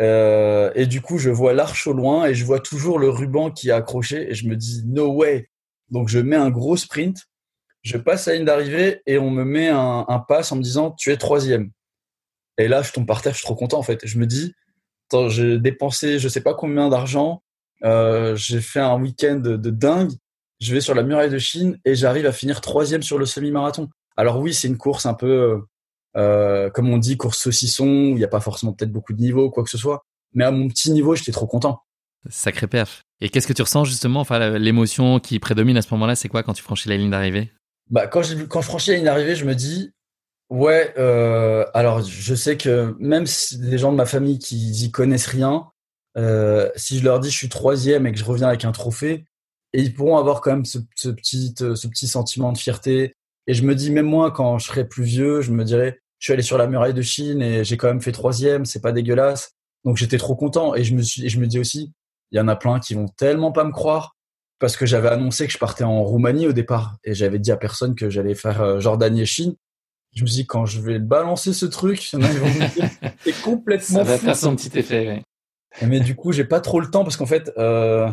Euh, 0.00 0.72
et 0.74 0.86
du 0.86 1.00
coup, 1.00 1.18
je 1.18 1.30
vois 1.30 1.52
l'arche 1.52 1.86
au 1.86 1.92
loin 1.92 2.26
et 2.26 2.34
je 2.34 2.44
vois 2.44 2.60
toujours 2.60 2.98
le 2.98 3.10
ruban 3.10 3.50
qui 3.50 3.68
est 3.68 3.72
accroché 3.72 4.30
et 4.30 4.34
je 4.34 4.48
me 4.48 4.56
dis 4.56 4.82
no 4.86 5.12
way. 5.12 5.48
Donc 5.90 6.08
je 6.08 6.18
mets 6.18 6.36
un 6.36 6.50
gros 6.50 6.76
sprint, 6.76 7.18
je 7.82 7.98
passe 7.98 8.26
la 8.26 8.34
ligne 8.34 8.46
d'arrivée 8.46 9.02
et 9.06 9.18
on 9.18 9.30
me 9.30 9.44
met 9.44 9.68
un, 9.68 10.06
un 10.08 10.18
pass 10.18 10.50
en 10.50 10.56
me 10.56 10.62
disant 10.62 10.92
tu 10.92 11.12
es 11.12 11.16
troisième. 11.18 11.70
Et 12.58 12.68
là, 12.68 12.82
je 12.82 12.92
tombe 12.92 13.06
par 13.06 13.20
terre, 13.22 13.32
je 13.32 13.38
suis 13.38 13.44
trop 13.44 13.54
content 13.54 13.78
en 13.78 13.82
fait. 13.82 14.06
Je 14.06 14.18
me 14.18 14.26
dis, 14.26 14.54
j'ai 15.28 15.58
dépensé 15.58 16.18
je 16.18 16.28
sais 16.28 16.40
pas 16.40 16.54
combien 16.54 16.88
d'argent, 16.88 17.42
euh, 17.84 18.34
j'ai 18.34 18.60
fait 18.60 18.80
un 18.80 19.00
week-end 19.00 19.36
de 19.36 19.70
dingue, 19.70 20.12
je 20.62 20.72
vais 20.72 20.80
sur 20.80 20.94
la 20.94 21.02
muraille 21.02 21.30
de 21.30 21.38
Chine 21.38 21.78
et 21.84 21.94
j'arrive 21.94 22.24
à 22.26 22.32
finir 22.32 22.60
troisième 22.60 23.02
sur 23.02 23.18
le 23.18 23.26
semi-marathon. 23.26 23.88
Alors 24.16 24.38
oui, 24.38 24.54
c'est 24.54 24.68
une 24.68 24.78
course 24.78 25.06
un 25.06 25.14
peu 25.14 25.26
euh, 25.26 25.58
euh, 26.16 26.70
comme 26.70 26.88
on 26.90 26.98
dit, 26.98 27.16
course 27.16 27.38
saucisson, 27.38 27.86
où 27.86 28.10
il 28.10 28.16
n'y 28.16 28.24
a 28.24 28.28
pas 28.28 28.40
forcément 28.40 28.72
peut-être 28.72 28.92
beaucoup 28.92 29.12
de 29.12 29.20
niveau, 29.20 29.50
quoi 29.50 29.64
que 29.64 29.70
ce 29.70 29.78
soit. 29.78 30.04
Mais 30.34 30.44
à 30.44 30.50
mon 30.50 30.68
petit 30.68 30.90
niveau, 30.92 31.14
j'étais 31.16 31.32
trop 31.32 31.46
content. 31.46 31.82
Sacré 32.28 32.68
perf. 32.68 33.02
Et 33.20 33.28
qu'est-ce 33.28 33.48
que 33.48 33.52
tu 33.52 33.62
ressens 33.62 33.84
justement 33.84 34.20
Enfin, 34.20 34.58
l'émotion 34.58 35.18
qui 35.18 35.38
prédomine 35.40 35.76
à 35.76 35.82
ce 35.82 35.92
moment-là, 35.92 36.14
c'est 36.14 36.28
quoi 36.28 36.42
quand 36.42 36.52
tu 36.52 36.62
franchis 36.62 36.88
la 36.88 36.96
ligne 36.96 37.10
d'arrivée? 37.10 37.50
Bah, 37.90 38.06
quand 38.06 38.22
je, 38.22 38.44
quand 38.44 38.60
je 38.60 38.66
franchis 38.66 38.90
la 38.90 38.96
ligne 38.96 39.06
d'arrivée, 39.06 39.34
je 39.34 39.44
me 39.44 39.54
dis, 39.54 39.92
ouais. 40.48 40.94
Euh, 40.96 41.64
alors, 41.74 42.02
je 42.02 42.34
sais 42.34 42.56
que 42.56 42.94
même 43.00 43.26
si 43.26 43.58
des 43.58 43.78
gens 43.78 43.90
de 43.90 43.96
ma 43.96 44.06
famille 44.06 44.38
qui 44.38 44.70
y 44.70 44.90
connaissent 44.92 45.26
rien, 45.26 45.68
euh, 46.16 46.70
si 46.76 46.98
je 46.98 47.04
leur 47.04 47.20
dis 47.20 47.30
je 47.30 47.36
suis 47.36 47.48
troisième 47.48 48.06
et 48.06 48.12
que 48.12 48.18
je 48.18 48.24
reviens 48.24 48.48
avec 48.48 48.64
un 48.64 48.72
trophée, 48.72 49.24
et 49.72 49.80
ils 49.80 49.94
pourront 49.94 50.18
avoir 50.18 50.40
quand 50.40 50.52
même 50.52 50.64
ce, 50.64 50.78
ce 50.94 51.08
petit, 51.08 51.54
ce 51.56 51.86
petit 51.86 52.06
sentiment 52.06 52.52
de 52.52 52.58
fierté. 52.58 53.14
Et 53.46 53.54
je 53.54 53.64
me 53.64 53.74
dis, 53.74 53.90
même 53.90 54.06
moi, 54.06 54.30
quand 54.30 54.58
je 54.58 54.66
serai 54.66 54.86
plus 54.86 55.04
vieux, 55.04 55.40
je 55.40 55.50
me 55.50 55.64
dirais, 55.64 55.98
je 56.18 56.26
suis 56.26 56.32
allé 56.32 56.42
sur 56.42 56.58
la 56.58 56.66
muraille 56.66 56.94
de 56.94 57.02
Chine 57.02 57.42
et 57.42 57.64
j'ai 57.64 57.76
quand 57.76 57.88
même 57.88 58.00
fait 58.00 58.12
troisième, 58.12 58.64
c'est 58.64 58.80
pas 58.80 58.92
dégueulasse. 58.92 59.52
Donc 59.84 59.96
j'étais 59.96 60.18
trop 60.18 60.36
content 60.36 60.74
et 60.74 60.84
je 60.84 60.94
me 60.94 61.02
suis, 61.02 61.26
et 61.26 61.28
je 61.28 61.40
me 61.40 61.46
dis 61.46 61.58
aussi, 61.58 61.92
il 62.30 62.38
y 62.38 62.40
en 62.40 62.46
a 62.48 62.54
plein 62.54 62.78
qui 62.78 62.94
vont 62.94 63.08
tellement 63.08 63.50
pas 63.50 63.64
me 63.64 63.72
croire 63.72 64.14
parce 64.60 64.76
que 64.76 64.86
j'avais 64.86 65.08
annoncé 65.08 65.46
que 65.46 65.52
je 65.52 65.58
partais 65.58 65.82
en 65.82 66.04
Roumanie 66.04 66.46
au 66.46 66.52
départ 66.52 66.96
et 67.02 67.14
j'avais 67.14 67.40
dit 67.40 67.50
à 67.50 67.56
personne 67.56 67.96
que 67.96 68.08
j'allais 68.08 68.36
faire 68.36 68.62
euh, 68.62 68.78
Jordanie 68.78 69.22
et 69.22 69.26
Chine. 69.26 69.56
Je 70.14 70.22
me 70.22 70.26
suis 70.28 70.42
dit 70.42 70.46
quand 70.46 70.66
je 70.66 70.80
vais 70.80 71.00
balancer 71.00 71.52
ce 71.52 71.66
truc, 71.66 72.12
ils 72.12 72.20
vont 72.20 72.46
me 72.46 72.74
dire 72.74 72.88
c'est 73.24 73.42
complètement 73.42 73.98
Ça 73.98 74.04
va 74.04 74.18
faire 74.18 74.36
son 74.36 74.54
petit 74.54 74.78
effet. 74.78 75.08
Ouais. 75.08 75.22
Mais 75.88 75.98
du 75.98 76.14
coup, 76.14 76.30
j'ai 76.30 76.44
pas 76.44 76.60
trop 76.60 76.78
le 76.78 76.88
temps 76.88 77.02
parce 77.02 77.16
qu'en 77.16 77.26
fait, 77.26 77.50
euh, 77.58 78.08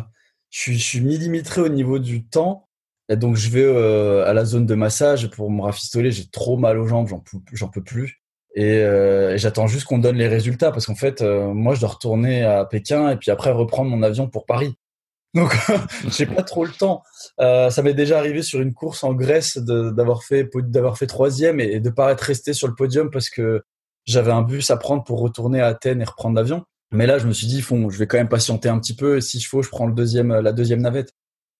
je 0.50 0.60
suis, 0.60 0.78
je 0.78 0.84
suis 0.84 1.00
millimétré 1.00 1.60
au 1.60 1.68
niveau 1.68 1.98
du 1.98 2.24
temps 2.26 2.68
et 3.10 3.16
donc 3.16 3.36
je 3.36 3.50
vais 3.50 3.64
euh, 3.64 4.24
à 4.24 4.32
la 4.32 4.44
zone 4.44 4.66
de 4.66 4.74
massage 4.74 5.28
pour 5.30 5.50
me 5.50 5.62
rafistoler. 5.62 6.12
J'ai 6.12 6.28
trop 6.30 6.56
mal 6.56 6.78
aux 6.78 6.86
jambes, 6.86 7.08
j'en 7.52 7.68
peux, 7.68 7.82
plus. 7.82 8.22
Et, 8.54 8.78
euh, 8.82 9.34
et 9.34 9.38
j'attends 9.38 9.66
juste 9.66 9.84
qu'on 9.84 9.98
donne 9.98 10.16
les 10.16 10.28
résultats 10.28 10.70
parce 10.70 10.86
qu'en 10.86 10.94
fait, 10.94 11.20
euh, 11.20 11.52
moi, 11.52 11.74
je 11.74 11.80
dois 11.80 11.90
retourner 11.90 12.44
à 12.44 12.64
Pékin 12.64 13.10
et 13.10 13.16
puis 13.16 13.32
après 13.32 13.50
reprendre 13.50 13.90
mon 13.90 14.02
avion 14.04 14.28
pour 14.28 14.46
Paris. 14.46 14.76
Donc, 15.34 15.56
j'ai 16.08 16.26
pas 16.26 16.42
trop 16.42 16.64
le 16.64 16.72
temps. 16.72 17.02
Euh, 17.40 17.70
ça 17.70 17.82
m'est 17.82 17.94
déjà 17.94 18.18
arrivé 18.18 18.42
sur 18.42 18.60
une 18.60 18.74
course 18.74 19.02
en 19.02 19.12
Grèce 19.12 19.58
d'avoir 19.58 20.22
fait 20.22 20.48
d'avoir 20.54 20.96
fait 20.96 21.06
troisième 21.06 21.60
et, 21.60 21.66
et 21.66 21.80
de 21.80 21.90
pas 21.90 22.12
être 22.12 22.20
resté 22.20 22.52
sur 22.52 22.68
le 22.68 22.74
podium 22.74 23.10
parce 23.10 23.30
que 23.30 23.62
j'avais 24.06 24.32
un 24.32 24.42
bus 24.42 24.70
à 24.70 24.76
prendre 24.76 25.04
pour 25.04 25.20
retourner 25.20 25.60
à 25.60 25.66
Athènes 25.66 26.00
et 26.00 26.04
reprendre 26.04 26.36
l'avion. 26.36 26.64
Mais 26.92 27.06
là, 27.06 27.18
je 27.18 27.26
me 27.26 27.32
suis 27.32 27.46
dit, 27.46 27.62
font, 27.62 27.88
je 27.90 27.98
vais 27.98 28.06
quand 28.06 28.18
même 28.18 28.28
patienter 28.28 28.68
un 28.68 28.78
petit 28.78 28.94
peu. 28.94 29.20
Si 29.20 29.38
je 29.40 29.48
faut, 29.48 29.62
je 29.62 29.68
prends 29.70 29.86
le 29.86 29.94
deuxième, 29.94 30.32
la 30.32 30.52
deuxième 30.52 30.80
navette. 30.80 31.12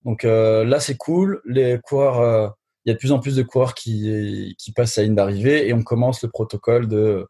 Donc 0.05 0.24
euh, 0.24 0.64
là, 0.64 0.81
c'est 0.81 0.97
cool. 0.97 1.41
Les 1.45 1.78
coureurs, 1.83 2.20
euh, 2.20 2.49
il 2.85 2.91
y 2.91 2.93
a 2.93 2.95
de 2.95 2.99
plus 2.99 3.12
en 3.12 3.20
plus 3.20 3.37
de 3.37 3.43
coureurs 3.43 3.74
qui, 3.74 4.55
qui 4.59 4.72
passent 4.72 4.99
à 4.99 5.03
ligne 5.03 5.14
d'arrivée 5.14 5.68
et 5.68 5.74
on 5.74 5.83
commence 5.83 6.22
le 6.22 6.31
protocole 6.31 6.89
de, 6.89 7.26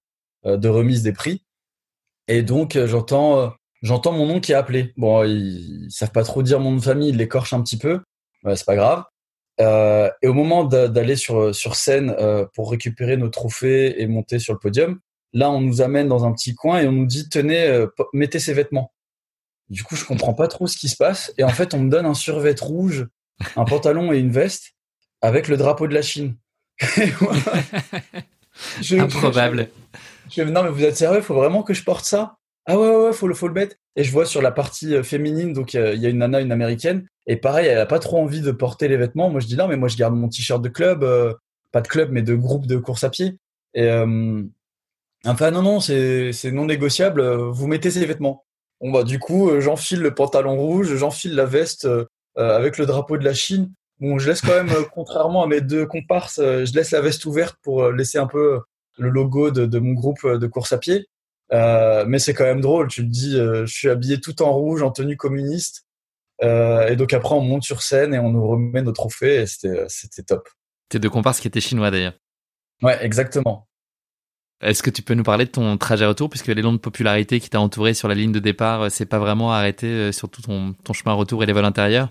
euh, 0.47 0.57
de 0.57 0.69
remise 0.69 1.03
des 1.03 1.13
prix. 1.13 1.45
Et 2.29 2.43
donc, 2.43 2.79
j'entends 2.87 3.53
j'entends 3.83 4.13
mon 4.13 4.27
nom 4.27 4.41
qui 4.41 4.53
est 4.53 4.55
appelé. 4.55 4.93
Bon, 4.97 5.25
ils, 5.25 5.87
ils, 5.87 5.91
savent 5.91 6.13
pas 6.13 6.23
trop 6.25 6.43
dire 6.43 6.61
mon 6.61 6.71
nom 6.73 6.77
de 6.77 6.83
famille, 6.83 7.09
ils 7.11 7.17
l'écorchent 7.17 7.53
un 7.53 7.63
petit 7.63 7.79
peu. 7.79 8.01
Ouais, 8.45 8.57
c'est 8.57 8.67
pas 8.67 8.77
grave. 8.77 9.05
Euh, 9.61 10.11
et 10.23 10.29
au 10.29 10.33
moment 10.33 10.65
d'aller 10.65 11.17
sur, 11.17 11.55
sur 11.55 11.77
scène 11.77 12.15
euh, 12.19 12.47
pour 12.55 12.71
récupérer 12.71 13.17
nos 13.17 13.29
trophées 13.29 14.01
et 14.01 14.07
monter 14.07 14.39
sur 14.39 14.55
le 14.55 14.59
podium, 14.59 14.99
là, 15.33 15.51
on 15.51 15.61
nous 15.61 15.81
amène 15.83 16.09
dans 16.09 16.25
un 16.25 16.33
petit 16.33 16.55
coin 16.55 16.81
et 16.81 16.89
on 16.89 16.93
nous 16.93 17.07
dit 17.07 17.29
tenez, 17.29 17.67
euh, 17.67 17.87
mettez 18.13 18.39
ces 18.39 18.55
vêtements. 18.55 18.93
Du 19.69 19.85
coup, 19.85 19.97
je 19.97 20.05
comprends 20.05 20.35
pas 20.35 20.49
trop 20.49 20.67
ce 20.67 20.77
qui 20.77 20.89
se 20.89 20.97
passe. 20.97 21.33
Et 21.39 21.45
en 21.45 21.51
fait, 21.51 21.75
on 21.75 21.79
me 21.81 21.91
donne 21.91 22.07
un 22.07 22.15
survêt 22.15 22.55
rouge, 22.61 23.07
un 23.57 23.65
pantalon 23.65 24.13
et 24.13 24.19
une 24.19 24.33
veste 24.33 24.73
avec 25.23 25.49
le 25.49 25.57
drapeau 25.57 25.87
de 25.87 25.95
la 25.95 26.03
Chine. 26.03 26.37
je, 28.81 28.97
Improbable. 28.99 29.69
Je, 30.29 30.43
je, 30.43 30.49
non, 30.49 30.65
mais 30.65 30.71
vous 30.71 30.85
êtes 30.85 30.97
sérieux? 30.97 31.19
Il 31.19 31.25
faut 31.25 31.35
vraiment 31.35 31.63
que 31.63 31.75
je 31.75 31.85
porte 31.85 32.05
ça? 32.05 32.37
Ah 32.67 32.79
ouais, 32.79 32.89
ouais, 32.89 33.07
ouais, 33.07 33.13
faut 33.13 33.29
le, 33.29 33.35
faut 33.35 33.49
le 33.49 33.55
mettre. 33.55 33.77
Et 33.97 34.05
je 34.05 34.13
vois 34.13 34.27
sur 34.27 34.43
la 34.43 34.51
partie 34.51 35.03
féminine, 35.03 35.53
donc 35.53 35.75
il 35.75 35.95
y, 35.95 36.01
y, 36.01 36.07
a 36.07 36.09
une 36.09 36.19
nana, 36.19 36.41
une 36.41 36.53
américaine. 36.53 37.07
Et 37.27 37.37
pareil, 37.37 37.67
elle 37.67 37.79
a 37.79 37.87
pas 37.87 37.99
trop 37.99 38.21
envie 38.21 38.41
de 38.41 38.51
porter 38.51 38.89
les 38.89 38.97
vêtements. 38.97 39.31
Moi, 39.31 39.41
je 39.41 39.47
dis 39.47 39.57
non, 39.57 39.69
mais 39.69 39.77
moi, 39.77 39.89
je 39.89 39.97
garde 39.97 40.15
mon 40.15 40.29
t-shirt 40.29 40.61
de 40.63 40.69
club, 40.69 41.05
euh, 41.05 41.35
pas 41.71 41.81
de 41.81 41.89
club, 41.89 42.11
mais 42.11 42.23
de 42.23 42.35
groupe 42.35 42.67
de 42.67 42.77
course 42.77 43.05
à 43.05 43.11
pied. 43.11 43.39
Et 43.75 43.85
euh, 43.85 44.43
enfin, 45.27 45.51
non, 45.51 45.63
non, 45.63 45.81
c'est 45.81 46.33
non 46.53 46.67
négociable. 46.67 47.23
Vous 47.51 47.67
mettez 47.67 47.91
ces 47.91 48.07
vêtements. 48.07 48.45
Bon 48.81 48.91
bah 48.91 49.05
du 49.05 49.19
coup, 49.19 49.51
euh, 49.51 49.61
j'enfile 49.61 50.01
le 50.01 50.15
pantalon 50.15 50.57
rouge, 50.57 50.97
j'enfile 50.97 51.35
la 51.35 51.45
veste 51.45 51.85
euh, 51.85 52.07
avec 52.37 52.79
le 52.79 52.87
drapeau 52.87 53.19
de 53.19 53.25
la 53.25 53.35
Chine. 53.35 53.71
Bon, 53.99 54.19
je 54.19 54.31
laisse 54.31 54.41
quand 54.41 54.55
même, 54.55 54.71
euh, 54.71 54.85
contrairement 54.95 55.43
à 55.43 55.47
mes 55.47 55.61
deux 55.61 55.85
comparses, 55.85 56.41
je 56.41 56.75
laisse 56.75 56.93
la 56.93 57.03
veste 57.03 57.27
ouverte 57.27 57.57
pour 57.63 57.91
laisser 57.91 58.17
un 58.17 58.27
peu 58.27 58.61
le 58.97 59.11
logo 59.11 59.51
de, 59.51 59.67
de 59.67 59.79
mon 59.79 59.93
groupe 59.93 60.27
de 60.27 60.47
course 60.47 60.73
à 60.73 60.79
pied. 60.79 61.07
Euh, 61.53 62.05
mais 62.07 62.19
c'est 62.19 62.33
quand 62.33 62.45
même 62.45 62.63
drôle. 62.63 62.89
Tu 62.89 63.03
me 63.03 63.09
dis, 63.09 63.33
je 63.37 63.67
suis 63.67 63.91
habillé 63.91 64.21
tout 64.21 64.41
en 64.41 64.53
rouge, 64.53 64.83
en 64.83 64.91
tenue 64.91 65.17
communiste. 65.17 65.85
et 66.43 66.97
donc 66.97 67.13
après, 67.13 67.35
on 67.35 67.43
monte 67.43 67.65
sur 67.65 67.83
scène 67.83 68.15
et 68.15 68.19
on 68.19 68.31
nous 68.31 68.47
remet 68.47 68.81
nos 68.81 68.93
trophées. 68.93 69.43
Et 69.43 69.47
c'était, 69.47 69.85
c'était 69.89 70.23
top. 70.23 70.49
Tes 70.89 70.99
deux 70.99 71.11
comparses 71.11 71.41
qui 71.41 71.49
étaient 71.49 71.61
chinois 71.61 71.91
d'ailleurs. 71.91 72.15
Ouais, 72.83 72.97
exactement. 73.05 73.69
Est-ce 74.61 74.83
que 74.83 74.91
tu 74.91 75.03
peux 75.03 75.15
nous 75.15 75.23
parler 75.23 75.47
de 75.47 75.51
ton 75.51 75.77
trajet 75.79 76.05
retour 76.05 76.29
puisque 76.29 76.49
l'élan 76.49 76.73
de 76.73 76.79
popularité 76.79 77.41
qui 77.41 77.49
t'a 77.49 77.61
entouré 77.61 77.95
sur 77.95 78.09
la 78.09 78.15
ligne 78.15 78.33
de 78.33 78.41
départ 78.41 78.91
s'est 78.91 79.07
pas 79.07 79.19
vraiment 79.19 79.53
arrêté 79.53 80.13
sur 80.13 80.29
tout 80.29 80.43
ton, 80.43 80.75
chemin 80.93 81.15
retour 81.15 81.43
et 81.43 81.47
les 81.47 81.53
vols 81.53 81.65
intérieurs? 81.65 82.11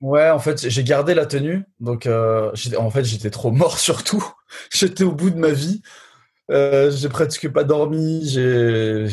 Ouais, 0.00 0.30
en 0.30 0.38
fait, 0.38 0.66
j'ai 0.68 0.82
gardé 0.82 1.12
la 1.12 1.26
tenue. 1.26 1.62
Donc, 1.78 2.06
euh, 2.06 2.52
en 2.78 2.90
fait, 2.90 3.04
j'étais 3.04 3.30
trop 3.30 3.50
mort 3.50 3.78
surtout. 3.86 4.24
j'étais 4.72 5.04
au 5.04 5.12
bout 5.12 5.30
de 5.30 5.38
ma 5.38 5.50
vie. 5.50 5.82
Euh, 6.50 6.90
j'ai 6.90 7.08
presque 7.08 7.48
pas 7.50 7.64
dormi. 7.64 8.28
Je 8.30 9.06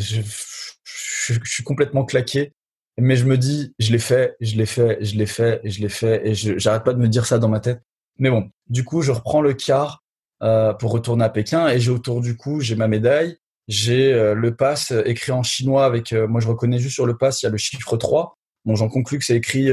suis 1.43 1.63
complètement 1.63 2.05
claqué. 2.05 2.53
Mais 2.99 3.15
je 3.15 3.25
me 3.25 3.37
dis, 3.37 3.75
je 3.77 3.91
l'ai 3.91 3.99
fait, 3.99 4.35
je 4.41 4.55
l'ai 4.55 4.65
fait, 4.65 4.97
je 5.01 5.15
l'ai 5.17 5.27
fait, 5.27 5.61
je 5.63 5.81
l'ai 5.81 5.89
fait, 5.89 6.27
et 6.27 6.33
j'arrête 6.33 6.83
pas 6.83 6.93
de 6.93 6.99
me 6.99 7.07
dire 7.07 7.27
ça 7.27 7.37
dans 7.37 7.47
ma 7.47 7.59
tête. 7.59 7.83
Mais 8.17 8.31
bon, 8.31 8.49
du 8.69 8.83
coup, 8.83 9.03
je 9.03 9.11
reprends 9.11 9.41
le 9.41 9.53
quart 9.53 10.03
euh, 10.43 10.73
pour 10.73 10.91
retourner 10.91 11.23
à 11.23 11.29
Pékin 11.29 11.67
et 11.67 11.79
j'ai 11.79 11.91
autour 11.91 12.21
du 12.21 12.37
cou, 12.37 12.59
j'ai 12.59 12.75
ma 12.75 12.87
médaille, 12.87 13.37
j'ai 13.67 14.13
euh, 14.13 14.33
le 14.33 14.55
pass 14.55 14.93
écrit 15.05 15.31
en 15.31 15.43
chinois 15.43 15.85
avec, 15.85 16.13
euh, 16.13 16.27
moi 16.27 16.41
je 16.41 16.47
reconnais 16.47 16.79
juste 16.79 16.95
sur 16.95 17.05
le 17.05 17.17
pass, 17.17 17.41
il 17.41 17.45
y 17.45 17.47
a 17.47 17.51
le 17.51 17.57
chiffre 17.57 17.97
3. 17.97 18.37
Bon, 18.65 18.75
j'en 18.75 18.89
conclus 18.89 19.19
que 19.19 19.25
c'est 19.25 19.37
écrit 19.37 19.69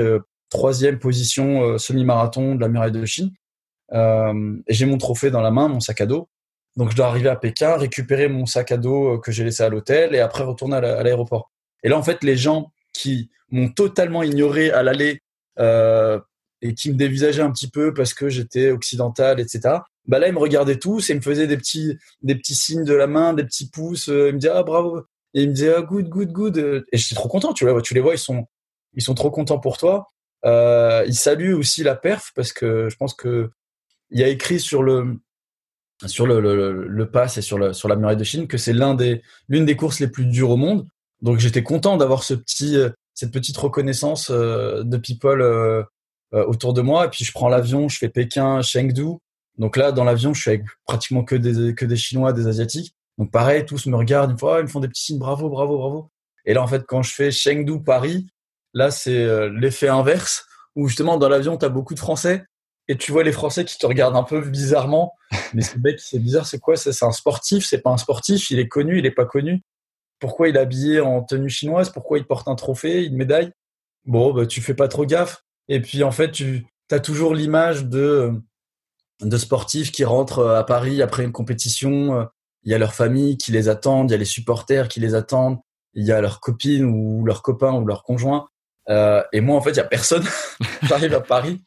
troisième 0.51 1.01
position 1.01 1.79
semi-marathon 1.79 2.55
de 2.55 2.61
la 2.61 2.69
muraille 2.69 2.93
de 2.93 3.05
Chine. 3.05 3.33
et 3.93 3.99
j'ai 4.69 4.87
mon 4.87 4.99
trophée 4.99 5.33
dans 5.33 5.41
la 5.41 5.51
main, 5.51 5.67
mon 5.67 5.81
sac 5.81 6.01
à 6.01 6.07
dos. 6.07 6.29
Donc 6.77 6.93
je 6.93 6.97
dois 6.97 7.07
arriver 7.07 7.29
à 7.29 7.35
Pékin, 7.35 7.77
récupérer 7.77 8.29
mon 8.29 8.47
sac 8.47 8.71
à 8.71 8.77
dos 8.77 9.19
que 9.19 9.33
j'ai 9.33 9.43
laissé 9.43 9.65
à 9.65 9.69
l'hôtel 9.69 10.15
et 10.15 10.21
après 10.21 10.45
retourner 10.45 10.77
à 10.77 11.03
l'aéroport. 11.03 11.51
Et 11.83 11.89
là, 11.89 11.99
en 11.99 12.05
fait, 12.05 12.23
les 12.23 12.37
gens 12.37 12.73
qui 12.93 13.31
m'ont 13.51 13.69
totalement 13.69 14.23
ignoré 14.23 14.71
à 14.71 14.83
l'aller 14.83 15.21
euh, 15.59 16.19
et 16.63 16.75
qui 16.75 16.91
me 16.91 16.97
dévisageaient 16.97 17.43
un 17.43 17.53
petit 17.53 17.71
peu 17.71 17.93
parce 17.93 18.15
que 18.15 18.29
j'étais 18.29 18.71
occidental, 18.71 19.39
etc. 19.39 19.77
Bah 20.07 20.19
là, 20.19 20.29
ils 20.29 20.35
me 20.35 20.39
regardaient 20.39 20.79
tous 20.79 21.09
et 21.09 21.15
ils 21.15 21.17
me 21.17 21.23
faisaient 21.23 21.47
des 21.47 21.57
petits, 21.57 21.97
des 22.23 22.35
petits 22.35 22.55
signes 22.55 22.85
de 22.85 22.95
la 22.95 23.07
main, 23.07 23.33
des 23.33 23.45
petits 23.45 23.71
pouces. 23.71 24.09
ils 24.09 24.35
me 24.35 24.39
disaient 24.39 24.53
ah 24.55 24.63
bravo 24.63 25.01
et 25.35 25.43
ils 25.43 25.49
me 25.49 25.55
disaient 25.55 25.75
ah, 25.77 25.83
good, 25.83 26.09
good, 26.09 26.33
good. 26.33 26.85
Et 26.93 26.97
j'étais 26.97 27.15
trop 27.15 27.29
content. 27.29 27.53
Tu 27.53 27.69
vois, 27.69 27.83
tu 27.83 27.95
les 27.95 28.01
vois, 28.01 28.15
ils 28.15 28.19
sont, 28.19 28.47
ils 28.95 29.03
sont 29.03 29.15
trop 29.15 29.31
contents 29.31 29.59
pour 29.59 29.79
toi. 29.79 30.07
Euh, 30.45 31.05
ils 31.07 31.15
saluent 31.15 31.55
aussi 31.55 31.83
la 31.83 31.97
perf 31.97 32.33
parce 32.35 32.53
que 32.53 32.89
je 32.89 32.97
pense 32.97 33.15
que 33.15 33.51
il 34.11 34.21
y 34.21 34.25
a 34.25 34.29
écrit 34.29 34.61
sur 34.61 34.83
le 34.83 35.19
sur 36.07 36.27
le, 36.27 36.41
le, 36.41 36.87
le 36.87 37.11
pass 37.11 37.39
et 37.39 37.43
sur, 37.43 37.57
le, 37.57 37.73
sur 37.73 37.89
la 37.89 37.97
muraille 37.97 38.17
de 38.17 38.25
Chine 38.25 38.47
que 38.47 38.59
c'est 38.59 38.73
l'un 38.73 38.95
des 38.95 39.23
l'une 39.49 39.65
des 39.65 39.77
courses 39.77 40.01
les 40.01 40.09
plus 40.09 40.27
dures 40.27 40.51
au 40.51 40.57
monde. 40.57 40.87
Donc 41.23 41.39
j'étais 41.39 41.63
content 41.63 41.97
d'avoir 41.97 42.23
ce 42.23 42.35
petit 42.35 42.77
euh, 42.77 42.91
cette 43.15 43.33
petite 43.33 43.57
reconnaissance 43.57 44.31
euh, 44.31 44.83
de 44.83 44.97
people 44.97 45.41
euh, 45.41 45.85
autour 46.33 46.75
de 46.75 46.83
moi. 46.83 47.07
Et 47.07 47.09
puis 47.09 47.25
je 47.25 47.33
prends 47.33 47.49
l'avion, 47.49 47.89
je 47.89 47.99
fais 47.99 48.09
Pékin, 48.09 48.61
Chengdu. 48.63 49.19
Donc 49.59 49.77
là, 49.77 49.93
dans 49.93 50.05
l'avion, 50.05 50.35
je 50.35 50.41
suis 50.41 50.51
avec 50.51 50.65
pratiquement 50.85 51.25
que 51.25 51.37
des 51.37 51.75
que 51.75 51.85
des 51.85 51.97
Chinois, 51.97 52.33
des 52.33 52.47
Asiatiques. 52.47 52.95
Donc 53.19 53.31
pareil, 53.31 53.65
tous 53.65 53.87
me 53.87 53.97
regardent 53.97 54.33
une 54.33 54.39
fois, 54.39 54.59
ils 54.59 54.65
me 54.65 54.69
font 54.69 54.81
des 54.81 54.89
petits 54.89 55.05
signes, 55.05 55.19
bravo, 55.19 55.49
bravo, 55.49 55.79
bravo. 55.79 56.11
Et 56.45 56.55
là, 56.55 56.63
en 56.63 56.67
fait, 56.67 56.85
quand 56.87 57.03
je 57.03 57.15
fais 57.15 57.31
Chengdu, 57.31 57.83
Paris, 57.83 58.27
là, 58.73 58.91
c'est 58.91 59.49
l'effet 59.51 59.89
inverse, 59.89 60.47
où 60.75 60.89
justement, 60.89 61.17
dans 61.17 61.29
l'avion, 61.29 61.57
tu 61.57 61.65
as 61.65 61.69
beaucoup 61.69 61.95
de 61.95 62.01
Français, 62.01 62.45
et 62.89 62.97
tu 62.97 63.13
vois 63.13 63.23
les 63.23 63.33
Français 63.33 63.65
qui 63.65 63.79
te 63.79 63.87
regardent 63.87 64.17
un 64.17 64.23
peu 64.25 64.41
bizarrement. 64.43 65.15
Mais 65.55 65.63
c'est 65.63 65.79
bête, 65.79 66.01
c'est 66.01 66.19
bizarre, 66.19 66.47
c'est 66.47 66.59
quoi? 66.59 66.77
C'est 66.77 67.03
un 67.03 67.13
sportif, 67.13 67.65
c'est 67.65 67.81
pas 67.81 67.91
un 67.91 67.97
sportif, 67.97 68.51
il 68.51 68.59
est 68.59 68.69
connu, 68.69 68.99
il 68.99 69.07
est 69.07 69.11
pas 69.11 69.27
connu. 69.27 69.63
Pourquoi 70.21 70.49
il 70.49 70.57
est 70.57 70.61
habillé 70.61 71.01
en 71.01 71.23
tenue 71.23 71.49
chinoise? 71.49 71.91
Pourquoi 71.91 72.19
il 72.19 72.27
porte 72.27 72.49
un 72.49 72.55
trophée, 72.55 73.05
une 73.05 73.17
médaille? 73.17 73.51
Bon, 74.05 74.33
bah, 74.33 74.47
tu 74.47 74.61
fais 74.61 74.75
pas 74.75 74.89
trop 74.89 75.07
gaffe. 75.07 75.43
Et 75.69 75.81
puis 75.81 76.03
en 76.03 76.11
fait, 76.11 76.31
tu 76.31 76.67
as 76.91 77.01
toujours 77.01 77.35
l'image 77.35 77.87
de 77.87 78.33
de 79.21 79.37
sportifs 79.37 79.93
qui 79.93 80.05
rentrent 80.05 80.47
à 80.47 80.65
Paris 80.65 81.03
après 81.03 81.25
une 81.25 81.33
compétition. 81.33 82.29
Il 82.65 82.73
y 82.73 82.75
a 82.75 82.79
leur 82.79 82.95
famille 82.95 83.37
qui 83.37 83.53
les 83.53 83.69
attendent, 83.69 84.11
il 84.11 84.13
y 84.13 84.17
a 84.17 84.19
les 84.19 84.25
supporters 84.25 84.89
qui 84.89 85.01
les 85.01 85.15
attendent, 85.15 85.59
il 85.95 86.05
y 86.05 86.13
a 86.13 86.21
leurs 86.21 86.41
copines 86.41 86.85
ou 86.85 87.25
leurs 87.25 87.43
copains 87.43 87.73
ou 87.75 87.87
leurs 87.87 88.03
conjoints. 88.03 88.49
Euh, 88.89 89.23
et 89.33 89.41
moi, 89.41 89.57
en 89.57 89.61
fait, 89.61 89.71
il 89.71 89.77
y 89.77 89.81
a 89.81 89.85
personne. 89.85 90.25
J'arrive 90.83 91.15
à 91.15 91.21
Paris, 91.21 91.63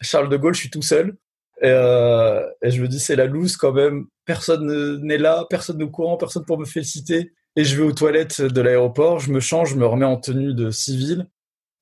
Charles 0.00 0.28
de 0.28 0.36
Gaulle, 0.36 0.54
je 0.54 0.60
suis 0.60 0.70
tout 0.70 0.82
seul. 0.82 1.16
Et, 1.60 1.68
euh, 1.68 2.44
et 2.62 2.70
je 2.70 2.82
me 2.82 2.88
dis, 2.88 3.00
c'est 3.00 3.16
la 3.16 3.26
loose 3.26 3.56
quand 3.56 3.72
même. 3.72 4.06
Personne 4.24 5.00
n'est 5.02 5.18
là, 5.18 5.46
personne 5.48 5.78
ne 5.78 5.84
courant, 5.84 6.16
personne 6.16 6.44
pour 6.44 6.58
me 6.58 6.64
féliciter. 6.64 7.32
Et 7.56 7.64
je 7.64 7.76
vais 7.76 7.82
aux 7.82 7.92
toilettes 7.92 8.40
de 8.40 8.60
l'aéroport, 8.60 9.20
je 9.20 9.30
me 9.30 9.40
change, 9.40 9.70
je 9.70 9.76
me 9.76 9.86
remets 9.86 10.06
en 10.06 10.16
tenue 10.16 10.54
de 10.54 10.70
civil. 10.70 11.26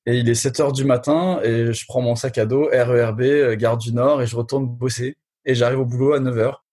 Et 0.05 0.17
il 0.17 0.29
est 0.29 0.35
7 0.35 0.59
heures 0.59 0.71
du 0.71 0.83
matin 0.83 1.39
et 1.43 1.73
je 1.73 1.85
prends 1.85 2.01
mon 2.01 2.15
sac 2.15 2.37
à 2.37 2.45
dos, 2.45 2.69
RERB, 2.71 3.21
euh, 3.21 3.55
Gare 3.55 3.77
du 3.77 3.93
Nord, 3.93 4.21
et 4.21 4.27
je 4.27 4.35
retourne 4.35 4.65
bosser. 4.65 5.17
Et 5.45 5.53
j'arrive 5.53 5.79
au 5.79 5.85
boulot 5.85 6.13
à 6.13 6.19
9 6.19 6.37
heures. 6.37 6.65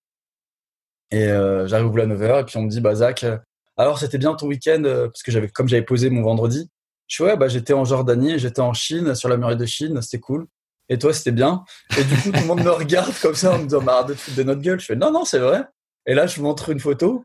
Et 1.11 1.29
euh, 1.29 1.67
j'arrive 1.67 1.87
au 1.87 1.91
boulot 1.91 2.05
à 2.05 2.07
9 2.07 2.23
heures 2.23 2.39
et 2.39 2.45
puis 2.45 2.57
on 2.57 2.63
me 2.63 2.71
dit, 2.71 2.81
bah 2.81 2.95
Zach, 2.95 3.25
euh, 3.25 3.39
alors 3.77 3.99
c'était 3.99 4.19
bien 4.19 4.35
ton 4.35 4.47
week-end 4.47 4.83
parce 4.83 5.23
que 5.23 5.31
j'avais 5.31 5.49
comme 5.49 5.69
j'avais 5.69 5.83
posé 5.83 6.11
mon 6.11 6.23
vendredi. 6.23 6.71
Je 7.07 7.15
suis 7.15 7.25
ouais, 7.25 7.37
bah 7.37 7.49
j'étais 7.49 7.73
en 7.73 7.85
Jordanie, 7.85 8.39
j'étais 8.39 8.61
en 8.61 8.73
Chine, 8.73 9.15
sur 9.15 9.29
la 9.29 9.37
muraille 9.37 9.57
de 9.57 9.67
Chine, 9.67 10.03
c'était 10.03 10.21
cool. 10.21 10.47
Et 10.89 10.99
toi, 10.99 11.13
c'était 11.13 11.33
bien. 11.33 11.65
Et 11.99 12.05
du 12.05 12.17
coup, 12.17 12.33
tout 12.33 12.41
le 12.41 12.47
monde 12.47 12.63
me 12.63 12.71
regarde 12.71 13.13
comme 13.21 13.35
ça 13.35 13.55
en 13.55 13.59
me 13.59 13.65
disant, 13.65 13.83
bah, 13.83 14.05
de 14.05 14.15
foutre 14.15 14.37
de 14.37 14.43
notre 14.43 14.63
gueule. 14.63 14.81
Je 14.81 14.87
fais, 14.87 14.97
non, 14.97 15.13
non, 15.13 15.25
c'est 15.25 15.39
vrai. 15.39 15.65
Et 16.07 16.15
là, 16.15 16.27
je 16.27 16.41
montre 16.41 16.71
une 16.71 16.81
photo. 16.81 17.25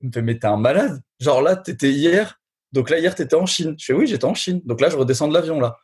Il 0.00 0.08
me 0.08 0.12
fait, 0.12 0.22
mais 0.22 0.38
t'es 0.38 0.46
un 0.46 0.56
malade. 0.56 1.00
Genre 1.20 1.40
là, 1.40 1.56
t'étais 1.56 1.90
hier. 1.90 2.40
Donc 2.74 2.90
là, 2.90 2.98
hier, 2.98 3.14
t'étais 3.14 3.36
en 3.36 3.46
Chine. 3.46 3.76
Je 3.78 3.84
fais, 3.84 3.92
oui, 3.92 4.08
j'étais 4.08 4.24
en 4.24 4.34
Chine. 4.34 4.60
Donc 4.64 4.80
là, 4.80 4.90
je 4.90 4.96
redescends 4.96 5.28
de 5.28 5.32
l'avion, 5.32 5.60
là. 5.60 5.78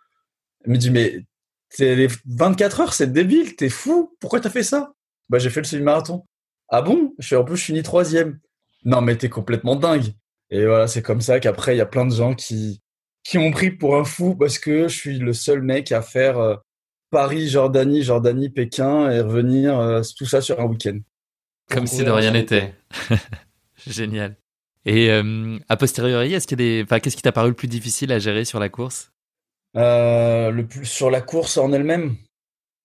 Il 0.66 0.72
me 0.72 0.76
dit, 0.76 0.90
mais 0.90 1.24
c'est 1.68 1.94
les 1.94 2.08
24 2.26 2.80
heures, 2.80 2.92
c'est 2.92 3.12
débile, 3.12 3.54
t'es 3.54 3.68
fou. 3.68 4.16
Pourquoi 4.20 4.40
t'as 4.40 4.50
fait 4.50 4.64
ça? 4.64 4.92
Bah, 5.28 5.38
j'ai 5.38 5.50
fait 5.50 5.60
le 5.60 5.66
semi-marathon. 5.66 6.26
Ah 6.68 6.82
bon? 6.82 7.14
Je 7.20 7.28
fais, 7.28 7.36
en 7.36 7.44
plus, 7.44 7.56
je 7.56 7.64
finis 7.64 7.84
troisième. 7.84 8.40
Non, 8.84 9.02
mais 9.02 9.16
t'es 9.16 9.28
complètement 9.28 9.76
dingue. 9.76 10.12
Et 10.50 10.66
voilà, 10.66 10.88
c'est 10.88 11.00
comme 11.00 11.20
ça 11.20 11.38
qu'après, 11.38 11.76
il 11.76 11.78
y 11.78 11.80
a 11.80 11.86
plein 11.86 12.06
de 12.06 12.14
gens 12.14 12.34
qui, 12.34 12.82
qui 13.22 13.38
m'ont 13.38 13.52
pris 13.52 13.70
pour 13.70 13.96
un 13.96 14.04
fou 14.04 14.34
parce 14.34 14.58
que 14.58 14.88
je 14.88 14.96
suis 14.96 15.18
le 15.20 15.32
seul 15.32 15.62
mec 15.62 15.92
à 15.92 16.02
faire 16.02 16.38
euh, 16.38 16.56
Paris, 17.10 17.48
Jordanie, 17.48 18.02
Jordanie, 18.02 18.50
Pékin 18.50 19.08
et 19.12 19.20
revenir 19.20 19.78
euh, 19.78 20.02
tout 20.16 20.26
ça 20.26 20.40
sur 20.40 20.58
un 20.60 20.64
week-end. 20.64 20.98
Comme 21.70 21.86
si 21.86 22.02
de 22.02 22.10
rien 22.10 22.32
n'était. 22.32 22.74
Génial. 23.86 24.36
Et 24.86 25.10
euh, 25.10 25.58
a 25.68 25.76
posteriori, 25.76 26.32
est-ce 26.32 26.46
qu'il 26.46 26.60
y 26.60 26.62
a 26.62 26.64
des, 26.64 26.82
enfin, 26.84 27.00
qu'est-ce 27.00 27.16
qui 27.16 27.22
t'a 27.22 27.32
paru 27.32 27.48
le 27.48 27.54
plus 27.54 27.68
difficile 27.68 28.12
à 28.12 28.18
gérer 28.18 28.44
sur 28.44 28.58
la 28.58 28.68
course? 28.68 29.12
Euh, 29.76 30.50
Le 30.50 30.66
plus 30.66 30.86
sur 30.86 31.10
la 31.10 31.20
course 31.20 31.58
en 31.58 31.72
elle-même, 31.72 32.16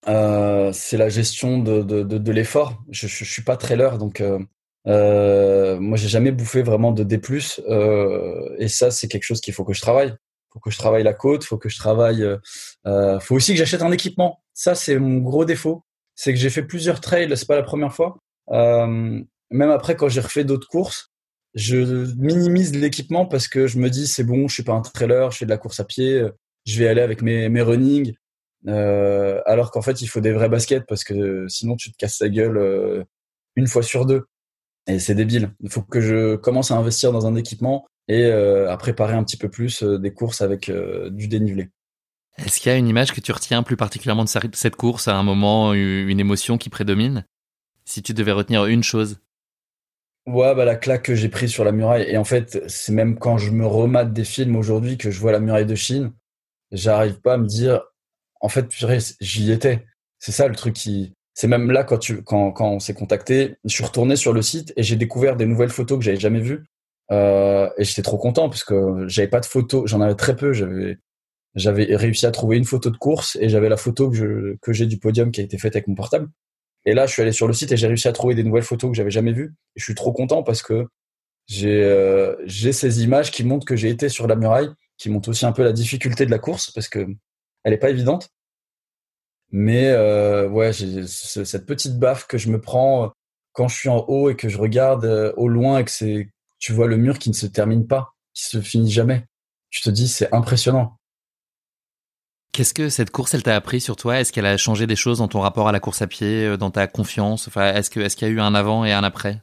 euh, 0.08 0.72
c'est 0.74 0.98
la 0.98 1.10
gestion 1.10 1.60
de, 1.60 1.82
de, 1.82 2.04
de, 2.04 2.32
l'effort. 2.32 2.84
Je, 2.90 3.08
je, 3.08 3.24
je, 3.24 3.32
suis 3.32 3.44
pas 3.44 3.58
trailer, 3.58 3.98
donc 3.98 4.22
moi 4.86 5.98
j'ai 5.98 6.08
jamais 6.08 6.32
bouffé 6.32 6.62
vraiment 6.62 6.92
de 6.92 7.04
D+. 7.04 7.20
Et 8.60 8.68
ça, 8.68 8.92
c'est 8.92 9.08
quelque 9.08 9.24
chose 9.24 9.42
qu'il 9.42 9.54
faut 9.54 9.64
que 9.64 9.74
je 9.74 9.82
travaille. 9.82 10.14
Faut 10.52 10.60
que 10.60 10.72
je 10.72 10.78
travaille 10.78 11.04
la 11.04 11.14
côte, 11.14 11.44
faut 11.44 11.58
que 11.58 11.70
je 11.70 11.78
travaille. 11.78 12.24
Faut 13.22 13.36
aussi 13.36 13.54
que 13.54 13.58
j'achète 13.58 13.82
un 13.82 13.92
équipement. 13.92 14.44
Ça, 14.54 14.76
c'est 14.76 15.00
mon 15.00 15.20
gros 15.20 15.46
défaut. 15.46 15.84
C'est 16.14 16.34
que 16.34 16.40
j'ai 16.40 16.50
fait 16.50 16.64
plusieurs 16.64 17.02
trails. 17.02 17.36
C'est 17.36 17.48
pas 17.48 17.56
la 17.56 17.64
première 17.64 17.94
fois. 17.94 18.18
Même 18.52 19.72
après, 19.72 19.96
quand 19.96 20.10
j'ai 20.10 20.22
refait 20.22 20.44
d'autres 20.44 20.68
courses, 20.68 21.10
je 21.56 21.78
minimise 22.18 22.76
l'équipement 22.76 23.26
parce 23.26 23.48
que 23.48 23.68
je 23.68 23.80
me 23.80 23.90
dis 23.90 24.08
c'est 24.08 24.24
bon, 24.24 24.48
je 24.48 24.54
suis 24.54 24.64
pas 24.64 24.74
un 24.74 24.82
trailer, 24.82 25.32
je 25.32 25.38
fais 25.38 25.46
de 25.46 25.50
la 25.50 25.58
course 25.58 25.80
à 25.80 25.86
pied, 25.86 26.24
je 26.66 26.80
vais 26.80 26.88
aller 26.88 27.02
avec 27.02 27.22
mes, 27.22 27.50
mes 27.50 27.62
running. 27.62 28.14
Euh, 28.68 29.42
alors 29.46 29.72
qu'en 29.72 29.82
fait, 29.82 30.02
il 30.02 30.08
faut 30.08 30.22
des 30.22 30.32
vrais 30.32 30.50
baskets 30.50 30.86
parce 30.88 31.04
que 31.04 31.48
sinon 31.48 31.76
tu 31.76 31.92
te 31.92 31.98
casses 31.98 32.20
la 32.20 32.30
gueule 32.30 32.58
euh, 32.58 33.04
une 33.56 33.68
fois 33.68 33.84
sur 33.84 34.06
deux. 34.06 34.26
Et 34.88 35.00
c'est 35.00 35.16
débile. 35.16 35.52
Il 35.62 35.70
faut 35.70 35.82
que 35.82 36.02
je 36.02 36.36
commence 36.36 36.72
à 36.72 36.78
investir 36.78 37.12
dans 37.12 37.26
un 37.26 37.36
équipement 37.36 37.86
et 38.08 38.26
euh, 38.26 38.72
à 38.72 38.78
préparer 38.78 39.16
un 39.16 39.24
petit 39.24 39.38
peu 39.38 39.50
plus 39.50 39.84
euh, 39.84 39.98
des 39.98 40.14
courses 40.14 40.42
avec 40.42 40.70
euh, 40.70 41.10
du 41.10 41.28
dénivelé. 41.28 41.70
Est-ce 42.38 42.60
qu'il 42.60 42.72
y 42.72 42.76
a 42.76 42.78
une 42.78 42.88
image 42.88 43.14
que 43.14 43.22
tu 43.22 43.32
retiens 43.32 43.64
plus 43.64 43.78
particulièrement 43.78 44.26
de 44.26 44.30
cette 44.30 44.76
course 44.76 45.08
à 45.08 45.16
un 45.16 45.24
moment, 45.24 45.74
une 45.74 46.20
émotion 46.20 46.58
qui 46.58 46.70
prédomine? 46.70 47.26
Si 47.86 48.04
tu 48.04 48.14
devais 48.14 48.34
retenir 48.34 48.66
une 48.66 48.84
chose 48.84 49.20
Ouais, 50.26 50.56
bah 50.56 50.66
la 50.66 50.76
claque 50.76 51.04
que 51.04 51.14
j'ai 51.16 51.30
prise 51.30 51.52
sur 51.52 51.64
la 51.64 51.72
muraille. 51.72 52.06
Et 52.10 52.18
en 52.18 52.24
fait, 52.24 52.64
c'est 52.68 52.92
même 52.92 53.18
quand 53.20 53.38
je 53.38 53.52
me 53.52 53.66
remate 53.66 54.12
des 54.12 54.24
films 54.24 54.56
aujourd'hui 54.56 54.98
que 54.98 55.12
je 55.12 55.20
vois 55.20 55.32
la 55.32 55.40
muraille 55.40 55.68
de 55.68 55.76
Chine, 55.76 56.14
j'arrive 56.72 57.22
pas 57.22 57.34
à 57.36 57.38
me 57.38 57.46
dire, 57.48 57.82
en 58.42 58.50
fait, 58.50 58.68
j'y 59.22 59.52
étais. 59.52 59.86
C'est 60.20 60.32
ça 60.32 60.48
le 60.48 60.56
truc 60.56 60.74
qui. 60.76 61.14
C'est 61.36 61.48
même 61.48 61.70
là 61.72 61.84
quand 61.84 61.98
tu 62.00 62.24
quand 62.24 62.52
quand 62.54 62.70
on 62.72 62.80
s'est 62.80 62.94
contacté, 62.94 63.58
je 63.66 63.74
suis 63.74 63.84
retourné 63.84 64.16
sur 64.16 64.34
le 64.34 64.42
site 64.42 64.74
et 64.78 64.84
j'ai 64.84 64.96
découvert 64.96 65.36
des 65.36 65.46
nouvelles 65.46 65.70
photos 65.70 66.00
que 66.00 66.06
j'avais 66.06 66.20
jamais 66.20 66.40
vues. 66.42 66.66
Euh, 67.12 67.70
et 67.78 67.84
j'étais 67.84 68.02
trop 68.02 68.18
content 68.18 68.50
parce 68.50 68.64
que 68.64 69.08
j'avais 69.08 69.28
pas 69.28 69.42
de 69.42 69.46
photos, 69.46 69.90
j'en 69.90 70.02
avais 70.02 70.16
très 70.16 70.36
peu. 70.36 70.54
J'avais 70.54 70.98
j'avais 71.56 71.96
réussi 71.96 72.26
à 72.26 72.32
trouver 72.32 72.58
une 72.58 72.66
photo 72.66 72.90
de 72.90 72.98
course 72.98 73.38
et 73.42 73.50
j'avais 73.50 73.70
la 73.70 73.78
photo 73.78 74.10
que 74.10 74.16
je, 74.18 74.58
que 74.62 74.74
j'ai 74.74 74.88
du 74.88 75.00
podium 75.00 75.32
qui 75.32 75.42
a 75.42 75.44
été 75.44 75.58
faite 75.58 75.76
avec 75.76 75.88
mon 75.88 75.96
portable. 75.96 76.30
Et 76.86 76.94
là, 76.94 77.06
je 77.06 77.14
suis 77.14 77.22
allé 77.22 77.32
sur 77.32 77.48
le 77.48 77.54
site 77.54 77.72
et 77.72 77.78
j'ai 77.78 77.88
réussi 77.88 78.08
à 78.08 78.14
trouver 78.14 78.36
des 78.36 78.44
nouvelles 78.44 78.64
photos 78.64 78.92
que 78.92 78.96
j'avais 78.96 79.12
jamais 79.12 79.34
vues. 79.34 79.56
Je 79.76 79.84
suis 79.84 79.96
trop 79.96 80.14
content 80.14 80.44
parce 80.44 80.62
que 80.62 80.88
j'ai 81.48 81.84
euh, 81.84 82.36
j'ai 82.46 82.74
ces 82.74 83.04
images 83.04 83.32
qui 83.32 83.44
montrent 83.44 83.66
que 83.66 83.76
j'ai 83.76 83.90
été 83.90 84.10
sur 84.10 84.28
la 84.28 84.36
muraille, 84.36 84.70
qui 84.98 85.10
montrent 85.10 85.30
aussi 85.30 85.46
un 85.46 85.52
peu 85.52 85.64
la 85.64 85.74
difficulté 85.74 86.26
de 86.26 86.32
la 86.32 86.40
course 86.40 86.72
parce 86.72 86.88
que 86.88 87.08
elle 87.64 87.74
est 87.74 87.78
pas 87.78 87.90
évidente. 87.90 88.30
Mais 89.52 89.90
euh, 89.90 90.48
ouais, 90.50 90.74
j'ai 90.74 91.08
cette 91.08 91.66
petite 91.66 91.98
baffe 91.98 92.28
que 92.28 92.38
je 92.38 92.50
me 92.50 92.60
prends 92.60 93.12
quand 93.54 93.68
je 93.68 93.76
suis 93.76 93.90
en 93.90 94.06
haut 94.08 94.30
et 94.30 94.36
que 94.36 94.50
je 94.50 94.58
regarde 94.58 95.06
euh, 95.06 95.34
au 95.38 95.48
loin 95.48 95.80
et 95.80 95.86
que 95.86 95.92
c'est 95.92 96.30
tu 96.60 96.74
vois 96.74 96.88
le 96.88 96.98
mur 96.98 97.20
qui 97.20 97.30
ne 97.30 97.36
se 97.36 97.46
termine 97.46 97.88
pas, 97.88 98.14
qui 98.34 98.44
se 98.46 98.62
finit 98.62 98.92
jamais. 98.92 99.26
Tu 99.70 99.82
te 99.82 99.90
dis 99.90 100.08
c'est 100.08 100.34
impressionnant. 100.34 100.98
Qu'est-ce 102.56 102.74
que 102.74 102.88
cette 102.88 103.12
course, 103.12 103.34
elle 103.34 103.44
t'a 103.44 103.54
appris 103.54 103.82
sur 103.82 103.98
toi? 103.98 104.18
Est-ce 104.18 104.32
qu'elle 104.32 104.46
a 104.46 104.56
changé 104.56 104.88
des 104.88 104.96
choses 104.96 105.18
dans 105.18 105.28
ton 105.28 105.42
rapport 105.42 105.68
à 105.68 105.74
la 105.74 105.82
course 105.82 106.02
à 106.02 106.08
pied, 106.08 106.46
euh, 106.46 106.56
dans 106.56 106.72
ta 106.72 106.88
confiance? 106.88 107.50
Enfin, 107.50 107.74
est-ce 107.74 107.90
qu'il 107.90 108.02
y 108.02 108.32
a 108.32 108.34
eu 108.34 108.40
un 108.40 108.56
avant 108.56 108.86
et 108.86 108.94
un 108.94 109.04
après? 109.04 109.42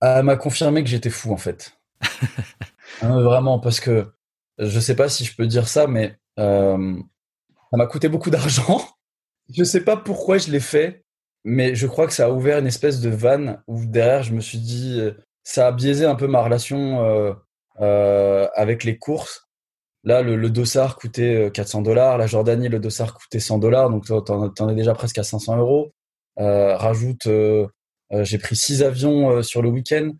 Elle 0.00 0.24
m'a 0.24 0.34
confirmé 0.34 0.82
que 0.82 0.90
j'étais 0.90 1.08
fou 1.08 1.32
en 1.32 1.36
fait. 1.36 1.78
Hein, 3.00 3.22
vraiment, 3.22 3.58
parce 3.58 3.80
que 3.80 4.12
je 4.58 4.78
sais 4.78 4.94
pas 4.94 5.08
si 5.08 5.24
je 5.24 5.34
peux 5.34 5.46
dire 5.46 5.66
ça, 5.66 5.86
mais 5.86 6.18
euh, 6.38 6.94
ça 7.70 7.76
m'a 7.76 7.86
coûté 7.86 8.08
beaucoup 8.08 8.28
d'argent. 8.30 8.80
Je 9.54 9.64
sais 9.64 9.80
pas 9.80 9.96
pourquoi 9.96 10.38
je 10.38 10.50
l'ai 10.50 10.60
fait, 10.60 11.04
mais 11.44 11.74
je 11.74 11.86
crois 11.86 12.06
que 12.06 12.12
ça 12.12 12.26
a 12.26 12.30
ouvert 12.30 12.58
une 12.58 12.66
espèce 12.66 13.00
de 13.00 13.10
vanne 13.10 13.62
où 13.66 13.84
derrière 13.84 14.22
je 14.22 14.32
me 14.32 14.40
suis 14.40 14.58
dit, 14.58 14.98
euh, 15.00 15.12
ça 15.42 15.66
a 15.66 15.72
biaisé 15.72 16.04
un 16.06 16.14
peu 16.14 16.26
ma 16.26 16.42
relation 16.42 17.04
euh, 17.04 17.32
euh, 17.80 18.48
avec 18.54 18.84
les 18.84 18.98
courses 18.98 19.48
Là, 20.04 20.22
le, 20.22 20.36
le 20.36 20.50
dossard 20.50 20.96
coûtait 20.96 21.50
400 21.52 21.80
euh, 21.80 21.82
dollars. 21.84 22.18
La 22.18 22.26
Jordanie, 22.26 22.68
le 22.68 22.80
dossard 22.80 23.14
coûtait 23.14 23.40
100 23.40 23.58
dollars. 23.58 23.90
Donc, 23.90 24.04
tu 24.04 24.12
en, 24.12 24.68
es 24.68 24.74
déjà 24.74 24.94
presque 24.94 25.18
à 25.18 25.22
500 25.22 25.58
euros. 25.58 25.92
Euh, 26.40 26.76
rajoute 26.76 27.26
euh, 27.26 27.66
j'ai 28.22 28.36
pris 28.36 28.56
six 28.56 28.82
avions 28.82 29.42
sur 29.42 29.62
le 29.62 29.70
week-end. 29.70 30.10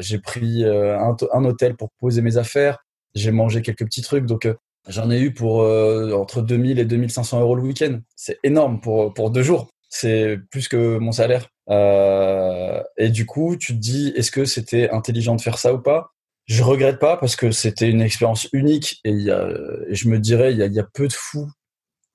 j'ai 0.00 0.18
pris 0.18 0.64
un, 0.64 1.16
un, 1.32 1.44
hôtel 1.44 1.76
pour 1.76 1.90
poser 2.00 2.22
mes 2.22 2.38
affaires. 2.38 2.78
J'ai 3.14 3.30
mangé 3.30 3.62
quelques 3.62 3.84
petits 3.84 4.02
trucs. 4.02 4.26
Donc, 4.26 4.48
j'en 4.88 5.10
ai 5.12 5.20
eu 5.20 5.32
pour 5.32 5.58
entre 5.60 6.42
2000 6.42 6.80
et 6.80 6.84
2500 6.84 7.40
euros 7.40 7.54
le 7.54 7.62
week-end. 7.62 8.00
C'est 8.16 8.40
énorme 8.42 8.80
pour, 8.80 9.14
pour 9.14 9.30
deux 9.30 9.44
jours. 9.44 9.68
C'est 9.90 10.38
plus 10.50 10.66
que 10.66 10.98
mon 10.98 11.12
salaire. 11.12 11.46
et 11.70 13.10
du 13.10 13.26
coup, 13.26 13.56
tu 13.56 13.72
te 13.74 13.78
dis, 13.78 14.12
est-ce 14.16 14.32
que 14.32 14.44
c'était 14.44 14.90
intelligent 14.90 15.36
de 15.36 15.42
faire 15.42 15.58
ça 15.58 15.72
ou 15.72 15.78
pas? 15.78 16.15
Je 16.46 16.62
regrette 16.62 16.98
pas 16.98 17.16
parce 17.16 17.36
que 17.36 17.50
c'était 17.50 17.90
une 17.90 18.00
expérience 18.00 18.48
unique 18.52 19.00
et, 19.04 19.12
je 19.18 20.08
me 20.08 20.18
dirais 20.18 20.52
il 20.52 20.58
y 20.58 20.62
a, 20.62 20.66
y 20.66 20.84
peu 20.94 21.08
de 21.08 21.12
fous 21.12 21.50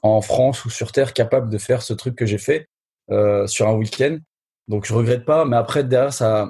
en 0.01 0.21
France 0.21 0.65
ou 0.65 0.69
sur 0.69 0.91
Terre 0.91 1.13
capables 1.13 1.49
de 1.49 1.57
faire 1.57 1.81
ce 1.81 1.93
truc 1.93 2.15
que 2.15 2.25
j'ai 2.25 2.37
fait 2.37 2.67
euh, 3.11 3.45
sur 3.47 3.67
un 3.67 3.73
week-end. 3.73 4.17
Donc 4.67 4.85
je 4.85 4.93
regrette 4.93 5.25
pas, 5.25 5.45
mais 5.45 5.57
après 5.57 5.83
derrière 5.83 6.13
ça, 6.13 6.49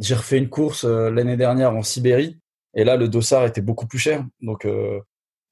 j'ai 0.00 0.14
refait 0.14 0.38
une 0.38 0.48
course 0.48 0.84
euh, 0.84 1.10
l'année 1.10 1.36
dernière 1.36 1.74
en 1.74 1.82
Sibérie 1.82 2.38
et 2.74 2.84
là 2.84 2.96
le 2.96 3.08
dossard 3.08 3.44
était 3.44 3.60
beaucoup 3.60 3.86
plus 3.86 3.98
cher. 3.98 4.24
Donc 4.40 4.64
euh, 4.64 5.00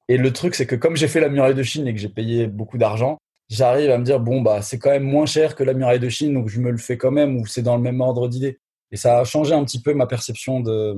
et 0.09 0.17
le 0.17 0.33
truc 0.33 0.55
c'est 0.55 0.67
que 0.67 0.77
comme 0.77 0.97
j'ai 0.97 1.09
fait 1.09 1.21
la 1.21 1.29
muraille 1.29 1.55
de 1.55 1.63
Chine 1.63 1.87
et 1.87 1.95
que 1.95 2.01
j'ai 2.01 2.09
payé 2.09 2.47
beaucoup 2.47 2.79
d'argent, 2.79 3.19
j'arrive 3.51 3.91
à 3.91 3.99
me 3.99 4.05
dire 4.05 4.19
bon 4.19 4.41
bah 4.41 4.63
c'est 4.63 4.79
quand 4.79 4.91
même 4.91 5.05
moins 5.05 5.27
cher 5.27 5.55
que 5.55 5.63
la 5.63 5.75
muraille 5.75 6.01
de 6.01 6.09
Chine 6.09 6.33
donc 6.33 6.49
je 6.49 6.61
me 6.61 6.71
le 6.71 6.79
fais 6.79 6.97
quand 6.97 7.11
même 7.11 7.37
ou 7.37 7.47
c'est 7.47 7.63
dans 7.63 7.77
le 7.77 7.83
même 7.83 8.01
ordre 8.01 8.29
d'idée. 8.29 8.59
Et 8.93 8.97
ça 8.97 9.21
a 9.21 9.25
changé 9.25 9.53
un 9.53 9.65
petit 9.65 9.83
peu 9.83 9.95
ma 9.95 10.07
perception 10.07 10.61
de 10.61 10.97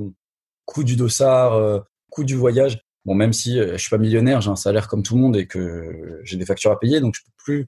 coût 0.69 0.83
du 0.83 0.95
dossard, 0.95 1.53
euh, 1.53 1.79
coût 2.11 2.23
du 2.23 2.35
voyage. 2.35 2.79
Bon, 3.03 3.15
même 3.15 3.33
si 3.33 3.59
euh, 3.59 3.71
je 3.73 3.77
suis 3.77 3.89
pas 3.89 3.97
millionnaire, 3.97 4.39
j'ai 4.39 4.51
un 4.51 4.55
salaire 4.55 4.87
comme 4.87 5.01
tout 5.01 5.15
le 5.15 5.21
monde 5.21 5.35
et 5.35 5.47
que 5.47 6.21
j'ai 6.23 6.37
des 6.37 6.45
factures 6.45 6.71
à 6.71 6.79
payer, 6.79 6.99
donc 6.99 7.15
je 7.15 7.23
peux 7.23 7.31
plus, 7.37 7.67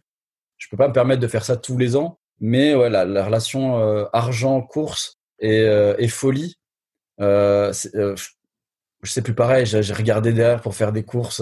je 0.60 0.68
peux 0.70 0.78
pas 0.78 0.88
me 0.88 0.94
permettre 0.94 1.20
de 1.20 1.28
faire 1.28 1.44
ça 1.44 1.58
tous 1.58 1.80
les 1.80 1.96
ans. 1.96 2.20
Mais 2.40 2.76
voilà, 2.76 3.04
la, 3.06 3.26
relation 3.26 3.80
euh, 3.80 4.06
argent 4.14 4.62
course 4.62 5.18
et, 5.40 5.66
et 5.98 6.08
folie, 6.08 6.58
euh, 7.20 7.74
je 7.74 9.12
sais 9.12 9.24
plus 9.24 9.34
pareil. 9.34 9.66
J'ai 9.66 9.94
regardé 9.94 10.32
derrière 10.32 10.62
pour 10.62 10.76
faire 10.76 10.92
des 10.92 11.04
courses. 11.04 11.42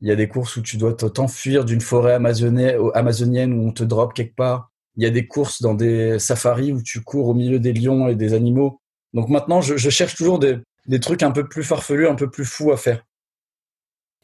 Il 0.00 0.08
y 0.08 0.12
a 0.12 0.16
des 0.16 0.28
courses 0.28 0.56
où 0.56 0.62
tu 0.62 0.76
dois 0.76 0.94
t'enfuir 0.94 1.64
d'une 1.64 1.80
forêt 1.80 2.14
amazonienne 2.14 3.52
où 3.54 3.68
on 3.68 3.72
te 3.72 3.82
drop 3.82 4.14
quelque 4.14 4.36
part. 4.36 4.70
Il 4.96 5.02
y 5.02 5.06
a 5.06 5.10
des 5.10 5.26
courses 5.26 5.62
dans 5.62 5.74
des 5.74 6.20
safaris 6.20 6.72
où 6.72 6.82
tu 6.82 7.00
cours 7.02 7.28
au 7.28 7.34
milieu 7.34 7.58
des 7.58 7.72
lions 7.72 8.08
et 8.08 8.14
des 8.14 8.34
animaux. 8.34 8.80
Donc 9.14 9.28
maintenant, 9.28 9.60
je, 9.60 9.76
je 9.76 9.90
cherche 9.90 10.14
toujours 10.14 10.38
des, 10.38 10.58
des 10.86 11.00
trucs 11.00 11.22
un 11.22 11.30
peu 11.30 11.48
plus 11.48 11.64
farfelus, 11.64 12.08
un 12.08 12.14
peu 12.14 12.30
plus 12.30 12.44
fous 12.44 12.72
à 12.72 12.76
faire. 12.76 13.04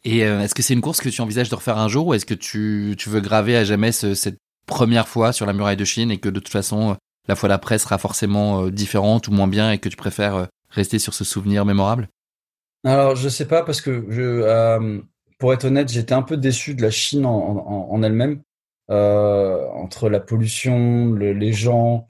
Et 0.05 0.25
euh, 0.25 0.41
est-ce 0.41 0.55
que 0.55 0.63
c'est 0.63 0.75
une 0.75 0.81
course 0.81 1.01
que 1.01 1.09
tu 1.09 1.21
envisages 1.21 1.49
de 1.49 1.55
refaire 1.55 1.79
un 1.79 1.89
jour 1.89 2.07
ou 2.07 2.15
est-ce 2.15 2.27
que 2.27 2.35
tu, 2.35 2.95
tu, 2.97 3.09
veux 3.09 3.21
graver 3.21 3.57
à 3.57 3.65
jamais 3.65 3.93
cette 3.93 4.39
première 4.67 5.09
fois 5.09 5.33
sur 5.33 5.47
la 5.47 5.53
muraille 5.53 5.77
de 5.77 5.85
Chine 5.85 6.11
et 6.11 6.19
que 6.19 6.29
de 6.29 6.39
toute 6.39 6.53
façon 6.53 6.97
la 7.27 7.35
fois 7.35 7.49
d'après 7.49 7.79
sera 7.79 7.99
forcément 7.99 8.63
euh, 8.65 8.71
différente 8.71 9.29
ou 9.29 9.33
moins 9.33 9.49
bien 9.49 9.73
et 9.73 9.79
que 9.79 9.89
tu 9.89 9.97
préfères 9.97 10.37
euh, 10.37 10.47
rester 10.71 10.99
sur 10.99 11.15
ce 11.15 11.25
souvenir 11.25 11.65
mémorable? 11.65 12.09
Alors 12.85 13.17
je 13.17 13.29
sais 13.29 13.47
pas 13.47 13.63
parce 13.65 13.81
que 13.81 14.07
je, 14.09 15.01
pour 15.39 15.53
être 15.53 15.65
honnête 15.65 15.89
j'étais 15.89 16.15
un 16.15 16.23
peu 16.23 16.37
déçu 16.37 16.75
de 16.75 16.83
la 16.83 16.91
Chine 16.91 17.27
en, 17.27 17.37
en, 17.37 17.89
en 17.91 18.03
elle-même 18.03 18.41
entre 18.89 20.09
la 20.09 20.21
pollution, 20.21 21.13
le, 21.13 21.33
les 21.33 21.53
gens, 21.53 22.09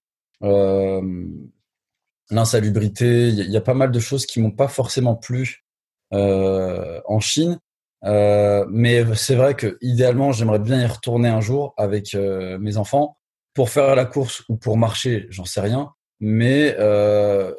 l'insalubrité. 2.31 3.29
Il 3.29 3.51
y, 3.51 3.57
a 3.57 3.61
pas 3.61 3.75
mal 3.75 3.91
de 3.91 4.01
choses 4.01 4.27
qui 4.27 4.41
m'ont 4.41 4.51
pas 4.51 4.69
forcément 4.69 5.15
plu 5.15 5.65
euh, 6.13 7.01
en 7.07 7.21
Chine. 7.21 7.59
Euh, 8.05 8.65
mais 8.71 9.05
c'est 9.15 9.35
vrai 9.35 9.55
que 9.55 9.77
idéalement, 9.81 10.33
j'aimerais 10.33 10.59
bien 10.59 10.81
y 10.81 10.87
retourner 10.87 11.29
un 11.29 11.41
jour 11.41 11.75
avec 11.77 12.15
euh, 12.15 12.59
mes 12.59 12.77
enfants 12.77 13.17
pour 13.55 13.71
faire 13.71 13.97
la 13.97 14.05
course 14.05 14.45
ou 14.49 14.57
pour 14.57 14.77
marcher, 14.77 15.27
j'en 15.31 15.45
sais 15.45 15.61
rien. 15.61 15.93
Mais 16.21 16.77
euh, 16.79 17.53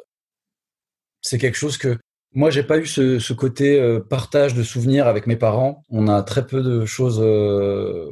c'est 1.20 1.38
quelque 1.38 1.56
chose 1.56 1.76
que 1.76 1.98
moi, 2.32 2.50
j'ai 2.50 2.62
pas 2.62 2.78
eu 2.78 2.86
ce, 2.86 3.18
ce 3.18 3.32
côté 3.32 3.80
euh, 3.80 4.00
partage 4.00 4.54
de 4.54 4.62
souvenirs 4.62 5.08
avec 5.08 5.26
mes 5.26 5.36
parents. 5.36 5.84
On 5.90 6.08
a 6.08 6.22
très 6.22 6.46
peu 6.46 6.62
de 6.62 6.86
choses 6.86 7.18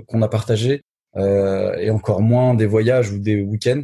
qu'on 0.06 0.22
a 0.22 0.28
partagées 0.28 0.82
et 1.16 1.90
encore 1.90 2.20
moins 2.20 2.54
des 2.54 2.66
voyages 2.66 3.10
ou 3.10 3.18
des 3.18 3.40
week-ends. 3.40 3.82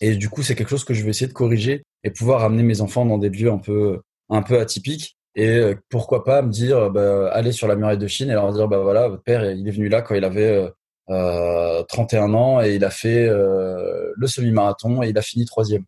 Et 0.00 0.16
du 0.16 0.30
coup, 0.30 0.42
c'est 0.42 0.54
quelque 0.54 0.70
chose 0.70 0.84
que 0.84 0.94
je 0.94 1.02
vais 1.02 1.10
essayer 1.10 1.26
de 1.26 1.32
corriger 1.32 1.82
et 2.04 2.10
pouvoir 2.10 2.44
amener 2.44 2.62
mes 2.62 2.80
enfants 2.80 3.06
dans 3.06 3.18
des 3.18 3.30
lieux 3.30 3.50
un 3.50 3.58
peu, 3.58 4.00
un 4.28 4.42
peu 4.42 4.58
atypiques. 4.60 5.16
Et 5.34 5.48
euh, 5.48 5.74
pourquoi 5.88 6.24
pas 6.24 6.42
me 6.42 6.50
dire, 6.50 6.90
bah, 6.90 7.30
aller 7.32 7.52
sur 7.52 7.66
la 7.68 7.76
muraille 7.76 7.98
de 7.98 8.06
Chine 8.06 8.30
et 8.30 8.34
leur 8.34 8.52
dire, 8.52 8.68
bah 8.68 8.78
voilà, 8.78 9.08
votre 9.08 9.22
père, 9.22 9.50
il 9.50 9.66
est 9.66 9.70
venu 9.70 9.88
là 9.88 10.02
quand 10.02 10.14
il 10.14 10.24
avait 10.24 10.70
euh, 11.10 11.82
31 11.88 12.34
ans 12.34 12.62
et 12.62 12.74
il 12.76 12.84
a 12.84 12.90
fait 12.90 13.26
euh, 13.28 14.12
le 14.16 14.26
semi-marathon 14.26 15.02
et 15.02 15.08
il 15.08 15.18
a 15.18 15.22
fini 15.22 15.44
troisième. 15.44 15.84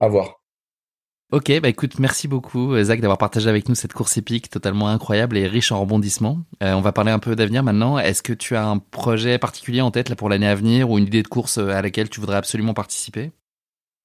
À 0.00 0.08
voir. 0.08 0.40
Ok, 1.32 1.50
bah 1.60 1.68
écoute, 1.68 1.98
merci 1.98 2.28
beaucoup 2.28 2.80
Zach 2.84 3.00
d'avoir 3.00 3.18
partagé 3.18 3.48
avec 3.48 3.68
nous 3.68 3.74
cette 3.74 3.92
course 3.92 4.16
épique 4.16 4.48
totalement 4.48 4.88
incroyable 4.88 5.36
et 5.36 5.48
riche 5.48 5.72
en 5.72 5.80
rebondissements. 5.80 6.38
Euh, 6.62 6.74
on 6.74 6.80
va 6.80 6.92
parler 6.92 7.10
un 7.10 7.18
peu 7.18 7.34
d'avenir 7.34 7.64
maintenant. 7.64 7.98
Est-ce 7.98 8.22
que 8.22 8.32
tu 8.32 8.54
as 8.54 8.64
un 8.64 8.78
projet 8.78 9.36
particulier 9.38 9.80
en 9.80 9.90
tête 9.90 10.08
là 10.08 10.14
pour 10.14 10.28
l'année 10.28 10.46
à 10.46 10.54
venir 10.54 10.88
ou 10.88 10.98
une 10.98 11.06
idée 11.06 11.24
de 11.24 11.28
course 11.28 11.58
à 11.58 11.82
laquelle 11.82 12.10
tu 12.10 12.20
voudrais 12.20 12.36
absolument 12.36 12.74
participer? 12.74 13.32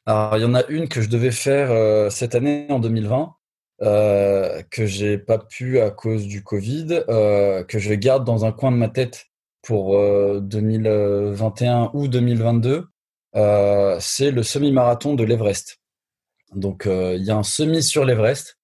Alors 0.05 0.37
il 0.37 0.41
y 0.41 0.45
en 0.45 0.55
a 0.55 0.65
une 0.67 0.87
que 0.87 1.01
je 1.01 1.09
devais 1.09 1.31
faire 1.31 1.71
euh, 1.71 2.09
cette 2.09 2.35
année 2.35 2.67
en 2.69 2.79
2020 2.79 3.33
euh, 3.83 4.61
que 4.69 4.85
j'ai 4.85 5.17
pas 5.17 5.39
pu 5.39 5.79
à 5.79 5.89
cause 5.89 6.27
du 6.27 6.43
Covid, 6.43 7.03
euh, 7.09 7.63
que 7.63 7.79
je 7.79 7.93
garde 7.93 8.25
dans 8.25 8.45
un 8.45 8.51
coin 8.51 8.71
de 8.71 8.77
ma 8.77 8.89
tête 8.89 9.25
pour 9.61 9.97
2021 10.41 11.91
ou 11.93 12.07
2022. 12.07 12.87
C'est 13.99 14.31
le 14.31 14.43
semi-marathon 14.43 15.13
de 15.15 15.23
l'Everest. 15.23 15.81
Donc 16.55 16.85
euh, 16.85 17.15
il 17.17 17.23
y 17.23 17.31
a 17.31 17.37
un 17.37 17.43
semi 17.43 17.81
sur 17.81 18.05
l'Everest. 18.05 18.57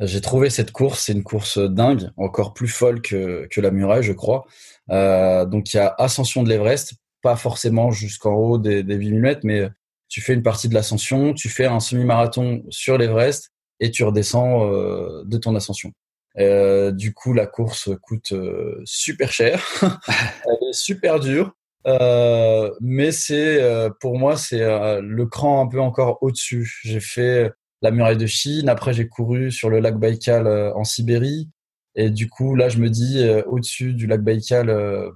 J'ai 0.00 0.20
trouvé 0.20 0.50
cette 0.50 0.72
course, 0.72 1.00
c'est 1.04 1.12
une 1.12 1.22
course 1.22 1.58
dingue, 1.58 2.10
encore 2.16 2.54
plus 2.54 2.68
folle 2.68 3.02
que, 3.02 3.46
que 3.50 3.60
la 3.60 3.70
muraille, 3.70 4.02
je 4.02 4.12
crois. 4.12 4.44
Euh, 4.90 5.44
donc 5.44 5.72
il 5.72 5.76
y 5.76 5.80
a 5.80 5.94
ascension 5.98 6.42
de 6.42 6.48
l'Everest, 6.48 6.94
pas 7.22 7.36
forcément 7.36 7.90
jusqu'en 7.92 8.34
haut 8.34 8.58
des, 8.58 8.82
des 8.82 8.96
8000 8.96 9.20
mètres, 9.20 9.40
mais 9.44 9.68
tu 10.12 10.20
fais 10.20 10.34
une 10.34 10.42
partie 10.42 10.68
de 10.68 10.74
l'ascension, 10.74 11.32
tu 11.32 11.48
fais 11.48 11.64
un 11.64 11.80
semi-marathon 11.80 12.64
sur 12.68 12.98
l'Everest 12.98 13.50
et 13.80 13.90
tu 13.90 14.04
redescends 14.04 14.70
euh, 14.70 15.22
de 15.24 15.38
ton 15.38 15.56
ascension. 15.56 15.90
Euh, 16.38 16.92
du 16.92 17.14
coup, 17.14 17.32
la 17.32 17.46
course 17.46 17.88
coûte 18.02 18.32
euh, 18.32 18.82
super 18.84 19.32
cher, 19.32 19.64
elle 19.80 20.68
est 20.68 20.74
super 20.74 21.18
dure. 21.18 21.54
Euh, 21.86 22.70
mais 22.80 23.10
c'est 23.10 23.60
euh, 23.60 23.90
pour 24.00 24.16
moi 24.16 24.36
c'est 24.36 24.60
euh, 24.60 25.00
le 25.02 25.26
cran 25.26 25.64
un 25.64 25.66
peu 25.66 25.80
encore 25.80 26.18
au-dessus. 26.20 26.78
J'ai 26.84 27.00
fait 27.00 27.50
la 27.80 27.90
muraille 27.90 28.18
de 28.18 28.26
Chine, 28.26 28.68
après 28.68 28.92
j'ai 28.92 29.08
couru 29.08 29.50
sur 29.50 29.70
le 29.70 29.80
lac 29.80 29.98
Baïkal 29.98 30.46
en 30.46 30.84
Sibérie 30.84 31.48
et 31.94 32.10
du 32.10 32.28
coup 32.28 32.54
là 32.54 32.68
je 32.68 32.78
me 32.78 32.88
dis 32.90 33.26
au-dessus 33.46 33.94
du 33.94 34.06
lac 34.06 34.22
Baïkal 34.22 34.66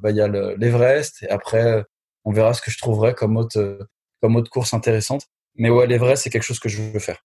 bah 0.03 0.11
il 0.11 0.17
y 0.17 0.21
a 0.21 0.27
l'Everest 0.27 1.23
et 1.23 1.29
après 1.29 1.85
on 2.25 2.33
verra 2.33 2.55
ce 2.55 2.63
que 2.63 2.73
je 2.73 2.79
trouverai 2.79 3.15
comme 3.15 3.37
autre 3.37 3.87
comme 4.27 4.37
autre 4.37 4.51
course 4.51 4.75
intéressante. 4.75 5.23
Mais 5.57 5.71
ouais 5.71 5.87
l'Everest 5.87 6.25
c'est 6.25 6.31
quelque 6.31 6.43
chose 6.43 6.59
que 6.59 6.69
je 6.69 6.83
veux 6.83 6.99
faire. 6.99 7.25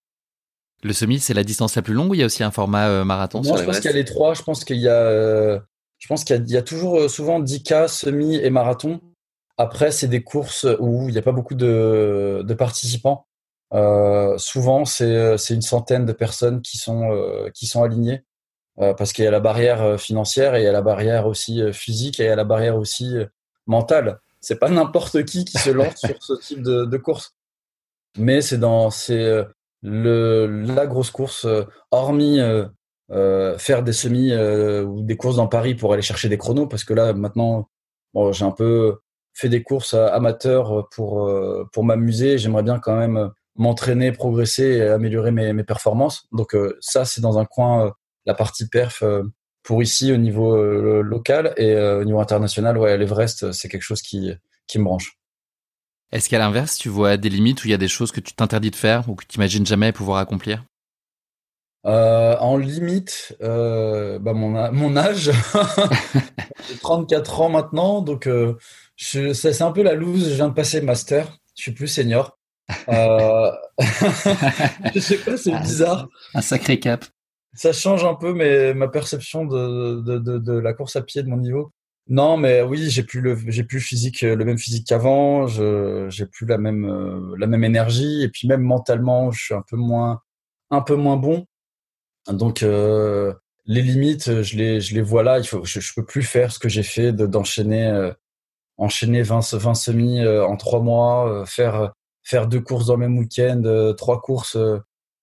Le 0.82 0.92
semi 0.92 1.18
c'est 1.20 1.34
la 1.34 1.44
distance 1.44 1.76
la 1.76 1.82
plus 1.82 1.94
longue 1.94 2.10
ou 2.10 2.14
il 2.14 2.20
y 2.20 2.22
a 2.22 2.26
aussi 2.26 2.42
un 2.42 2.50
format 2.50 3.04
marathon 3.04 3.42
Moi 3.42 3.58
je 3.58 3.64
pense 3.64 3.80
qu'il 3.80 3.90
y 3.90 3.94
a 3.94 3.96
les 3.96 4.04
trois. 4.04 4.34
Je 4.34 4.42
pense 4.42 4.64
qu'il 4.64 4.78
y 4.78 4.88
a 4.88 5.62
je 5.98 6.08
pense 6.08 6.24
qu'il 6.24 6.44
y, 6.48 6.52
y, 6.52 6.56
a 6.56 6.62
toujours 6.62 7.08
souvent 7.08 7.40
10K, 7.40 7.86
semi 7.86 8.36
et 8.36 8.50
marathon. 8.50 9.00
Après, 9.56 9.92
c'est 9.92 10.08
des 10.08 10.24
courses 10.24 10.66
où 10.80 11.08
il 11.08 11.12
n'y 11.12 11.18
a 11.18 11.22
pas 11.22 11.30
beaucoup 11.30 11.54
de, 11.54 12.42
de 12.44 12.54
participants. 12.54 13.26
Euh, 13.72 14.36
souvent, 14.38 14.84
c'est 14.84 15.36
une 15.50 15.62
centaine 15.62 16.04
de 16.04 16.12
personnes 16.12 16.60
qui 16.62 16.76
sont, 16.78 17.10
euh, 17.12 17.48
qui 17.54 17.66
sont 17.66 17.84
alignées 17.84 18.24
euh, 18.80 18.94
parce 18.94 19.12
qu'il 19.12 19.24
y 19.24 19.28
a 19.28 19.30
la 19.30 19.40
barrière 19.40 19.82
euh, 19.82 19.96
financière 19.98 20.54
et 20.54 20.62
il 20.62 20.64
y 20.64 20.68
a 20.68 20.72
la 20.72 20.82
barrière 20.82 21.26
aussi 21.26 21.62
euh, 21.62 21.72
physique 21.72 22.20
et 22.20 22.24
il 22.24 22.26
y 22.26 22.30
a 22.30 22.36
la 22.36 22.44
barrière 22.44 22.76
aussi 22.76 23.16
euh, 23.16 23.26
mentale. 23.66 24.18
C'est 24.42 24.58
pas 24.58 24.68
n'importe 24.68 25.24
qui 25.24 25.46
qui 25.46 25.56
se 25.56 25.70
lance 25.70 25.96
sur 25.96 26.22
ce 26.22 26.34
type 26.34 26.62
de, 26.62 26.84
de 26.84 26.96
course. 26.98 27.34
Mais 28.18 28.42
c'est 28.42 28.58
dans 28.58 28.90
c'est 28.90 29.42
le 29.80 30.46
la 30.46 30.86
grosse 30.86 31.10
course, 31.10 31.46
hormis 31.90 32.40
faire 33.08 33.82
des 33.82 33.94
semis 33.94 34.34
ou 34.34 35.02
des 35.02 35.16
courses 35.16 35.36
dans 35.36 35.48
Paris 35.48 35.74
pour 35.74 35.94
aller 35.94 36.02
chercher 36.02 36.28
des 36.28 36.36
chronos, 36.36 36.66
parce 36.66 36.84
que 36.84 36.92
là 36.92 37.14
maintenant, 37.14 37.70
bon, 38.12 38.32
j'ai 38.32 38.44
un 38.44 38.50
peu 38.50 38.98
fais 39.34 39.48
des 39.48 39.62
courses 39.62 39.94
amateurs 39.94 40.88
pour, 40.90 41.26
euh, 41.26 41.68
pour 41.72 41.84
m'amuser. 41.84 42.38
J'aimerais 42.38 42.62
bien 42.62 42.78
quand 42.78 42.96
même 42.96 43.30
m'entraîner, 43.56 44.12
progresser 44.12 44.64
et 44.64 44.82
améliorer 44.82 45.30
mes, 45.30 45.52
mes 45.52 45.64
performances. 45.64 46.26
Donc 46.32 46.54
euh, 46.54 46.76
ça, 46.80 47.04
c'est 47.04 47.20
dans 47.20 47.38
un 47.38 47.44
coin, 47.44 47.86
euh, 47.86 47.90
la 48.26 48.34
partie 48.34 48.68
perf 48.68 49.02
pour 49.62 49.82
ici 49.82 50.12
au 50.12 50.16
niveau 50.16 50.56
local 51.02 51.54
et 51.56 51.76
au 51.76 52.04
niveau 52.04 52.20
international, 52.20 52.78
ouais, 52.78 52.96
l'Everest, 52.98 53.52
c'est 53.52 53.68
quelque 53.68 53.82
chose 53.82 54.02
qui, 54.02 54.32
qui 54.66 54.78
me 54.78 54.84
branche. 54.84 55.16
Est-ce 56.12 56.28
qu'à 56.28 56.38
l'inverse, 56.38 56.76
tu 56.76 56.90
vois 56.90 57.16
des 57.16 57.30
limites 57.30 57.64
où 57.64 57.68
il 57.68 57.70
y 57.70 57.74
a 57.74 57.78
des 57.78 57.88
choses 57.88 58.12
que 58.12 58.20
tu 58.20 58.34
t'interdis 58.34 58.70
de 58.70 58.76
faire 58.76 59.08
ou 59.08 59.14
que 59.14 59.24
tu 59.26 59.36
imagines 59.36 59.64
jamais 59.64 59.92
pouvoir 59.92 60.18
accomplir? 60.18 60.62
Euh, 61.84 62.36
En 62.38 62.58
limite, 62.58 63.36
euh, 63.42 64.18
bah 64.20 64.34
mon, 64.34 64.70
mon 64.72 64.96
âge, 64.96 65.32
j'ai 66.68 66.76
34 66.80 67.40
ans 67.40 67.48
maintenant, 67.48 68.02
donc 68.02 68.28
euh, 68.28 68.56
c'est 68.96 69.62
un 69.62 69.72
peu 69.72 69.82
la 69.82 69.94
loose. 69.94 70.28
Je 70.28 70.34
viens 70.34 70.48
de 70.48 70.54
passer 70.54 70.80
master. 70.80 71.38
Je 71.56 71.62
suis 71.62 71.72
plus 71.72 71.88
senior. 71.88 72.38
Euh... 72.88 73.50
je 74.94 75.00
sais 75.00 75.16
pas, 75.16 75.36
c'est 75.36 75.58
bizarre. 75.58 76.08
Un 76.34 76.40
sacré 76.40 76.78
cap. 76.78 77.04
Ça 77.54 77.72
change 77.72 78.04
un 78.04 78.14
peu 78.14 78.32
mais 78.32 78.74
ma 78.74 78.88
perception 78.88 79.44
de, 79.44 80.00
de, 80.00 80.18
de, 80.18 80.38
de, 80.38 80.52
la 80.52 80.72
course 80.72 80.96
à 80.96 81.02
pied 81.02 81.22
de 81.22 81.28
mon 81.28 81.36
niveau. 81.36 81.72
Non, 82.08 82.36
mais 82.36 82.62
oui, 82.62 82.90
j'ai 82.90 83.02
plus 83.04 83.20
le 83.20 83.38
j'ai 83.48 83.64
plus 83.64 83.80
physique 83.80 84.22
le 84.22 84.44
même 84.44 84.58
physique 84.58 84.86
qu'avant. 84.86 85.46
Je 85.46 86.06
j'ai 86.10 86.26
plus 86.26 86.46
la 86.46 86.58
même 86.58 86.84
euh, 86.84 87.34
la 87.38 87.46
même 87.46 87.64
énergie 87.64 88.22
et 88.22 88.28
puis 88.28 88.48
même 88.48 88.62
mentalement, 88.62 89.30
je 89.30 89.44
suis 89.44 89.54
un 89.54 89.62
peu 89.68 89.76
moins 89.76 90.20
un 90.70 90.82
peu 90.82 90.96
moins 90.96 91.16
bon. 91.16 91.46
Donc 92.28 92.62
euh, 92.62 93.34
les 93.66 93.82
limites, 93.82 94.42
je 94.42 94.56
les 94.56 94.80
je 94.80 94.94
les 94.94 95.02
vois 95.02 95.22
là. 95.22 95.38
Il 95.38 95.46
faut 95.46 95.64
je, 95.64 95.80
peux 95.94 96.04
plus 96.04 96.22
faire 96.22 96.52
ce 96.52 96.58
que 96.58 96.68
j'ai 96.68 96.82
fait 96.82 97.12
d'enchaîner 97.12 97.86
euh, 97.88 98.12
enchaîner 98.78 99.22
20 99.22 99.54
20 99.54 99.74
semis 99.74 100.20
euh, 100.20 100.46
en 100.46 100.56
trois 100.56 100.80
mois, 100.80 101.44
faire 101.46 101.92
faire 102.22 102.46
deux 102.48 102.60
courses 102.60 102.86
dans 102.86 102.94
le 102.94 103.00
même 103.00 103.18
week-end, 103.18 103.94
trois 103.96 104.20
courses 104.20 104.56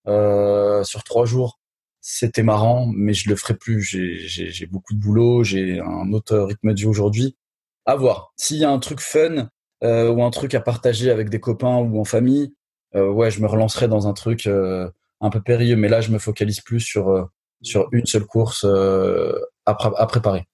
sur 0.06 1.04
trois 1.04 1.26
jours 1.26 1.59
c'était 2.12 2.42
marrant, 2.42 2.92
mais 2.92 3.14
je 3.14 3.30
le 3.30 3.36
ferai 3.36 3.54
plus. 3.54 3.84
J'ai 3.84 4.66
beaucoup 4.66 4.96
de 4.96 5.00
boulot, 5.00 5.44
j'ai 5.44 5.80
un 5.80 6.12
autre 6.12 6.40
rythme 6.40 6.74
de 6.74 6.80
vie 6.80 6.88
aujourd'hui. 6.88 7.38
À 7.86 7.96
voir. 7.96 8.34
S'il 8.36 8.58
y 8.58 8.66
a 8.66 8.72
un 8.72 8.80
truc 8.80 9.00
fun 9.00 9.50
euh, 9.84 10.10
ou 10.10 10.24
un 10.24 10.32
truc 10.32 10.56
à 10.56 10.60
partager 10.60 11.12
avec 11.12 11.30
des 11.30 11.40
copains 11.40 11.78
ou 11.78 12.00
en 12.00 12.06
famille, 12.06 12.52
euh, 12.96 13.12
ouais, 13.12 13.30
je 13.30 13.42
me 13.42 13.48
relancerai 13.48 13.88
dans 13.88 14.08
un 14.08 14.14
truc 14.14 14.48
euh, 14.48 14.90
un 15.22 15.30
peu 15.30 15.40
périlleux. 15.40 15.76
Mais 15.76 15.88
là, 15.88 16.02
je 16.02 16.10
me 16.10 16.18
focalise 16.18 16.62
plus 16.62 16.80
sur 16.80 17.30
sur 17.62 17.88
une 17.92 18.08
seule 18.08 18.26
course 18.26 18.64
à, 18.64 19.36
à 19.68 20.06
préparer. 20.08 20.48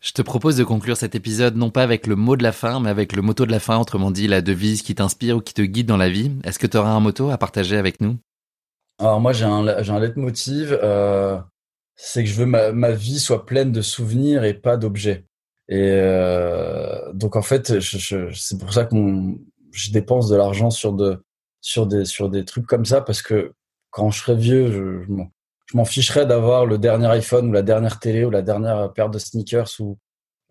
Je 0.00 0.12
te 0.12 0.20
propose 0.20 0.56
de 0.56 0.64
conclure 0.64 0.98
cet 0.98 1.14
épisode 1.14 1.56
non 1.56 1.70
pas 1.70 1.82
avec 1.82 2.06
le 2.06 2.16
mot 2.16 2.36
de 2.36 2.42
la 2.42 2.52
fin, 2.52 2.80
mais 2.80 2.90
avec 2.90 3.14
le 3.14 3.22
motto 3.22 3.46
de 3.46 3.50
la 3.50 3.60
fin, 3.60 3.78
autrement 3.78 4.10
dit 4.10 4.28
la 4.28 4.42
devise 4.42 4.82
qui 4.82 4.94
t'inspire 4.94 5.38
ou 5.38 5.40
qui 5.40 5.54
te 5.54 5.62
guide 5.62 5.86
dans 5.86 5.96
la 5.96 6.10
vie. 6.10 6.32
Est-ce 6.44 6.58
que 6.58 6.66
tu 6.66 6.76
auras 6.76 6.90
un 6.90 7.00
motto 7.00 7.30
à 7.30 7.38
partager 7.38 7.78
avec 7.78 8.02
nous? 8.02 8.18
Alors 9.00 9.20
moi 9.20 9.32
j'ai 9.32 9.44
un 9.46 9.82
j'ai 9.82 9.92
un 9.92 9.98
leitmotiv, 10.00 10.78
euh, 10.82 11.38
c'est 11.96 12.22
que 12.22 12.28
je 12.28 12.34
veux 12.34 12.46
ma 12.46 12.72
ma 12.72 12.92
vie 12.92 13.18
soit 13.18 13.46
pleine 13.46 13.72
de 13.72 13.82
souvenirs 13.82 14.44
et 14.44 14.54
pas 14.54 14.76
d'objets. 14.76 15.26
Et 15.68 15.90
euh, 15.92 17.12
donc 17.14 17.36
en 17.36 17.42
fait, 17.42 17.80
je, 17.80 17.98
je, 17.98 18.32
c'est 18.34 18.58
pour 18.58 18.72
ça 18.72 18.84
que 18.84 18.96
je 19.72 19.90
dépense 19.92 20.28
de 20.28 20.36
l'argent 20.36 20.70
sur 20.70 20.92
de 20.92 21.22
sur 21.60 21.86
des 21.86 22.04
sur 22.04 22.28
des 22.28 22.44
trucs 22.44 22.66
comme 22.66 22.84
ça 22.84 23.00
parce 23.00 23.22
que 23.22 23.52
quand 23.90 24.10
je 24.10 24.20
serai 24.20 24.36
vieux, 24.36 24.70
je, 24.70 25.14
je 25.66 25.76
m'en 25.76 25.84
ficherais 25.84 26.26
d'avoir 26.26 26.66
le 26.66 26.78
dernier 26.78 27.06
iPhone 27.06 27.48
ou 27.48 27.52
la 27.52 27.62
dernière 27.62 28.00
télé 28.00 28.24
ou 28.24 28.30
la 28.30 28.42
dernière 28.42 28.92
paire 28.92 29.10
de 29.10 29.18
sneakers 29.18 29.70
ou 29.80 29.98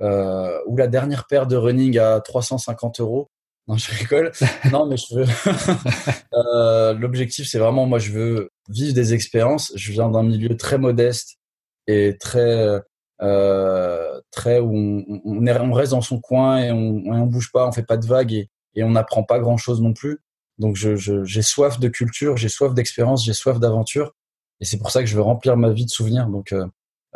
euh, 0.02 0.58
ou 0.66 0.78
la 0.78 0.88
dernière 0.88 1.28
paire 1.28 1.46
de 1.46 1.56
running 1.56 2.00
à 2.00 2.20
350 2.22 3.02
euros. 3.02 3.30
Non, 3.70 3.78
je 3.78 3.92
rigole. 3.92 4.32
non, 4.72 4.88
mais 4.88 4.98
je 4.98 5.14
veux. 5.14 5.26
euh, 6.34 6.94
L'objectif, 6.96 7.48
c'est 7.48 7.60
vraiment, 7.60 7.86
moi, 7.86 8.00
je 8.00 8.12
veux 8.12 8.50
vivre 8.68 8.96
des 8.96 9.14
expériences. 9.14 9.72
Je 9.76 9.92
viens 9.92 10.10
d'un 10.10 10.24
milieu 10.24 10.58
très 10.58 10.80
modeste 10.80 11.38
et 11.86 12.18
très, 12.20 12.82
euh, 13.22 14.22
très 14.32 14.60
où 14.60 14.76
on, 14.76 15.22
on, 15.24 15.46
est, 15.46 15.60
on, 15.60 15.72
reste 15.72 15.92
dans 15.92 16.02
son 16.02 16.20
coin 16.20 16.58
et 16.58 16.72
on, 16.72 17.04
on 17.06 17.26
bouge 17.28 17.52
pas, 17.52 17.68
on 17.68 17.72
fait 17.72 17.84
pas 17.84 17.98
de 17.98 18.08
vagues 18.08 18.34
et, 18.34 18.50
et 18.74 18.84
on 18.84 18.90
n'apprend 18.90 19.24
pas 19.24 19.38
grand 19.38 19.58
chose 19.58 19.82
non 19.82 19.94
plus. 19.94 20.18
Donc, 20.58 20.76
j'ai 20.76 20.98
je, 20.98 21.42
soif 21.42 21.80
de 21.80 21.90
culture, 21.90 22.38
j'ai 22.38 22.50
soif 22.50 22.74
d'expérience, 22.74 23.24
j'ai 23.24 23.34
soif 23.34 23.60
d'aventure. 23.60 24.16
Et 24.62 24.66
c'est 24.66 24.80
pour 24.80 24.90
ça 24.90 25.02
que 25.02 25.06
je 25.08 25.16
veux 25.16 25.22
remplir 25.22 25.58
ma 25.58 25.70
vie 25.70 25.86
de 25.86 25.92
souvenirs. 25.92 26.26
Donc, 26.28 26.54
euh, 26.54 26.66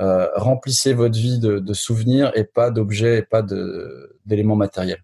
euh 0.01 0.27
remplissez 0.35 0.93
votre 0.93 1.17
vie 1.17 1.39
de, 1.39 1.57
de 1.57 1.73
souvenirs 1.73 2.31
et 2.35 2.43
pas 2.43 2.69
d'objets 2.69 3.17
et 3.17 3.21
pas 3.23 3.41
d'éléments 4.25 4.55
matériels. 4.55 5.03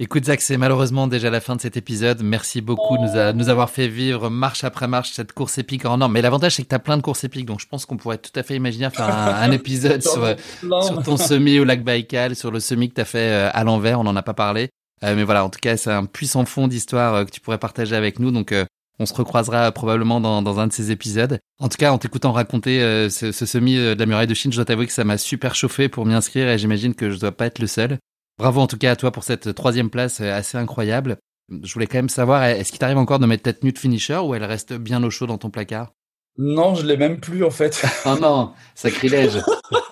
Écoute 0.00 0.26
Zach, 0.26 0.40
c'est 0.40 0.58
malheureusement 0.58 1.08
déjà 1.08 1.28
la 1.28 1.40
fin 1.40 1.56
de 1.56 1.60
cet 1.60 1.76
épisode. 1.76 2.22
Merci 2.22 2.60
beaucoup 2.60 2.96
de 2.98 3.32
nous, 3.32 3.48
avoir 3.48 3.68
fait 3.68 3.88
vivre 3.88 4.30
marche 4.30 4.62
après 4.62 4.86
marche 4.86 5.10
cette 5.10 5.32
course 5.32 5.58
épique 5.58 5.84
en 5.86 6.00
or. 6.00 6.08
Mais 6.08 6.22
l'avantage 6.22 6.54
c'est 6.54 6.62
que 6.62 6.68
tu 6.68 6.74
as 6.76 6.78
plein 6.78 6.96
de 6.96 7.02
courses 7.02 7.24
épiques, 7.24 7.46
donc 7.46 7.58
je 7.58 7.66
pense 7.66 7.84
qu'on 7.84 7.96
pourrait 7.96 8.18
tout 8.18 8.30
à 8.36 8.44
fait 8.44 8.54
imaginer 8.54 8.90
faire 8.90 9.08
un, 9.08 9.50
épisode 9.50 10.00
sur, 10.02 10.36
sur, 10.60 11.02
ton 11.02 11.16
semi 11.16 11.58
au 11.58 11.64
lac 11.64 11.82
Baïkal, 11.82 12.36
sur 12.36 12.52
le 12.52 12.60
semi 12.60 12.90
que 12.90 12.94
tu 12.94 13.00
as 13.00 13.04
fait 13.04 13.18
euh, 13.32 13.50
à 13.52 13.64
l'envers, 13.64 13.98
on 13.98 14.04
n'en 14.04 14.14
a 14.14 14.22
pas 14.22 14.34
parlé. 14.34 14.70
Euh, 15.02 15.16
mais 15.16 15.24
voilà, 15.24 15.44
en 15.44 15.50
tout 15.50 15.58
cas 15.60 15.76
c'est 15.76 15.90
un 15.90 16.04
puissant 16.04 16.44
fond 16.44 16.68
d'histoire 16.68 17.14
euh, 17.14 17.24
que 17.24 17.32
tu 17.32 17.40
pourrais 17.40 17.58
partager 17.58 17.96
avec 17.96 18.20
nous. 18.20 18.30
Donc 18.30 18.54
on 19.00 19.06
se 19.06 19.14
recroisera 19.14 19.72
probablement 19.72 20.20
dans, 20.20 20.60
un 20.60 20.68
de 20.68 20.72
ces 20.72 20.92
épisodes. 20.92 21.40
En 21.58 21.68
tout 21.68 21.76
cas, 21.76 21.90
en 21.90 21.98
t'écoutant 21.98 22.30
raconter 22.30 22.78
ce, 23.10 23.32
ce, 23.32 23.46
semi 23.46 23.74
de 23.74 23.96
la 23.98 24.06
muraille 24.06 24.28
de 24.28 24.34
Chine, 24.34 24.52
je 24.52 24.58
dois 24.58 24.64
t'avouer 24.64 24.86
que 24.86 24.92
ça 24.92 25.02
m'a 25.02 25.18
super 25.18 25.56
chauffé 25.56 25.88
pour 25.88 26.06
m'y 26.06 26.14
inscrire 26.14 26.48
et 26.48 26.56
j'imagine 26.56 26.94
que 26.94 27.10
je 27.10 27.18
dois 27.18 27.32
pas 27.32 27.46
être 27.46 27.58
le 27.58 27.66
seul. 27.66 27.98
Bravo 28.38 28.60
en 28.60 28.66
tout 28.66 28.78
cas 28.78 28.92
à 28.92 28.96
toi 28.96 29.10
pour 29.10 29.24
cette 29.24 29.54
troisième 29.54 29.90
place 29.90 30.20
euh, 30.20 30.32
assez 30.32 30.56
incroyable. 30.56 31.18
Je 31.62 31.72
voulais 31.72 31.86
quand 31.86 31.98
même 31.98 32.08
savoir, 32.08 32.44
est-ce 32.44 32.70
qu'il 32.70 32.78
t'arrive 32.78 32.98
encore 32.98 33.18
de 33.18 33.26
mettre 33.26 33.42
ta 33.42 33.52
tenue 33.52 33.72
de 33.72 33.78
finisher 33.78 34.18
ou 34.18 34.34
elle 34.34 34.44
reste 34.44 34.74
bien 34.74 35.02
au 35.02 35.10
chaud 35.10 35.26
dans 35.26 35.38
ton 35.38 35.50
placard? 35.50 35.92
Non, 36.36 36.74
je 36.74 36.86
l'ai 36.86 36.96
même 36.96 37.20
plus 37.20 37.42
en 37.42 37.50
fait. 37.50 37.84
oh 38.06 38.16
non, 38.20 38.52
sacrilège. 38.74 39.40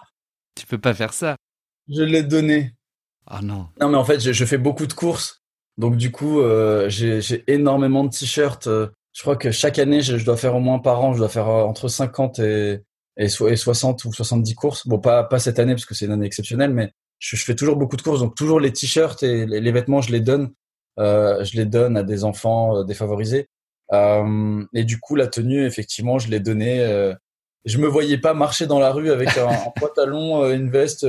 tu 0.55 0.67
peux 0.67 0.79
pas 0.79 0.95
faire 0.95 1.13
ça. 1.13 1.37
Je 1.89 2.03
l'ai 2.03 2.23
donné. 2.23 2.75
Oh 3.31 3.43
non. 3.43 3.69
Non 3.81 3.89
mais 3.89 3.97
en 3.97 4.05
fait, 4.05 4.21
je, 4.21 4.33
je 4.33 4.45
fais 4.45 4.59
beaucoup 4.59 4.87
de 4.87 4.93
courses. 4.93 5.43
Donc 5.77 5.97
du 5.97 6.13
coup, 6.13 6.41
euh, 6.41 6.89
j'ai 6.89 7.45
énormément 7.49 8.05
de 8.05 8.11
t-shirts. 8.11 8.69
Je 9.17 9.23
crois 9.23 9.37
que 9.37 9.51
chaque 9.51 9.79
année, 9.79 10.03
je, 10.03 10.19
je, 10.19 10.25
dois 10.27 10.37
faire 10.37 10.55
au 10.55 10.61
moins 10.61 10.79
par 10.79 11.03
an, 11.03 11.15
je 11.15 11.19
dois 11.19 11.31
faire 11.31 11.49
euh, 11.49 11.65
entre 11.65 11.89
50 11.89 12.39
et, 12.41 12.83
et, 13.17 13.25
et 13.25 13.57
60 13.57 14.05
ou 14.05 14.13
70 14.13 14.55
courses. 14.55 14.87
Bon, 14.87 14.99
pas, 14.99 15.25
pas 15.25 15.39
cette 15.39 15.59
année 15.59 15.73
parce 15.73 15.87
que 15.87 15.95
c'est 15.95 16.05
une 16.05 16.13
année 16.13 16.27
exceptionnelle, 16.27 16.75
mais 16.75 16.93
je, 17.19 17.37
je, 17.37 17.45
fais 17.45 17.55
toujours 17.55 17.77
beaucoup 17.77 17.97
de 17.97 18.03
courses, 18.03 18.21
donc 18.21 18.35
toujours 18.35 18.61
les 18.61 18.73
t-shirts 18.73 19.23
et 19.23 19.47
les, 19.47 19.61
les, 19.61 19.73
vêtements, 19.73 20.01
je 20.01 20.13
les 20.13 20.21
donne, 20.21 20.53
euh, 20.99 21.43
je 21.45 21.57
les 21.57 21.67
donne 21.67 21.97
à 21.97 22.03
des 22.03 22.25
enfants 22.25 22.77
euh, 22.77 22.85
défavorisés. 22.85 23.49
Euh, 23.93 24.65
et 24.75 24.85
du 24.85 24.99
coup, 24.99 25.15
la 25.15 25.27
tenue, 25.27 25.65
effectivement, 25.65 26.19
je 26.19 26.29
l'ai 26.29 26.41
donnée. 26.41 26.81
Euh, 26.81 27.15
je 27.65 27.79
me 27.79 27.87
voyais 27.87 28.19
pas 28.19 28.35
marcher 28.35 28.67
dans 28.67 28.79
la 28.79 28.93
rue 28.93 29.11
avec 29.11 29.37
un, 29.39 29.49
un 29.49 29.71
pantalon, 29.81 30.51
une 30.51 30.71
veste 30.71 31.07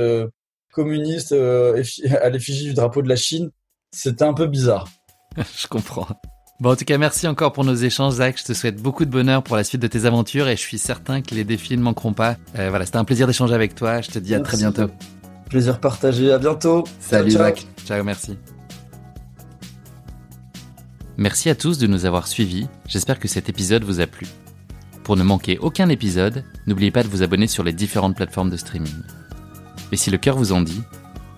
communiste 0.72 1.32
à 2.20 2.28
l'effigie 2.28 2.64
du 2.64 2.74
drapeau 2.74 3.02
de 3.02 3.08
la 3.08 3.16
Chine. 3.16 3.50
C'était 3.92 4.24
un 4.24 4.34
peu 4.34 4.46
bizarre. 4.46 4.88
je 5.36 5.66
comprends. 5.66 6.08
Bon, 6.60 6.72
en 6.72 6.76
tout 6.76 6.84
cas, 6.84 6.98
merci 6.98 7.28
encore 7.28 7.52
pour 7.52 7.64
nos 7.64 7.76
échanges, 7.76 8.14
Zach. 8.14 8.36
Je 8.38 8.44
te 8.44 8.52
souhaite 8.52 8.82
beaucoup 8.82 9.04
de 9.04 9.10
bonheur 9.10 9.44
pour 9.44 9.56
la 9.56 9.62
suite 9.62 9.80
de 9.80 9.86
tes 9.86 10.06
aventures 10.06 10.48
et 10.48 10.56
je 10.56 10.60
suis 10.60 10.78
certain 10.78 11.22
que 11.22 11.34
les 11.36 11.44
défis 11.44 11.76
ne 11.76 11.82
manqueront 11.82 12.12
pas. 12.12 12.36
voilà, 12.54 12.84
c'était 12.84 12.98
un 12.98 13.04
plaisir 13.04 13.28
d'échanger 13.28 13.54
avec 13.54 13.76
toi. 13.76 14.00
Je 14.00 14.10
te 14.10 14.18
dis 14.18 14.34
à 14.34 14.40
très 14.40 14.56
bientôt. 14.56 14.90
Plaisir 15.48 15.80
partagé. 15.80 16.32
À 16.32 16.38
bientôt. 16.38 16.84
Salut, 17.00 17.30
ciao, 17.30 17.42
Zach. 17.42 17.66
Ciao, 17.86 18.04
merci. 18.04 18.36
Merci 21.16 21.50
à 21.50 21.54
tous 21.54 21.78
de 21.78 21.86
nous 21.86 22.04
avoir 22.04 22.28
suivis. 22.28 22.68
J'espère 22.86 23.18
que 23.18 23.28
cet 23.28 23.48
épisode 23.48 23.82
vous 23.82 24.00
a 24.00 24.06
plu. 24.06 24.26
Pour 25.02 25.16
ne 25.16 25.24
manquer 25.24 25.58
aucun 25.58 25.88
épisode, 25.88 26.44
n'oubliez 26.66 26.90
pas 26.90 27.02
de 27.02 27.08
vous 27.08 27.22
abonner 27.22 27.46
sur 27.46 27.64
les 27.64 27.72
différentes 27.72 28.14
plateformes 28.14 28.50
de 28.50 28.56
streaming. 28.56 29.02
Et 29.90 29.96
si 29.96 30.10
le 30.10 30.18
cœur 30.18 30.36
vous 30.36 30.52
en 30.52 30.60
dit, 30.60 30.82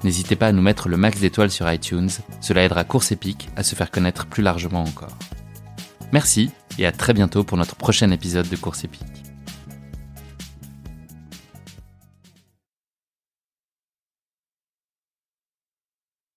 n'hésitez 0.02 0.36
pas 0.36 0.48
à 0.48 0.52
nous 0.52 0.60
mettre 0.60 0.88
le 0.88 0.96
max 0.96 1.20
d'étoiles 1.20 1.50
sur 1.50 1.70
iTunes, 1.72 2.10
cela 2.40 2.64
aidera 2.64 2.84
Course 2.84 3.12
Épique 3.12 3.48
à 3.56 3.62
se 3.62 3.74
faire 3.74 3.90
connaître 3.90 4.26
plus 4.26 4.42
largement 4.42 4.82
encore. 4.82 5.16
Merci 6.12 6.50
et 6.78 6.84
à 6.84 6.92
très 6.92 7.14
bientôt 7.14 7.44
pour 7.44 7.56
notre 7.56 7.76
prochain 7.76 8.10
épisode 8.10 8.48
de 8.48 8.56
Course 8.56 8.84
Épique. 8.84 9.19